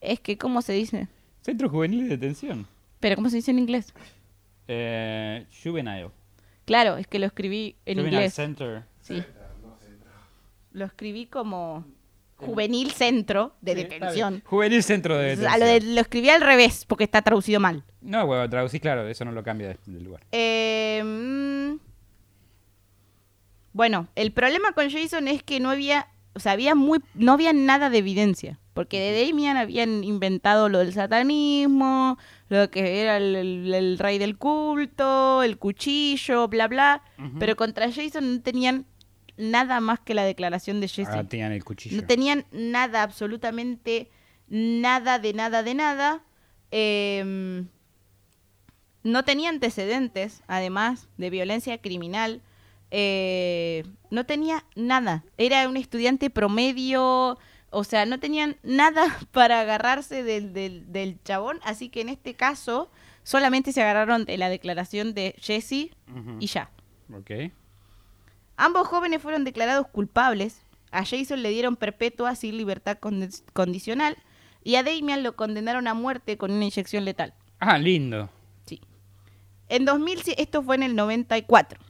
Es 0.00 0.20
que, 0.20 0.38
¿cómo 0.38 0.62
se 0.62 0.72
dice? 0.72 1.08
Centro 1.42 1.68
Juvenil 1.68 2.04
de 2.08 2.16
Detención. 2.16 2.66
Pero, 3.00 3.16
¿cómo 3.16 3.30
se 3.30 3.36
dice 3.36 3.50
en 3.50 3.58
inglés? 3.58 3.92
Eh, 4.68 5.46
juvenile. 5.62 6.10
Claro, 6.64 6.96
es 6.96 7.06
que 7.06 7.18
lo 7.18 7.26
escribí 7.26 7.76
en 7.86 7.98
juvenile 7.98 8.16
inglés. 8.18 8.34
Center. 8.34 8.84
Sí. 9.00 9.22
Lo 10.72 10.84
escribí 10.84 11.26
como 11.26 11.84
juvenil 12.36 12.92
centro 12.92 13.54
de 13.60 13.74
Sí, 13.74 13.82
detención. 13.82 14.42
Juvenil 14.46 14.82
centro 14.82 15.18
de 15.18 15.32
O 15.32 15.36
sea, 15.36 15.56
detención. 15.56 15.60
lo, 15.60 15.66
de- 15.88 15.94
lo 15.94 16.00
escribí 16.00 16.28
al 16.30 16.40
revés 16.40 16.84
porque 16.86 17.04
está 17.04 17.22
traducido 17.22 17.58
mal. 17.60 17.82
No, 18.00 18.26
bueno, 18.26 18.48
traducís, 18.48 18.80
claro, 18.80 19.06
eso 19.08 19.24
no 19.24 19.32
lo 19.32 19.42
cambia 19.42 19.68
de- 19.68 19.78
del 19.86 20.04
lugar. 20.04 20.22
Eh, 20.32 21.02
mm, 21.04 21.78
bueno, 23.72 24.08
el 24.14 24.32
problema 24.32 24.72
con 24.72 24.88
Jason 24.90 25.28
es 25.28 25.42
que 25.42 25.60
no 25.60 25.70
había, 25.70 26.08
o 26.34 26.40
sea, 26.40 26.52
había 26.52 26.74
muy, 26.74 27.00
no 27.14 27.32
había 27.32 27.52
nada 27.52 27.90
de 27.90 27.98
evidencia. 27.98 28.58
Porque 28.72 28.98
de 29.00 29.26
Damian 29.26 29.56
habían 29.56 30.04
inventado 30.04 30.68
lo 30.68 30.78
del 30.78 30.92
satanismo, 30.94 32.16
lo 32.48 32.70
que 32.70 33.02
era 33.02 33.16
el, 33.16 33.34
el- 33.34 33.74
el 33.74 33.98
rey 33.98 34.16
del 34.18 34.38
culto, 34.38 35.42
el 35.42 35.58
cuchillo, 35.58 36.46
bla, 36.48 36.68
bla. 36.68 37.02
Pero 37.38 37.56
contra 37.56 37.90
Jason 37.92 38.36
no 38.36 38.40
tenían 38.42 38.86
nada 39.36 39.80
más 39.80 39.98
que 40.00 40.14
la 40.14 40.24
declaración 40.24 40.80
de 40.80 40.88
Jesse. 40.88 41.08
Ah, 41.12 41.24
tenían 41.24 41.52
el 41.52 41.64
cuchillo. 41.64 42.00
No 42.00 42.06
tenían 42.06 42.46
nada, 42.52 43.02
absolutamente 43.02 44.08
nada 44.48 45.18
de 45.18 45.32
nada 45.34 45.62
de 45.62 45.74
nada. 45.74 46.22
Em, 46.70 47.66
no 49.02 49.24
tenía 49.24 49.48
antecedentes, 49.48 50.42
además, 50.46 51.08
de 51.16 51.30
violencia 51.30 51.78
criminal. 51.78 52.40
Eh, 52.90 53.84
no 54.10 54.26
tenía 54.26 54.64
nada. 54.74 55.24
Era 55.38 55.68
un 55.68 55.76
estudiante 55.76 56.30
promedio. 56.30 57.38
O 57.70 57.84
sea, 57.84 58.04
no 58.06 58.18
tenían 58.18 58.56
nada 58.62 59.04
para 59.32 59.60
agarrarse 59.60 60.22
del, 60.24 60.52
del, 60.52 60.90
del 60.92 61.22
chabón. 61.22 61.60
Así 61.62 61.88
que 61.88 62.00
en 62.00 62.08
este 62.08 62.34
caso, 62.34 62.90
solamente 63.22 63.72
se 63.72 63.82
agarraron 63.82 64.24
de 64.24 64.36
la 64.38 64.48
declaración 64.48 65.14
de 65.14 65.34
Jesse 65.38 65.90
y 66.40 66.46
ya. 66.46 66.70
Ok. 67.14 67.30
Ambos 68.56 68.88
jóvenes 68.88 69.22
fueron 69.22 69.44
declarados 69.44 69.86
culpables. 69.88 70.62
A 70.90 71.04
Jason 71.04 71.42
le 71.42 71.50
dieron 71.50 71.76
perpetua 71.76 72.34
sin 72.34 72.56
libertad 72.56 72.98
condi- 73.00 73.42
condicional 73.52 74.16
y 74.64 74.74
a 74.74 74.82
Damian 74.82 75.22
lo 75.22 75.36
condenaron 75.36 75.86
a 75.86 75.94
muerte 75.94 76.36
con 76.36 76.50
una 76.50 76.64
inyección 76.64 77.04
letal. 77.04 77.32
Ah, 77.60 77.78
lindo. 77.78 78.28
Sí. 78.66 78.80
En 79.68 79.84
2007, 79.84 80.42
esto 80.42 80.62
fue 80.62 80.74
en 80.74 80.82
el 80.82 80.96
94. 80.96 81.80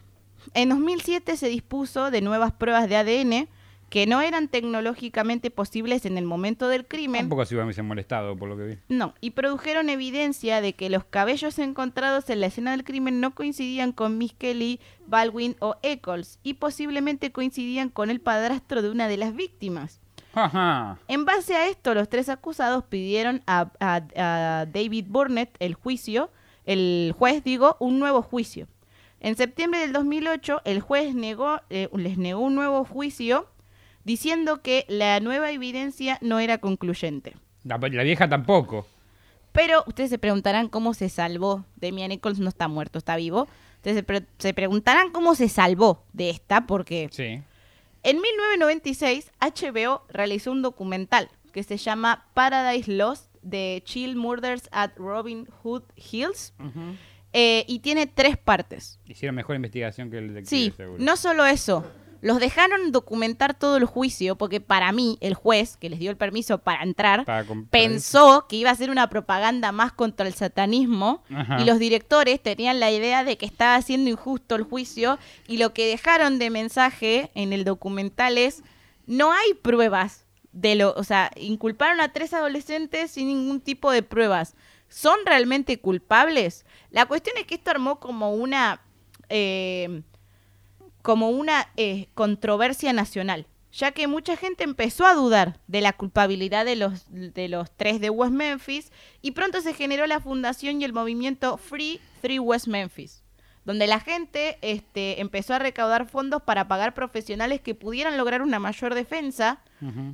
En 0.54 0.68
2007 0.70 1.36
se 1.36 1.48
dispuso 1.48 2.10
de 2.10 2.20
nuevas 2.20 2.52
pruebas 2.52 2.88
de 2.88 2.96
ADN 2.96 3.48
que 3.88 4.06
no 4.06 4.20
eran 4.20 4.46
tecnológicamente 4.46 5.50
posibles 5.50 6.06
en 6.06 6.16
el 6.16 6.24
momento 6.24 6.68
del 6.68 6.86
crimen. 6.86 7.22
Tampoco 7.22 7.44
se 7.44 7.56
hubiese 7.56 7.82
molestado 7.82 8.36
por 8.36 8.48
lo 8.48 8.56
que 8.56 8.62
vi. 8.64 8.78
No, 8.88 9.14
y 9.20 9.30
produjeron 9.30 9.88
evidencia 9.88 10.60
de 10.60 10.74
que 10.74 10.88
los 10.90 11.04
cabellos 11.04 11.58
encontrados 11.58 12.30
en 12.30 12.40
la 12.40 12.46
escena 12.46 12.70
del 12.70 12.84
crimen 12.84 13.20
no 13.20 13.34
coincidían 13.34 13.90
con 13.90 14.16
Miss 14.16 14.32
Kelly, 14.32 14.78
Baldwin 15.08 15.56
o 15.58 15.74
Eccles, 15.82 16.38
y 16.44 16.54
posiblemente 16.54 17.32
coincidían 17.32 17.88
con 17.88 18.10
el 18.10 18.20
padrastro 18.20 18.80
de 18.80 18.90
una 18.90 19.08
de 19.08 19.16
las 19.16 19.34
víctimas. 19.34 20.00
Ajá. 20.34 20.96
En 21.08 21.24
base 21.24 21.56
a 21.56 21.66
esto, 21.66 21.92
los 21.92 22.08
tres 22.08 22.28
acusados 22.28 22.84
pidieron 22.84 23.42
a, 23.48 23.72
a- 23.80 24.60
a 24.60 24.66
David 24.66 25.06
Burnett 25.08 25.50
el 25.58 25.74
juicio, 25.74 26.30
el 26.64 27.12
juez, 27.18 27.42
digo, 27.42 27.76
un 27.80 27.98
nuevo 27.98 28.22
juicio. 28.22 28.68
En 29.20 29.36
septiembre 29.36 29.80
del 29.80 29.92
2008, 29.92 30.62
el 30.64 30.80
juez 30.80 31.14
negó, 31.14 31.60
eh, 31.70 31.88
les 31.94 32.16
negó 32.18 32.40
un 32.40 32.54
nuevo 32.54 32.84
juicio 32.84 33.46
diciendo 34.04 34.62
que 34.62 34.86
la 34.88 35.20
nueva 35.20 35.50
evidencia 35.50 36.18
no 36.22 36.38
era 36.40 36.58
concluyente. 36.58 37.36
La, 37.64 37.76
la 37.76 38.02
vieja 38.02 38.28
tampoco. 38.28 38.86
Pero 39.52 39.84
ustedes 39.86 40.10
se 40.10 40.18
preguntarán 40.18 40.68
cómo 40.68 40.94
se 40.94 41.08
salvó. 41.08 41.64
Damian 41.76 42.08
Nichols 42.08 42.38
no 42.38 42.48
está 42.48 42.68
muerto, 42.68 42.98
está 42.98 43.16
vivo. 43.16 43.46
Ustedes 43.76 43.96
se, 43.98 44.02
pre- 44.02 44.26
se 44.38 44.54
preguntarán 44.54 45.10
cómo 45.10 45.34
se 45.34 45.48
salvó 45.48 46.04
de 46.12 46.30
esta, 46.30 46.66
porque 46.66 47.08
Sí. 47.12 47.42
en 48.02 48.20
1996 48.20 49.30
HBO 49.40 50.02
realizó 50.08 50.52
un 50.52 50.62
documental 50.62 51.28
que 51.52 51.62
se 51.62 51.76
llama 51.76 52.26
Paradise 52.34 52.90
Lost 52.92 53.26
de 53.42 53.82
Chill 53.84 54.16
Murders 54.16 54.68
at 54.70 54.92
Robin 54.96 55.46
Hood 55.62 55.82
Hills 55.96 56.52
eh, 57.32 57.64
y 57.68 57.78
tiene 57.80 58.06
tres 58.06 58.36
partes. 58.36 58.98
Hicieron 59.06 59.36
mejor 59.36 59.56
investigación 59.56 60.10
que 60.10 60.18
el 60.18 60.28
detective, 60.28 60.48
Sí, 60.56 60.72
seguro. 60.76 61.02
no 61.02 61.16
solo 61.16 61.46
eso. 61.46 61.84
Los 62.22 62.38
dejaron 62.38 62.92
documentar 62.92 63.54
todo 63.58 63.78
el 63.78 63.86
juicio 63.86 64.36
porque 64.36 64.60
para 64.60 64.92
mí 64.92 65.16
el 65.22 65.32
juez 65.32 65.78
que 65.78 65.88
les 65.88 65.98
dio 65.98 66.10
el 66.10 66.18
permiso 66.18 66.58
para 66.58 66.82
entrar 66.82 67.24
Para 67.24 67.46
pensó 67.70 68.44
que 68.46 68.56
iba 68.56 68.68
a 68.70 68.74
ser 68.74 68.90
una 68.90 69.08
propaganda 69.08 69.72
más 69.72 69.92
contra 69.92 70.26
el 70.26 70.34
satanismo 70.34 71.22
Ajá. 71.34 71.62
y 71.62 71.64
los 71.64 71.78
directores 71.78 72.42
tenían 72.42 72.78
la 72.78 72.90
idea 72.90 73.24
de 73.24 73.38
que 73.38 73.46
estaba 73.46 73.80
siendo 73.80 74.10
injusto 74.10 74.54
el 74.54 74.64
juicio 74.64 75.18
y 75.48 75.56
lo 75.56 75.72
que 75.72 75.86
dejaron 75.86 76.38
de 76.38 76.50
mensaje 76.50 77.30
en 77.34 77.54
el 77.54 77.64
documental 77.64 78.36
es 78.36 78.62
no 79.06 79.32
hay 79.32 79.54
pruebas 79.54 80.26
de 80.52 80.74
lo, 80.74 80.92
o 80.96 81.04
sea, 81.04 81.30
inculparon 81.36 82.00
a 82.02 82.12
tres 82.12 82.34
adolescentes 82.34 83.12
sin 83.12 83.28
ningún 83.28 83.60
tipo 83.62 83.90
de 83.90 84.02
pruebas. 84.02 84.54
¿Son 84.90 85.18
realmente 85.24 85.78
culpables? 85.80 86.66
La 86.90 87.06
cuestión 87.06 87.38
es 87.38 87.46
que 87.46 87.54
esto 87.54 87.70
armó 87.70 88.00
como 88.00 88.34
una 88.34 88.82
eh, 89.30 90.02
como 91.02 91.30
una 91.30 91.68
eh, 91.76 92.08
controversia 92.14 92.92
nacional, 92.92 93.46
ya 93.72 93.92
que 93.92 94.06
mucha 94.06 94.36
gente 94.36 94.64
empezó 94.64 95.06
a 95.06 95.14
dudar 95.14 95.58
de 95.66 95.80
la 95.80 95.92
culpabilidad 95.92 96.64
de 96.64 96.76
los, 96.76 97.06
de 97.08 97.48
los 97.48 97.70
tres 97.70 98.00
de 98.00 98.10
West 98.10 98.34
Memphis 98.34 98.92
y 99.22 99.30
pronto 99.30 99.60
se 99.60 99.72
generó 99.72 100.06
la 100.06 100.20
fundación 100.20 100.80
y 100.80 100.84
el 100.84 100.92
movimiento 100.92 101.56
Free 101.56 102.00
Three 102.20 102.38
West 102.38 102.66
Memphis, 102.66 103.22
donde 103.64 103.86
la 103.86 104.00
gente 104.00 104.58
este, 104.60 105.20
empezó 105.20 105.54
a 105.54 105.58
recaudar 105.58 106.06
fondos 106.06 106.42
para 106.42 106.68
pagar 106.68 106.92
profesionales 106.92 107.60
que 107.60 107.74
pudieran 107.74 108.18
lograr 108.18 108.42
una 108.42 108.58
mayor 108.58 108.94
defensa 108.94 109.60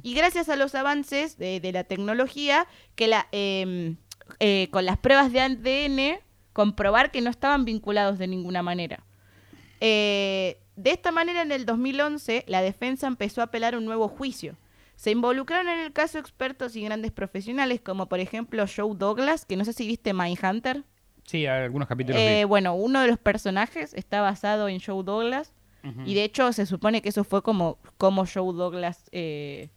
y 0.05 0.15
gracias 0.15 0.49
a 0.49 0.55
los 0.55 0.77
avances 0.77 1.39
de, 1.39 1.59
de 1.59 1.73
la 1.73 1.83
tecnología, 1.83 2.69
que 2.95 3.09
la, 3.09 3.27
eh, 3.33 3.97
eh, 4.41 4.69
con 4.71 4.85
las 4.85 4.99
pruebas 4.99 5.33
de 5.33 5.41
ADN, 5.41 6.21
comprobar 6.53 7.11
que 7.11 7.21
no 7.21 7.31
estaban 7.31 7.65
vinculados 7.65 8.19
de 8.19 8.27
ninguna 8.27 8.63
manera. 8.63 9.05
Eh, 9.81 10.59
de 10.77 10.91
esta 10.91 11.11
manera, 11.11 11.43
en 11.43 11.53
el 11.53 11.67
2011, 11.67 12.45
la 12.47 12.63
defensa 12.63 13.07
empezó 13.07 13.41
a 13.41 13.45
apelar 13.45 13.75
a 13.75 13.79
un 13.79 13.85
nuevo 13.85 14.09
juicio. 14.09 14.57
Se 14.95 15.11
involucraron 15.11 15.69
en 15.69 15.81
el 15.81 15.93
caso 15.93 16.19
expertos 16.19 16.75
y 16.77 16.83
grandes 16.83 17.13
profesionales, 17.13 17.81
como 17.83 18.09
por 18.09 18.21
ejemplo 18.21 18.65
Joe 18.67 18.95
Douglas, 18.97 19.45
que 19.45 19.57
no 19.57 19.65
sé 19.65 19.73
si 19.73 19.87
viste 19.87 20.15
Mindhunter. 20.15 20.85
Sí, 21.25 21.47
algunos 21.47 21.89
capítulos 21.89 22.21
Eh, 22.21 22.45
bueno, 22.45 22.75
uno 22.75 23.01
de 23.01 23.09
los 23.09 23.19
personajes 23.19 23.93
está 23.95 24.21
basado 24.21 24.69
en 24.69 24.81
Joe 24.81 25.03
Douglas. 25.05 25.53
Y 26.05 26.15
de 26.15 26.25
hecho 26.25 26.53
se 26.53 26.67
supone 26.67 27.01
que 27.01 27.11
eso 27.11 27.23
fue 27.23 27.45
como, 27.45 27.79
como 27.97 28.27
Joe 28.27 28.53
Douglas 28.53 29.09
eh, 29.13 29.69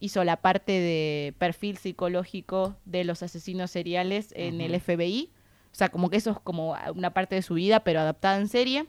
hizo 0.00 0.24
la 0.24 0.38
parte 0.38 0.72
de 0.72 1.34
perfil 1.38 1.76
psicológico 1.76 2.76
de 2.84 3.04
los 3.04 3.22
asesinos 3.22 3.70
seriales 3.70 4.32
en 4.34 4.60
el 4.60 4.80
FBI. 4.80 5.30
O 5.72 5.74
sea, 5.74 5.90
como 5.90 6.10
que 6.10 6.16
eso 6.16 6.30
es 6.32 6.38
como 6.40 6.76
una 6.94 7.12
parte 7.12 7.36
de 7.36 7.42
su 7.42 7.54
vida, 7.54 7.80
pero 7.84 8.00
adaptada 8.00 8.38
en 8.38 8.48
serie. 8.48 8.86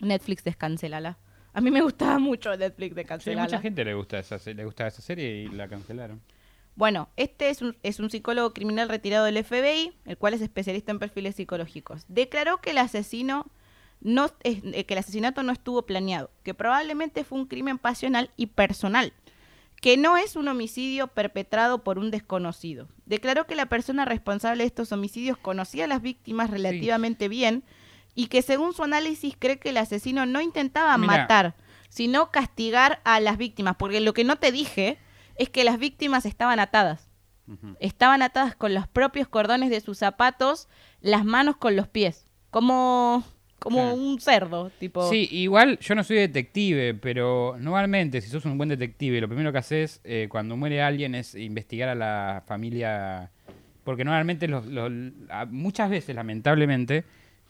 Netflix 0.00 0.44
descancelala. 0.44 1.18
A 1.52 1.60
mí 1.60 1.70
me 1.70 1.82
gustaba 1.82 2.18
mucho 2.18 2.56
Netflix 2.56 2.90
Sí, 2.90 2.94
descancelala. 2.94 3.42
mucha 3.42 3.60
gente 3.60 3.84
le 3.84 3.94
gusta 3.94 4.18
esa 4.18 4.38
le 4.52 4.64
gusta 4.64 4.86
esa 4.86 5.02
serie 5.02 5.42
y 5.42 5.48
la 5.48 5.68
cancelaron. 5.68 6.20
Bueno, 6.76 7.08
este 7.16 7.50
es 7.50 7.60
un, 7.60 7.76
es 7.82 7.98
un 7.98 8.08
psicólogo 8.10 8.54
criminal 8.54 8.88
retirado 8.88 9.24
del 9.24 9.42
FBI, 9.42 9.92
el 10.04 10.16
cual 10.16 10.34
es 10.34 10.40
especialista 10.40 10.92
en 10.92 10.98
perfiles 10.98 11.34
psicológicos. 11.34 12.04
Declaró 12.08 12.60
que 12.60 12.70
el 12.70 12.78
asesino 12.78 13.50
no 14.00 14.30
eh, 14.44 14.84
que 14.84 14.94
el 14.94 14.98
asesinato 14.98 15.42
no 15.42 15.52
estuvo 15.52 15.82
planeado, 15.82 16.30
que 16.42 16.54
probablemente 16.54 17.24
fue 17.24 17.38
un 17.38 17.46
crimen 17.46 17.78
pasional 17.78 18.30
y 18.36 18.46
personal, 18.46 19.12
que 19.80 19.96
no 19.96 20.16
es 20.16 20.36
un 20.36 20.48
homicidio 20.48 21.08
perpetrado 21.08 21.82
por 21.82 21.98
un 21.98 22.10
desconocido. 22.10 22.88
Declaró 23.06 23.46
que 23.46 23.54
la 23.54 23.66
persona 23.66 24.04
responsable 24.04 24.62
de 24.62 24.68
estos 24.68 24.92
homicidios 24.92 25.38
conocía 25.38 25.84
a 25.84 25.88
las 25.88 26.02
víctimas 26.02 26.50
relativamente 26.50 27.28
bien 27.28 27.64
y 28.14 28.26
que 28.26 28.42
según 28.42 28.74
su 28.74 28.82
análisis 28.82 29.34
cree 29.38 29.58
que 29.58 29.70
el 29.70 29.78
asesino 29.78 30.26
no 30.26 30.40
intentaba 30.40 30.96
matar, 30.98 31.54
sino 31.88 32.30
castigar 32.30 33.00
a 33.04 33.20
las 33.20 33.38
víctimas, 33.38 33.76
porque 33.76 34.00
lo 34.00 34.12
que 34.12 34.24
no 34.24 34.36
te 34.36 34.52
dije 34.52 34.98
es 35.36 35.48
que 35.48 35.64
las 35.64 35.78
víctimas 35.78 36.26
estaban 36.26 36.60
atadas. 36.60 37.08
Estaban 37.80 38.22
atadas 38.22 38.54
con 38.54 38.74
los 38.74 38.86
propios 38.86 39.26
cordones 39.26 39.70
de 39.70 39.80
sus 39.80 39.98
zapatos, 39.98 40.68
las 41.00 41.24
manos 41.24 41.56
con 41.56 41.74
los 41.74 41.88
pies, 41.88 42.28
como 42.50 43.24
como 43.60 43.94
un 43.94 44.20
cerdo, 44.20 44.70
tipo. 44.78 45.08
Sí, 45.08 45.28
igual 45.30 45.78
yo 45.78 45.94
no 45.94 46.02
soy 46.02 46.16
detective, 46.16 46.94
pero 46.94 47.56
normalmente 47.58 48.20
si 48.20 48.28
sos 48.28 48.44
un 48.46 48.56
buen 48.56 48.70
detective, 48.70 49.20
lo 49.20 49.28
primero 49.28 49.52
que 49.52 49.58
haces 49.58 50.00
eh, 50.02 50.26
cuando 50.30 50.56
muere 50.56 50.82
alguien 50.82 51.14
es 51.14 51.34
investigar 51.34 51.90
a 51.90 51.94
la 51.94 52.42
familia, 52.46 53.30
porque 53.84 54.04
normalmente 54.04 54.48
los, 54.48 54.64
muchas 55.50 55.90
veces, 55.90 56.16
lamentablemente, 56.16 57.04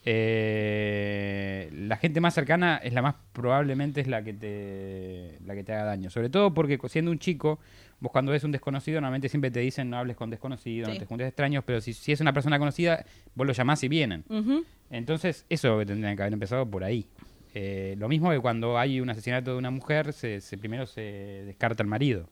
eh, 0.05 1.71
la 1.73 1.97
gente 1.97 2.21
más 2.21 2.35
cercana 2.35 2.81
es 2.83 2.93
la 2.93 3.03
más 3.03 3.15
probablemente 3.33 4.01
es 4.01 4.09
la 4.09 4.25
que 4.25 4.33
te 4.33 5.39
la 5.45 5.55
que 5.55 5.63
te 5.63 5.73
haga 5.73 5.85
daño. 5.85 6.11
Sobre 6.11 6.29
todo 6.29 6.53
porque 6.53 6.79
siendo 6.89 7.11
un 7.11 7.19
chico, 7.19 7.61
vos 8.01 8.11
cuando 8.13 8.33
ves 8.33 8.45
un 8.45 8.53
desconocido 8.53 9.01
normalmente 9.01 9.29
siempre 9.29 9.51
te 9.51 9.61
dicen 9.61 9.91
no 9.91 9.99
hables 9.99 10.17
con 10.17 10.31
desconocidos, 10.31 10.89
Sí. 10.89 10.95
no 10.95 11.01
te 11.01 11.07
juntes 11.07 11.29
extraños, 11.29 11.63
pero 11.65 11.81
si, 11.81 11.93
si 11.93 12.13
es 12.13 12.21
una 12.21 12.33
persona 12.33 12.59
conocida, 12.59 13.05
vos 13.35 13.47
lo 13.47 13.53
llamás 13.53 13.83
y 13.85 13.89
vienen. 13.89 14.25
Ujú. 14.29 14.65
Entonces, 14.91 15.45
eso 15.49 15.79
que 15.79 15.87
tendrían 15.87 16.17
que 16.17 16.23
haber 16.23 16.33
empezado 16.33 16.69
por 16.69 16.83
ahí. 16.85 17.07
Eh, 17.55 17.95
lo 17.99 18.09
mismo 18.09 18.31
que 18.31 18.39
cuando 18.41 18.79
hay 18.79 19.01
un 19.01 19.11
asesinato 19.11 19.53
de 19.53 19.59
una 19.59 19.71
mujer, 19.71 20.13
se, 20.13 20.41
se- 20.41 20.57
primero 20.57 20.87
se 20.87 21.01
descarta 21.47 21.83
al 21.83 21.89
marido. 21.89 22.29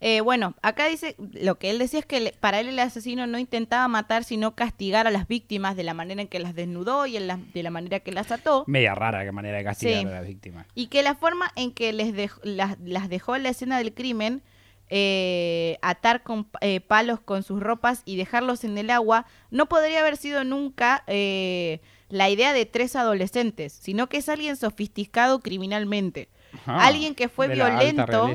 Eh, 0.00 0.20
bueno, 0.20 0.54
acá 0.60 0.86
dice, 0.88 1.16
lo 1.32 1.58
que 1.58 1.70
él 1.70 1.78
decía 1.78 2.00
es 2.00 2.04
que 2.06 2.20
le- 2.20 2.32
para 2.32 2.60
él 2.60 2.68
el 2.68 2.78
asesino 2.78 3.26
no 3.26 3.38
intentaba 3.38 3.88
matar, 3.88 4.22
sino 4.24 4.54
castigar 4.54 5.06
a 5.06 5.10
las 5.10 5.26
víctimas 5.28 5.76
de 5.76 5.84
la 5.84 5.94
manera 5.94 6.20
en 6.20 6.28
que 6.28 6.40
las 6.40 6.54
desnudó 6.54 7.06
y 7.06 7.16
en 7.16 7.26
la- 7.26 7.38
de 7.54 7.62
la 7.62 7.70
manera 7.70 8.00
que 8.00 8.12
las 8.12 8.30
ató. 8.30 8.64
Media 8.66 8.94
rara 8.94 9.24
que 9.24 9.32
manera 9.32 9.56
de 9.58 9.64
castigar 9.64 10.00
Sí. 10.02 10.06
a 10.06 10.10
las 10.10 10.26
víctimas. 10.26 10.66
Y 10.74 10.88
que 10.88 11.02
la 11.02 11.14
forma 11.14 11.50
en 11.56 11.72
que 11.72 11.92
les 11.94 12.12
las 12.42 13.08
dejó 13.08 13.34
en 13.36 13.44
la 13.44 13.48
escena 13.50 13.78
del 13.78 13.94
crimen, 13.94 14.42
eh, 14.90 15.78
atar 15.80 16.22
con 16.22 16.46
eh, 16.60 16.80
palos 16.80 17.18
con 17.20 17.42
sus 17.42 17.60
ropas 17.60 18.02
y 18.04 18.16
dejarlos 18.16 18.64
en 18.64 18.76
el 18.76 18.90
agua, 18.90 19.24
no 19.50 19.66
podría 19.66 20.00
haber 20.00 20.18
sido 20.18 20.44
nunca 20.44 21.02
eh, 21.06 21.80
la 22.10 22.28
idea 22.28 22.52
de 22.52 22.66
tres 22.66 22.94
adolescentes, 22.94 23.72
sino 23.72 24.08
que 24.10 24.18
es 24.18 24.28
alguien 24.28 24.56
sofisticado 24.56 25.40
criminalmente. 25.40 26.28
Alguien 26.66 27.14
que 27.14 27.28
fue 27.28 27.46
violento, 27.68 28.26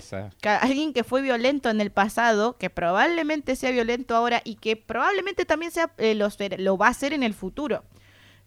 alguien 0.62 0.94
que 0.94 1.04
fue 1.04 1.22
violento 1.22 1.70
en 1.70 1.82
el 1.82 1.92
pasado, 1.92 2.58
que 2.58 2.70
probablemente 2.70 3.56
sea 3.56 3.72
violento 3.72 4.16
ahora 4.16 4.42
y 4.44 4.56
que 4.56 4.76
probablemente 4.76 5.46
también 5.46 5.72
sea 5.72 5.92
eh, 5.98 6.16
lo, 6.16 6.30
ser- 6.30 6.60
lo 6.60 6.78
va 6.78 6.88
a 6.88 6.92
hacer 6.92 7.14
en 7.14 7.24
el 7.24 7.34
futuro. 7.34 7.84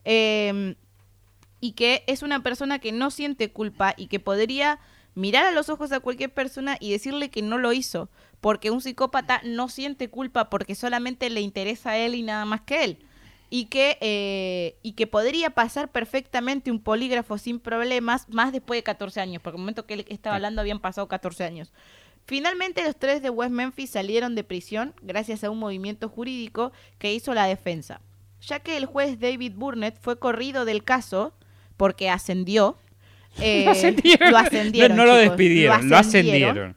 Eh, 0.04 0.74
y 1.60 1.72
que 1.72 2.02
es 2.08 2.22
una 2.22 2.42
persona 2.42 2.78
que 2.80 2.90
no 2.92 3.10
siente 3.10 3.52
culpa 3.52 3.94
y 3.96 4.08
que 4.08 4.18
podría 4.18 4.80
mirar 5.14 5.44
a 5.44 5.52
los 5.52 5.68
ojos 5.68 5.92
a 5.92 6.00
cualquier 6.00 6.32
persona 6.32 6.76
y 6.80 6.90
decirle 6.90 7.30
que 7.30 7.42
no 7.42 7.58
lo 7.58 7.72
hizo, 7.72 8.08
porque 8.40 8.70
un 8.70 8.80
psicópata 8.80 9.40
no 9.44 9.68
siente 9.68 10.08
culpa 10.08 10.50
porque 10.50 10.74
solamente 10.74 11.30
le 11.30 11.40
interesa 11.40 11.90
a 11.90 11.98
él 11.98 12.14
y 12.16 12.22
nada 12.22 12.44
más 12.46 12.62
que 12.62 12.82
él. 12.84 12.98
Y 13.54 13.66
que, 13.66 13.98
eh, 14.00 14.78
y 14.82 14.92
que 14.92 15.06
podría 15.06 15.50
pasar 15.50 15.92
perfectamente 15.92 16.70
un 16.70 16.80
polígrafo 16.80 17.36
sin 17.36 17.60
problemas 17.60 18.26
más 18.30 18.50
después 18.50 18.78
de 18.78 18.82
14 18.82 19.20
años, 19.20 19.42
porque 19.42 19.56
el 19.56 19.60
momento 19.60 19.84
que 19.84 19.92
él 19.92 20.06
estaba 20.08 20.36
hablando 20.36 20.62
habían 20.62 20.80
pasado 20.80 21.06
14 21.06 21.44
años. 21.44 21.70
Finalmente 22.24 22.82
los 22.82 22.96
tres 22.96 23.20
de 23.20 23.28
West 23.28 23.52
Memphis 23.52 23.90
salieron 23.90 24.34
de 24.34 24.44
prisión 24.44 24.94
gracias 25.02 25.44
a 25.44 25.50
un 25.50 25.58
movimiento 25.58 26.08
jurídico 26.08 26.72
que 26.98 27.12
hizo 27.12 27.34
la 27.34 27.46
defensa, 27.46 28.00
ya 28.40 28.60
que 28.60 28.76
el 28.78 28.86
juez 28.86 29.20
David 29.20 29.52
Burnett 29.54 29.98
fue 30.00 30.18
corrido 30.18 30.64
del 30.64 30.82
caso 30.82 31.34
porque 31.76 32.08
ascendió. 32.08 32.78
eh, 33.40 33.64
lo 33.64 33.72
ascendieron. 33.72 34.30
lo 34.30 34.38
ascendieron, 34.38 34.96
No, 34.96 35.04
no 35.04 35.12
lo 35.12 35.18
chicos, 35.20 35.28
despidieron, 35.36 35.88
lo 35.90 35.96
ascendieron. 35.98 36.76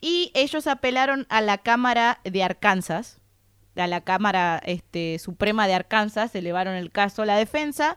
y 0.00 0.30
ellos 0.34 0.66
apelaron 0.68 1.26
a 1.30 1.40
la 1.40 1.58
Cámara 1.58 2.20
de 2.22 2.42
Arkansas, 2.44 3.18
a 3.76 3.86
la 3.86 4.00
Cámara 4.02 4.60
este, 4.64 5.18
Suprema 5.18 5.66
de 5.66 5.74
Arkansas, 5.74 6.34
elevaron 6.34 6.74
el 6.74 6.90
caso 6.90 7.22
a 7.22 7.26
la 7.26 7.36
defensa, 7.36 7.96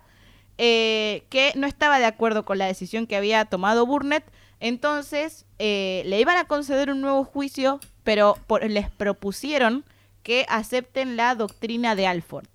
eh, 0.58 1.26
que 1.30 1.52
no 1.56 1.68
estaba 1.68 2.00
de 2.00 2.06
acuerdo 2.06 2.46
con 2.46 2.58
la 2.58 2.66
decisión 2.68 3.08
que 3.08 3.16
había 3.18 3.44
tomado 3.46 3.86
Burnett. 3.86 4.24
Entonces, 4.62 5.46
eh, 5.60 6.04
le 6.06 6.20
iban 6.20 6.38
a 6.38 6.46
conceder 6.46 6.90
un 6.90 7.02
nuevo 7.02 7.26
juicio, 7.26 7.80
pero 8.04 8.38
por- 8.48 8.64
les 8.70 8.90
propusieron 8.90 9.84
que 10.24 10.46
acepten 10.50 11.18
la 11.18 11.36
doctrina 11.36 11.96
de 11.96 12.08
Alford. 12.08 12.48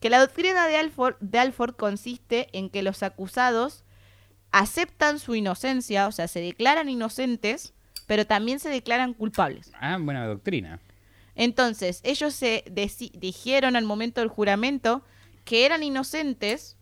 Que 0.00 0.10
la 0.10 0.20
doctrina 0.20 0.66
de 0.68 0.76
Alford, 0.76 1.16
de 1.20 1.38
Alford 1.38 1.74
consiste 1.76 2.48
en 2.52 2.68
que 2.70 2.82
los 2.82 3.02
acusados 3.02 3.84
aceptan 4.52 5.18
su 5.18 5.34
inocencia, 5.34 6.06
o 6.06 6.12
sea, 6.12 6.28
se 6.28 6.40
declaran 6.40 6.88
inocentes, 6.88 7.74
pero 8.06 8.26
también 8.26 8.60
se 8.60 8.68
declaran 8.68 9.12
culpables. 9.12 9.72
Ah, 9.80 9.98
buena 10.00 10.26
doctrina. 10.26 10.80
Entonces, 11.38 12.00
ellos 12.02 12.34
se 12.34 12.64
dijeron 13.14 13.76
al 13.76 13.84
momento 13.84 14.20
del 14.20 14.28
juramento 14.28 15.04
que 15.44 15.64
eran 15.64 15.84
inocentes, 15.84 16.76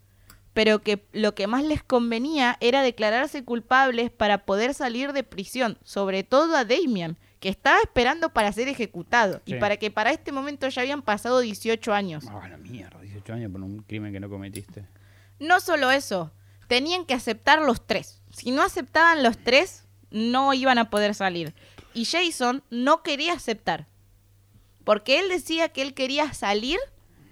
pero 0.54 0.80
que 0.80 1.04
lo 1.12 1.34
que 1.34 1.46
más 1.46 1.62
les 1.62 1.82
convenía 1.82 2.56
era 2.60 2.80
declararse 2.80 3.44
culpables 3.44 4.10
para 4.10 4.46
poder 4.46 4.72
salir 4.72 5.12
de 5.12 5.22
prisión, 5.24 5.76
sobre 5.84 6.24
todo 6.24 6.56
a 6.56 6.64
Damian, 6.64 7.18
que 7.38 7.50
estaba 7.50 7.80
esperando 7.82 8.30
para 8.30 8.50
ser 8.50 8.68
ejecutado 8.68 9.42
y 9.44 9.56
para 9.56 9.76
que 9.76 9.90
para 9.90 10.10
este 10.10 10.32
momento 10.32 10.66
ya 10.68 10.80
habían 10.80 11.02
pasado 11.02 11.40
18 11.40 11.92
años. 11.92 12.24
Ah, 12.30 12.48
la 12.48 12.56
mierda, 12.56 12.98
18 13.02 13.34
años 13.34 13.52
por 13.52 13.60
un 13.60 13.82
crimen 13.82 14.10
que 14.10 14.20
no 14.20 14.30
cometiste. 14.30 14.86
No 15.38 15.60
solo 15.60 15.90
eso, 15.90 16.32
tenían 16.66 17.04
que 17.04 17.12
aceptar 17.12 17.60
los 17.60 17.86
tres. 17.86 18.22
Si 18.30 18.52
no 18.52 18.62
aceptaban 18.62 19.22
los 19.22 19.36
tres, 19.36 19.84
no 20.10 20.54
iban 20.54 20.78
a 20.78 20.88
poder 20.88 21.14
salir. 21.14 21.52
Y 21.92 22.06
Jason 22.06 22.62
no 22.70 23.02
quería 23.02 23.34
aceptar. 23.34 23.86
Porque 24.86 25.18
él 25.18 25.28
decía 25.28 25.68
que 25.68 25.82
él 25.82 25.92
quería 25.92 26.32
salir 26.32 26.78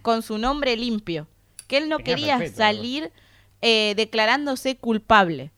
con 0.03 0.21
su 0.23 0.37
nombre 0.37 0.77
limpio. 0.77 1.29
Que 1.69 1.79
él 1.79 1.89
no 1.89 1.97
Tenía 1.99 2.15
quería 2.17 2.39
salir 2.57 3.13
eh, 3.63 3.95
declarándose 3.97 4.77
culpable. 4.77 5.51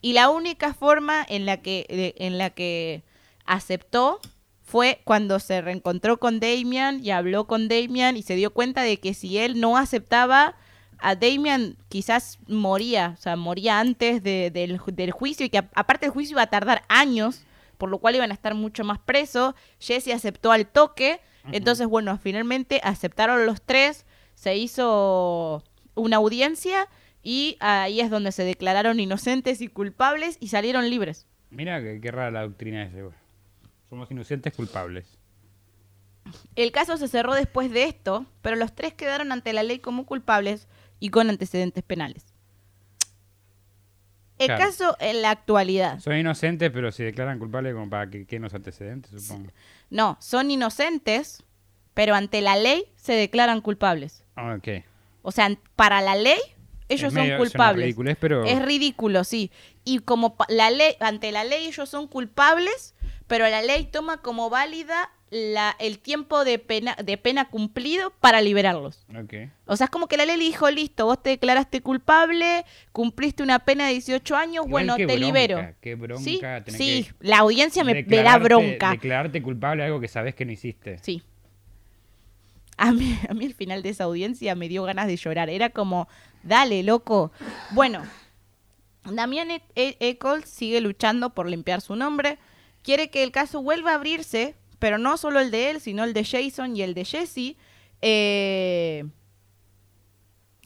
Y 0.00 0.14
la 0.14 0.30
única 0.30 0.72
forma 0.72 1.26
en 1.28 1.44
la 1.44 1.58
que, 1.60 1.84
de- 1.90 2.14
en 2.24 2.38
la 2.38 2.48
que 2.50 3.02
aceptó 3.44 4.20
fue 4.62 5.00
cuando 5.04 5.40
se 5.40 5.60
reencontró 5.60 6.18
con 6.20 6.38
Damian 6.40 7.04
y 7.04 7.10
habló 7.10 7.46
con 7.46 7.68
Damian 7.68 8.16
y 8.16 8.22
se 8.22 8.36
dio 8.36 8.52
cuenta 8.52 8.82
de 8.82 8.98
que 8.98 9.12
si 9.14 9.36
él 9.38 9.60
no 9.60 9.76
aceptaba 9.76 10.54
a 10.98 11.16
Damian 11.16 11.76
quizás 11.88 12.38
moría, 12.46 13.16
o 13.18 13.20
sea, 13.20 13.34
moría 13.36 13.80
antes 13.80 14.22
de- 14.22 14.50
del, 14.50 14.78
ju- 14.78 14.94
del 14.94 15.10
juicio 15.10 15.44
y 15.44 15.50
que 15.50 15.58
a- 15.58 15.68
aparte 15.74 16.06
el 16.06 16.12
juicio 16.12 16.34
iba 16.34 16.42
a 16.42 16.46
tardar 16.50 16.84
años, 16.88 17.42
por 17.76 17.88
lo 17.90 17.98
cual 17.98 18.14
iban 18.14 18.30
a 18.30 18.34
estar 18.34 18.54
mucho 18.54 18.84
más 18.84 18.98
presos. 19.00 19.54
Jesse 19.80 20.08
aceptó 20.14 20.52
al 20.52 20.66
toque, 20.68 21.20
entonces 21.52 21.86
bueno, 21.86 22.18
finalmente 22.18 22.80
aceptaron 22.84 23.46
los 23.46 23.62
tres, 23.62 24.06
se 24.34 24.56
hizo 24.56 25.62
una 25.94 26.16
audiencia 26.16 26.88
y 27.22 27.56
ahí 27.60 28.00
es 28.00 28.10
donde 28.10 28.32
se 28.32 28.44
declararon 28.44 29.00
inocentes 29.00 29.60
y 29.60 29.68
culpables 29.68 30.36
y 30.40 30.48
salieron 30.48 30.88
libres. 30.88 31.26
Mira 31.50 31.80
qué, 31.82 32.00
qué 32.00 32.10
rara 32.10 32.30
la 32.30 32.42
doctrina 32.42 32.84
esa. 32.84 33.00
güey. 33.02 33.14
Somos 33.88 34.10
inocentes 34.10 34.54
culpables. 34.54 35.18
El 36.54 36.70
caso 36.70 36.96
se 36.96 37.08
cerró 37.08 37.34
después 37.34 37.70
de 37.72 37.84
esto, 37.84 38.24
pero 38.40 38.54
los 38.56 38.72
tres 38.74 38.94
quedaron 38.94 39.32
ante 39.32 39.52
la 39.52 39.62
ley 39.64 39.80
como 39.80 40.06
culpables 40.06 40.68
y 41.00 41.08
con 41.10 41.28
antecedentes 41.28 41.82
penales. 41.82 42.24
El 44.38 44.46
Claro. 44.46 44.64
caso 44.64 44.96
en 45.00 45.20
la 45.20 45.30
actualidad. 45.30 45.98
Son 46.00 46.16
inocentes, 46.16 46.70
pero 46.72 46.90
se 46.92 47.04
declaran 47.04 47.38
culpables 47.38 47.74
como 47.74 47.90
para 47.90 48.08
que 48.08 48.24
queden 48.26 48.42
los 48.44 48.54
antecedentes, 48.54 49.10
supongo. 49.22 49.50
No, 49.90 50.16
son 50.20 50.50
inocentes, 50.50 51.42
pero 51.94 52.14
ante 52.14 52.40
la 52.40 52.56
ley 52.56 52.84
se 52.96 53.12
declaran 53.12 53.60
culpables. 53.60 54.24
Ah, 54.36 54.54
ok. 54.58 54.84
O 55.22 55.32
sea, 55.32 55.50
para 55.76 56.00
la 56.00 56.14
ley 56.14 56.38
ellos 56.88 57.08
Es 57.08 57.14
son 57.14 57.22
medio- 57.22 57.34
es 57.34 57.38
culpables. 57.40 57.84
ridiculez, 57.84 58.16
pero- 58.20 58.44
Es 58.44 58.62
ridículo, 58.62 59.22
sí. 59.24 59.50
Y 59.84 59.98
como 60.00 60.36
la 60.48 60.70
ley 60.70 60.96
ante 61.00 61.30
la 61.32 61.44
ley 61.44 61.66
ellos 61.66 61.88
son 61.88 62.08
culpables, 62.08 62.94
pero 63.26 63.48
la 63.48 63.62
ley 63.62 63.84
toma 63.86 64.22
como 64.22 64.50
válida 64.50 65.10
la, 65.30 65.76
el 65.78 66.00
tiempo 66.00 66.44
de 66.44 66.58
pena 66.58 66.96
de 67.04 67.16
pena 67.16 67.48
cumplido 67.48 68.12
para 68.20 68.40
liberarlos. 68.40 69.06
Ok. 69.16 69.34
O 69.66 69.76
sea, 69.76 69.84
es 69.84 69.90
como 69.90 70.08
que 70.08 70.16
la 70.16 70.26
ley 70.26 70.36
le 70.36 70.44
dijo, 70.44 70.68
listo, 70.70 71.06
vos 71.06 71.22
te 71.22 71.30
declaraste 71.30 71.80
culpable, 71.82 72.64
cumpliste 72.92 73.42
una 73.44 73.60
pena 73.60 73.86
de 73.86 73.92
18 73.92 74.36
años, 74.36 74.66
Igual 74.66 74.70
bueno, 74.70 74.96
te 74.96 75.06
bronca, 75.06 75.20
libero. 75.24 75.74
Qué 75.80 75.94
bronca 75.94 76.24
sí, 76.24 76.40
sí, 76.66 77.04
que 77.04 77.14
la 77.20 77.38
audiencia 77.38 77.84
me, 77.84 78.02
me 78.02 78.22
da 78.22 78.38
bronca. 78.38 78.90
Declararte 78.90 79.40
culpable 79.40 79.84
algo 79.84 80.00
que 80.00 80.08
sabes 80.08 80.34
que 80.34 80.44
no 80.44 80.50
hiciste. 80.52 80.98
Sí. 80.98 81.22
A 82.76 82.92
mí, 82.92 83.16
a 83.28 83.34
mí 83.34 83.44
el 83.44 83.54
final 83.54 83.82
de 83.82 83.90
esa 83.90 84.04
audiencia 84.04 84.54
me 84.54 84.68
dio 84.68 84.82
ganas 84.84 85.06
de 85.06 85.16
llorar. 85.16 85.48
Era 85.50 85.70
como, 85.70 86.08
dale, 86.42 86.82
loco. 86.82 87.30
Bueno, 87.72 88.02
Damián 89.04 89.50
E- 89.50 89.62
E- 89.74 89.96
Eccles 90.00 90.48
sigue 90.48 90.80
luchando 90.80 91.30
por 91.34 91.48
limpiar 91.48 91.82
su 91.82 91.94
nombre. 91.94 92.38
Quiere 92.82 93.10
que 93.10 93.22
el 93.22 93.30
caso 93.32 93.62
vuelva 93.62 93.92
a 93.92 93.94
abrirse, 93.96 94.54
pero 94.80 94.98
no 94.98 95.16
solo 95.16 95.38
el 95.38 95.52
de 95.52 95.70
él, 95.70 95.80
sino 95.80 96.02
el 96.02 96.12
de 96.12 96.24
Jason 96.24 96.74
y 96.76 96.82
el 96.82 96.94
de 96.94 97.04
Jesse. 97.04 97.56
Eh, 98.02 99.04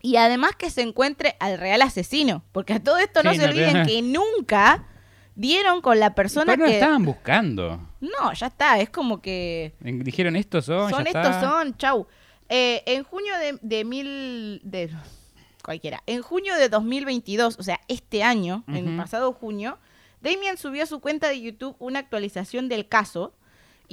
y 0.02 0.16
además 0.16 0.52
que 0.56 0.70
se 0.70 0.82
encuentre 0.82 1.36
al 1.40 1.58
real 1.58 1.82
asesino. 1.82 2.42
Porque 2.52 2.74
a 2.74 2.82
todo 2.82 2.98
esto 2.98 3.22
no 3.22 3.32
Sí, 3.32 3.38
se 3.38 3.46
no 3.46 3.52
te- 3.52 3.64
olviden 3.66 3.86
que 3.86 4.02
nunca 4.02 4.86
dieron 5.34 5.80
con 5.80 5.98
la 5.98 6.14
persona 6.14 6.52
Pero 6.52 6.64
no 6.64 6.68
que... 6.68 6.74
estaban 6.74 7.04
buscando. 7.04 7.88
No, 8.00 8.32
ya 8.34 8.46
está, 8.48 8.78
es 8.80 8.90
como 8.90 9.20
que... 9.22 9.74
Dijeron 9.80 10.36
estos 10.36 10.66
son, 10.66 10.90
Son 10.90 11.04
ya 11.04 11.10
estos 11.10 11.34
está. 11.34 11.40
son, 11.40 11.76
chau. 11.76 12.06
Eh, 12.48 12.82
en 12.86 13.02
junio 13.04 13.32
de, 13.38 13.58
de 13.62 13.84
mil. 13.84 14.60
de 14.62 14.90
cualquiera. 15.64 16.02
En 16.06 16.20
junio 16.20 16.54
de 16.56 16.68
2022, 16.68 17.56
o 17.58 17.62
sea, 17.62 17.80
este 17.88 18.22
año, 18.22 18.62
en 18.68 18.98
pasado 18.98 19.32
junio, 19.32 19.78
Damian 20.20 20.58
subió 20.58 20.82
a 20.82 20.86
su 20.86 21.00
cuenta 21.00 21.28
de 21.30 21.40
YouTube 21.40 21.74
una 21.78 22.00
actualización 22.00 22.68
del 22.68 22.86
caso. 22.86 23.34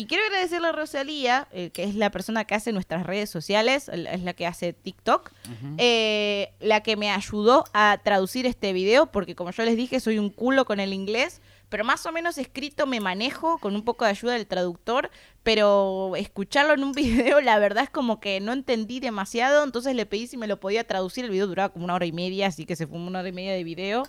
Y 0.01 0.07
quiero 0.07 0.25
agradecerle 0.25 0.67
a 0.67 0.71
Rosalía, 0.71 1.47
eh, 1.51 1.69
que 1.69 1.83
es 1.83 1.93
la 1.93 2.09
persona 2.09 2.43
que 2.45 2.55
hace 2.55 2.73
nuestras 2.73 3.05
redes 3.05 3.29
sociales, 3.29 3.87
es 3.87 4.23
la 4.23 4.33
que 4.33 4.47
hace 4.47 4.73
TikTok, 4.73 5.31
eh, 5.77 6.53
la 6.59 6.81
que 6.81 6.97
me 6.97 7.11
ayudó 7.11 7.65
a 7.71 7.99
traducir 8.03 8.47
este 8.47 8.73
video, 8.73 9.11
porque 9.11 9.35
como 9.35 9.51
yo 9.51 9.63
les 9.63 9.77
dije, 9.77 9.99
soy 9.99 10.17
un 10.17 10.31
culo 10.31 10.65
con 10.65 10.79
el 10.79 10.91
inglés, 10.91 11.39
pero 11.69 11.83
más 11.83 12.03
o 12.07 12.11
menos 12.11 12.39
escrito 12.39 12.87
me 12.87 12.99
manejo 12.99 13.59
con 13.59 13.75
un 13.75 13.83
poco 13.83 14.03
de 14.05 14.09
ayuda 14.09 14.33
del 14.33 14.47
traductor, 14.47 15.11
pero 15.43 16.15
escucharlo 16.15 16.73
en 16.73 16.83
un 16.83 16.93
video, 16.93 17.39
la 17.39 17.59
verdad 17.59 17.83
es 17.83 17.91
como 17.91 18.19
que 18.19 18.39
no 18.39 18.53
entendí 18.53 18.99
demasiado, 19.01 19.63
entonces 19.63 19.93
le 19.95 20.07
pedí 20.07 20.25
si 20.25 20.35
me 20.35 20.47
lo 20.47 20.59
podía 20.59 20.83
traducir, 20.83 21.25
el 21.25 21.29
video 21.29 21.45
duraba 21.45 21.69
como 21.69 21.85
una 21.85 21.93
hora 21.93 22.07
y 22.07 22.11
media, 22.11 22.47
así 22.47 22.65
que 22.65 22.75
se 22.75 22.87
fue 22.87 22.97
una 22.97 23.19
hora 23.19 23.29
y 23.29 23.33
media 23.33 23.53
de 23.53 23.63
video, 23.63 24.07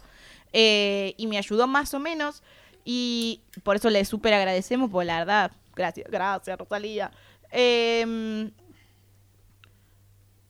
eh, 0.54 1.12
y 1.18 1.26
me 1.26 1.36
ayudó 1.36 1.66
más 1.66 1.92
o 1.92 1.98
menos. 1.98 2.42
Y 2.84 3.42
por 3.62 3.76
eso 3.76 3.90
le 3.90 4.04
súper 4.04 4.34
agradecemos, 4.34 4.90
por 4.90 5.04
la 5.04 5.18
verdad. 5.20 5.52
Gracias, 5.74 6.10
gracias, 6.10 6.58
Rosalía. 6.58 7.10
Em, 7.50 8.50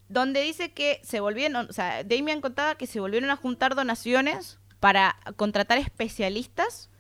donde 0.09 0.43
dice 0.43 0.73
que 0.73 1.01
se 1.03 1.21
volvieron, 1.21 1.69
o 1.69 1.73
sea, 1.73 2.05
Damian 2.05 2.41
contaba 2.41 2.77
que 2.77 2.87
se 2.87 3.01
volvieron 3.01 3.31
a 3.31 3.37
juntar 3.37 3.75
donaciones 3.75 4.59
para 4.79 5.17
contratar 5.37 5.79
especialistas 5.79 6.91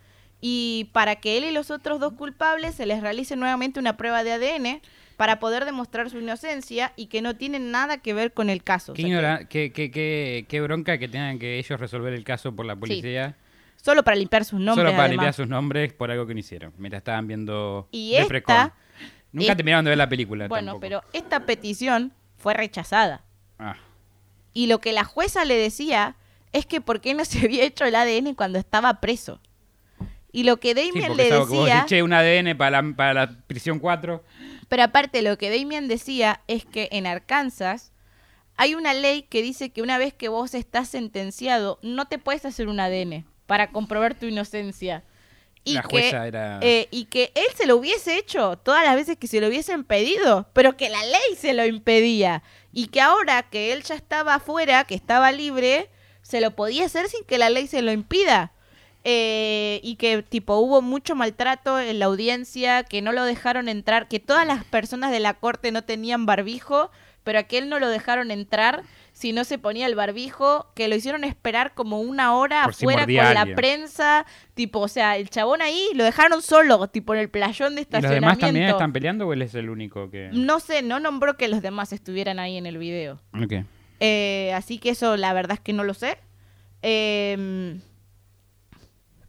y 0.40 0.88
para 0.92 1.16
que 1.16 1.36
él 1.36 1.44
y 1.44 1.52
los 1.52 1.70
otros 1.70 2.00
dos 2.00 2.14
culpables 2.14 2.74
se 2.74 2.86
les 2.86 3.00
realice 3.02 3.36
nuevamente 3.36 3.78
una 3.80 3.96
prueba 3.96 4.24
de 4.24 4.32
ADN 4.32 4.80
para 5.16 5.38
poder 5.38 5.66
demostrar 5.66 6.08
su 6.10 6.18
inocencia 6.18 6.94
y 6.96 7.06
que 7.06 7.20
no 7.22 7.36
tienen 7.36 7.70
nada 7.70 7.98
que 7.98 8.14
ver 8.14 8.32
con 8.32 8.48
el 8.50 8.64
caso. 8.64 8.92
O 8.92 8.94
Qué, 8.94 9.02
sea, 9.02 9.08
que 9.08 9.12
ignora- 9.12 9.48
qué, 9.48 9.72
qué- 9.72 9.90
qué- 9.90 10.46
qué 10.48 10.60
bronca 10.62 10.96
que 10.98 11.06
tengan 11.06 11.38
que 11.38 11.58
ellos 11.58 11.78
resolver 11.78 12.12
el 12.14 12.24
caso 12.24 12.56
por 12.56 12.64
la 12.66 12.74
policía. 12.76 13.36
Solo 13.82 14.02
para 14.02 14.16
limpiar 14.16 14.44
sus 14.46 14.59
nombres. 14.59 14.76
solo 14.76 14.90
para 14.92 15.04
además. 15.04 15.10
limpiar 15.10 15.34
sus 15.34 15.48
nombres 15.48 15.92
por 15.92 16.10
algo 16.10 16.26
que 16.26 16.32
no 16.32 16.40
hicieron. 16.40 16.72
Mira, 16.78 16.96
estaban 16.98 17.26
viendo 17.26 17.88
Y 17.92 18.14
esta- 18.14 18.74
Nunca 19.32 19.52
es- 19.52 19.56
terminaron 19.56 19.84
de 19.84 19.90
ver 19.90 19.98
la 19.98 20.09
película. 20.09 20.48
Bueno, 20.48 20.72
tampoco. 20.72 20.80
pero 20.80 21.02
esta 21.12 21.40
petición 21.46 22.12
fue 22.38 22.54
rechazada. 22.54 23.22
Ah, 23.59 23.76
Y 24.54 24.66
lo 24.66 24.80
que 24.80 24.92
la 24.92 25.04
jueza 25.04 25.44
le 25.44 25.54
decía 25.56 26.16
es 26.52 26.66
que 26.66 26.80
por 26.80 27.00
qué 27.00 27.14
no 27.14 27.24
se 27.24 27.38
había 27.44 27.64
hecho 27.64 27.84
el 27.84 27.94
ADN 27.94 28.34
cuando 28.34 28.59
estaba 28.59 29.00
preso. 29.00 29.40
Y 30.34 30.44
lo 30.44 30.59
que 30.59 30.74
Damien 30.74 31.16
le 31.16 31.30
decía, 31.30 31.80
si, 31.82 31.86
che, 31.88 32.02
un 32.02 32.12
ADN 32.14 32.54
para 32.56 32.82
la, 32.82 32.94
para 32.96 33.14
la 33.14 33.38
prisión 33.46 33.78
4. 33.78 34.22
pero 34.68 34.82
aparte 34.82 35.20
lo 35.22 35.36
que 35.36 35.50
Damien 35.56 35.88
decía 35.88 36.40
es 36.48 36.64
que 36.64 36.88
en 36.92 37.06
Arkansas 37.06 37.92
hay 38.56 38.74
una 38.74 38.94
ley 38.94 39.22
que 39.22 39.42
dice 39.42 39.70
que 39.70 39.82
una 39.82 39.98
vez 39.98 40.14
que 40.14 40.28
vos 40.28 40.54
estás 40.54 40.88
sentenciado 40.88 41.78
no 41.82 42.06
te 42.06 42.18
puedes 42.18 42.44
hacer 42.46 42.68
un 42.68 42.80
ADN 42.80 43.24
para 43.47 43.70
comprobar 43.70 44.14
tu 44.14 44.27
inocencia. 44.27 45.05
Y 45.64 45.74
La 45.74 45.82
que, 45.82 46.09
era- 46.09 46.59
eh, 46.60 46.89
y 46.90 47.05
que 47.05 47.31
él 47.36 47.47
se 47.55 47.66
lo 47.66 47.77
hubiese 47.77 48.16
hecho 48.19 48.56
todas 48.56 48.85
las 48.85 48.97
veces 48.97 49.16
que 49.16 49.28
se 49.28 49.40
lo 49.40 49.47
hubiesen 49.47 49.85
pedido, 49.85 50.48
pero 50.55 50.77
que 50.77 50.89
la 50.90 51.02
ley 51.05 51.36
se 51.39 51.52
lo 51.52 51.64
impedía. 51.64 52.43
Y 52.73 52.89
que 52.89 53.01
ahora 53.01 53.43
que 53.44 53.73
él 53.73 53.82
ya 53.85 53.94
estaba 53.94 54.35
afuera, 54.35 54.85
que 54.85 54.94
estaba 54.97 55.31
libre, 55.31 55.89
se 56.23 56.40
lo 56.40 56.56
podía 56.56 56.86
hacer 56.86 57.09
sin 57.09 57.23
que 57.24 57.39
la 57.39 57.48
ley 57.51 57.66
se 57.69 57.82
lo 57.82 57.93
impida. 57.93 58.52
Eh, 59.05 59.81
y 59.82 59.97
que 59.97 60.23
tipo 60.23 60.56
hubo 60.59 60.81
mucho 60.81 61.14
maltrato 61.16 61.81
en 61.81 61.98
la 61.98 62.06
audiencia, 62.06 62.85
que 62.85 63.02
no 63.02 63.10
lo 63.12 63.24
dejaron 63.24 63.69
entrar, 63.69 64.06
que 64.09 64.20
todas 64.20 64.47
las 64.47 64.64
personas 64.64 65.10
de 65.10 65.19
la 65.20 65.35
corte 65.35 65.73
no 65.73 65.82
tenían 65.82 66.24
barbijo, 66.24 66.90
pero 67.24 67.40
a 67.40 67.43
que 67.44 67.59
él 67.59 67.69
no 67.69 67.78
lo 67.81 67.89
dejaron 67.89 68.31
entrar 68.31 68.82
si 69.12 69.32
no 69.32 69.44
se 69.44 69.59
ponía 69.59 69.86
el 69.86 69.94
barbijo, 69.94 70.70
que 70.74 70.89
lo 70.89 70.97
hicieron 70.97 71.24
esperar 71.24 71.74
como 71.74 72.01
una 72.01 72.34
hora 72.34 72.64
Por 72.64 72.72
afuera 72.72 73.05
con 73.05 73.14
la 73.14 73.55
prensa, 73.55 74.26
tipo, 74.55 74.80
o 74.80 74.89
sea, 74.89 75.16
el 75.16 75.30
chabón 75.30 75.62
ahí 75.62 75.89
lo 75.94 76.05
dejaron 76.05 76.43
solo, 76.43 76.89
tipo 76.89 77.14
en 77.14 77.20
el 77.20 77.30
playón 77.30 77.74
de 77.74 77.82
¿Y 77.82 77.84
los 77.84 77.90
demás 78.02 78.05
estacionamiento. 78.05 78.47
también 78.47 78.68
están 78.68 78.93
peleando 78.93 79.26
o 79.28 79.32
él 79.32 79.43
es 79.43 79.55
el 79.55 79.70
único 79.70 80.10
que.? 80.10 80.30
No 80.32 80.60
sé, 80.60 80.82
no 80.82 80.98
nombró 80.98 81.36
que 81.36 81.48
los 81.48 81.62
demás 81.62 81.93
estuvieran 81.93 82.39
ahí 82.39 82.56
en 82.56 82.66
el 82.66 82.78
video. 82.78 83.20
Ok. 83.34 83.64
Eh, 84.01 84.52
así 84.55 84.78
que 84.78 84.90
eso 84.90 85.16
la 85.16 85.32
verdad 85.32 85.55
es 85.55 85.60
que 85.60 85.72
no 85.72 85.84
lo 85.84 85.94
sé. 85.94 86.18
Eh, 86.82 87.78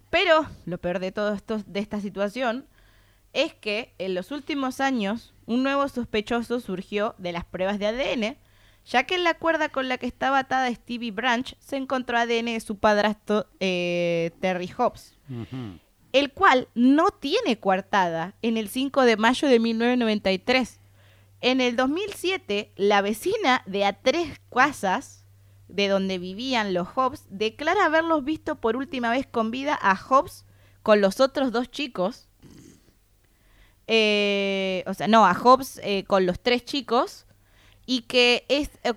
pero 0.10 0.46
lo 0.66 0.78
peor 0.78 1.00
de 1.00 1.12
todo 1.12 1.34
esto, 1.34 1.62
de 1.66 1.80
esta 1.80 2.00
situación, 2.00 2.68
es 3.34 3.54
que 3.56 3.94
en 3.98 4.14
los 4.14 4.32
últimos 4.32 4.80
años 4.80 5.34
un 5.46 5.64
nuevo 5.64 5.88
sospechoso 5.90 6.60
surgió 6.60 7.16
de 7.18 7.32
las 7.32 7.46
pruebas 7.46 7.80
de 7.80 7.88
ADN, 7.88 8.38
ya 8.86 9.04
que 9.04 9.16
en 9.16 9.24
la 9.24 9.34
cuerda 9.34 9.70
con 9.70 9.88
la 9.88 9.98
que 9.98 10.08
estaba 10.08 10.40
atada 10.40 10.74
Stevie 10.74 11.12
Branch 11.12 11.56
se 11.60 11.78
encontró 11.78 12.18
ADN 12.18 12.46
de 12.46 12.60
su 12.60 12.78
padrastro 12.78 13.48
eh, 13.60 14.32
Terry 14.40 14.70
Hobbs 14.78 15.18
el 16.14 16.32
cual 16.32 16.70
no 16.76 17.10
tiene 17.10 17.60
coartada 17.60 18.36
en 18.42 18.56
el 18.56 18.70
5 18.70 19.02
de 19.02 19.18
mayo 19.18 19.48
de 19.50 19.60
1993. 19.60 20.80
En 21.42 21.60
el 21.60 21.76
2007, 21.76 22.72
la 22.78 23.02
vecina 23.02 23.64
de 23.66 23.84
a 23.84 23.94
tres 23.94 24.40
casas 24.54 25.26
de 25.68 25.88
donde 25.88 26.20
vivían 26.20 26.74
los 26.74 26.88
Hobbs 26.88 27.26
declara 27.30 27.86
haberlos 27.86 28.24
visto 28.24 28.62
por 28.62 28.78
última 28.78 29.10
vez 29.10 29.26
con 29.26 29.50
vida 29.50 29.78
a 29.82 29.96
Hobbs 29.96 30.46
con 30.84 31.02
los 31.02 31.20
otros 31.20 31.52
dos 31.52 31.72
chicos. 31.72 32.30
Eh, 33.88 34.84
o 34.86 34.94
sea, 34.94 35.08
no, 35.08 35.26
a 35.26 35.34
Hobbs 35.34 35.82
eh, 35.84 36.04
con 36.06 36.28
los 36.28 36.40
tres 36.40 36.64
chicos. 36.64 37.26
Y 37.86 38.02
que 38.02 38.46
es... 38.50 38.70
eh, 38.84 38.94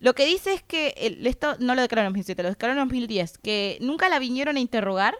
lo 0.00 0.14
que 0.14 0.26
dice 0.26 0.52
es 0.54 0.62
que... 0.62 0.94
el- 0.96 1.26
esto 1.26 1.56
no 1.58 1.74
lo 1.74 1.82
declararon 1.82 2.08
en 2.08 2.12
2007, 2.14 2.42
lo 2.42 2.48
declararon 2.50 2.82
en 2.82 2.88
2010. 2.88 3.38
Que 3.38 3.78
nunca 3.80 4.08
la 4.08 4.18
vinieron 4.18 4.56
a 4.56 4.60
interrogar 4.60 5.14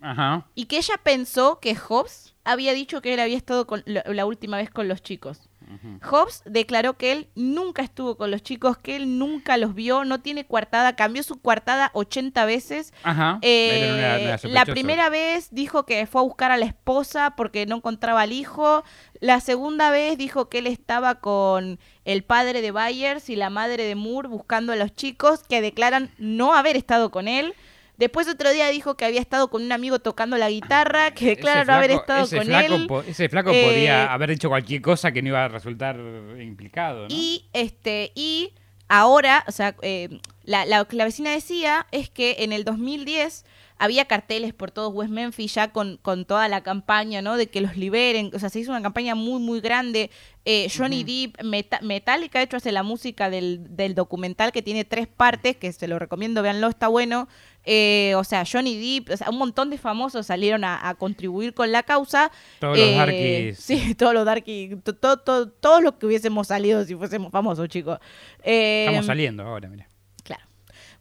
Ajá. 0.00 0.46
y 0.54 0.66
que 0.66 0.76
ella 0.78 0.94
pensó 1.02 1.60
que 1.60 1.76
Hobbs 1.76 2.34
había 2.44 2.72
dicho 2.74 3.00
que 3.00 3.14
él 3.14 3.20
había 3.20 3.36
estado 3.36 3.66
con, 3.66 3.82
la, 3.86 4.02
la 4.06 4.26
última 4.26 4.56
vez 4.58 4.70
con 4.70 4.86
los 4.88 5.02
chicos. 5.02 5.40
Ujú. 5.72 5.98
Hobbs 6.16 6.42
declaró 6.44 6.96
que 6.96 7.12
él 7.12 7.28
nunca 7.34 7.82
estuvo 7.82 8.16
con 8.16 8.30
los 8.30 8.42
chicos, 8.42 8.76
que 8.78 8.96
él 8.96 9.18
nunca 9.18 9.56
los 9.56 9.74
vio, 9.74 10.04
no 10.04 10.20
tiene 10.20 10.46
coartada, 10.46 10.96
cambió 10.96 11.22
su 11.22 11.40
coartada 11.40 11.90
80 11.94 12.44
veces. 12.44 12.92
Ajá. 13.02 13.38
Eh, 13.42 13.90
una- 13.94 14.36
la 14.54 14.64
primera 14.74 15.08
vez 15.10 15.48
dijo 15.52 15.84
que 15.86 16.06
fue 16.06 16.20
a 16.20 16.24
buscar 16.24 16.50
a 16.50 16.56
la 16.56 16.66
esposa 16.66 17.34
porque 17.36 17.66
no 17.66 17.76
encontraba 17.76 18.22
al 18.22 18.32
hijo. 18.32 18.84
La 19.20 19.40
segunda 19.40 19.90
vez 19.90 20.18
dijo 20.18 20.48
que 20.48 20.58
él 20.58 20.66
estaba 20.66 21.16
con 21.16 21.78
el 22.04 22.22
padre 22.24 22.60
de 22.60 22.70
Byers 22.70 23.30
y 23.30 23.36
la 23.36 23.48
madre 23.50 23.84
de 23.84 23.94
Moore 23.94 24.28
buscando 24.28 24.72
a 24.72 24.76
los 24.76 24.94
chicos 24.94 25.40
que 25.48 25.60
declaran 25.62 26.10
no 26.18 26.52
haber 26.54 26.76
estado 26.76 27.10
con 27.10 27.28
él. 27.28 27.54
Después 27.96 28.26
otro 28.28 28.50
día 28.50 28.68
dijo 28.68 28.96
que 28.96 29.04
había 29.04 29.20
estado 29.20 29.48
con 29.50 29.62
un 29.62 29.70
amigo 29.72 29.98
tocando 30.00 30.36
la 30.36 30.50
guitarra, 30.50 31.12
que 31.12 31.26
declara 31.26 31.64
no 31.64 31.72
haber 31.74 31.90
estado 31.92 32.26
con 32.38 32.46
flaco 32.46 32.74
él. 32.74 32.86
po- 32.88 33.02
ese 33.02 33.28
flaco 33.28 33.50
Eh, 33.52 33.64
podía 33.64 34.12
haber 34.12 34.30
dicho 34.30 34.48
cualquier 34.48 34.82
cosa 34.82 35.12
que 35.12 35.22
no 35.22 35.28
iba 35.28 35.44
a 35.44 35.48
resultar 35.48 35.96
implicado, 36.40 37.02
¿no? 37.02 37.06
Y 37.14 37.46
este, 37.52 38.12
y 38.14 38.52
ahora, 38.88 39.44
o 39.46 39.52
sea, 39.52 39.76
eh, 39.82 40.20
la, 40.44 40.64
la- 40.66 40.84
que 40.84 40.96
la 40.96 41.04
vecina 41.04 41.30
decía 41.30 41.86
es 41.92 42.10
que 42.10 42.36
en 42.40 42.52
el 42.52 42.64
2010 42.64 43.44
había 43.76 44.04
carteles 44.04 44.54
por 44.54 44.70
todo 44.70 44.88
West 44.90 45.10
Memphis 45.10 45.54
ya 45.54 45.72
con, 45.72 45.96
con 46.00 46.24
toda 46.26 46.46
la 46.48 46.62
campaña, 46.62 47.22
¿no? 47.22 47.36
De 47.36 47.48
que 47.48 47.60
los 47.60 47.76
liberen. 47.76 48.30
O 48.32 48.38
sea, 48.38 48.48
se 48.48 48.60
hizo 48.60 48.70
una 48.70 48.80
campaña 48.82 49.16
muy, 49.16 49.40
muy 49.40 49.60
grande. 49.60 50.10
Eh, 50.44 50.68
Johnny 50.74 51.02
Depp, 51.02 51.42
Meta- 51.42 51.80
Metallica, 51.82 52.38
de 52.38 52.44
hecho, 52.44 52.56
hace 52.56 52.70
la 52.70 52.84
música 52.84 53.30
del, 53.30 53.76
del 53.76 53.94
documental 53.96 54.52
que 54.52 54.62
tiene 54.62 54.84
tres 54.84 55.08
partes, 55.08 55.56
que 55.56 55.72
se 55.72 55.88
lo 55.88 55.98
recomiendo, 55.98 56.40
véanlo, 56.40 56.68
está 56.68 56.86
bueno. 56.86 57.28
Eh, 57.64 58.14
o 58.16 58.24
sea, 58.24 58.44
Johnny 58.50 58.76
Depp, 59.00 59.10
o 59.14 59.16
sea, 59.16 59.30
un 59.30 59.38
montón 59.38 59.70
de 59.70 59.78
famosos 59.78 60.26
salieron 60.26 60.64
a, 60.64 60.86
a 60.88 60.94
contribuir 60.96 61.54
con 61.54 61.72
la 61.72 61.82
causa. 61.82 62.30
Todos 62.60 62.78
los 62.78 62.86
Eh, 62.86 62.94
darkies. 62.96 63.58
Sí, 63.58 63.94
todos 63.98 64.12
los 64.14 64.24
darkies. 64.26 64.82
to- 64.84 64.94
to- 64.96 65.18
to- 65.20 65.48
todos 65.48 65.82
los 65.82 65.94
que 65.94 66.06
hubiésemos 66.06 66.48
salido 66.48 66.84
si 66.84 66.94
fuésemos 66.94 67.32
famosos, 67.32 67.68
chicos. 67.68 67.98
Eh, 68.42 68.84
Estamos 68.86 69.06
saliendo 69.06 69.42
ahora, 69.44 69.68
mira. 69.68 69.88
Claro. 70.22 70.42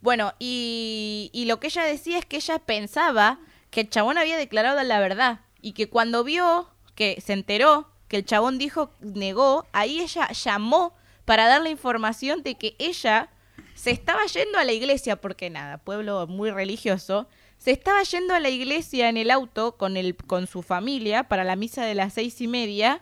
Bueno, 0.01 0.33
y, 0.39 1.29
y 1.33 1.45
lo 1.45 1.59
que 1.59 1.67
ella 1.67 1.83
decía 1.83 2.17
es 2.17 2.25
que 2.25 2.37
ella 2.37 2.59
pensaba 2.59 3.39
que 3.69 3.81
el 3.81 3.89
chabón 3.89 4.17
había 4.17 4.37
declarado 4.37 4.81
la 4.83 4.99
verdad 4.99 5.41
y 5.61 5.73
que 5.73 5.89
cuando 5.89 6.23
vio, 6.23 6.69
que 6.95 7.19
se 7.25 7.33
enteró 7.33 7.89
que 8.07 8.17
el 8.17 8.25
chabón 8.25 8.57
dijo, 8.59 8.91
negó, 9.01 9.65
ahí 9.73 9.99
ella 9.99 10.29
llamó 10.31 10.93
para 11.25 11.47
darle 11.47 11.71
información 11.71 12.43
de 12.43 12.55
que 12.55 12.75
ella 12.79 13.29
se 13.75 13.91
estaba 13.91 14.25
yendo 14.25 14.57
a 14.57 14.63
la 14.63 14.71
iglesia, 14.71 15.15
porque 15.15 15.49
nada, 15.49 15.77
pueblo 15.77 16.27
muy 16.27 16.51
religioso, 16.51 17.27
se 17.57 17.71
estaba 17.71 18.03
yendo 18.03 18.33
a 18.33 18.39
la 18.39 18.49
iglesia 18.49 19.09
en 19.09 19.17
el 19.17 19.31
auto 19.31 19.77
con, 19.77 19.97
el, 19.97 20.15
con 20.15 20.47
su 20.47 20.61
familia 20.61 21.29
para 21.29 21.43
la 21.43 21.55
misa 21.55 21.85
de 21.85 21.95
las 21.95 22.13
seis 22.13 22.41
y 22.41 22.47
media 22.47 23.01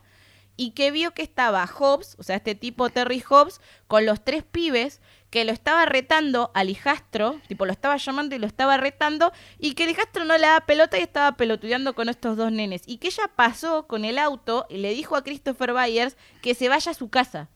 y 0.58 0.72
que 0.72 0.92
vio 0.92 1.16
que 1.16 1.24
estaba 1.24 1.66
Hobbs, 1.66 2.16
o 2.20 2.24
sea, 2.24 2.36
este 2.36 2.54
tipo 2.54 2.90
Terry 2.90 3.24
Hobbs, 3.28 3.62
con 3.88 4.06
los 4.06 4.24
tres 4.24 4.44
pibes, 4.44 5.02
que 5.32 5.46
lo 5.46 5.52
estaba 5.52 5.86
retando 5.86 6.52
al 6.54 6.70
hijastro, 6.70 7.40
tipo 7.48 7.66
lo 7.66 7.72
estaba 7.72 7.98
llamando 7.98 8.36
y 8.36 8.40
lo 8.40 8.46
estaba 8.46 8.78
retando, 8.78 9.32
y 9.58 9.74
que 9.74 9.86
el 9.86 9.92
hijastro 9.92 10.26
no 10.26 10.38
le 10.38 10.46
daba 10.46 10.66
pelota 10.68 11.00
y 11.00 11.02
estaba 11.02 11.38
pelotudeando 11.38 11.96
con 11.96 12.10
estos 12.10 12.38
dos 12.38 12.52
nenes. 12.52 12.84
Y 12.86 12.98
que 12.98 13.08
ella 13.08 13.32
pasó 13.36 13.88
con 13.88 14.06
el 14.06 14.20
auto 14.20 14.68
y 14.70 14.78
le 14.78 14.94
dijo 14.94 15.16
a 15.16 15.24
Christopher 15.24 15.74
Byers 15.74 16.18
que 16.42 16.54
se 16.54 16.70
vaya 16.70 16.92
a 16.92 16.96
su 16.96 17.10
casa. 17.10 17.50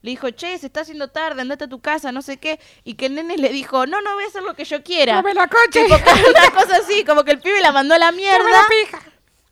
Le 0.00 0.10
dijo, 0.10 0.30
che, 0.30 0.56
se 0.58 0.66
está 0.66 0.82
haciendo 0.82 1.08
tarde, 1.08 1.42
andate 1.42 1.64
a 1.64 1.68
tu 1.68 1.80
casa, 1.80 2.12
no 2.12 2.22
sé 2.22 2.36
qué. 2.36 2.60
Y 2.84 2.94
que 2.94 3.06
el 3.06 3.16
nene 3.16 3.36
le 3.36 3.48
dijo, 3.50 3.86
no, 3.86 4.00
no 4.00 4.14
voy 4.14 4.24
a 4.24 4.28
hacer 4.28 4.42
lo 4.42 4.54
que 4.54 4.64
yo 4.64 4.82
quiera. 4.82 5.22
la 5.34 5.48
coche! 5.48 5.84
Tipo, 5.84 5.94
una 5.94 6.50
cosa 6.52 6.76
así, 6.76 7.04
como 7.04 7.24
que 7.24 7.32
el 7.32 7.40
pibe 7.40 7.60
la 7.60 7.72
mandó 7.72 7.94
a 7.94 7.98
la 7.98 8.12
mierda. 8.12 8.66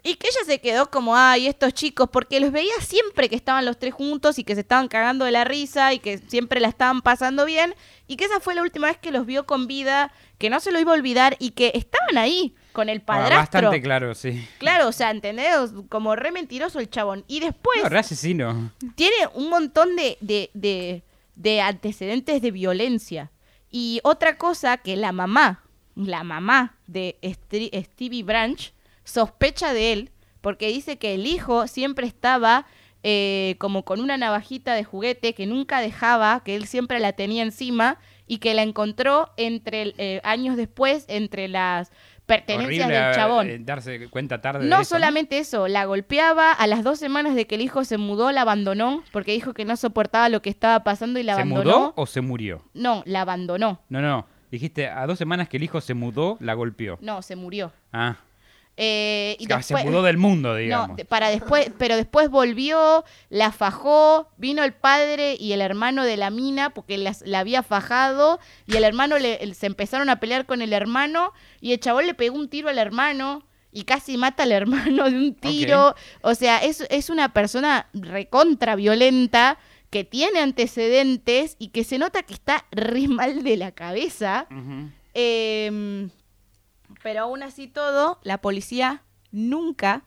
Y 0.05 0.15
que 0.15 0.29
ella 0.29 0.41
se 0.47 0.61
quedó 0.61 0.89
como, 0.89 1.17
ay, 1.17 1.49
estos 1.49 1.75
chicos, 1.75 2.09
porque 2.13 2.39
los 2.39 2.53
veía 2.53 2.75
siempre 2.81 3.29
que 3.29 3.35
estaban 3.35 3.65
los 3.65 3.77
tres 3.77 3.93
juntos 3.93 4.39
y 4.39 4.45
que 4.45 4.55
se 4.55 4.61
estaban 4.61 4.87
cagando 4.87 5.25
de 5.25 5.33
la 5.33 5.43
risa 5.43 5.93
y 5.95 5.99
que 5.99 6.19
siempre 6.19 6.61
la 6.61 6.69
estaban 6.69 7.03
pasando 7.03 7.45
bien. 7.45 7.75
Y 8.07 8.15
que 8.15 8.27
esa 8.27 8.39
fue 8.39 8.55
la 8.55 8.63
última 8.63 8.87
vez 8.87 8.99
que 8.99 9.11
los 9.11 9.27
vio 9.27 9.47
con 9.47 9.67
vida, 9.67 10.13
que 10.39 10.49
no 10.49 10.61
se 10.61 10.71
lo 10.71 10.79
iba 10.79 10.93
a 10.93 10.95
olvidar 10.95 11.37
y 11.41 11.51
que 11.51 11.73
estaban 11.75 12.19
ahí 12.19 12.55
con 12.77 12.89
el 12.91 12.99
Ah, 12.99 13.07
padrastro. 13.07 13.39
bastante 13.63 13.81
claro, 13.83 14.15
sí. 14.15 14.47
Claro, 14.59 14.89
o 14.89 14.93
sea, 14.93 15.11
¿entendés? 15.11 15.73
Como 15.89 16.15
re 16.15 16.31
mentiroso 16.31 16.79
el 16.79 16.91
chabón. 16.91 17.25
Y 17.27 17.41
después 17.41 17.83
No, 17.83 17.89
re 17.89 17.99
asesino. 17.99 18.71
tiene 18.95 19.17
un 19.35 19.49
montón 19.49 19.97
de, 19.97 20.19
de, 20.21 20.51
de, 20.55 21.03
de 21.35 21.61
antecedentes 21.63 22.43
de 22.43 22.51
violencia. 22.51 23.33
Y 23.71 24.01
otra 24.05 24.37
cosa 24.37 24.77
que 24.77 24.95
la 24.97 25.13
mamá, 25.13 25.65
la 25.95 26.23
mamá 26.23 26.77
de 26.87 27.17
Stri- 27.23 27.71
Stevie 27.85 28.23
Branch, 28.23 28.73
sospecha 29.05 29.73
de 29.73 29.93
él 29.95 30.11
porque 30.43 30.69
dice 30.69 30.99
que 30.99 31.15
el 31.15 31.27
hijo 31.27 31.67
siempre 31.67 32.07
estaba 32.07 32.67
eh, 33.03 33.57
como 33.59 33.85
con 33.85 34.01
una 34.01 34.17
navajita 34.17 34.75
de 34.75 34.85
juguete 34.85 35.33
que 35.35 35.47
nunca 35.47 35.81
dejaba, 35.81 36.43
que 36.45 36.55
él 36.57 36.67
siempre 36.67 36.99
la 37.01 37.13
tenía 37.15 37.43
encima 37.43 37.99
y 38.27 38.39
que 38.39 38.55
la 38.55 38.63
encontró 38.63 39.31
entre 39.37 39.95
eh, 39.99 40.21
años 40.25 40.57
después 40.57 41.05
entre 41.09 41.47
las 41.49 41.91
pertenencias 42.27 42.87
Horrible, 42.87 43.01
del 43.07 43.15
chabón. 43.15 43.49
eh, 43.49 43.59
darse 43.61 44.09
cuenta 44.11 44.41
tarde 44.41 44.65
de 44.65 44.71
No 44.71 44.81
eso, 44.81 44.97
solamente 44.97 45.39
eso, 45.39 45.69
la 45.69 45.85
golpeaba, 45.85 46.53
a 46.53 46.67
las 46.67 46.83
dos 46.85 46.99
semanas 46.99 47.35
de 47.35 47.47
que 47.47 47.55
el 47.55 47.61
hijo 47.63 47.85
se 47.85 47.99
mudó, 47.99 48.33
la 48.33 48.43
abandonó, 48.43 49.03
porque 49.13 49.33
dijo 49.33 49.55
que 49.55 49.65
no 49.65 49.77
soportaba 49.77 50.29
lo 50.29 50.43
que 50.43 50.51
estaba 50.51 50.83
pasando 50.85 51.19
y 51.21 51.23
la 51.23 51.35
¿Se 51.37 51.43
abandonó. 51.43 51.63
mudó 51.79 51.93
o 51.97 52.07
se 52.07 52.21
murió? 52.21 52.63
No, 52.75 53.03
la 53.07 53.21
abandonó. 53.23 53.81
No, 53.89 54.01
no. 54.03 54.27
Dijiste, 54.51 54.89
a 54.89 55.07
dos 55.07 55.19
semanas 55.19 55.49
que 55.49 55.57
el 55.57 55.63
hijo 55.65 55.81
se 55.81 55.95
mudó, 55.95 56.37
la 56.41 56.55
golpeó. 56.55 56.99
No, 57.01 57.23
se 57.23 57.35
murió. 57.37 57.73
Ah, 57.93 58.17
Eh, 58.79 59.37
y 59.39 59.47
después, 59.47 59.83
se 59.83 59.89
mudó 59.89 60.03
del 60.03 60.19
mundo, 60.19 60.51
No, 60.51 60.55
digamos. 60.57 60.97
de- 60.99 61.05
para 61.07 61.31
después, 61.31 61.71
pero 61.79 61.97
después 61.97 62.29
volvió, 62.29 63.05
la 63.31 63.51
fajó, 63.51 64.29
vino 64.37 64.63
el 64.65 64.75
padre 64.75 65.35
y 65.41 65.53
el 65.53 65.63
hermano 65.63 66.05
de 66.05 66.19
la 66.19 66.29
mina 66.31 66.71
porque 66.71 66.99
las- 66.99 67.23
la 67.23 67.39
había 67.39 67.63
fajado 67.63 68.39
y 68.67 68.77
el 68.77 68.85
hermano 68.85 69.19
le, 69.19 69.55
se 69.55 69.67
empezaron 69.67 70.11
a 70.11 70.21
pelear 70.21 70.45
con 70.45 70.61
el 70.61 70.75
hermano 70.75 71.33
y 71.61 71.73
el 71.73 71.81
chabón 71.81 72.07
le 72.07 72.13
pegó 72.15 72.37
un 72.37 72.49
tiro 72.51 72.69
al 72.69 72.77
hermano 72.79 73.47
y 73.73 73.85
casi 73.85 74.19
mata 74.19 74.43
al 74.43 74.53
hermano 74.53 75.11
de 75.11 75.17
un 75.17 75.35
tiro. 75.35 75.95
O 76.23 76.35
sea, 76.35 76.59
es, 76.59 76.85
es 76.91 77.09
una 77.09 77.33
persona 77.33 77.89
recontra 77.95 78.77
violenta 78.77 79.59
que 79.89 80.05
tiene 80.05 80.41
antecedentes 80.41 81.57
y 81.59 81.69
que 81.69 81.83
se 81.85 81.99
nota 81.99 82.23
que 82.25 82.35
está 82.35 82.67
re 82.73 83.09
mal 83.09 83.43
de 83.43 83.57
la 83.57 83.73
cabeza. 83.73 84.47
Em, 85.15 86.11
pero 87.07 87.21
aún 87.21 87.45
así 87.45 87.69
todo, 87.69 88.19
la 88.25 88.39
policía 88.39 89.05
nunca, 89.31 90.03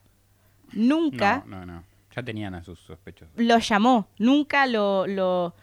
nunca 0.73 1.43
No, 1.45 1.65
no, 1.65 1.65
no. 1.65 1.83
Ya 2.13 2.23
tenían 2.23 2.53
a 2.55 2.61
sus 2.61 2.77
sospechosos. 2.77 3.33
lo 3.37 3.57
llamó, 3.57 4.09
nunca 4.17 4.67
lo, 4.67 5.07
lo, 5.07 5.55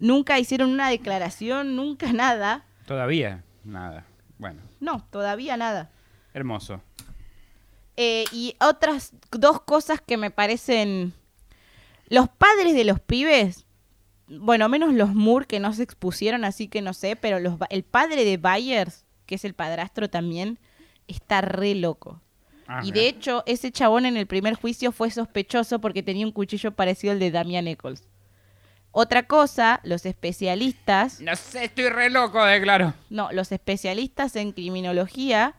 nunca 0.00 0.38
hicieron 0.38 0.68
una 0.68 0.90
declaración, 0.90 1.76
nunca 1.76 2.12
nada. 2.12 2.66
Todavía, 2.84 3.42
nada. 3.64 4.04
Bueno, 4.36 4.60
No, 4.80 5.06
todavía 5.10 5.56
nada. 5.56 5.90
hermoso. 6.34 6.82
Eh, 7.96 8.26
y 8.30 8.54
otras 8.60 9.14
dos 9.30 9.62
cosas 9.62 9.98
que 9.98 10.18
me 10.18 10.30
parecen... 10.30 11.14
Los 12.10 12.28
padres 12.28 12.74
de 12.74 12.84
los 12.84 13.00
pibes, 13.00 13.64
bueno, 14.28 14.68
menos 14.68 14.92
los 14.92 15.14
Moore 15.14 15.46
que 15.46 15.58
no 15.58 15.72
se 15.72 15.84
expusieron, 15.84 16.44
así 16.44 16.68
que 16.68 16.82
no 16.82 16.92
sé, 16.92 17.16
pero 17.16 17.40
los, 17.40 17.54
el 17.70 17.82
padre 17.82 18.26
de 18.26 18.36
Byers, 18.36 19.06
que 19.24 19.36
es 19.36 19.46
el 19.46 19.54
padrastro 19.54 20.10
también, 20.10 20.58
está 21.12 21.40
re 21.40 21.74
loco. 21.74 22.20
Ah, 22.66 22.80
Y 22.84 22.92
de 22.92 23.06
hecho, 23.08 23.42
ese 23.46 23.70
chabón 23.70 24.06
en 24.06 24.16
el 24.16 24.26
primer 24.26 24.54
juicio 24.54 24.92
fue 24.92 25.10
sospechoso 25.10 25.80
porque 25.80 26.02
tenía 26.02 26.26
un 26.26 26.32
cuchillo 26.32 26.72
parecido 26.72 27.12
al 27.12 27.18
de 27.18 27.30
Damian 27.30 27.68
Eccles. 27.68 28.08
Otra 28.94 29.22
cosa, 29.26 29.80
los 29.84 30.04
especialistas, 30.04 31.20
No 31.20 31.34
sé, 31.34 31.64
estoy 31.64 31.88
re 31.88 32.10
loco, 32.10 32.44
declaro. 32.44 32.92
no, 33.08 33.32
los 33.32 33.50
especialistas 33.52 34.36
en 34.36 34.52
criminología 34.52 35.54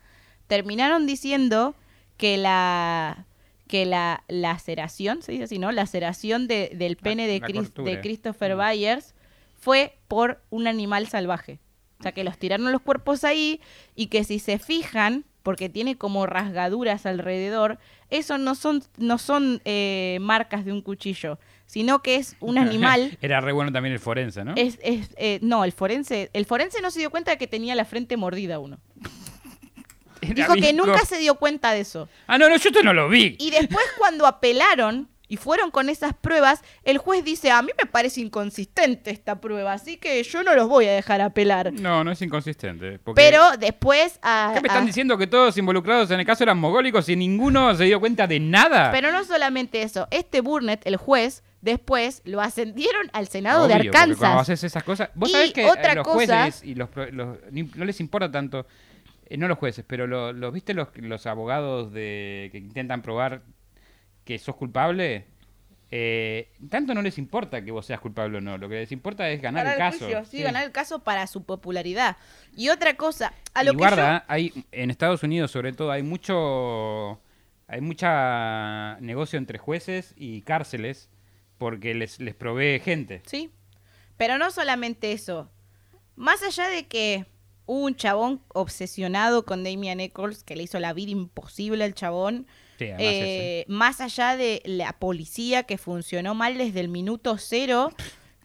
terminaron 0.47 1.07
diciendo 1.07 1.75
que 2.17 2.37
la 2.37 3.25
que 3.67 3.85
la 3.87 4.23
laceración, 4.27 5.23
se 5.23 5.31
dice 5.31 5.45
así, 5.45 5.57
¿no? 5.57 5.71
Laceración 5.71 6.47
de, 6.47 6.73
del 6.75 6.95
pene 6.95 7.25
de, 7.27 7.39
la 7.39 7.47
Chris- 7.47 7.55
cortura. 7.61 7.91
de 7.91 8.01
Christopher 8.01 8.53
Mm. 8.55 8.59
Byers 8.59 9.15
fue 9.59 9.97
por 10.07 10.43
un 10.51 10.67
animal 10.67 11.07
salvaje. 11.07 11.59
O 11.99 12.03
sea, 12.03 12.11
que 12.11 12.23
los 12.23 12.37
tiraron 12.37 12.71
los 12.71 12.81
cuerpos 12.81 13.23
ahí 13.23 13.61
y 13.95 14.07
que 14.07 14.23
si 14.25 14.37
se 14.37 14.59
fijan, 14.59 15.25
porque 15.43 15.69
tiene 15.69 15.97
como 15.97 16.25
rasgaduras 16.25 17.05
alrededor, 17.05 17.77
eso 18.09 18.37
no 18.37 18.55
son, 18.55 18.83
no 18.97 19.17
son 19.17 19.61
eh, 19.65 20.17
marcas 20.21 20.65
de 20.65 20.71
un 20.71 20.81
cuchillo, 20.81 21.37
sino 21.65 22.01
que 22.01 22.15
es 22.15 22.35
un 22.39 22.57
animal 22.59 23.17
Era 23.21 23.41
re 23.41 23.51
bueno 23.51 23.71
también 23.71 23.93
el 23.93 23.99
forense, 23.99 24.43
¿no? 24.43 24.53
es, 24.55 24.79
es, 24.81 25.09
eh, 25.17 25.39
no, 25.41 25.65
el 25.65 25.73
forense, 25.73 26.29
el 26.33 26.45
forense 26.45 26.81
no 26.81 26.89
se 26.89 26.99
dio 26.99 27.11
cuenta 27.11 27.31
de 27.31 27.37
que 27.37 27.47
tenía 27.47 27.75
la 27.75 27.85
frente 27.85 28.17
mordida 28.17 28.57
uno. 28.59 28.79
Era 30.21 30.33
Dijo 30.33 30.53
que 30.53 30.71
nunca 30.71 30.99
se 30.99 31.17
dio 31.17 31.35
cuenta 31.35 31.73
de 31.73 31.81
eso. 31.81 32.07
Ah, 32.27 32.37
no, 32.37 32.47
no, 32.47 32.55
yo 32.55 32.69
esto 32.69 32.81
no 32.81 32.93
lo 32.93 33.09
vi. 33.09 33.35
Y 33.39 33.51
después 33.51 33.85
cuando 33.97 34.25
apelaron 34.25 35.09
y 35.27 35.37
fueron 35.37 35.71
con 35.71 35.89
esas 35.89 36.13
pruebas, 36.13 36.61
el 36.83 36.97
juez 36.97 37.23
dice, 37.23 37.49
a 37.49 37.61
mí 37.61 37.71
me 37.81 37.89
parece 37.89 38.21
inconsistente 38.21 39.09
esta 39.09 39.39
prueba, 39.41 39.73
así 39.73 39.97
que 39.97 40.21
yo 40.23 40.43
no 40.43 40.53
los 40.53 40.67
voy 40.67 40.85
a 40.85 40.91
dejar 40.91 41.21
apelar. 41.21 41.71
No, 41.73 42.03
no 42.03 42.11
es 42.11 42.21
inconsistente. 42.21 42.99
porque- 42.99 43.21
Pero 43.21 43.57
después... 43.57 44.19
a- 44.21 44.51
¿Qué 44.53 44.61
me 44.61 44.67
a- 44.67 44.71
están 44.73 44.85
diciendo 44.85 45.17
que 45.17 45.25
todos 45.27 45.57
involucrados 45.57 46.11
en 46.11 46.19
el 46.19 46.25
caso 46.25 46.43
eran 46.43 46.57
mogólicos 46.59 47.07
y 47.09 47.15
ninguno 47.15 47.73
se 47.75 47.85
dio 47.85 47.99
cuenta 47.99 48.27
de 48.27 48.39
nada? 48.39 48.91
Pero 48.91 49.11
no 49.11 49.23
solamente 49.23 49.81
eso, 49.81 50.07
este 50.11 50.41
Burnett, 50.41 50.85
el 50.85 50.97
juez, 50.97 51.41
después 51.61 52.21
lo 52.25 52.41
ascendieron 52.41 53.09
al 53.13 53.27
Senado 53.27 53.61
Obvio, 53.65 53.69
de 53.69 53.73
porque 53.75 53.89
Cuando 53.91 54.15
Arkansas. 54.15 54.41
haces 54.41 54.63
esas 54.65 54.83
cosas. 54.83 55.09
Vos 55.15 55.29
Y 55.29 55.31
sabés 55.31 55.53
que 55.53 55.65
otra 55.65 55.93
eh, 55.93 55.95
los 55.95 56.03
cosa- 56.07 56.15
jueces 56.43 56.63
y 56.63 56.75
los, 56.75 56.89
los- 57.11 57.37
no 57.75 57.85
les 57.85 57.99
importa 58.01 58.29
tanto. 58.29 58.67
eh, 59.25 59.37
no 59.37 59.47
los 59.47 59.57
jueces, 59.57 59.85
pero 59.87 60.05
lo- 60.05 60.33
los 60.33 60.53
viste 60.53 60.73
los, 60.73 60.89
los 60.97 61.25
abogados 61.25 61.93
de 61.93 62.49
que 62.51 62.57
intentan 62.57 63.01
probar 63.01 63.41
que 64.25 64.37
sos 64.39 64.55
culpable. 64.55 65.27
Eh, 65.95 66.49
tanto 66.71 66.95
no 66.95 67.03
les 67.03 67.19
importa 67.19 67.63
que 67.63 67.69
vos 67.69 67.85
seas 67.85 67.99
culpable 67.99 68.39
o 68.39 68.41
no. 68.41 68.57
Lo 68.57 68.67
que 68.67 68.75
les 68.75 68.91
importa 68.91 69.29
es 69.29 69.41
ganar, 69.41 69.67
el 69.67 69.77
caso. 69.77 69.99
juicio, 69.99 70.25
sí, 70.25 70.37
Sí. 70.37 70.43
ganar 70.43 70.63
el 70.63 70.71
caso 70.71 71.03
para 71.03 71.27
su 71.27 71.43
popularidad. 71.43 72.17
Y 72.55 72.69
otra 72.69 72.95
cosa, 72.97 73.31
a 73.53 73.63
lo 73.63 73.71
y 73.71 73.75
que 73.75 73.77
guarda, 73.77 74.25
hay 74.27 74.65
en 74.71 74.89
Estados 74.89 75.21
Unidos 75.21 75.51
sobre 75.51 75.71
todo 75.73 75.91
hay 75.91 76.01
mucho 76.01 77.21
hay 77.67 77.81
mucha 77.81 78.97
negocio 79.01 79.37
entre 79.37 79.57
jueces 79.59 80.13
y 80.17 80.41
cárceles 80.41 81.09
porque 81.59 81.93
les 81.93 82.19
les 82.19 82.33
provee 82.33 82.79
gente. 82.79 83.21
Sí. 83.27 83.51
Pero 84.17 84.37
no 84.39 84.49
solamente 84.51 85.11
eso. 85.11 85.49
Más 86.15 86.41
allá 86.43 86.67
de 86.69 86.87
que 86.87 87.25
hubo 87.65 87.85
un 87.85 87.95
chabón 87.95 88.41
obsesionado 88.49 89.45
con 89.45 89.63
Damian 89.63 89.99
Eccles 89.99 90.43
que 90.43 90.55
le 90.55 90.63
hizo 90.63 90.79
la 90.79 90.93
vida 90.93 91.11
imposible 91.11 91.83
al 91.83 91.93
chabón. 91.93 92.47
Sí, 92.87 92.93
eh, 92.97 93.65
más 93.67 94.01
allá 94.01 94.35
de 94.37 94.61
la 94.65 94.93
policía 94.93 95.63
que 95.63 95.77
funcionó 95.77 96.35
mal 96.35 96.57
desde 96.57 96.79
el 96.79 96.89
minuto 96.89 97.37
cero, 97.37 97.91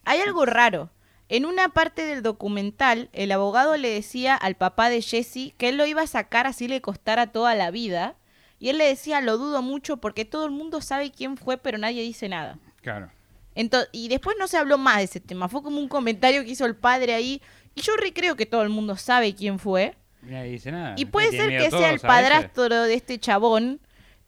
hay 0.03 0.19
algo 0.21 0.45
raro. 0.45 0.89
En 1.27 1.45
una 1.45 1.69
parte 1.69 2.05
del 2.05 2.23
documental, 2.23 3.09
el 3.13 3.31
abogado 3.31 3.77
le 3.77 3.89
decía 3.89 4.35
al 4.35 4.55
papá 4.55 4.89
de 4.89 5.01
Jesse 5.01 5.53
que 5.57 5.69
él 5.69 5.77
lo 5.77 5.85
iba 5.85 6.01
a 6.01 6.07
sacar 6.07 6.47
así 6.47 6.67
le 6.67 6.81
costara 6.81 7.27
toda 7.27 7.53
la 7.55 7.69
vida. 7.69 8.15
Y 8.57 8.69
él 8.69 8.77
le 8.77 8.85
decía, 8.85 9.21
lo 9.21 9.37
dudo 9.37 9.61
mucho 9.61 9.97
porque 9.97 10.25
todo 10.25 10.45
el 10.45 10.51
mundo 10.51 10.81
sabe 10.81 11.11
quién 11.11 11.37
fue, 11.37 11.57
pero 11.57 11.77
nadie 11.77 12.01
dice 12.01 12.27
nada. 12.27 12.57
Claro. 12.81 13.09
Ento- 13.55 13.87
y 13.91 14.09
después 14.09 14.35
no 14.39 14.47
se 14.47 14.57
habló 14.57 14.77
más 14.77 14.97
de 14.97 15.03
ese 15.03 15.19
tema. 15.19 15.47
Fue 15.47 15.61
como 15.63 15.79
un 15.79 15.87
comentario 15.87 16.43
que 16.43 16.49
hizo 16.51 16.65
el 16.65 16.75
padre 16.75 17.13
ahí. 17.13 17.41
Y 17.75 17.81
yo 17.81 17.95
re 17.95 18.11
creo 18.11 18.35
que 18.35 18.45
todo 18.45 18.63
el 18.63 18.69
mundo 18.69 18.97
sabe 18.97 19.35
quién 19.35 19.59
fue. 19.59 19.95
Nadie 20.23 20.51
dice 20.51 20.71
nada. 20.71 20.95
Y 20.97 21.05
puede 21.05 21.29
¿Tienen 21.29 21.49
ser 21.49 21.61
que 21.71 21.77
sea 21.77 21.91
el 21.91 21.99
padrastro 21.99 22.83
de 22.83 22.93
este 22.93 23.19
chabón, 23.19 23.79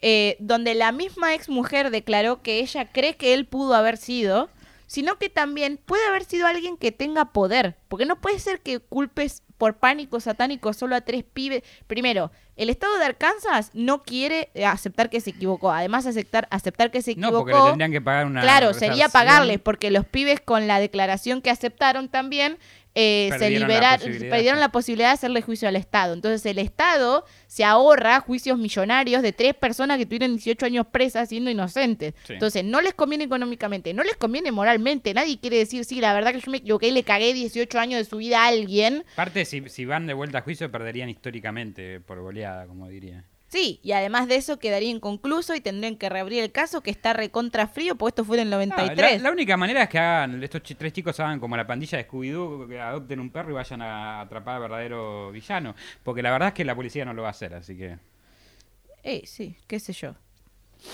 eh, 0.02 0.36
donde 0.40 0.74
la 0.76 0.92
misma 0.92 1.34
ex 1.34 1.50
mujer 1.50 1.90
declaró 1.92 2.42
que 2.42 2.60
ella 2.60 2.86
cree 2.92 3.16
que 3.16 3.34
él 3.34 3.46
pudo 3.46 3.74
haber 3.76 3.98
sido, 3.98 4.50
sino 4.88 5.18
que 5.18 5.30
también 5.30 5.80
puede 5.86 6.06
haber 6.08 6.26
sido 6.26 6.48
alguien 6.48 6.76
que 6.78 6.92
tenga 6.92 7.26
poder. 7.26 7.78
Porque 7.88 8.06
no 8.06 8.20
puede 8.20 8.40
ser 8.40 8.60
que 8.62 8.80
culpes 8.80 9.44
por 9.58 9.78
pánico 9.78 10.20
satánico 10.20 10.74
solo 10.74 10.96
a 10.96 11.02
tres 11.02 11.24
pibes. 11.24 11.62
Primero, 11.86 12.32
el 12.58 12.70
estado 12.72 12.98
de 12.98 13.06
Arkansas 13.06 13.70
no 13.76 14.02
quiere 14.02 14.50
eh, 14.56 14.66
aceptar 14.66 15.10
que 15.12 15.22
se 15.22 15.30
equivocó. 15.30 15.72
Además, 15.72 16.08
aceptar, 16.08 16.48
aceptar 16.50 16.90
que 16.90 17.04
se 17.04 17.16
No, 17.16 17.28
equivocó. 17.28 17.46
porque 17.46 17.58
le 17.60 17.70
tendrían 17.70 17.92
que 17.92 18.02
pagar 18.02 18.26
una 18.26 18.42
Claro, 18.42 18.74
sería 18.74 19.08
pagarles, 19.08 19.60
porque 19.60 19.92
los 19.92 20.06
pibes 20.06 20.42
con 20.42 20.66
la 20.68 20.80
declaración 20.80 21.42
que 21.44 21.52
aceptaron 21.52 22.10
también 22.10 22.58
eh, 22.94 23.30
se 23.38 23.50
liberaron, 23.50 24.12
perdieron 24.30 24.60
la 24.60 24.70
posibilidad 24.70 25.10
de 25.10 25.14
hacerle 25.14 25.42
juicio 25.42 25.68
al 25.68 25.76
Estado. 25.76 26.14
Entonces 26.14 26.46
el 26.46 26.60
Estado 26.60 27.26
se 27.48 27.64
ahorra 27.64 28.20
juicios 28.20 28.58
millonarios 28.58 29.22
de 29.22 29.32
tres 29.32 29.54
personas 29.54 29.98
que 29.98 30.06
tuvieron 30.06 30.36
18 30.36 30.66
años 30.66 30.86
presas 30.92 31.30
siendo 31.30 31.50
inocentes. 31.50 32.14
Sí. 32.26 32.34
Entonces 32.34 32.64
no 32.64 32.82
les 32.82 32.94
conviene 32.94 33.24
económicamente, 33.24 33.94
no 33.94 34.04
les 34.04 34.18
conviene 34.18 34.52
moralmente. 34.52 35.14
Nadie 35.14 35.40
quiere 35.40 35.58
decir, 35.58 35.86
sí, 35.86 36.02
la 36.02 36.14
verdad 36.14 36.34
que 36.34 36.42
yo 36.42 36.52
me 36.52 36.58
equivoqué 36.58 36.88
y 36.88 36.92
le 36.92 37.04
cagué 37.04 37.34
18 37.34 37.80
años 37.80 38.00
de 38.00 38.06
su 38.06 38.18
vida 38.18 38.44
a 38.44 38.48
alguien. 38.48 39.06
Aparte, 39.14 39.46
si, 39.46 39.70
si 39.70 39.86
van 39.86 40.08
de 40.08 40.14
vuelta 40.14 40.40
a 40.40 40.42
juicio, 40.42 40.70
perderían 40.72 41.10
históricamente 41.10 42.00
por 42.02 42.20
goleada, 42.20 42.68
como 42.68 42.90
diría. 42.90 43.24
Sí, 43.52 43.82
y 43.84 43.92
además 43.92 44.30
de 44.30 44.38
eso 44.38 44.60
quedaría 44.60 44.90
inconcluso 44.90 45.54
y 45.54 45.60
tendrían 45.60 45.98
que 45.98 46.08
reabrir 46.08 46.42
el 46.42 46.54
caso 46.54 46.80
que 46.80 46.90
está 46.90 47.12
recontra 47.12 47.68
frío, 47.68 47.98
porque 47.98 48.12
esto 48.12 48.24
fue 48.24 48.38
en 48.38 48.44
el 48.44 48.50
No, 48.50 48.56
93. 48.60 49.18
la, 49.18 49.28
la 49.28 49.32
única 49.34 49.58
manera 49.58 49.84
es 49.84 49.90
que 49.90 50.00
hagan 50.00 50.42
estos 50.42 50.62
tres 50.64 50.94
chicos 50.94 51.20
hagan 51.20 51.38
como 51.38 51.58
la 51.58 51.68
pandilla 51.68 51.98
de 51.98 52.08
Scooby-Doo, 52.08 52.70
que 52.70 52.80
adopten 52.80 53.20
un 53.20 53.30
perro 53.30 53.50
y 53.50 53.54
vayan 53.54 53.82
a 53.82 54.22
atrapar 54.22 54.56
al 54.56 54.62
verdadero 54.62 55.32
villano. 55.34 55.76
Porque 56.02 56.22
la 56.24 56.32
verdad 56.32 56.48
es 56.48 56.54
que 56.54 56.64
la 56.64 56.76
policía 56.76 57.04
no 57.04 57.14
lo 57.14 57.24
va 57.24 57.28
a 57.28 57.32
hacer, 57.32 57.54
así 57.54 57.76
que... 57.76 57.98
Eh, 59.04 59.24
sí, 59.26 59.58
qué 59.68 59.82
sé 59.82 59.92
yo. 59.92 60.16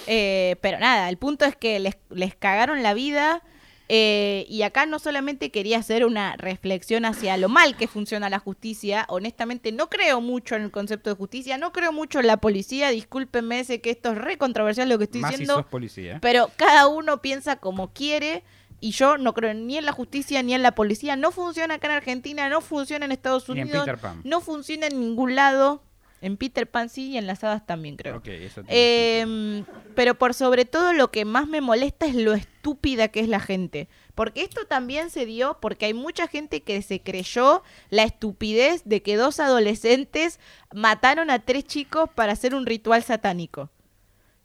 Eh, 0.08 0.56
pero 0.60 0.80
nada, 0.80 1.10
el 1.10 1.18
punto 1.18 1.46
es 1.46 1.56
que 1.56 1.78
les, 1.80 1.96
les 2.10 2.34
cagaron 2.34 2.82
la 2.82 2.96
vida 2.96 3.44
Eh, 3.90 4.46
y 4.50 4.64
acá 4.64 4.86
no 4.86 5.00
solamente 5.00 5.50
quería 5.50 5.78
hacer 5.78 6.06
una 6.06 6.36
reflexión 6.36 7.06
hacia 7.06 7.38
lo 7.38 7.48
mal 7.48 7.78
que 7.78 7.88
funciona 7.88 8.30
la 8.30 8.40
justicia, 8.40 9.06
honestamente 9.08 9.72
no 9.72 9.90
creo 9.90 10.20
mucho 10.20 10.56
en 10.56 10.64
el 10.64 10.72
concepto 10.72 11.10
de 11.10 11.16
justicia, 11.16 11.58
no 11.58 11.72
creo 11.72 11.94
mucho 11.94 12.20
en 12.20 12.28
la 12.28 12.36
policía, 12.38 12.90
discúlpenme, 12.90 13.64
sé 13.64 13.80
que 13.80 13.92
esto 13.92 14.12
es 14.12 14.18
re 14.18 14.38
controversial 14.38 14.90
lo 14.90 14.98
que 14.98 15.06
estoy 15.06 15.22
Más 15.22 15.32
si 15.32 15.36
diciendo, 15.38 15.56
sos 15.62 15.66
policía. 15.68 16.20
pero 16.22 16.52
cada 16.58 16.88
uno 16.88 17.22
piensa 17.22 17.56
como 17.58 17.94
quiere 17.94 18.44
y 18.82 18.92
yo 18.92 19.18
no 19.18 19.34
creo 19.34 19.54
ni 19.54 19.78
en 19.78 19.86
la 19.86 19.94
justicia 19.94 20.44
ni 20.44 20.54
en 20.54 20.64
la 20.64 20.74
policía, 20.76 21.16
no 21.16 21.32
funciona 21.32 21.76
acá 21.76 21.88
en 21.88 21.94
Argentina, 21.94 22.50
no 22.50 22.60
funciona 22.60 23.06
en 23.06 23.14
Estados 23.14 23.48
Ni 23.48 23.62
en 23.62 23.68
Unidos, 23.68 23.86
Peter 23.86 24.00
Pan. 24.00 24.20
no 24.26 24.42
funciona 24.42 24.88
en 24.88 25.00
ningún 25.00 25.34
lado, 25.36 25.82
en 26.22 26.38
Peter 26.38 26.68
Pan 26.70 26.90
sí 26.90 27.10
y 27.12 27.18
en 27.18 27.28
las 27.28 27.44
hadas 27.44 27.66
también 27.66 27.96
creo. 27.96 28.22
Eso 28.26 28.62
Eh, 28.68 29.22
sentido. 29.24 29.80
pero 29.96 30.16
por 30.16 30.34
sobre 30.34 30.66
todo 30.66 30.94
lo 30.94 31.12
que 31.12 31.26
más 31.26 31.48
me 31.48 31.62
molesta 31.62 32.06
es 32.06 32.16
lo 32.16 32.34
estúpida 32.34 33.08
que 33.10 33.20
es 33.20 33.28
la 33.28 33.40
gente. 33.40 33.88
Porque 34.16 34.42
esto 34.42 34.66
también 34.66 35.10
se 35.12 35.26
dio 35.28 35.60
porque 35.62 35.86
hay 35.86 35.94
mucha 35.94 36.28
gente 36.28 36.64
que 36.64 36.82
se 36.82 37.02
creyó 37.02 37.62
la 37.92 38.04
estupidez 38.04 38.82
de 38.86 39.04
que 39.04 39.16
dos 39.16 39.40
adolescentes 39.40 40.40
mataron 40.74 41.30
a 41.30 41.40
tres 41.40 41.66
chicos 41.66 42.10
para 42.16 42.34
hacer 42.34 42.56
un 42.56 42.66
ritual 42.66 43.04
satánico. 43.04 43.70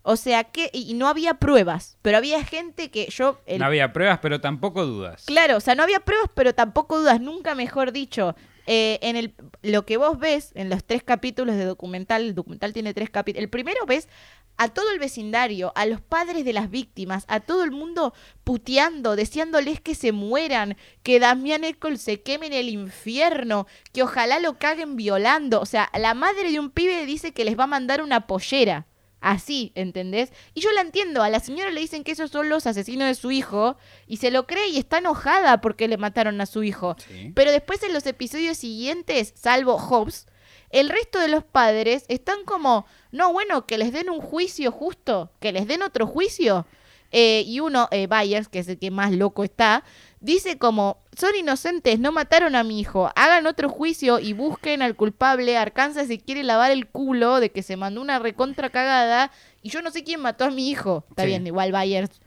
O 0.04 0.16
sea 0.16 0.42
que, 0.44 0.68
y 0.72 0.94
no 0.94 1.06
había 1.06 1.34
pruebas, 1.34 1.96
pero 2.02 2.18
había 2.18 2.44
gente 2.44 2.90
que 2.90 3.06
yo... 3.08 3.40
el- 3.46 3.60
No 3.60 3.66
había 3.66 3.92
pruebas, 3.92 4.18
pero 4.20 4.40
tampoco 4.40 4.84
dudas. 4.84 5.24
Claro, 5.26 5.56
o 5.56 5.60
sea, 5.60 5.76
no 5.76 5.84
había 5.84 6.00
pruebas, 6.00 6.28
pero 6.34 6.54
tampoco 6.54 6.98
dudas, 6.98 7.20
nunca 7.20 7.54
mejor 7.54 7.92
dicho. 7.92 8.34
Eh, 8.66 8.98
en 9.02 9.16
el, 9.16 9.34
lo 9.62 9.84
que 9.84 9.96
vos 9.96 10.18
ves 10.18 10.52
en 10.54 10.70
los 10.70 10.84
tres 10.84 11.02
capítulos 11.02 11.56
de 11.56 11.64
documental, 11.64 12.22
el 12.22 12.34
documental 12.34 12.72
tiene 12.72 12.94
tres 12.94 13.10
capítulos. 13.10 13.44
El 13.44 13.50
primero 13.50 13.84
ves 13.86 14.08
a 14.56 14.68
todo 14.68 14.90
el 14.92 14.98
vecindario, 14.98 15.72
a 15.74 15.86
los 15.86 16.00
padres 16.00 16.44
de 16.44 16.52
las 16.52 16.70
víctimas, 16.70 17.24
a 17.28 17.40
todo 17.40 17.64
el 17.64 17.70
mundo 17.70 18.14
puteando, 18.44 19.16
deseándoles 19.16 19.80
que 19.80 19.94
se 19.94 20.12
mueran, 20.12 20.76
que 21.02 21.18
Damián 21.18 21.64
Ecol 21.64 21.98
se 21.98 22.20
queme 22.20 22.46
en 22.46 22.52
el 22.52 22.68
infierno, 22.68 23.66
que 23.92 24.02
ojalá 24.02 24.38
lo 24.38 24.58
caguen 24.58 24.96
violando. 24.96 25.60
O 25.60 25.66
sea, 25.66 25.90
la 25.98 26.14
madre 26.14 26.52
de 26.52 26.60
un 26.60 26.70
pibe 26.70 27.06
dice 27.06 27.32
que 27.32 27.44
les 27.44 27.58
va 27.58 27.64
a 27.64 27.68
mandar 27.68 28.02
una 28.02 28.26
pollera. 28.26 28.86
Así, 29.22 29.72
¿entendés? 29.76 30.32
Y 30.52 30.60
yo 30.60 30.72
la 30.72 30.80
entiendo, 30.80 31.22
a 31.22 31.30
la 31.30 31.40
señora 31.40 31.70
le 31.70 31.80
dicen 31.80 32.02
que 32.02 32.12
esos 32.12 32.30
son 32.30 32.48
los 32.48 32.66
asesinos 32.66 33.06
de 33.06 33.14
su 33.14 33.30
hijo 33.30 33.76
y 34.06 34.18
se 34.18 34.32
lo 34.32 34.46
cree 34.48 34.68
y 34.68 34.78
está 34.78 34.98
enojada 34.98 35.60
porque 35.60 35.86
le 35.86 35.96
mataron 35.96 36.40
a 36.40 36.46
su 36.46 36.64
hijo. 36.64 36.96
Sí. 37.08 37.32
Pero 37.34 37.52
después 37.52 37.82
en 37.84 37.92
los 37.94 38.04
episodios 38.06 38.58
siguientes, 38.58 39.32
salvo 39.36 39.78
Hobbes, 39.78 40.26
el 40.70 40.88
resto 40.88 41.20
de 41.20 41.28
los 41.28 41.44
padres 41.44 42.04
están 42.08 42.44
como, 42.44 42.84
no, 43.12 43.32
bueno, 43.32 43.66
que 43.66 43.78
les 43.78 43.92
den 43.92 44.10
un 44.10 44.20
juicio 44.20 44.72
justo, 44.72 45.30
que 45.38 45.52
les 45.52 45.68
den 45.68 45.82
otro 45.82 46.06
juicio. 46.06 46.66
Eh, 47.12 47.44
y 47.46 47.60
uno, 47.60 47.88
eh, 47.90 48.06
Byers, 48.06 48.48
que 48.48 48.58
es 48.58 48.68
el 48.68 48.78
que 48.78 48.90
más 48.90 49.12
loco 49.12 49.44
está, 49.44 49.84
dice 50.22 50.56
como, 50.56 51.02
son 51.18 51.34
inocentes, 51.36 51.98
no 51.98 52.12
mataron 52.12 52.54
a 52.54 52.64
mi 52.64 52.80
hijo, 52.80 53.10
hagan 53.14 53.46
otro 53.46 53.68
juicio 53.68 54.18
y 54.18 54.32
busquen 54.32 54.80
al 54.80 54.96
culpable, 54.96 55.58
Arkansas 55.58 56.06
se 56.06 56.18
quiere 56.18 56.42
lavar 56.42 56.70
el 56.70 56.86
culo 56.88 57.40
de 57.40 57.50
que 57.50 57.62
se 57.62 57.76
mandó 57.76 58.00
una 58.00 58.18
recontra 58.18 58.70
cagada 58.70 59.30
y 59.60 59.68
yo 59.68 59.82
no 59.82 59.90
sé 59.90 60.02
quién 60.04 60.20
mató 60.20 60.44
a 60.44 60.50
mi 60.50 60.70
hijo. 60.70 61.04
Está 61.10 61.22
Sí. 61.24 61.28
bien, 61.28 61.46
igual 61.46 61.72
Byers 61.72 62.20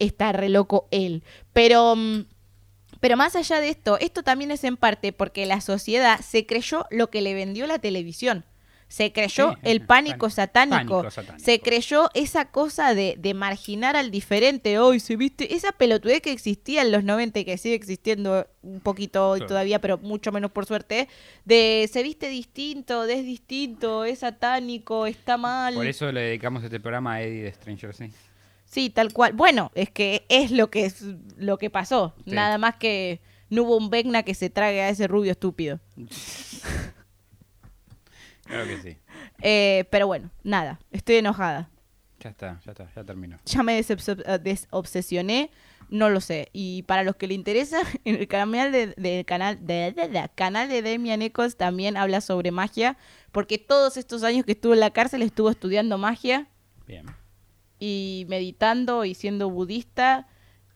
está 0.00 0.32
re 0.32 0.48
loco 0.48 0.88
él. 0.90 1.22
Pero... 1.52 1.94
mm, 1.94 2.24
pero 3.00 3.18
más 3.18 3.36
allá 3.36 3.60
de 3.60 3.68
esto, 3.68 3.98
esto 3.98 4.22
también 4.22 4.50
es 4.50 4.64
en 4.64 4.78
parte 4.78 5.12
porque 5.12 5.44
la 5.44 5.60
sociedad 5.60 6.18
se 6.20 6.46
creyó 6.46 6.86
lo 6.90 7.10
que 7.10 7.20
le 7.20 7.34
vendió 7.34 7.66
la 7.66 7.78
televisión. 7.78 8.46
Se 8.94 9.12
creyó 9.12 9.54
Sí, 9.54 9.58
el 9.64 9.80
pánico 9.84 10.18
pánico- 10.18 10.30
satánico. 10.30 10.76
pánico 10.98 11.10
satánico. 11.10 11.44
Se 11.44 11.58
creyó 11.58 12.10
esa 12.14 12.44
cosa 12.52 12.94
de, 12.94 13.16
de 13.18 13.34
marginar 13.34 13.96
al 13.96 14.12
diferente. 14.12 14.78
Hoy 14.78 15.00
se 15.00 15.16
viste 15.16 15.52
esa 15.56 15.72
pelotudez 15.72 16.20
que 16.20 16.30
existía 16.30 16.82
en 16.82 16.92
los 16.92 17.02
90 17.02 17.40
y 17.40 17.44
que 17.44 17.58
sigue 17.58 17.74
existiendo 17.74 18.46
un 18.62 18.78
poquito 18.78 19.30
hoy 19.30 19.40
Sí. 19.40 19.46
todavía, 19.48 19.80
pero 19.80 19.98
mucho 19.98 20.30
menos 20.30 20.52
por 20.52 20.64
suerte. 20.66 21.08
De 21.44 21.90
se 21.92 22.04
viste 22.04 22.28
distinto, 22.28 23.02
es 23.04 23.24
distinto, 23.24 24.04
es 24.04 24.20
satánico, 24.20 25.06
está 25.06 25.36
mal. 25.38 25.74
Por 25.74 25.86
eso 25.88 26.12
le 26.12 26.20
dedicamos 26.20 26.62
este 26.62 26.78
programa 26.78 27.14
a 27.14 27.22
Eddie 27.22 27.42
de 27.42 27.52
Stranger 27.52 27.92
Things. 27.96 28.14
Sí, 28.64 28.90
tal 28.90 29.12
cual. 29.12 29.32
Bueno, 29.32 29.72
es 29.74 29.90
que 29.90 30.24
es 30.28 30.52
lo 30.52 30.70
que 30.70 30.84
es 30.84 31.02
lo 31.36 31.58
que 31.58 31.68
pasó. 31.68 32.14
Sí. 32.24 32.30
Nada 32.30 32.58
más 32.58 32.76
que 32.76 33.20
no 33.50 33.64
hubo 33.64 33.76
un 33.76 33.90
Vecna 33.90 34.22
que 34.22 34.34
se 34.34 34.50
trague 34.50 34.82
a 34.82 34.88
ese 34.88 35.08
rubio 35.08 35.32
estúpido. 35.32 35.80
Claro 38.54 38.66
que 38.68 38.80
sí. 38.82 38.96
Eh, 39.42 39.84
pero 39.90 40.06
bueno, 40.06 40.30
nada, 40.42 40.78
estoy 40.92 41.16
enojada. 41.16 41.70
Ya 42.20 42.30
está, 42.30 42.60
ya 42.64 42.72
está, 42.72 42.88
ya 42.94 43.04
terminó. 43.04 43.36
Ya 43.44 43.62
me 43.62 43.78
desobs- 43.78 44.38
desobsesioné, 44.40 45.50
no 45.90 46.08
lo 46.08 46.20
sé. 46.20 46.48
Y 46.52 46.82
para 46.84 47.02
los 47.02 47.16
que 47.16 47.26
le 47.26 47.34
interesa, 47.34 47.80
en 48.04 48.16
el 48.16 48.28
canal 48.28 48.72
de, 48.72 48.88
del 48.96 49.24
canal 49.26 49.58
de, 49.66 49.92
de- 49.92 50.08
de- 50.08 50.30
canal 50.34 50.68
de 50.68 50.80
Demian 50.82 51.20
Eccles 51.22 51.56
también 51.56 51.96
habla 51.96 52.20
sobre 52.20 52.50
magia, 52.50 52.96
porque 53.32 53.58
todos 53.58 53.96
estos 53.96 54.22
años 54.22 54.44
que 54.46 54.52
estuvo 54.52 54.72
en 54.74 54.80
la 54.80 54.90
cárcel 54.90 55.22
estuvo 55.22 55.50
estudiando 55.50 55.98
magia 55.98 56.48
Bien. 56.86 57.06
y 57.78 58.24
meditando 58.28 59.04
y 59.04 59.14
siendo 59.14 59.50
budista 59.50 60.26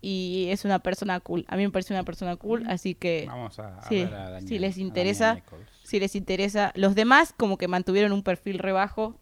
y 0.01 0.49
es 0.51 0.65
una 0.65 0.81
persona 0.81 1.21
cool. 1.21 1.45
A 1.49 1.57
mí 1.57 1.63
me 1.65 1.71
parece 1.71 1.95
una 1.95 2.05
persona 2.05 2.37
cool, 2.37 2.65
así 2.69 2.95
que 2.95 3.25
Vamos 3.27 3.59
a, 3.59 3.79
a 3.79 3.83
sí, 3.89 4.05
ver 4.05 4.15
a 4.15 4.31
Daniel. 4.31 4.49
si 4.49 4.59
les 4.59 4.77
a 4.77 4.81
interesa, 4.81 5.35
Nichols. 5.35 5.71
Si 5.89 5.99
les 5.99 6.15
interesa. 6.15 6.71
Los 6.75 6.95
demás 6.95 7.35
como 7.37 7.57
que 7.57 7.67
mantuvieron 7.67 8.13
un 8.13 8.23
perfil 8.23 8.59
rebajo. 8.59 9.19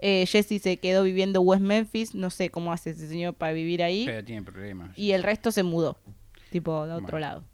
Eh, 0.00 0.24
Jesse 0.26 0.62
se 0.62 0.78
quedó 0.78 1.02
viviendo 1.02 1.40
West 1.42 1.62
Memphis, 1.62 2.14
no 2.14 2.30
sé 2.30 2.50
cómo 2.50 2.72
hace 2.72 2.90
ese 2.90 3.08
señor 3.08 3.34
para 3.34 3.52
vivir 3.52 3.82
ahí. 3.82 4.06
Pero 4.06 4.24
tiene 4.24 4.42
problemas. 4.42 4.96
Y 4.96 5.12
el 5.12 5.22
resto 5.22 5.52
se 5.52 5.62
mudó, 5.64 5.98
tipo 6.50 6.86
de 6.86 6.92
otro 6.94 7.10
Bueno, 7.12 7.18
lado. 7.18 7.44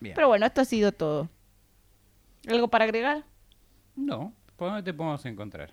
Bien. 0.00 0.14
Pero 0.14 0.28
bueno, 0.28 0.46
esto 0.46 0.60
ha 0.60 0.64
sido 0.64 0.92
todo. 0.92 1.28
¿Algo 2.46 2.68
para 2.68 2.84
agregar? 2.84 3.24
No, 3.96 4.32
¿por 4.56 4.68
dónde 4.68 4.82
te 4.82 4.94
podemos 4.94 5.24
encontrar? 5.24 5.72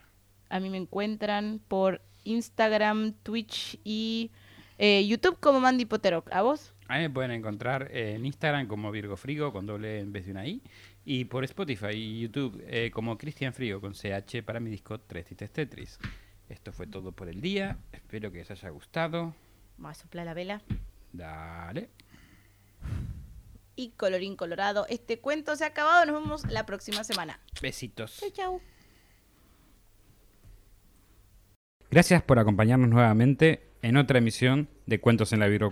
A 0.49 0.59
mí 0.59 0.69
me 0.69 0.77
encuentran 0.77 1.61
por 1.67 2.01
Instagram, 2.23 3.13
Twitch 3.23 3.79
y 3.83 4.31
eh, 4.77 5.05
YouTube 5.05 5.37
como 5.39 5.59
Mandy 5.59 5.85
Poterok. 5.85 6.31
¿A 6.31 6.41
vos? 6.41 6.73
A 6.87 6.95
mí 6.95 7.03
me 7.03 7.09
pueden 7.09 7.31
encontrar 7.31 7.89
en 7.95 8.25
Instagram 8.25 8.67
como 8.67 8.91
Virgo 8.91 9.15
Frigo 9.15 9.53
con 9.53 9.65
doble 9.65 9.97
E 9.97 9.99
en 9.99 10.11
vez 10.11 10.25
de 10.25 10.31
una 10.31 10.45
I. 10.47 10.61
Y 11.03 11.25
por 11.25 11.43
Spotify 11.43 11.93
y 11.93 12.21
YouTube 12.21 12.63
eh, 12.67 12.91
como 12.91 13.17
Cristian 13.17 13.53
Frigo 13.53 13.81
con 13.81 13.93
CH 13.93 14.43
para 14.45 14.59
mi 14.59 14.69
disco 14.69 14.99
Tres 14.99 15.25
Tites 15.25 15.51
Tetris. 15.51 15.99
Esto 16.47 16.71
fue 16.71 16.85
todo 16.85 17.11
por 17.11 17.29
el 17.29 17.41
día. 17.41 17.77
Espero 17.91 18.31
que 18.31 18.39
les 18.39 18.51
haya 18.51 18.69
gustado. 18.69 19.33
Vamos 19.77 19.97
a 19.97 20.01
soplar 20.01 20.25
la 20.25 20.33
vela. 20.33 20.61
Dale. 21.11 21.89
Y 23.75 23.91
colorín 23.91 24.35
colorado, 24.35 24.85
este 24.89 25.19
cuento 25.19 25.55
se 25.55 25.63
ha 25.63 25.67
acabado. 25.67 26.05
Nos 26.05 26.21
vemos 26.21 26.45
la 26.51 26.65
próxima 26.65 27.03
semana. 27.03 27.39
Besitos. 27.61 28.17
Chau, 28.19 28.29
chau. 28.31 28.61
Gracias 31.89 32.21
por 32.21 32.37
acompañarnos 32.37 32.89
nuevamente 32.89 33.71
en 33.81 33.97
otra 33.97 34.19
emisión 34.19 34.69
de 34.85 34.99
Cuentos 34.99 35.33
en 35.33 35.39
la 35.39 35.47
Virgo 35.47 35.71